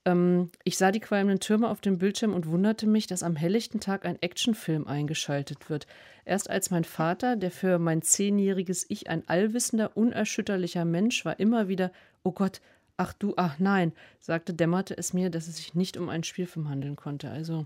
Ähm, 0.06 0.50
ich 0.64 0.78
sah 0.78 0.91
die 0.91 1.00
qualmenden 1.00 1.39
Türme 1.39 1.70
auf 1.70 1.82
dem 1.82 1.97
Bildschirm 1.97 2.34
und 2.34 2.47
wunderte 2.47 2.88
mich, 2.88 3.08
dass 3.08 3.24
am 3.24 3.36
helllichten 3.36 3.80
Tag 3.80 4.06
ein 4.06 4.22
Actionfilm 4.22 4.88
eingeschaltet 4.88 5.70
wird. 5.70 5.88
Erst 6.26 6.50
als 6.50 6.72
mein 6.72 6.84
Vater, 6.84 7.36
der 7.36 7.52
für 7.52 7.80
mein 7.80 8.02
zehnjähriges 8.02 8.86
Ich 8.89 9.10
ein 9.10 9.28
allwissender, 9.28 9.97
unerschütterlicher 9.97 10.86
Mensch 10.86 11.26
war, 11.26 11.39
immer 11.39 11.68
wieder, 11.68 11.91
oh 12.24 12.32
Gott, 12.32 12.62
ach 12.97 13.14
du, 13.14 13.34
ach 13.38 13.60
nein, 13.60 13.93
sagte, 14.20 14.54
dämmerte 14.54 14.97
es 14.97 15.14
mir, 15.14 15.30
dass 15.30 15.47
es 15.47 15.58
sich 15.58 15.74
nicht 15.74 15.97
um 15.97 16.10
einen 16.10 16.24
Spielfilm 16.24 16.70
handeln 16.70 16.95
konnte. 16.95 17.32
Also 17.32 17.66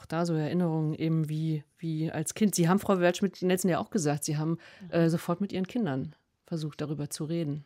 auch 0.00 0.06
da 0.06 0.24
so 0.24 0.34
Erinnerungen 0.34 0.94
eben 0.94 1.28
wie, 1.28 1.62
wie 1.78 2.10
als 2.10 2.34
Kind. 2.34 2.54
Sie 2.54 2.68
haben, 2.68 2.78
Frau 2.78 2.98
Weltschmidt-Nelson 2.98 3.70
ja 3.70 3.78
auch 3.78 3.90
gesagt, 3.90 4.24
Sie 4.24 4.38
haben 4.38 4.58
äh, 4.88 5.08
sofort 5.08 5.40
mit 5.40 5.52
Ihren 5.52 5.66
Kindern 5.66 6.14
versucht, 6.46 6.80
darüber 6.80 7.10
zu 7.10 7.24
reden. 7.24 7.64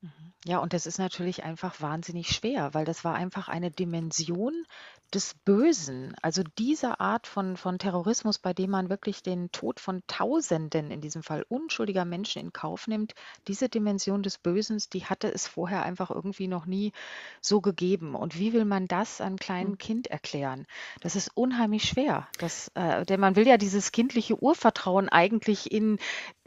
Mhm. 0.00 0.08
Ja, 0.46 0.58
und 0.58 0.72
das 0.72 0.86
ist 0.86 0.98
natürlich 0.98 1.44
einfach 1.44 1.82
wahnsinnig 1.82 2.28
schwer, 2.28 2.72
weil 2.72 2.86
das 2.86 3.04
war 3.04 3.14
einfach 3.14 3.48
eine 3.48 3.70
Dimension 3.70 4.64
des 5.12 5.34
Bösen. 5.34 6.14
Also 6.22 6.42
diese 6.58 7.00
Art 7.00 7.26
von, 7.26 7.56
von 7.56 7.78
Terrorismus, 7.78 8.38
bei 8.38 8.54
dem 8.54 8.70
man 8.70 8.88
wirklich 8.88 9.22
den 9.22 9.50
Tod 9.52 9.80
von 9.80 10.02
Tausenden, 10.06 10.90
in 10.90 11.00
diesem 11.00 11.22
Fall 11.22 11.44
unschuldiger 11.48 12.04
Menschen 12.04 12.40
in 12.40 12.52
Kauf 12.52 12.86
nimmt, 12.86 13.14
diese 13.48 13.68
Dimension 13.68 14.22
des 14.22 14.38
Bösen, 14.38 14.82
die 14.92 15.04
hatte 15.04 15.28
es 15.28 15.46
vorher 15.46 15.82
einfach 15.82 16.10
irgendwie 16.10 16.48
noch 16.48 16.64
nie 16.64 16.92
so 17.40 17.60
gegeben. 17.60 18.14
Und 18.14 18.38
wie 18.38 18.52
will 18.52 18.64
man 18.64 18.86
das 18.86 19.20
einem 19.20 19.36
kleinen 19.36 19.72
hm. 19.72 19.78
Kind 19.78 20.06
erklären? 20.06 20.66
Das 21.00 21.16
ist 21.16 21.30
unheimlich 21.34 21.84
schwer. 21.84 22.28
Das, 22.38 22.70
äh, 22.74 23.04
denn 23.04 23.20
man 23.20 23.36
will 23.36 23.46
ja 23.46 23.58
dieses 23.58 23.92
kindliche 23.92 24.40
Urvertrauen 24.42 25.08
eigentlich 25.08 25.70
in 25.72 25.98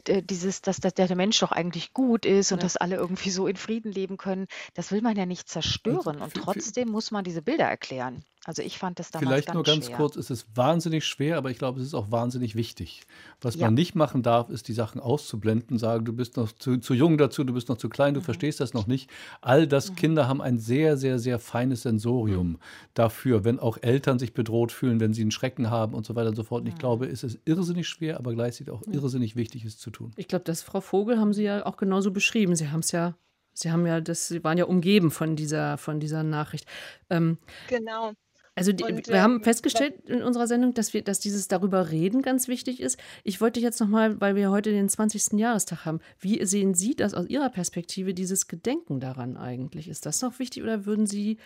dieses, 0.06 0.60
dass, 0.60 0.78
dass 0.78 0.94
der 0.94 1.14
Mensch 1.16 1.38
doch 1.40 1.52
eigentlich 1.52 1.92
gut 1.92 2.26
ist 2.26 2.52
und 2.52 2.58
ja. 2.58 2.62
dass 2.64 2.76
alle 2.76 2.96
irgendwie 2.96 3.30
so 3.30 3.46
in 3.46 3.56
Frieden 3.56 3.83
leben 3.90 4.16
können, 4.16 4.46
das 4.74 4.92
will 4.92 5.02
man 5.02 5.16
ja 5.16 5.26
nicht 5.26 5.48
zerstören. 5.48 6.20
Und 6.20 6.34
trotzdem 6.34 6.88
muss 6.88 7.10
man 7.10 7.24
diese 7.24 7.42
Bilder 7.42 7.64
erklären. 7.64 8.24
Also 8.46 8.60
ich 8.62 8.78
fand 8.78 8.98
das 8.98 9.10
damals 9.10 9.28
Vielleicht 9.28 9.46
ganz 9.46 9.54
nur 9.54 9.64
ganz 9.64 9.86
schwer. 9.86 9.96
kurz, 9.96 10.16
es 10.16 10.30
ist 10.30 10.46
wahnsinnig 10.54 11.06
schwer, 11.06 11.38
aber 11.38 11.50
ich 11.50 11.56
glaube, 11.56 11.80
es 11.80 11.86
ist 11.86 11.94
auch 11.94 12.10
wahnsinnig 12.10 12.54
wichtig. 12.54 13.00
Was 13.40 13.54
ja. 13.54 13.66
man 13.66 13.74
nicht 13.74 13.94
machen 13.94 14.22
darf, 14.22 14.50
ist 14.50 14.68
die 14.68 14.74
Sachen 14.74 15.00
auszublenden, 15.00 15.78
sagen, 15.78 16.04
du 16.04 16.12
bist 16.12 16.36
noch 16.36 16.52
zu, 16.52 16.76
zu 16.76 16.92
jung 16.92 17.16
dazu, 17.16 17.44
du 17.44 17.54
bist 17.54 17.70
noch 17.70 17.78
zu 17.78 17.88
klein, 17.88 18.12
du 18.12 18.20
mhm. 18.20 18.24
verstehst 18.24 18.60
das 18.60 18.74
noch 18.74 18.86
nicht. 18.86 19.08
All 19.40 19.66
das, 19.66 19.90
mhm. 19.90 19.96
Kinder 19.96 20.28
haben 20.28 20.42
ein 20.42 20.58
sehr, 20.58 20.98
sehr, 20.98 21.18
sehr 21.18 21.38
feines 21.38 21.82
Sensorium 21.82 22.48
mhm. 22.48 22.58
dafür, 22.92 23.44
wenn 23.44 23.58
auch 23.58 23.78
Eltern 23.80 24.18
sich 24.18 24.34
bedroht 24.34 24.72
fühlen, 24.72 25.00
wenn 25.00 25.14
sie 25.14 25.22
einen 25.22 25.30
Schrecken 25.30 25.70
haben 25.70 25.94
und 25.94 26.04
so 26.04 26.14
weiter 26.14 26.28
und 26.28 26.36
so 26.36 26.44
fort. 26.44 26.62
Und 26.62 26.68
ich 26.68 26.74
mhm. 26.74 26.80
glaube, 26.80 27.06
es 27.06 27.24
ist 27.24 27.38
irrsinnig 27.46 27.88
schwer, 27.88 28.18
aber 28.18 28.34
gleichzeitig 28.34 28.70
auch 28.74 28.82
irrsinnig 28.86 29.36
wichtig, 29.36 29.64
es 29.64 29.78
zu 29.78 29.90
tun. 29.90 30.12
Ich 30.16 30.28
glaube, 30.28 30.44
das 30.44 30.62
Frau 30.62 30.82
Vogel 30.82 31.18
haben 31.18 31.32
Sie 31.32 31.44
ja 31.44 31.64
auch 31.64 31.78
genauso 31.78 32.10
beschrieben. 32.10 32.54
Sie 32.56 32.68
haben 32.68 32.80
es 32.80 32.92
ja 32.92 33.14
Sie 33.54 33.70
haben 33.70 33.86
ja 33.86 34.00
das, 34.00 34.28
Sie 34.28 34.44
waren 34.44 34.58
ja 34.58 34.64
umgeben 34.64 35.10
von 35.10 35.36
dieser, 35.36 35.78
von 35.78 36.00
dieser 36.00 36.22
Nachricht. 36.22 36.66
Ähm, 37.10 37.38
genau. 37.68 38.12
Also 38.56 38.72
die, 38.72 38.84
und, 38.84 39.08
wir 39.08 39.16
ähm, 39.16 39.22
haben 39.22 39.42
festgestellt 39.42 40.08
in 40.08 40.22
unserer 40.22 40.46
Sendung, 40.46 40.74
dass 40.74 40.94
wir, 40.94 41.02
dass 41.02 41.18
dieses 41.18 41.48
darüber 41.48 41.90
reden 41.90 42.22
ganz 42.22 42.46
wichtig 42.46 42.80
ist. 42.80 43.00
Ich 43.24 43.40
wollte 43.40 43.58
jetzt 43.58 43.80
nochmal, 43.80 44.20
weil 44.20 44.36
wir 44.36 44.50
heute 44.50 44.70
den 44.70 44.88
20. 44.88 45.38
Jahrestag 45.38 45.84
haben, 45.84 46.00
wie 46.20 46.44
sehen 46.46 46.74
Sie 46.74 46.94
das 46.94 47.14
aus 47.14 47.26
Ihrer 47.26 47.50
Perspektive, 47.50 48.14
dieses 48.14 48.46
Gedenken 48.46 49.00
daran 49.00 49.36
eigentlich? 49.36 49.88
Ist 49.88 50.06
das 50.06 50.22
noch 50.22 50.38
wichtig 50.38 50.62
oder 50.62 50.86
würden 50.86 51.06
Sie 51.06 51.38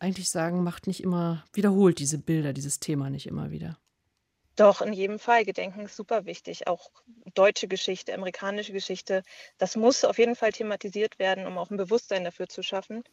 eigentlich 0.00 0.28
sagen, 0.28 0.62
macht 0.62 0.86
nicht 0.86 1.02
immer, 1.02 1.44
wiederholt 1.54 1.98
diese 1.98 2.18
Bilder, 2.18 2.52
dieses 2.52 2.78
Thema 2.78 3.08
nicht 3.08 3.26
immer 3.26 3.50
wieder? 3.50 3.78
Doch, 4.58 4.82
in 4.82 4.92
jedem 4.92 5.20
Fall. 5.20 5.44
Gedenken 5.44 5.82
ist 5.82 5.94
super 5.94 6.26
wichtig. 6.26 6.66
Auch 6.66 6.90
deutsche 7.34 7.68
Geschichte, 7.68 8.12
amerikanische 8.12 8.72
Geschichte. 8.72 9.22
Das 9.56 9.76
muss 9.76 10.04
auf 10.04 10.18
jeden 10.18 10.34
Fall 10.34 10.50
thematisiert 10.50 11.20
werden, 11.20 11.46
um 11.46 11.56
auch 11.58 11.70
ein 11.70 11.76
Bewusstsein 11.76 12.24
dafür 12.24 12.48
zu 12.48 12.64
schaffen. 12.64 13.04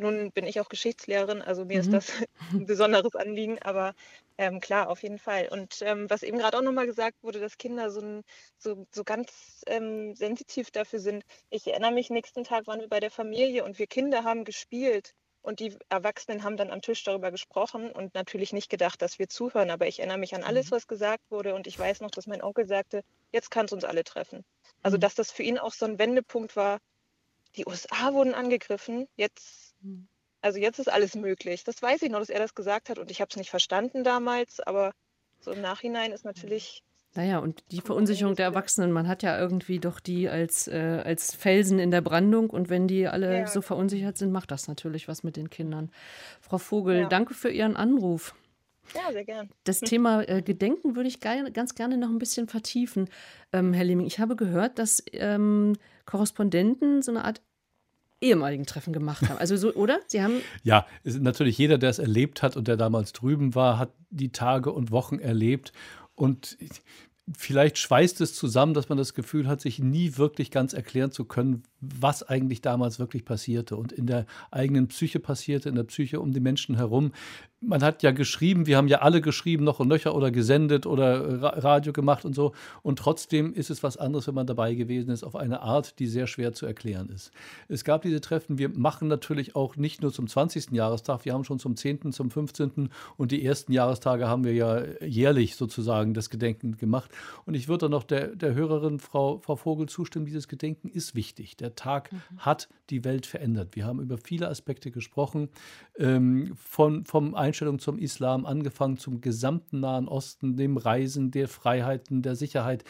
Nun 0.00 0.32
bin 0.32 0.44
ich 0.44 0.60
auch 0.60 0.68
Geschichtslehrerin, 0.68 1.40
also 1.40 1.64
mir 1.64 1.74
mhm. 1.74 1.80
ist 1.80 1.92
das 1.92 2.12
ein 2.52 2.66
besonderes 2.66 3.14
Anliegen, 3.14 3.60
aber 3.62 3.94
ähm, 4.38 4.60
klar, 4.60 4.88
auf 4.88 5.02
jeden 5.04 5.18
Fall. 5.18 5.48
Und 5.50 5.82
ähm, 5.82 6.10
was 6.10 6.24
eben 6.24 6.38
gerade 6.38 6.58
auch 6.58 6.62
nochmal 6.62 6.86
gesagt 6.86 7.22
wurde, 7.22 7.38
dass 7.38 7.58
Kinder 7.58 7.90
so, 7.90 8.00
ein, 8.00 8.24
so, 8.58 8.84
so 8.90 9.04
ganz 9.04 9.62
ähm, 9.68 10.16
sensitiv 10.16 10.72
dafür 10.72 10.98
sind. 10.98 11.24
Ich 11.50 11.66
erinnere 11.68 11.92
mich, 11.92 12.10
nächsten 12.10 12.42
Tag 12.42 12.66
waren 12.66 12.80
wir 12.80 12.88
bei 12.88 13.00
der 13.00 13.12
Familie 13.12 13.64
und 13.64 13.78
wir 13.78 13.86
Kinder 13.86 14.24
haben 14.24 14.44
gespielt 14.44 15.14
und 15.48 15.60
die 15.60 15.76
Erwachsenen 15.88 16.44
haben 16.44 16.56
dann 16.56 16.70
am 16.70 16.82
Tisch 16.82 17.02
darüber 17.02 17.30
gesprochen 17.30 17.90
und 17.90 18.14
natürlich 18.14 18.52
nicht 18.52 18.68
gedacht, 18.68 19.02
dass 19.02 19.18
wir 19.18 19.28
zuhören. 19.28 19.70
Aber 19.70 19.86
ich 19.86 19.98
erinnere 19.98 20.18
mich 20.18 20.34
an 20.34 20.44
alles, 20.44 20.66
mhm. 20.66 20.76
was 20.76 20.86
gesagt 20.86 21.30
wurde 21.30 21.54
und 21.54 21.66
ich 21.66 21.78
weiß 21.78 22.00
noch, 22.00 22.10
dass 22.10 22.26
mein 22.26 22.42
Onkel 22.42 22.66
sagte, 22.66 23.02
jetzt 23.32 23.50
kann 23.50 23.66
es 23.66 23.72
uns 23.72 23.84
alle 23.84 24.04
treffen. 24.04 24.44
Also 24.82 24.98
mhm. 24.98 25.00
dass 25.00 25.14
das 25.14 25.32
für 25.32 25.42
ihn 25.42 25.58
auch 25.58 25.72
so 25.72 25.86
ein 25.86 25.98
Wendepunkt 25.98 26.54
war. 26.54 26.78
Die 27.56 27.66
USA 27.66 28.12
wurden 28.12 28.34
angegriffen, 28.34 29.08
jetzt 29.16 29.74
hm. 29.82 30.06
Also 30.40 30.58
jetzt 30.60 30.78
ist 30.78 30.88
alles 30.88 31.16
möglich. 31.16 31.64
Das 31.64 31.82
weiß 31.82 32.02
ich 32.02 32.10
noch, 32.10 32.20
dass 32.20 32.28
er 32.28 32.38
das 32.38 32.54
gesagt 32.54 32.90
hat 32.90 32.98
und 32.98 33.10
ich 33.10 33.20
habe 33.20 33.28
es 33.30 33.36
nicht 33.36 33.50
verstanden 33.50 34.04
damals, 34.04 34.60
aber 34.60 34.92
so 35.40 35.50
im 35.50 35.60
Nachhinein 35.60 36.12
ist 36.12 36.24
natürlich. 36.24 36.82
Naja, 37.18 37.40
und 37.40 37.64
die 37.72 37.80
Verunsicherung 37.80 38.36
der 38.36 38.44
Erwachsenen, 38.44 38.92
man 38.92 39.08
hat 39.08 39.24
ja 39.24 39.36
irgendwie 39.36 39.80
doch 39.80 39.98
die 39.98 40.28
als, 40.28 40.68
äh, 40.68 41.02
als 41.04 41.34
Felsen 41.34 41.80
in 41.80 41.90
der 41.90 42.00
Brandung 42.00 42.48
und 42.48 42.70
wenn 42.70 42.86
die 42.86 43.08
alle 43.08 43.38
ja. 43.38 43.46
so 43.48 43.60
verunsichert 43.60 44.16
sind, 44.16 44.30
macht 44.30 44.52
das 44.52 44.68
natürlich 44.68 45.08
was 45.08 45.24
mit 45.24 45.36
den 45.36 45.50
Kindern. 45.50 45.90
Frau 46.40 46.58
Vogel, 46.58 47.00
ja. 47.00 47.08
danke 47.08 47.34
für 47.34 47.50
Ihren 47.50 47.74
Anruf. 47.74 48.36
Ja, 48.94 49.10
sehr 49.10 49.24
gern. 49.24 49.48
Das 49.64 49.80
Thema 49.80 50.28
äh, 50.28 50.42
Gedenken 50.42 50.94
würde 50.94 51.08
ich 51.08 51.18
geil, 51.18 51.50
ganz 51.50 51.74
gerne 51.74 51.98
noch 51.98 52.08
ein 52.08 52.20
bisschen 52.20 52.46
vertiefen. 52.46 53.08
Ähm, 53.52 53.72
Herr 53.72 53.84
Lemming, 53.84 54.06
ich 54.06 54.20
habe 54.20 54.36
gehört, 54.36 54.78
dass 54.78 55.02
ähm, 55.10 55.72
Korrespondenten 56.06 57.02
so 57.02 57.10
eine 57.10 57.24
Art 57.24 57.42
ehemaligen 58.20 58.64
Treffen 58.64 58.92
gemacht 58.92 59.28
haben. 59.28 59.38
Also 59.38 59.56
so, 59.56 59.74
oder? 59.74 59.98
Sie 60.06 60.22
haben. 60.22 60.40
Ja, 60.62 60.86
natürlich 61.02 61.58
jeder, 61.58 61.78
der 61.78 61.90
es 61.90 61.98
erlebt 61.98 62.44
hat 62.44 62.56
und 62.56 62.68
der 62.68 62.76
damals 62.76 63.12
drüben 63.12 63.56
war, 63.56 63.76
hat 63.76 63.92
die 64.08 64.30
Tage 64.30 64.70
und 64.70 64.92
Wochen 64.92 65.18
erlebt. 65.18 65.72
Und 66.18 66.58
vielleicht 67.36 67.78
schweißt 67.78 68.20
es 68.20 68.34
zusammen, 68.34 68.74
dass 68.74 68.88
man 68.88 68.98
das 68.98 69.14
Gefühl 69.14 69.46
hat, 69.46 69.60
sich 69.60 69.78
nie 69.78 70.16
wirklich 70.16 70.50
ganz 70.50 70.72
erklären 70.72 71.10
zu 71.10 71.24
können, 71.24 71.62
was 71.80 72.22
eigentlich 72.22 72.60
damals 72.60 72.98
wirklich 72.98 73.24
passierte 73.24 73.76
und 73.76 73.92
in 73.92 74.06
der 74.06 74.26
eigenen 74.50 74.88
Psyche 74.88 75.20
passierte, 75.20 75.68
in 75.68 75.74
der 75.74 75.84
Psyche 75.84 76.20
um 76.20 76.32
die 76.32 76.40
Menschen 76.40 76.76
herum. 76.76 77.12
Man 77.60 77.82
hat 77.82 78.04
ja 78.04 78.12
geschrieben, 78.12 78.66
wir 78.66 78.76
haben 78.76 78.86
ja 78.86 78.98
alle 78.98 79.20
geschrieben, 79.20 79.64
noch 79.64 79.80
und 79.80 79.88
nöcher 79.88 80.14
oder 80.14 80.30
gesendet 80.30 80.86
oder 80.86 81.42
Radio 81.42 81.92
gemacht 81.92 82.24
und 82.24 82.32
so. 82.32 82.52
Und 82.82 83.00
trotzdem 83.00 83.52
ist 83.52 83.68
es 83.68 83.82
was 83.82 83.96
anderes, 83.96 84.28
wenn 84.28 84.34
man 84.36 84.46
dabei 84.46 84.74
gewesen 84.74 85.10
ist, 85.10 85.24
auf 85.24 85.34
eine 85.34 85.60
Art, 85.60 85.98
die 85.98 86.06
sehr 86.06 86.28
schwer 86.28 86.52
zu 86.52 86.66
erklären 86.66 87.08
ist. 87.08 87.32
Es 87.66 87.82
gab 87.82 88.02
diese 88.02 88.20
Treffen, 88.20 88.58
wir 88.58 88.68
machen 88.68 89.08
natürlich 89.08 89.56
auch 89.56 89.74
nicht 89.74 90.02
nur 90.02 90.12
zum 90.12 90.28
20. 90.28 90.70
Jahrestag, 90.70 91.24
wir 91.24 91.32
haben 91.32 91.42
schon 91.42 91.58
zum 91.58 91.74
10., 91.74 92.12
zum 92.12 92.30
15. 92.30 92.90
und 93.16 93.32
die 93.32 93.44
ersten 93.44 93.72
Jahrestage 93.72 94.28
haben 94.28 94.44
wir 94.44 94.54
ja 94.54 94.84
jährlich 95.04 95.56
sozusagen 95.56 96.14
das 96.14 96.30
Gedenken 96.30 96.76
gemacht. 96.76 97.10
Und 97.44 97.54
ich 97.54 97.66
würde 97.66 97.88
noch 97.88 98.04
der, 98.04 98.36
der 98.36 98.54
Hörerin, 98.54 99.00
Frau, 99.00 99.38
Frau 99.38 99.56
Vogel, 99.56 99.88
zustimmen, 99.88 100.26
dieses 100.26 100.46
Gedenken 100.46 100.88
ist 100.88 101.16
wichtig. 101.16 101.56
Der 101.56 101.74
Tag 101.74 102.12
mhm. 102.12 102.20
hat 102.38 102.68
die 102.90 103.04
Welt 103.04 103.26
verändert. 103.26 103.74
Wir 103.74 103.84
haben 103.84 104.00
über 104.00 104.16
viele 104.16 104.48
Aspekte 104.48 104.90
gesprochen, 104.90 105.48
ähm, 105.98 106.52
von 106.56 107.04
vom 107.04 107.34
Einstellung 107.48 107.78
zum 107.78 107.98
Islam 107.98 108.46
angefangen 108.46 108.98
zum 108.98 109.20
gesamten 109.20 109.80
Nahen 109.80 110.08
Osten, 110.08 110.56
dem 110.56 110.76
Reisen, 110.76 111.30
der 111.30 111.48
Freiheiten, 111.48 112.22
der 112.22 112.36
Sicherheit. 112.36 112.84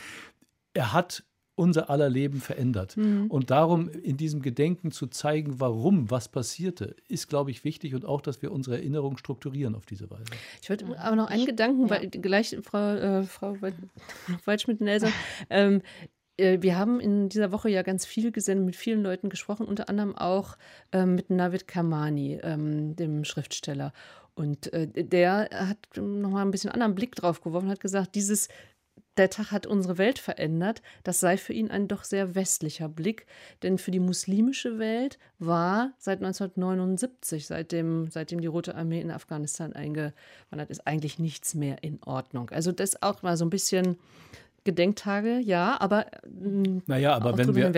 Er 0.75 0.93
hat 0.93 1.25
unser 1.55 1.91
aller 1.91 2.09
Leben 2.09 2.41
verändert. 2.41 2.97
Mhm. 2.97 3.27
Und 3.29 3.51
darum 3.51 3.89
in 3.89 4.17
diesem 4.17 4.43
Gedenken 4.43 4.93
zu 4.93 5.09
zeigen, 5.09 5.59
warum 5.59 6.09
was 6.11 6.29
passierte, 6.29 6.95
ist, 7.09 7.29
glaube 7.29 7.51
ich, 7.51 7.65
wichtig 7.65 7.95
und 7.95 8.05
auch, 8.05 8.21
dass 8.21 8.43
wir 8.43 8.53
unsere 8.53 8.77
Erinnerung 8.77 9.17
strukturieren 9.17 9.75
auf 9.75 9.85
diese 9.85 10.09
Weise. 10.09 10.25
Ich 10.63 10.69
würde 10.71 10.87
aber 10.99 11.17
noch 11.17 11.27
einen 11.27 11.47
Gedanken, 11.47 11.91
weil 11.91 12.09
gleich 12.09 12.57
Frau, 12.63 12.95
äh, 12.95 13.23
Frau 13.25 13.57
Waldschmidt-Nelson, 14.45 15.13
ähm, 15.51 15.77
äh, 15.77 15.81
wir 16.39 16.78
haben 16.78 17.01
in 17.01 17.28
dieser 17.28 17.53
Woche 17.53 17.68
ja 17.68 17.82
ganz 17.82 18.07
viel 18.07 18.30
gesendet, 18.30 18.64
mit 18.64 18.76
vielen 18.76 19.03
Leuten 19.03 19.28
gesprochen, 19.28 19.66
unter 19.66 19.89
anderem 19.89 20.16
auch 20.16 20.57
ähm, 20.93 21.16
mit 21.16 21.30
Navid 21.30 21.66
Kamani, 21.66 22.39
ähm, 22.43 22.95
dem 22.97 23.24
Schriftsteller. 23.24 23.93
Und 24.34 24.72
äh, 24.72 24.86
der 24.86 25.49
hat 25.53 25.78
nochmal 25.97 26.45
ein 26.45 26.53
bisschen 26.53 26.70
anderen 26.70 26.95
Blick 26.95 27.16
drauf 27.16 27.41
geworfen, 27.41 27.68
hat 27.68 27.80
gesagt, 27.80 28.14
dieses 28.14 28.49
der 29.18 29.30
Tag 29.30 29.51
hat 29.51 29.66
unsere 29.66 29.99
Welt 29.99 30.18
verändert. 30.18 30.80
Das 31.03 31.20
sei 31.20 31.36
für 31.36 31.53
ihn 31.53 31.70
ein 31.70 31.89
doch 31.89 32.05
sehr 32.05 32.34
westlicher 32.34 32.89
Blick, 32.89 33.26
denn 33.62 33.76
für 33.78 33.91
die 33.91 33.99
muslimische 33.99 34.78
Welt 34.78 35.18
war 35.39 35.93
seit 35.99 36.18
1979, 36.18 37.47
seitdem, 37.47 38.11
seitdem 38.11 38.41
die 38.41 38.47
Rote 38.47 38.76
Armee 38.76 39.01
in 39.01 39.11
Afghanistan 39.11 39.72
eingewandert 39.72 40.70
ist, 40.70 40.86
eigentlich 40.86 41.18
nichts 41.18 41.55
mehr 41.55 41.82
in 41.82 42.01
Ordnung. 42.05 42.51
Also 42.51 42.72
das 42.72 43.03
auch 43.03 43.22
mal 43.22 43.36
so 43.36 43.45
ein 43.45 43.51
bisschen 43.51 43.99
Gedenktage, 44.69 45.39
ja, 45.39 45.81
aber 45.81 46.05
mm, 46.29 46.83
naja, 46.87 47.14
aber 47.14 47.39
wenn 47.39 47.55
wir, 47.55 47.73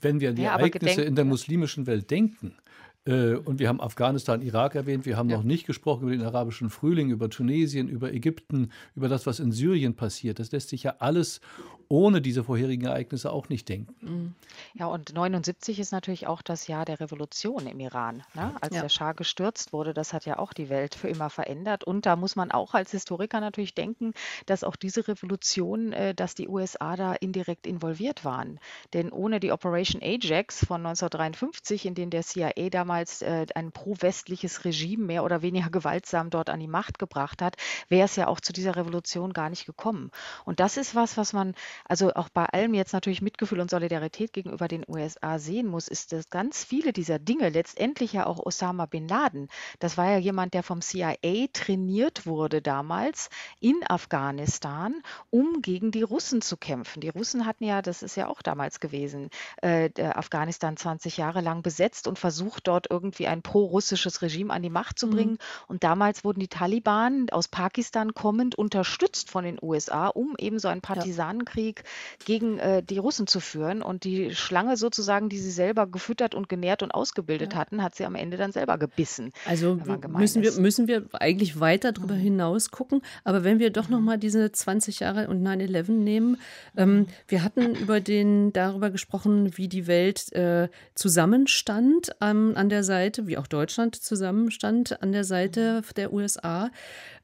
wenn 0.00 0.20
wir 0.20 0.30
an 0.30 0.34
die 0.34 0.42
ja, 0.42 0.56
Ereignisse 0.56 1.02
in 1.02 1.14
der 1.14 1.24
muslimischen 1.24 1.86
Welt 1.86 2.10
denken, 2.10 2.56
äh, 3.04 3.34
und 3.34 3.58
wir 3.58 3.68
haben 3.68 3.80
Afghanistan, 3.80 4.42
Irak 4.42 4.74
erwähnt. 4.74 5.06
Wir 5.06 5.16
haben 5.16 5.28
ja. 5.28 5.36
noch 5.36 5.44
nicht 5.44 5.66
gesprochen 5.66 6.02
über 6.02 6.12
den 6.12 6.22
arabischen 6.22 6.70
Frühling, 6.70 7.10
über 7.10 7.28
Tunesien, 7.28 7.88
über 7.88 8.12
Ägypten, 8.12 8.70
über 8.94 9.08
das, 9.08 9.26
was 9.26 9.40
in 9.40 9.50
Syrien 9.50 9.94
passiert. 9.94 10.38
Das 10.38 10.52
lässt 10.52 10.68
sich 10.68 10.84
ja 10.84 10.96
alles 10.98 11.40
ohne 11.88 12.22
diese 12.22 12.44
vorherigen 12.44 12.86
Ereignisse 12.86 13.30
auch 13.30 13.48
nicht 13.48 13.68
denken. 13.68 13.94
Mhm. 14.00 14.34
Ja, 14.72 14.86
und 14.86 15.12
79 15.12 15.78
ist 15.78 15.92
natürlich 15.92 16.26
auch 16.26 16.40
das 16.40 16.66
Jahr 16.66 16.86
der 16.86 17.00
Revolution 17.00 17.66
im 17.66 17.80
Iran. 17.80 18.22
Ne? 18.34 18.54
Als 18.60 18.74
ja. 18.74 18.82
der 18.82 18.88
Schah 18.88 19.12
gestürzt 19.12 19.74
wurde, 19.74 19.92
das 19.92 20.14
hat 20.14 20.24
ja 20.24 20.38
auch 20.38 20.54
die 20.54 20.70
Welt 20.70 20.94
für 20.94 21.08
immer 21.08 21.28
verändert. 21.28 21.84
Und 21.84 22.06
da 22.06 22.16
muss 22.16 22.34
man 22.34 22.50
auch 22.50 22.72
als 22.72 22.92
Historiker 22.92 23.40
natürlich 23.40 23.74
denken, 23.74 24.14
dass 24.46 24.64
auch 24.64 24.76
diese 24.76 25.06
Revolution, 25.06 25.92
äh, 25.92 26.14
dass 26.14 26.34
die 26.34 26.48
USA 26.48 26.96
da 26.96 27.12
indirekt 27.12 27.66
involviert 27.66 28.24
waren. 28.24 28.58
Denn 28.94 29.10
ohne 29.10 29.38
die 29.38 29.52
Operation 29.52 30.00
Ajax 30.02 30.64
von 30.64 30.86
1953, 30.86 31.84
in 31.84 31.94
dem 31.94 32.08
der 32.08 32.22
CIA 32.22 32.70
damals 32.70 32.91
äh, 33.00 33.46
ein 33.54 33.72
pro-westliches 33.72 34.64
Regime 34.64 35.04
mehr 35.04 35.24
oder 35.24 35.42
weniger 35.42 35.70
gewaltsam 35.70 36.30
dort 36.30 36.50
an 36.50 36.60
die 36.60 36.68
Macht 36.68 36.98
gebracht 36.98 37.42
hat, 37.42 37.56
wäre 37.88 38.04
es 38.04 38.16
ja 38.16 38.28
auch 38.28 38.40
zu 38.40 38.52
dieser 38.52 38.76
Revolution 38.76 39.32
gar 39.32 39.50
nicht 39.50 39.66
gekommen. 39.66 40.10
Und 40.44 40.60
das 40.60 40.76
ist 40.76 40.94
was, 40.94 41.16
was 41.16 41.32
man 41.32 41.54
also 41.84 42.12
auch 42.14 42.28
bei 42.28 42.46
allem 42.46 42.74
jetzt 42.74 42.92
natürlich 42.92 43.22
Mitgefühl 43.22 43.60
und 43.60 43.70
Solidarität 43.70 44.32
gegenüber 44.32 44.68
den 44.68 44.84
USA 44.88 45.38
sehen 45.38 45.66
muss, 45.66 45.88
ist, 45.88 46.12
dass 46.12 46.30
ganz 46.30 46.64
viele 46.64 46.92
dieser 46.92 47.18
Dinge, 47.18 47.48
letztendlich 47.48 48.12
ja 48.12 48.26
auch 48.26 48.44
Osama 48.44 48.86
bin 48.86 49.08
Laden, 49.08 49.48
das 49.78 49.96
war 49.96 50.10
ja 50.10 50.18
jemand, 50.18 50.54
der 50.54 50.62
vom 50.62 50.80
CIA 50.80 51.46
trainiert 51.52 52.26
wurde 52.26 52.62
damals 52.62 53.30
in 53.60 53.80
Afghanistan, 53.88 55.02
um 55.30 55.62
gegen 55.62 55.90
die 55.90 56.02
Russen 56.02 56.42
zu 56.42 56.56
kämpfen. 56.56 57.00
Die 57.00 57.08
Russen 57.08 57.46
hatten 57.46 57.64
ja, 57.64 57.82
das 57.82 58.02
ist 58.02 58.16
ja 58.16 58.28
auch 58.28 58.42
damals 58.42 58.80
gewesen, 58.80 59.30
äh, 59.62 59.90
Afghanistan 60.02 60.76
20 60.76 61.16
Jahre 61.16 61.40
lang 61.40 61.62
besetzt 61.62 62.06
und 62.06 62.18
versucht 62.18 62.68
dort 62.68 62.81
dort 62.82 62.90
irgendwie 62.90 63.26
ein 63.26 63.42
pro-russisches 63.42 64.22
Regime 64.22 64.52
an 64.52 64.62
die 64.62 64.70
Macht 64.70 64.98
zu 64.98 65.06
mhm. 65.06 65.10
bringen. 65.10 65.30
Mhm. 65.32 65.38
Und 65.68 65.84
damals 65.84 66.24
wurden 66.24 66.40
die 66.40 66.48
Taliban 66.48 67.26
aus 67.30 67.48
Pakistan 67.48 68.14
kommend 68.14 68.54
unterstützt 68.54 69.30
von 69.30 69.44
den 69.44 69.58
USA, 69.60 70.08
um 70.08 70.34
eben 70.38 70.58
so 70.58 70.68
einen 70.68 70.80
Partisanenkrieg 70.80 71.82
ja. 71.84 72.24
gegen 72.24 72.58
äh, 72.58 72.82
die 72.82 72.98
Russen 72.98 73.26
zu 73.26 73.40
führen. 73.40 73.82
Und 73.82 74.04
die 74.04 74.34
Schlange 74.34 74.76
sozusagen, 74.76 75.28
die 75.28 75.38
sie 75.38 75.50
selber 75.50 75.86
gefüttert 75.86 76.34
und 76.34 76.48
genährt 76.48 76.82
und 76.82 76.92
ausgebildet 76.92 77.52
ja. 77.52 77.58
hatten, 77.58 77.82
hat 77.82 77.94
sie 77.94 78.04
am 78.04 78.14
Ende 78.14 78.36
dann 78.36 78.52
selber 78.52 78.78
gebissen. 78.78 79.32
Also 79.46 79.78
müssen 80.08 80.42
wir, 80.42 80.52
müssen 80.52 80.88
wir 80.88 81.04
eigentlich 81.12 81.60
weiter 81.60 81.92
darüber 81.92 82.14
mhm. 82.14 82.20
hinaus 82.20 82.70
gucken. 82.70 83.02
Aber 83.24 83.44
wenn 83.44 83.58
wir 83.58 83.70
doch 83.70 83.88
mhm. 83.88 83.94
noch 83.94 84.00
mal 84.00 84.18
diese 84.18 84.50
20 84.50 85.00
Jahre 85.00 85.28
und 85.28 85.42
9-11 85.46 85.92
nehmen, 85.92 86.38
ähm, 86.76 86.94
mhm. 86.94 87.06
wir 87.28 87.42
hatten 87.42 87.74
über 87.74 88.00
den, 88.00 88.52
darüber 88.52 88.90
gesprochen, 88.90 89.56
wie 89.56 89.68
die 89.68 89.86
Welt 89.86 90.32
äh, 90.32 90.68
zusammenstand 90.94 92.12
ähm, 92.20 92.52
an 92.56 92.68
der 92.72 92.82
Seite, 92.82 93.28
wie 93.28 93.38
auch 93.38 93.46
Deutschland 93.46 93.94
zusammenstand 93.94 95.00
an 95.00 95.12
der 95.12 95.22
Seite 95.22 95.82
der 95.96 96.12
USA. 96.12 96.70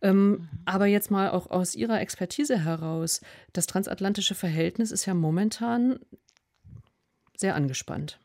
Ähm, 0.00 0.48
aber 0.64 0.86
jetzt 0.86 1.10
mal 1.10 1.30
auch 1.30 1.50
aus 1.50 1.74
Ihrer 1.74 2.00
Expertise 2.00 2.64
heraus, 2.64 3.20
das 3.52 3.66
transatlantische 3.66 4.36
Verhältnis 4.36 4.92
ist 4.92 5.06
ja 5.06 5.14
momentan 5.14 5.98
sehr 7.36 7.56
angespannt. 7.56 8.20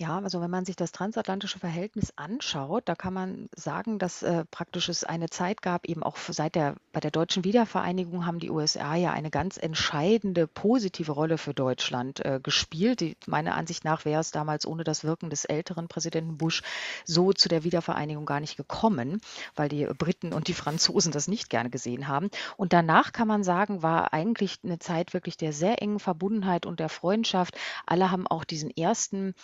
Ja, 0.00 0.20
also 0.20 0.40
wenn 0.40 0.50
man 0.50 0.64
sich 0.64 0.76
das 0.76 0.92
transatlantische 0.92 1.58
Verhältnis 1.58 2.12
anschaut, 2.14 2.84
da 2.88 2.94
kann 2.94 3.12
man 3.12 3.48
sagen, 3.56 3.98
dass 3.98 4.22
äh, 4.22 4.44
praktisch 4.48 4.88
es 4.88 5.02
eine 5.02 5.28
Zeit 5.28 5.60
gab, 5.60 5.88
eben 5.88 6.04
auch 6.04 6.16
seit 6.16 6.54
der, 6.54 6.76
bei 6.92 7.00
der 7.00 7.10
deutschen 7.10 7.42
Wiedervereinigung 7.42 8.24
haben 8.24 8.38
die 8.38 8.50
USA 8.50 8.94
ja 8.94 9.10
eine 9.10 9.30
ganz 9.30 9.56
entscheidende 9.56 10.46
positive 10.46 11.10
Rolle 11.10 11.36
für 11.36 11.52
Deutschland 11.52 12.24
äh, 12.24 12.38
gespielt. 12.40 13.00
Die, 13.00 13.16
meiner 13.26 13.56
Ansicht 13.56 13.84
nach 13.84 14.04
wäre 14.04 14.20
es 14.20 14.30
damals 14.30 14.66
ohne 14.68 14.84
das 14.84 15.02
Wirken 15.02 15.30
des 15.30 15.44
älteren 15.44 15.88
Präsidenten 15.88 16.38
Bush 16.38 16.62
so 17.04 17.32
zu 17.32 17.48
der 17.48 17.64
Wiedervereinigung 17.64 18.24
gar 18.24 18.38
nicht 18.38 18.56
gekommen, 18.56 19.20
weil 19.56 19.68
die 19.68 19.84
Briten 19.86 20.32
und 20.32 20.46
die 20.46 20.54
Franzosen 20.54 21.10
das 21.10 21.26
nicht 21.26 21.50
gerne 21.50 21.70
gesehen 21.70 22.06
haben. 22.06 22.30
Und 22.56 22.72
danach 22.72 23.10
kann 23.10 23.26
man 23.26 23.42
sagen, 23.42 23.82
war 23.82 24.12
eigentlich 24.12 24.58
eine 24.62 24.78
Zeit 24.78 25.12
wirklich 25.12 25.36
der 25.36 25.52
sehr 25.52 25.82
engen 25.82 25.98
Verbundenheit 25.98 26.66
und 26.66 26.78
der 26.78 26.88
Freundschaft. 26.88 27.58
Alle 27.84 28.12
haben 28.12 28.28
auch 28.28 28.44
diesen 28.44 28.70
ersten 28.70 29.34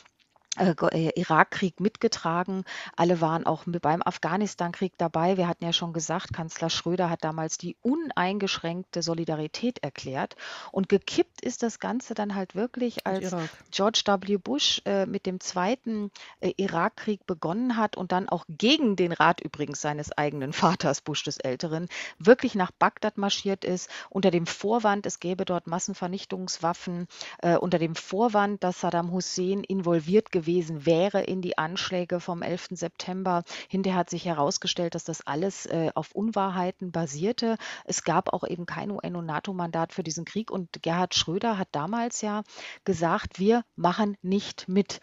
Irakkrieg 0.57 1.81
mitgetragen. 1.81 2.65
Alle 2.97 3.21
waren 3.21 3.47
auch 3.47 3.65
beim 3.67 4.03
Afghanistan-Krieg 4.03 4.93
dabei. 4.99 5.37
Wir 5.37 5.49
hatten 5.49 5.65
ja 5.65 5.73
schon 5.73 5.93
gesagt, 5.93 6.33
Kanzler 6.33 6.71
Schröder 6.71 7.11
hat 7.11 7.25
damals 7.25 7.59
die 7.59 7.77
uneingeschränkte 7.83 9.03
Solidarität 9.03 9.83
erklärt. 9.83 10.37
Und 10.71 10.89
gekippt 10.89 11.41
ist 11.41 11.63
das 11.63 11.81
Ganze 11.81 12.15
dann 12.15 12.35
halt 12.35 12.55
wirklich, 12.55 13.07
als 13.07 13.35
George 13.71 14.03
W. 14.07 14.37
Bush 14.37 14.81
äh, 14.85 15.07
mit 15.07 15.27
dem 15.27 15.41
zweiten 15.41 16.11
äh, 16.41 16.53
Irakkrieg 16.57 17.27
begonnen 17.27 17.77
hat 17.77 17.97
und 17.97 18.13
dann 18.13 18.29
auch 18.29 18.45
gegen 18.49 18.97
den 18.97 19.13
Rat 19.13 19.41
übrigens 19.41 19.81
seines 19.81 20.13
eigenen 20.13 20.53
Vaters, 20.53 21.01
Bush 21.01 21.25
des 21.25 21.39
Älteren, 21.39 21.89
wirklich 22.19 22.55
nach 22.55 22.71
Bagdad 22.71 23.19
marschiert 23.19 23.65
ist, 23.65 23.91
unter 24.09 24.31
dem 24.31 24.47
Vorwand, 24.47 25.05
es 25.07 25.19
gäbe 25.19 25.45
dort 25.45 25.67
Massenvernichtungswaffen, 25.67 27.09
äh, 27.43 27.57
unter 27.57 27.79
dem 27.79 27.97
Vorwand, 27.97 28.63
dass 28.63 28.81
Saddam 28.81 29.11
Hussein 29.11 29.65
involviert 29.65 30.31
gewesen 30.31 30.44
gewesen 30.45 30.85
wäre 30.85 31.23
in 31.23 31.41
die 31.41 31.57
Anschläge 31.57 32.21
vom 32.21 32.43
11. 32.43 32.69
September. 32.73 33.43
Hinterher 33.69 33.99
hat 33.99 34.11
sich 34.11 34.27
herausgestellt, 34.27 34.95
dass 34.95 35.05
das 35.05 35.27
alles 35.27 35.67
äh, 35.67 35.91
auf 35.95 36.13
Unwahrheiten 36.13 36.93
basierte. 36.93 37.57
Es 37.85 38.05
gab 38.05 38.33
auch 38.33 38.45
eben 38.45 38.67
kein 38.67 38.91
UN- 38.91 39.17
und 39.17 39.27
NATO-Mandat 39.27 39.93
für 39.93 40.03
diesen 40.03 40.25
Krieg. 40.25 40.51
Und 40.51 40.83
Gerhard 40.83 41.15
Schröder 41.15 41.59
hat 41.59 41.69
damals 41.73 42.21
ja 42.21 42.43
gesagt, 42.85 43.39
wir 43.39 43.65
machen 43.75 44.17
nicht 44.23 44.69
mit. 44.69 45.01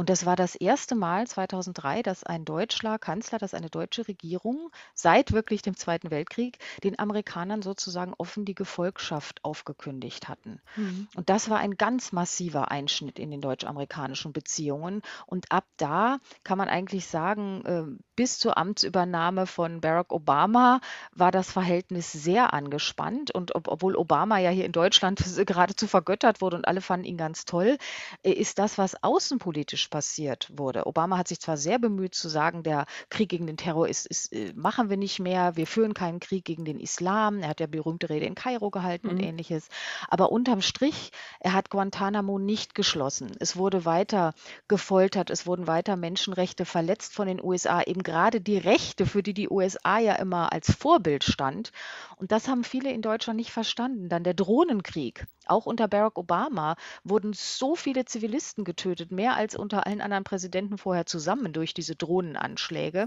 Und 0.00 0.08
das 0.08 0.24
war 0.24 0.34
das 0.34 0.54
erste 0.54 0.94
Mal 0.94 1.26
2003, 1.26 2.02
dass 2.02 2.24
ein 2.24 2.46
deutscher 2.46 2.98
Kanzler, 2.98 3.36
dass 3.36 3.52
eine 3.52 3.68
deutsche 3.68 4.08
Regierung 4.08 4.70
seit 4.94 5.32
wirklich 5.32 5.60
dem 5.60 5.76
Zweiten 5.76 6.10
Weltkrieg 6.10 6.56
den 6.82 6.98
Amerikanern 6.98 7.60
sozusagen 7.60 8.14
offen 8.16 8.46
die 8.46 8.54
Gefolgschaft 8.54 9.44
aufgekündigt 9.44 10.26
hatten. 10.26 10.62
Mhm. 10.76 11.06
Und 11.16 11.28
das 11.28 11.50
war 11.50 11.58
ein 11.58 11.76
ganz 11.76 12.12
massiver 12.12 12.70
Einschnitt 12.70 13.18
in 13.18 13.30
den 13.30 13.42
deutsch-amerikanischen 13.42 14.32
Beziehungen. 14.32 15.02
Und 15.26 15.52
ab 15.52 15.66
da 15.76 16.16
kann 16.44 16.56
man 16.56 16.70
eigentlich 16.70 17.06
sagen, 17.06 17.62
ähm, 17.66 17.98
bis 18.20 18.38
zur 18.38 18.58
Amtsübernahme 18.58 19.46
von 19.46 19.80
Barack 19.80 20.12
Obama 20.12 20.82
war 21.14 21.30
das 21.30 21.52
Verhältnis 21.52 22.12
sehr 22.12 22.52
angespannt. 22.52 23.30
Und 23.34 23.54
ob, 23.54 23.66
obwohl 23.66 23.96
Obama 23.96 24.36
ja 24.36 24.50
hier 24.50 24.66
in 24.66 24.72
Deutschland 24.72 25.24
geradezu 25.46 25.86
vergöttert 25.86 26.42
wurde 26.42 26.56
und 26.56 26.68
alle 26.68 26.82
fanden 26.82 27.06
ihn 27.06 27.16
ganz 27.16 27.46
toll, 27.46 27.78
äh, 28.22 28.32
ist 28.32 28.58
das, 28.58 28.76
was 28.76 29.02
außenpolitisch 29.02 29.88
passiert 29.88 30.50
wurde. 30.54 30.86
Obama 30.86 31.16
hat 31.16 31.28
sich 31.28 31.40
zwar 31.40 31.56
sehr 31.56 31.78
bemüht 31.78 32.14
zu 32.14 32.28
sagen, 32.28 32.62
der 32.62 32.84
Krieg 33.08 33.30
gegen 33.30 33.46
den 33.46 33.56
Terror 33.56 33.88
ist, 33.88 34.06
ist 34.06 34.34
äh, 34.34 34.52
machen 34.54 34.90
wir 34.90 34.98
nicht 34.98 35.18
mehr, 35.18 35.56
wir 35.56 35.66
führen 35.66 35.94
keinen 35.94 36.20
Krieg 36.20 36.44
gegen 36.44 36.66
den 36.66 36.78
Islam. 36.78 37.38
Er 37.38 37.48
hat 37.48 37.60
ja 37.60 37.68
berühmte 37.68 38.10
Rede 38.10 38.26
in 38.26 38.34
Kairo 38.34 38.68
gehalten 38.68 39.06
mhm. 39.06 39.14
und 39.14 39.20
ähnliches. 39.20 39.70
Aber 40.10 40.30
unterm 40.30 40.60
Strich, 40.60 41.10
er 41.38 41.54
hat 41.54 41.70
Guantanamo 41.70 42.38
nicht 42.38 42.74
geschlossen. 42.74 43.32
Es 43.40 43.56
wurde 43.56 43.86
weiter 43.86 44.34
gefoltert, 44.68 45.30
es 45.30 45.46
wurden 45.46 45.66
weiter 45.66 45.96
Menschenrechte 45.96 46.66
verletzt 46.66 47.14
von 47.14 47.26
den 47.26 47.42
USA, 47.42 47.80
eben 47.80 48.02
gerade 48.10 48.40
die 48.40 48.58
Rechte, 48.58 49.06
für 49.06 49.22
die 49.22 49.34
die 49.34 49.48
USA 49.48 50.00
ja 50.00 50.14
immer 50.14 50.52
als 50.52 50.74
Vorbild 50.74 51.22
stand. 51.22 51.70
Und 52.16 52.32
das 52.32 52.48
haben 52.48 52.64
viele 52.64 52.90
in 52.90 53.02
Deutschland 53.02 53.36
nicht 53.36 53.52
verstanden. 53.52 54.08
Dann 54.08 54.24
der 54.24 54.34
Drohnenkrieg. 54.34 55.28
Auch 55.46 55.64
unter 55.64 55.86
Barack 55.86 56.18
Obama 56.18 56.74
wurden 57.04 57.34
so 57.34 57.76
viele 57.76 58.04
Zivilisten 58.06 58.64
getötet, 58.64 59.12
mehr 59.12 59.36
als 59.36 59.54
unter 59.54 59.86
allen 59.86 60.00
anderen 60.00 60.24
Präsidenten 60.24 60.76
vorher 60.76 61.06
zusammen 61.06 61.52
durch 61.52 61.72
diese 61.72 61.94
Drohnenanschläge. 61.94 63.06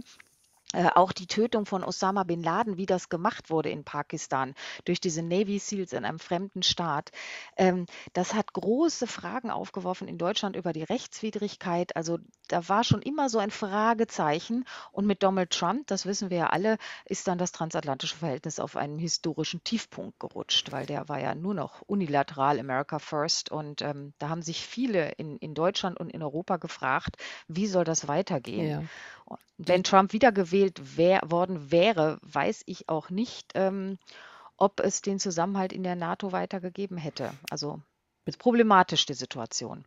Äh, 0.74 0.90
auch 0.96 1.12
die 1.14 1.28
Tötung 1.28 1.66
von 1.66 1.84
Osama 1.84 2.24
bin 2.24 2.44
Laden, 2.44 2.78
wie 2.78 2.86
das 2.86 3.10
gemacht 3.10 3.50
wurde 3.50 3.70
in 3.70 3.84
Pakistan 3.84 4.56
durch 4.86 5.00
diese 5.00 5.22
Navy 5.22 5.60
SEALs 5.60 5.94
in 5.94 6.04
einem 6.04 6.20
fremden 6.20 6.64
Staat, 6.64 7.12
ähm, 7.58 7.86
das 8.14 8.34
hat 8.34 8.54
große 8.54 9.08
Fragen 9.08 9.52
aufgeworfen 9.52 10.08
in 10.08 10.18
Deutschland 10.18 10.56
über 10.56 10.74
die 10.74 10.84
Rechtswidrigkeit. 10.84 11.96
Also 11.96 12.20
da 12.48 12.68
war 12.70 12.84
schon 12.84 13.02
immer 13.02 13.30
so 13.30 13.40
ein 13.40 13.52
Fragezeichen. 13.52 14.66
Und 14.92 15.06
mit 15.06 15.24
Donald 15.24 15.52
Trump, 15.52 15.88
das 15.88 16.06
wissen 16.06 16.30
wir 16.30 16.38
ja 16.38 16.48
alle, 16.48 16.78
ist 17.06 17.28
dann 17.28 17.38
das 17.38 17.52
transatlantische 17.52 18.16
Verhältnis 18.16 18.60
auf 18.60 18.76
einen 18.76 19.00
historischen 19.00 19.64
Tiefpunkt 19.64 20.20
gerutscht, 20.20 20.72
weil 20.72 20.86
der 20.86 21.08
war 21.08 21.20
ja 21.20 21.36
nur 21.36 21.54
noch 21.54 21.82
unilateral 21.84 22.60
America 22.60 23.00
First. 23.00 23.52
Und 23.52 23.82
ähm, 23.82 24.14
da 24.20 24.30
haben 24.30 24.42
sich 24.42 24.66
viele 24.66 25.12
in, 25.14 25.38
in 25.38 25.54
Deutschland 25.54 26.00
und 26.00 26.10
in 26.10 26.24
Europa 26.24 26.58
gefragt, 26.58 27.18
wie 27.48 27.68
soll 27.68 27.84
das 27.84 28.08
weitergehen? 28.08 28.70
Ja. 28.70 29.38
Wenn 29.58 29.84
Trump 29.84 30.14
wiedergewählt 30.64 30.98
wär, 30.98 31.22
worden 31.26 31.72
wäre, 31.72 32.20
weiß 32.22 32.64
ich 32.66 32.90
auch 32.90 33.10
nicht, 33.10 33.52
ähm, 33.56 33.98
ob 34.58 34.80
es 34.80 35.02
den 35.02 35.20
Zusammenhalt 35.20 35.74
in 35.74 35.84
der 35.84 35.96
NATO 35.96 36.32
weitergegeben 36.32 36.98
hätte. 36.98 37.32
Also 37.50 37.82
ist 38.26 38.40
problematisch 38.40 39.06
die 39.06 39.14
Situation. 39.14 39.86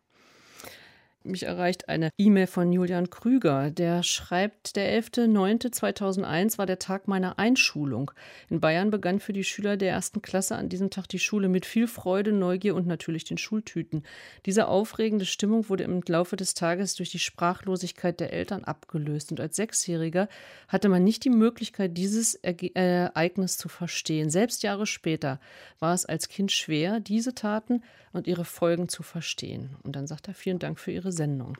Mich 1.23 1.43
erreicht 1.43 1.89
eine 1.89 2.09
E-Mail 2.17 2.47
von 2.47 2.71
Julian 2.71 3.09
Krüger. 3.09 3.69
Der 3.69 4.01
schreibt, 4.03 4.75
der 4.75 5.01
11.09.2001 5.01 6.57
war 6.57 6.65
der 6.65 6.79
Tag 6.79 7.07
meiner 7.07 7.37
Einschulung. 7.37 8.11
In 8.49 8.61
Bayern 8.61 8.91
begann 8.91 9.19
für 9.19 9.33
die 9.33 9.43
Schüler 9.43 9.75
der 9.75 9.91
ersten 9.91 10.21
Klasse 10.21 10.55
an 10.55 10.69
diesem 10.69 10.89
Tag 10.89 11.07
die 11.09 11.19
Schule 11.19 11.49
mit 11.49 11.65
viel 11.65 11.87
Freude, 11.87 12.31
Neugier 12.31 12.75
und 12.75 12.87
natürlich 12.87 13.25
den 13.25 13.37
Schultüten. 13.37 14.03
Diese 14.45 14.67
aufregende 14.67 15.25
Stimmung 15.25 15.67
wurde 15.69 15.83
im 15.83 16.01
Laufe 16.07 16.37
des 16.37 16.53
Tages 16.53 16.95
durch 16.95 17.09
die 17.09 17.19
Sprachlosigkeit 17.19 18.19
der 18.19 18.31
Eltern 18.31 18.63
abgelöst. 18.63 19.31
Und 19.31 19.41
als 19.41 19.57
Sechsjähriger 19.57 20.29
hatte 20.69 20.87
man 20.87 21.03
nicht 21.03 21.25
die 21.25 21.29
Möglichkeit, 21.29 21.97
dieses 21.97 22.35
Ereignis 22.35 23.57
zu 23.57 23.67
verstehen. 23.67 24.29
Selbst 24.29 24.63
Jahre 24.63 24.85
später 24.85 25.41
war 25.79 25.93
es 25.93 26.05
als 26.05 26.29
Kind 26.29 26.51
schwer, 26.51 26.99
diese 26.99 27.35
Taten 27.35 27.83
und 28.17 28.27
ihre 28.27 28.45
Folgen 28.45 28.89
zu 28.89 29.03
verstehen. 29.03 29.77
Und 29.83 29.95
dann 29.95 30.07
sagt 30.07 30.27
er, 30.27 30.33
vielen 30.33 30.59
Dank 30.59 30.79
für 30.79 30.91
Ihre 30.91 31.11
Sendung. 31.11 31.57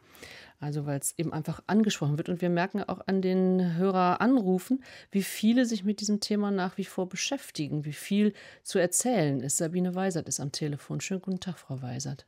Also 0.60 0.86
weil 0.86 0.98
es 0.98 1.18
eben 1.18 1.34
einfach 1.34 1.62
angesprochen 1.68 2.18
wird. 2.18 2.30
Und 2.30 2.42
wir 2.42 2.50
merken 2.50 2.84
auch 2.84 3.00
an 3.08 3.22
den 3.22 3.76
Höreranrufen, 3.78 4.84
wie 5.12 5.22
viele 5.22 5.66
sich 5.66 5.84
mit 5.84 6.02
diesem 6.02 6.20
Thema 6.20 6.52
nach 6.52 6.78
wie 6.78 6.86
vor 6.86 7.08
beschäftigen, 7.08 7.86
wie 7.86 7.94
viel 7.94 8.34
zu 8.64 8.80
erzählen 8.80 9.40
ist. 9.42 9.58
Sabine 9.58 9.96
Weisert 9.96 10.28
ist 10.28 10.40
am 10.40 10.52
Telefon. 10.52 11.00
Schönen 11.00 11.22
guten 11.22 11.40
Tag, 11.40 11.60
Frau 11.60 11.82
Weisert. 11.82 12.26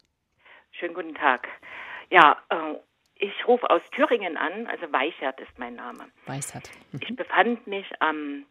Schönen 0.72 0.94
guten 0.94 1.16
Tag. 1.16 1.48
Ja, 2.12 2.38
äh, 2.50 2.76
ich 3.16 3.48
rufe 3.48 3.70
aus 3.70 3.82
Thüringen 3.92 4.38
an, 4.38 4.68
also 4.68 4.92
Weichert 4.94 5.40
ist 5.42 5.58
mein 5.58 5.76
Name. 5.76 6.06
Weichert. 6.26 6.70
Mhm. 6.92 7.00
Ich 7.02 7.16
befand 7.16 7.68
mich 7.68 7.86
am 8.00 8.46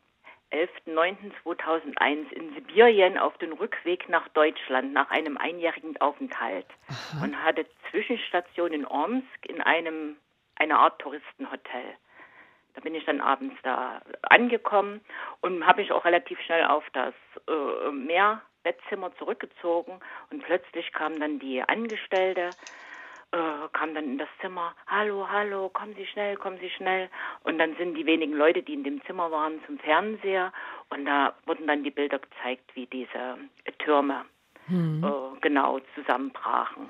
11.09.2001 0.51 2.33
in 2.33 2.55
Sibirien 2.55 3.19
auf 3.19 3.37
dem 3.39 3.53
Rückweg 3.53 4.09
nach 4.09 4.29
Deutschland 4.29 4.93
nach 4.93 5.11
einem 5.11 5.37
einjährigen 5.37 6.01
Aufenthalt 6.01 6.67
Aha. 6.89 7.25
und 7.25 7.45
hatte 7.45 7.67
Zwischenstation 7.91 8.73
in 8.73 8.87
Omsk 8.87 9.47
in 9.47 9.61
einem 9.61 10.17
eine 10.57 10.79
Art 10.79 11.01
Touristenhotel. 11.01 11.95
Da 12.75 12.81
bin 12.81 12.95
ich 12.95 13.05
dann 13.05 13.21
abends 13.21 13.57
da 13.63 14.01
angekommen 14.23 15.01
und 15.41 15.67
habe 15.67 15.83
mich 15.83 15.93
auch 15.93 16.05
relativ 16.05 16.41
schnell 16.41 16.65
auf 16.65 16.85
das 16.93 17.15
äh, 17.49 17.91
Mehrbettzimmer 17.91 19.15
zurückgezogen 19.17 20.01
und 20.31 20.43
plötzlich 20.45 20.93
kam 20.93 21.19
dann 21.21 21.39
die 21.39 21.63
Angestellte 21.63 22.51
äh, 23.33 23.69
kam 23.73 23.95
dann 23.95 24.05
in 24.05 24.19
das 24.19 24.29
Zimmer, 24.41 24.75
hallo, 24.87 25.29
hallo, 25.31 25.69
kommen 25.69 25.95
Sie 25.95 26.07
schnell, 26.07 26.37
kommen 26.37 26.59
Sie 26.61 26.71
schnell. 26.71 27.11
Und 27.45 27.59
dann 27.59 27.77
sind 27.77 27.95
die 27.95 28.07
wenigen 28.07 28.33
Leute, 28.33 28.63
die 28.63 28.75
in 28.75 28.85
dem 28.85 29.03
Zimmer 29.05 29.31
waren, 29.31 29.61
zum 29.67 29.79
Fernseher 29.79 30.53
und 30.91 31.05
da 31.05 31.35
wurden 31.47 31.67
dann 31.67 31.85
die 31.85 31.91
Bilder 31.91 32.19
gezeigt, 32.19 32.75
wie 32.75 32.87
diese 32.87 33.39
Türme 33.79 34.25
hm. 34.67 35.05
äh, 35.05 35.41
genau 35.41 35.81
zusammenbrachen. 35.95 36.89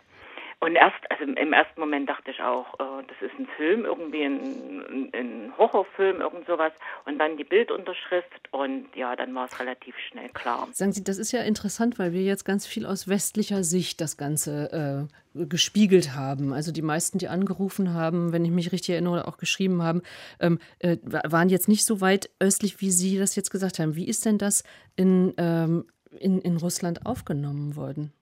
Und 0.61 0.75
erst, 0.75 0.99
also 1.09 1.23
im 1.23 1.53
ersten 1.53 1.81
Moment 1.81 2.09
dachte 2.09 2.33
ich 2.33 2.41
auch, 2.43 2.75
äh, 2.81 3.05
das 3.07 3.31
ist 3.31 3.39
ein 3.39 3.47
Film, 3.57 3.85
irgendwie 3.85 4.25
ein, 4.25 5.11
ein, 5.15 5.53
Horrorfilm, 5.57 6.21
irgend 6.21 6.47
sowas. 6.47 6.73
Und 7.05 7.19
dann 7.19 7.37
die 7.37 7.45
Bildunterschrift 7.45 8.53
und 8.53 8.89
ja, 8.97 9.15
dann 9.15 9.33
war 9.37 9.45
es 9.45 9.61
relativ 9.61 9.95
schnell 10.11 10.29
klar. 10.31 10.67
Sagen 10.73 10.91
Sie, 10.91 11.05
das 11.05 11.19
ist 11.19 11.31
ja 11.31 11.43
interessant, 11.43 12.01
weil 12.01 12.13
wir 12.13 12.23
jetzt 12.23 12.45
ganz 12.45 12.67
viel 12.67 12.87
aus 12.87 13.07
westlicher 13.07 13.63
Sicht 13.63 14.01
das 14.01 14.17
Ganze 14.17 15.09
äh, 15.37 15.47
gespiegelt 15.47 16.17
haben. 16.17 16.53
Also 16.53 16.73
die 16.73 16.83
meisten, 16.83 17.19
die 17.19 17.29
angerufen 17.29 17.95
haben, 17.95 18.33
wenn 18.33 18.45
ich 18.45 18.51
mich 18.51 18.73
richtig 18.73 18.91
erinnere, 18.91 19.29
auch 19.29 19.37
geschrieben 19.37 19.83
haben, 19.83 20.03
ähm, 20.41 20.59
äh, 20.81 20.97
waren 21.05 21.51
jetzt 21.51 21.69
nicht 21.69 21.85
so 21.85 22.01
weit 22.01 22.31
östlich, 22.41 22.81
wie 22.81 22.91
Sie 22.91 23.17
das 23.17 23.37
jetzt 23.37 23.51
gesagt 23.51 23.79
haben. 23.79 23.95
Wie 23.95 24.09
ist 24.09 24.27
denn 24.27 24.39
das 24.39 24.65
in, 24.97 25.35
ähm, 25.37 25.87
in, 26.19 26.41
in 26.41 26.57
Russland 26.57 27.07
aufgenommen 27.07 27.77
worden? 27.77 28.13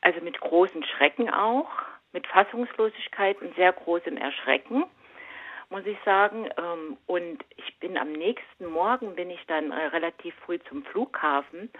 Also 0.00 0.20
mit 0.20 0.40
großen 0.40 0.82
Schrecken 0.84 1.30
auch, 1.30 1.68
mit 2.12 2.26
Fassungslosigkeit 2.26 3.40
und 3.40 3.54
sehr 3.54 3.72
großem 3.72 4.16
Erschrecken, 4.16 4.84
muss 5.68 5.86
ich 5.86 5.98
sagen. 6.04 6.48
Ähm, 6.56 6.96
und 7.06 7.44
ich 7.56 7.78
bin 7.78 7.96
am 7.96 8.12
nächsten 8.12 8.66
Morgen, 8.66 9.14
bin 9.14 9.30
ich 9.30 9.44
dann 9.46 9.70
äh, 9.70 9.86
relativ 9.86 10.34
früh 10.46 10.58
zum 10.68 10.84
Flughafen. 10.84 11.70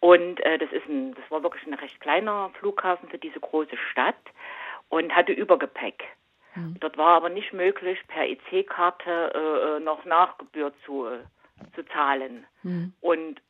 Und 0.00 0.40
äh, 0.40 0.58
das 0.58 0.70
ist 0.72 0.86
ein, 0.88 1.14
das 1.14 1.30
war 1.30 1.42
wirklich 1.42 1.66
ein 1.66 1.74
recht 1.74 2.00
kleiner 2.00 2.50
Flughafen 2.58 3.08
für 3.08 3.18
diese 3.18 3.40
große 3.40 3.76
Stadt 3.90 4.14
und 4.88 5.14
hatte 5.14 5.32
Übergepäck. 5.32 6.04
Mhm. 6.54 6.76
Dort 6.80 6.96
war 6.96 7.16
aber 7.16 7.28
nicht 7.28 7.52
möglich, 7.52 7.98
per 8.08 8.26
EC-Karte 8.26 9.78
äh, 9.78 9.80
noch 9.82 10.04
Nachgebühr 10.04 10.72
zu, 10.84 11.08
zu 11.74 11.84
zahlen. 11.86 12.46
Mhm. 12.62 12.92
Und 13.00 13.40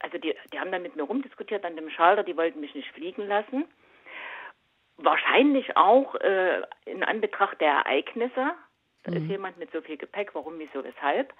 also 0.00 0.18
die, 0.18 0.34
die 0.52 0.58
haben 0.60 0.72
dann 0.72 0.82
mit 0.82 0.96
mir 0.96 1.02
rumdiskutiert 1.02 1.64
an 1.64 1.76
dem 1.76 1.90
Schalter, 1.90 2.22
die 2.22 2.36
wollten 2.36 2.60
mich 2.60 2.74
nicht 2.74 2.90
fliegen 2.92 3.26
lassen. 3.26 3.64
Wahrscheinlich 4.96 5.76
auch 5.76 6.14
äh, 6.16 6.62
in 6.84 7.02
Anbetracht 7.02 7.60
der 7.60 7.72
Ereignisse. 7.72 8.52
Da 9.04 9.10
mhm. 9.10 9.16
ist 9.16 9.28
jemand 9.28 9.58
mit 9.58 9.72
so 9.72 9.80
viel 9.80 9.96
Gepäck, 9.96 10.34
warum, 10.34 10.58
wieso, 10.58 10.84
weshalb. 10.84 11.32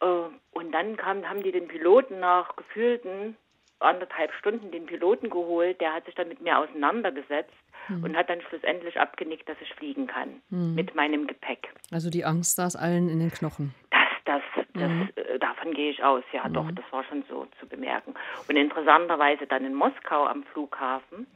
Äh, 0.00 0.06
und 0.52 0.72
dann 0.72 0.96
kam, 0.96 1.28
haben 1.28 1.42
die 1.42 1.52
den 1.52 1.68
Piloten 1.68 2.20
nach 2.20 2.56
gefühlten 2.56 3.36
anderthalb 3.80 4.32
Stunden 4.34 4.70
den 4.70 4.86
Piloten 4.86 5.30
geholt, 5.30 5.80
der 5.80 5.92
hat 5.92 6.06
sich 6.06 6.14
dann 6.14 6.28
mit 6.28 6.40
mir 6.40 6.58
auseinandergesetzt 6.58 7.52
mhm. 7.88 8.04
und 8.04 8.16
hat 8.16 8.30
dann 8.30 8.40
schlussendlich 8.42 8.98
abgenickt, 8.98 9.48
dass 9.48 9.56
ich 9.60 9.72
fliegen 9.74 10.06
kann 10.06 10.40
mhm. 10.48 10.74
mit 10.74 10.94
meinem 10.94 11.26
Gepäck. 11.26 11.68
Also 11.90 12.10
die 12.10 12.24
Angst 12.24 12.56
saß 12.56 12.76
allen 12.76 13.08
in 13.08 13.20
den 13.20 13.30
Knochen. 13.30 13.74
Das 13.90 14.00
das, 14.24 14.42
das, 14.74 14.90
mhm. 14.90 15.08
äh, 15.14 15.38
davon 15.38 15.72
gehe 15.72 15.90
ich 15.90 16.02
aus. 16.02 16.24
Ja, 16.32 16.48
mhm. 16.48 16.54
doch, 16.54 16.70
das 16.72 16.84
war 16.90 17.04
schon 17.04 17.24
so 17.28 17.46
zu 17.60 17.66
bemerken. 17.66 18.14
Und 18.48 18.56
interessanterweise 18.56 19.46
dann 19.46 19.64
in 19.64 19.74
Moskau 19.74 20.26
am 20.26 20.44
Flughafen 20.44 21.26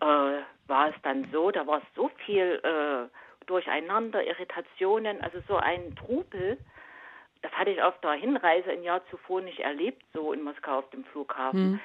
äh, 0.00 0.04
war 0.04 0.88
es 0.88 0.94
dann 1.02 1.26
so, 1.32 1.50
da 1.50 1.66
war 1.66 1.78
es 1.78 1.84
so 1.94 2.10
viel 2.24 2.60
äh, 2.62 3.08
Durcheinander, 3.46 4.24
Irritationen, 4.24 5.20
also 5.22 5.38
so 5.48 5.56
ein 5.56 5.94
Trubel. 5.96 6.58
Das 7.42 7.52
hatte 7.52 7.70
ich 7.70 7.82
auf 7.82 7.98
der 8.00 8.12
Hinreise 8.12 8.70
ein 8.70 8.82
Jahr 8.82 9.02
zuvor 9.10 9.42
nicht 9.42 9.60
erlebt, 9.60 10.02
so 10.14 10.32
in 10.32 10.42
Moskau 10.42 10.78
auf 10.78 10.90
dem 10.90 11.04
Flughafen. 11.04 11.72
Mhm 11.72 11.80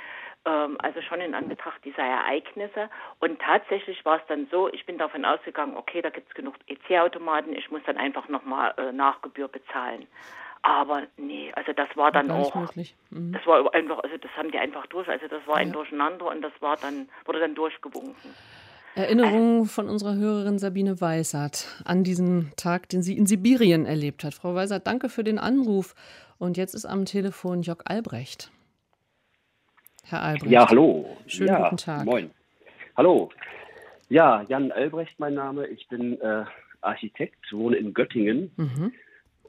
ähm, 0.46 0.78
also 0.80 1.02
schon 1.02 1.22
in 1.22 1.36
Anbetracht 1.36 1.84
dieser 1.84 2.04
Ereignisse. 2.04 2.90
Und 3.20 3.42
tatsächlich 3.42 4.04
war 4.06 4.18
es 4.18 4.26
dann 4.28 4.48
so, 4.52 4.72
ich 4.72 4.86
bin 4.86 4.98
davon 4.98 5.26
ausgegangen, 5.26 5.76
okay, 5.78 6.02
da 6.02 6.10
gibt 6.10 6.30
es 6.30 6.36
genug 6.36 6.56
EC-Automaten, 6.68 7.54
ich 7.54 7.70
muss 7.72 7.82
dann 7.86 7.98
einfach 7.98 8.28
nochmal 8.30 8.74
äh, 8.78 8.92
Nachgebühr 8.92 9.48
bezahlen. 9.48 10.08
Aber 10.62 11.04
nee, 11.18 11.52
also 11.56 11.72
das 11.74 11.88
war 11.96 12.12
dann 12.12 12.30
auch, 12.32 12.54
mhm. 12.56 13.32
das 13.32 13.46
war 13.46 13.74
einfach, 13.74 14.00
also 14.04 14.18
das 14.18 14.32
haben 14.36 14.52
die 14.52 14.58
einfach 14.58 14.86
durch, 14.88 15.08
also 15.08 15.28
das 15.28 15.46
war 15.48 15.56
ein 15.56 15.72
Durcheinander 15.72 16.28
und 16.28 16.42
das 16.42 16.52
war 16.60 16.76
dann, 16.78 17.08
wurde 17.26 17.40
dann 17.40 17.56
durchgewunken. 17.56 18.34
Erinnerungen 18.96 19.66
von 19.66 19.88
unserer 19.88 20.16
Hörerin 20.16 20.60
Sabine 20.60 21.00
Weisert 21.00 21.68
an 21.86 22.04
diesen 22.04 22.52
Tag, 22.58 22.90
den 22.90 23.02
sie 23.02 23.18
in 23.18 23.26
Sibirien 23.26 23.86
erlebt 23.86 24.24
hat. 24.24 24.34
Frau 24.34 24.56
Weisert, 24.56 24.88
danke 24.88 25.08
für 25.10 25.24
den 25.24 25.40
Anruf. 25.40 25.96
Und 26.38 26.58
jetzt 26.58 26.74
ist 26.74 26.86
am 26.86 27.06
Telefon 27.06 27.62
Jörg 27.62 27.80
Albrecht. 27.86 28.52
Herr 30.04 30.24
Albrecht. 30.24 30.52
Ja, 30.52 30.68
hallo. 30.68 31.18
Schönen 31.28 31.50
ja, 31.50 31.64
guten 31.64 31.78
Tag. 31.78 32.06
Moin. 32.06 32.32
Hallo. 32.98 33.30
Ja, 34.10 34.44
Jan 34.50 34.72
Albrecht 34.72 35.20
mein 35.20 35.36
Name. 35.36 35.68
Ich 35.68 35.88
bin 35.88 36.20
äh, 36.20 36.44
Architekt, 36.82 37.52
wohne 37.52 37.78
in 37.78 37.94
Göttingen 37.94 38.52
mhm. 38.58 38.94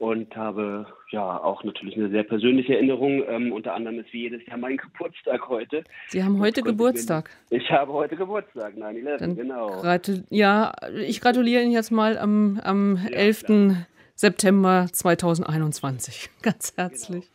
Und 0.01 0.35
habe 0.35 0.87
ja 1.11 1.43
auch 1.43 1.63
natürlich 1.63 1.95
eine 1.95 2.09
sehr 2.09 2.23
persönliche 2.23 2.73
Erinnerung. 2.73 3.23
Ähm, 3.27 3.53
unter 3.53 3.75
anderem 3.75 3.99
ist 3.99 4.11
wie 4.11 4.23
jedes 4.23 4.43
Jahr 4.47 4.57
mein 4.57 4.77
Geburtstag 4.77 5.47
heute. 5.47 5.83
Sie 6.07 6.23
haben 6.23 6.39
heute 6.39 6.63
Geburtstag. 6.63 7.29
Ich, 7.51 7.61
ich, 7.61 7.71
habe 7.71 7.93
heute 7.93 8.15
Geburtstag, 8.15 8.73
9-11, 8.73 9.35
genau. 9.35 9.83
Ja, 10.31 10.73
ich 11.05 11.21
gratuliere 11.21 11.61
Ihnen 11.61 11.71
jetzt 11.71 11.91
mal 11.91 12.17
am, 12.17 12.59
am 12.63 12.97
ja, 13.11 13.15
11. 13.15 13.43
Klar. 13.43 13.87
September 14.15 14.87
2021. 14.91 16.31
Ganz 16.41 16.73
herzlich. 16.77 17.29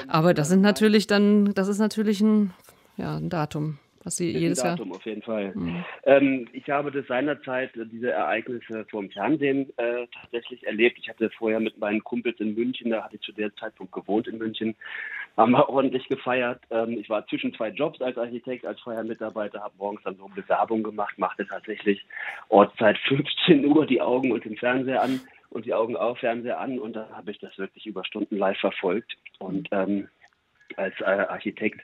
Genau. 0.00 0.12
Aber 0.12 0.32
das 0.32 0.48
sind 0.48 0.62
natürlich 0.62 1.06
dann, 1.06 1.52
das 1.52 1.68
ist 1.68 1.78
natürlich 1.78 2.22
ein 2.22 2.54
ja, 2.96 3.16
ein 3.16 3.28
Datum, 3.28 3.78
was 4.06 4.18
Sie 4.18 4.30
jedes 4.30 4.60
ein 4.60 4.76
Datum 4.76 4.88
Jahr. 4.90 4.96
auf 4.96 5.04
jeden 5.04 5.22
Fall. 5.22 5.52
Mhm. 5.54 5.84
Ähm, 6.04 6.48
ich 6.52 6.70
habe 6.70 6.92
das 6.92 7.06
seinerzeit, 7.08 7.76
äh, 7.76 7.84
diese 7.86 8.12
Ereignisse 8.12 8.86
vom 8.88 9.10
Fernsehen 9.10 9.68
äh, 9.78 10.06
tatsächlich 10.22 10.64
erlebt. 10.64 10.96
Ich 11.00 11.08
hatte 11.08 11.28
vorher 11.30 11.58
mit 11.58 11.76
meinen 11.78 12.04
Kumpels 12.04 12.38
in 12.38 12.54
München, 12.54 12.90
da 12.90 13.02
hatte 13.02 13.16
ich 13.16 13.22
zu 13.22 13.32
der 13.32 13.52
Zeitpunkt 13.56 13.92
gewohnt 13.92 14.28
in 14.28 14.38
München, 14.38 14.76
haben 15.36 15.52
wir 15.52 15.68
ordentlich 15.68 16.06
gefeiert. 16.06 16.60
Ähm, 16.70 16.98
ich 17.00 17.10
war 17.10 17.26
zwischen 17.26 17.52
zwei 17.54 17.70
Jobs 17.70 18.00
als 18.00 18.16
Architekt, 18.16 18.64
als 18.64 18.80
Feuermitarbeiter, 18.80 19.60
habe 19.60 19.74
morgens 19.76 20.04
dann 20.04 20.16
so 20.16 20.28
Bewerbung 20.28 20.84
gemacht, 20.84 21.18
machte 21.18 21.44
tatsächlich 21.44 22.06
Ortszeit 22.48 22.98
15 23.08 23.66
Uhr 23.66 23.86
die 23.86 24.00
Augen 24.00 24.30
und 24.30 24.44
den 24.44 24.56
Fernseher 24.56 25.02
an 25.02 25.20
und 25.50 25.66
die 25.66 25.74
Augen 25.74 25.96
auf, 25.96 26.18
Fernseher 26.20 26.60
an 26.60 26.78
und 26.78 26.94
dann 26.94 27.10
habe 27.10 27.32
ich 27.32 27.40
das 27.40 27.58
wirklich 27.58 27.86
über 27.86 28.04
Stunden 28.04 28.36
live 28.36 28.58
verfolgt 28.58 29.16
und 29.40 29.68
ähm, 29.72 30.08
als 30.76 30.94
äh, 31.00 31.04
Architekt 31.04 31.80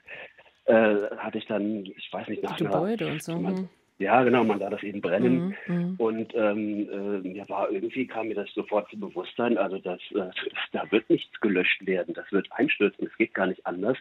äh, 0.65 1.09
hatte 1.17 1.37
ich 1.37 1.45
dann, 1.45 1.85
ich 1.85 2.09
weiß 2.11 2.27
nicht, 2.27 2.43
nach 2.43 2.57
Gebäude 2.57 3.05
einer, 3.05 3.13
und 3.13 3.23
so. 3.23 3.37
Man, 3.37 3.57
hm. 3.57 3.69
ja, 3.99 4.23
genau, 4.23 4.43
man 4.43 4.59
sah 4.59 4.69
das 4.69 4.83
eben 4.83 5.01
brennen. 5.01 5.55
Mhm, 5.67 5.75
mhm. 5.75 5.95
und 5.97 6.33
ähm, 6.35 6.89
äh, 6.89 7.27
mir 7.27 7.49
war 7.49 7.71
irgendwie, 7.71 8.07
kam 8.07 8.27
mir 8.27 8.35
das 8.35 8.51
sofort 8.53 8.89
zu 8.89 8.99
Bewusstsein, 8.99 9.57
also 9.57 9.77
das, 9.79 9.99
äh, 10.11 10.29
da 10.71 10.89
wird 10.91 11.09
nichts 11.09 11.39
gelöscht 11.41 11.85
werden, 11.85 12.13
das 12.13 12.31
wird 12.31 12.51
einstürzen, 12.51 13.07
es 13.07 13.17
geht 13.17 13.33
gar 13.33 13.47
nicht 13.47 13.65
anders 13.65 13.97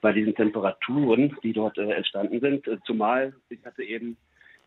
bei 0.00 0.12
diesen 0.12 0.34
Temperaturen, 0.34 1.36
die 1.42 1.52
dort 1.52 1.78
äh, 1.78 1.90
entstanden 1.92 2.40
sind. 2.40 2.66
Äh, 2.66 2.78
zumal 2.86 3.34
ich 3.48 3.64
hatte 3.64 3.82
eben 3.82 4.16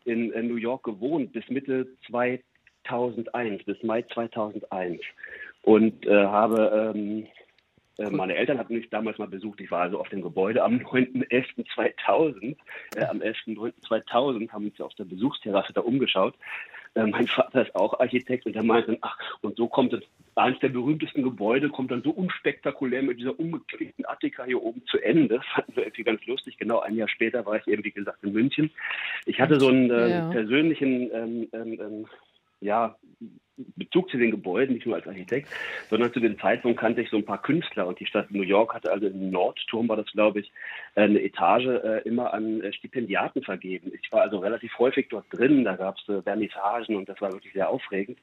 in, 0.05 0.31
in 0.31 0.47
New 0.47 0.55
York 0.55 0.83
gewohnt 0.83 1.33
bis 1.33 1.47
Mitte 1.49 1.87
2001, 2.07 3.63
bis 3.63 3.81
Mai 3.83 4.03
2001 4.13 5.01
und 5.63 6.05
äh, 6.05 6.25
habe 6.25 6.93
ähm, 6.95 7.27
äh, 7.99 8.09
meine 8.09 8.35
Eltern 8.35 8.57
hatten 8.57 8.73
mich 8.73 8.89
damals 8.89 9.17
mal 9.17 9.27
besucht. 9.27 9.59
Ich 9.61 9.71
war 9.71 9.81
also 9.81 9.99
auf 9.99 10.09
dem 10.09 10.21
Gebäude 10.21 10.63
am 10.63 10.77
9.11.2000. 10.77 12.55
Äh, 12.95 13.03
am 13.05 13.19
11.09.2000 13.19 14.51
haben 14.51 14.63
wir 14.63 14.71
uns 14.71 14.81
auf 14.81 14.95
der 14.95 15.05
Besuchsterrasse 15.05 15.73
da 15.73 15.81
umgeschaut. 15.81 16.35
Äh, 16.95 17.05
mein 17.05 17.27
Vater 17.27 17.61
ist 17.61 17.75
auch 17.75 17.99
Architekt 17.99 18.45
und 18.45 18.55
er 18.55 18.63
meinte, 18.63 18.97
ach, 19.01 19.17
und 19.41 19.57
so 19.57 19.67
kommt 19.67 19.93
es, 19.93 20.01
eines 20.35 20.59
der 20.59 20.69
berühmtesten 20.69 21.23
Gebäude 21.23 21.69
kommt 21.69 21.91
dann 21.91 22.01
so 22.01 22.11
unspektakulär 22.11 23.03
mit 23.03 23.19
dieser 23.19 23.37
umgeknickten 23.37 24.07
Attika 24.07 24.45
hier 24.45 24.61
oben 24.61 24.83
zu 24.85 24.97
Ende. 24.99 25.35
Das 25.35 25.45
fanden 25.53 25.75
wir 25.75 25.83
irgendwie 25.83 26.03
ganz 26.03 26.25
lustig. 26.25 26.57
Genau 26.57 26.79
ein 26.79 26.95
Jahr 26.95 27.09
später 27.09 27.45
war 27.45 27.57
ich 27.57 27.67
eben, 27.67 27.83
wie 27.83 27.91
gesagt, 27.91 28.23
in 28.23 28.31
München. 28.31 28.71
Ich 29.25 29.39
hatte 29.41 29.59
so 29.59 29.67
einen 29.67 29.91
äh, 29.91 30.09
ja. 30.09 30.29
persönlichen 30.29 31.09
ähm, 31.13 31.47
ähm, 31.53 31.79
ähm 31.81 32.05
ja, 32.61 32.95
Bezug 33.75 34.09
zu 34.09 34.17
den 34.17 34.31
Gebäuden, 34.31 34.75
nicht 34.75 34.85
nur 34.85 34.95
als 34.95 35.07
Architekt, 35.07 35.49
sondern 35.89 36.13
zu 36.13 36.19
dem 36.19 36.39
Zeitpunkt 36.39 36.79
kannte 36.79 37.01
ich 37.01 37.09
so 37.09 37.17
ein 37.17 37.25
paar 37.25 37.41
Künstler 37.41 37.87
und 37.87 37.99
die 37.99 38.05
Stadt 38.05 38.31
New 38.31 38.43
York 38.43 38.73
hatte 38.73 38.91
also 38.91 39.07
im 39.07 39.31
Nordturm 39.31 39.89
war 39.89 39.97
das, 39.97 40.05
glaube 40.07 40.39
ich, 40.39 40.51
eine 40.95 41.21
Etage 41.21 41.65
äh, 41.65 42.01
immer 42.03 42.33
an 42.33 42.61
äh, 42.61 42.71
Stipendiaten 42.71 43.43
vergeben. 43.43 43.91
Ich 44.01 44.11
war 44.11 44.21
also 44.21 44.39
relativ 44.39 44.77
häufig 44.79 45.07
dort 45.09 45.25
drin, 45.31 45.65
da 45.65 45.75
gab 45.75 45.97
es 45.97 46.07
äh, 46.07 46.21
Vernissagen 46.21 46.95
und 46.95 47.09
das 47.09 47.19
war 47.21 47.31
wirklich 47.33 47.53
sehr 47.53 47.69
aufregend. 47.69 48.17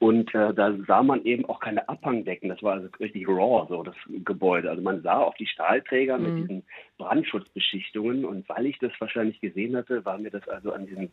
Und 0.00 0.32
äh, 0.32 0.54
da 0.54 0.72
sah 0.86 1.02
man 1.02 1.24
eben 1.24 1.44
auch 1.46 1.58
keine 1.58 1.88
Abhangdecken. 1.88 2.48
Das 2.48 2.62
war 2.62 2.74
also 2.74 2.88
richtig 3.00 3.26
raw, 3.26 3.66
so 3.68 3.82
das 3.82 3.96
Gebäude. 4.24 4.70
Also 4.70 4.80
man 4.80 5.02
sah 5.02 5.18
auch 5.18 5.34
die 5.34 5.46
Stahlträger 5.48 6.18
mhm. 6.18 6.24
mit 6.24 6.42
diesen 6.42 6.62
Brandschutzbeschichtungen. 6.98 8.24
Und 8.24 8.48
weil 8.48 8.66
ich 8.66 8.78
das 8.78 8.92
wahrscheinlich 9.00 9.40
gesehen 9.40 9.76
hatte, 9.76 10.04
war 10.04 10.18
mir 10.18 10.30
das 10.30 10.46
also 10.48 10.72
an 10.72 10.86
diesem 10.86 11.10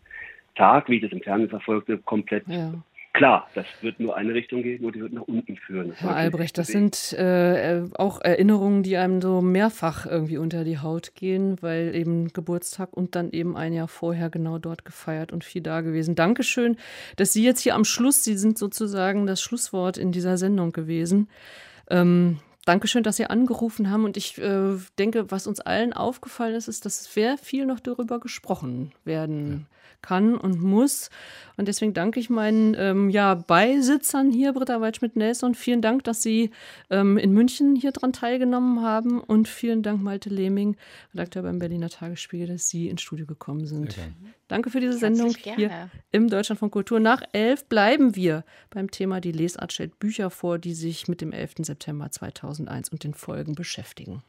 Tag, 0.56 0.90
wie 0.90 0.95
ich 0.95 1.02
das 1.02 1.11
im 1.11 1.22
Fernsehen 1.22 1.49
verfolgte, 1.49 1.98
komplett 1.99 2.48
ja 2.48 2.73
Klar, 3.15 3.48
das 3.56 3.65
wird 3.80 4.02
nur 4.02 4.18
eine 4.18 4.34
Richtung 4.34 4.61
gehen 4.61 4.84
und 4.84 4.94
die 4.94 4.99
wird 4.99 5.14
nach 5.14 5.22
unten 5.22 5.56
führen. 5.56 5.91
Das 5.91 6.02
Herr 6.02 6.18
Albrecht, 6.18 6.57
das 6.57 6.68
sind 6.68 7.14
äh, 7.14 7.84
auch 7.94 8.19
Erinnerungen, 8.19 8.84
die 8.84 8.98
einem 8.98 9.22
so 9.22 9.41
mehrfach 9.41 10.06
irgendwie 10.06 10.38
unter 10.38 10.65
die 10.65 10.80
Haut 10.80 11.15
gehen, 11.15 11.56
weil 11.61 11.95
eben 11.95 12.34
Geburtstag 12.34 12.91
und 12.91 13.15
dann 13.15 13.32
eben 13.32 13.56
ein 13.56 13.72
Jahr 13.72 13.88
vorher 13.88 14.30
genau 14.30 14.57
dort 14.57 14.84
gefeiert 14.84 15.32
und 15.32 15.45
viel 15.45 15.61
da 15.61 15.80
gewesen. 15.80 16.15
Dankeschön, 16.15 16.76
dass 17.15 17.32
Sie 17.32 17.45
jetzt 17.45 17.61
hier 17.61 17.76
am 17.76 17.86
Schluss, 17.86 18.26
Sie 18.26 18.36
sind 18.36 18.57
sozusagen 18.57 19.26
das 19.26 19.41
Schlusswort 19.41 19.98
in 19.98 20.11
dieser 20.11 20.38
Sendung 20.38 20.73
gewesen. 20.73 21.30
Ähm, 21.90 22.40
Dankeschön, 22.65 23.03
dass 23.03 23.15
Sie 23.15 23.27
angerufen 23.27 23.91
haben. 23.91 24.03
Und 24.03 24.18
ich 24.18 24.38
äh, 24.40 24.76
denke, 24.99 25.32
was 25.32 25.48
uns 25.48 25.61
allen 25.61 25.94
aufgefallen 25.94 26.56
ist, 26.56 26.68
ist, 26.68 26.86
dass 26.86 27.06
sehr 27.14 27.38
viel 27.38 27.65
noch 27.65 27.80
darüber 27.80 28.19
gesprochen 28.19 28.91
werden 29.06 29.68
kann 30.02 30.36
und 30.36 30.62
muss. 30.62 31.10
Und 31.58 31.68
deswegen 31.68 31.94
danke 31.94 32.20
ich 32.20 32.30
meinen 32.30 32.76
ähm, 32.78 33.10
ja, 33.10 33.36
Beisitzern 33.36 34.32
hier, 34.32 34.54
Britta 34.54 34.82
Waldschmidt-Nelson. 34.82 35.56
Vielen 35.56 35.82
Dank, 35.82 36.04
dass 36.04 36.22
Sie 36.22 36.52
ähm, 36.90 37.18
in 37.18 37.32
München 37.32 37.76
hier 37.76 37.92
dran 37.92 38.14
teilgenommen 38.14 38.82
haben. 38.82 39.22
Und 39.22 39.48
vielen 39.48 39.84
Dank, 39.84 40.02
Malte 40.02 40.30
Lehming, 40.30 40.76
Redakteur 41.14 41.44
beim 41.44 41.60
Berliner 41.60 41.90
Tagesspiegel, 41.90 42.48
dass 42.48 42.68
Sie 42.68 42.90
ins 42.90 43.02
Studio 43.02 43.26
gekommen 43.26 43.66
sind. 43.66 43.96
Danke 44.48 44.70
für 44.70 44.80
diese 44.80 44.98
Sendung 44.98 45.34
hier 45.36 45.90
im 46.12 46.30
Deutschland 46.30 46.60
von 46.60 46.70
Kultur. 46.70 47.00
Nach 47.00 47.22
elf 47.32 47.66
bleiben 47.66 48.16
wir 48.16 48.44
beim 48.70 48.92
Thema 48.92 49.22
Die 49.22 49.32
Lesart 49.32 49.74
stellt 49.74 49.98
Bücher 50.00 50.30
vor, 50.30 50.60
die 50.60 50.74
sich 50.74 51.08
mit 51.08 51.22
dem 51.22 51.32
11. 51.32 51.54
September 51.60 52.12
2001 52.12 52.90
und 52.90 53.04
den 53.04 53.14
Folgen 53.14 53.56
beschäftigen. 53.56 54.22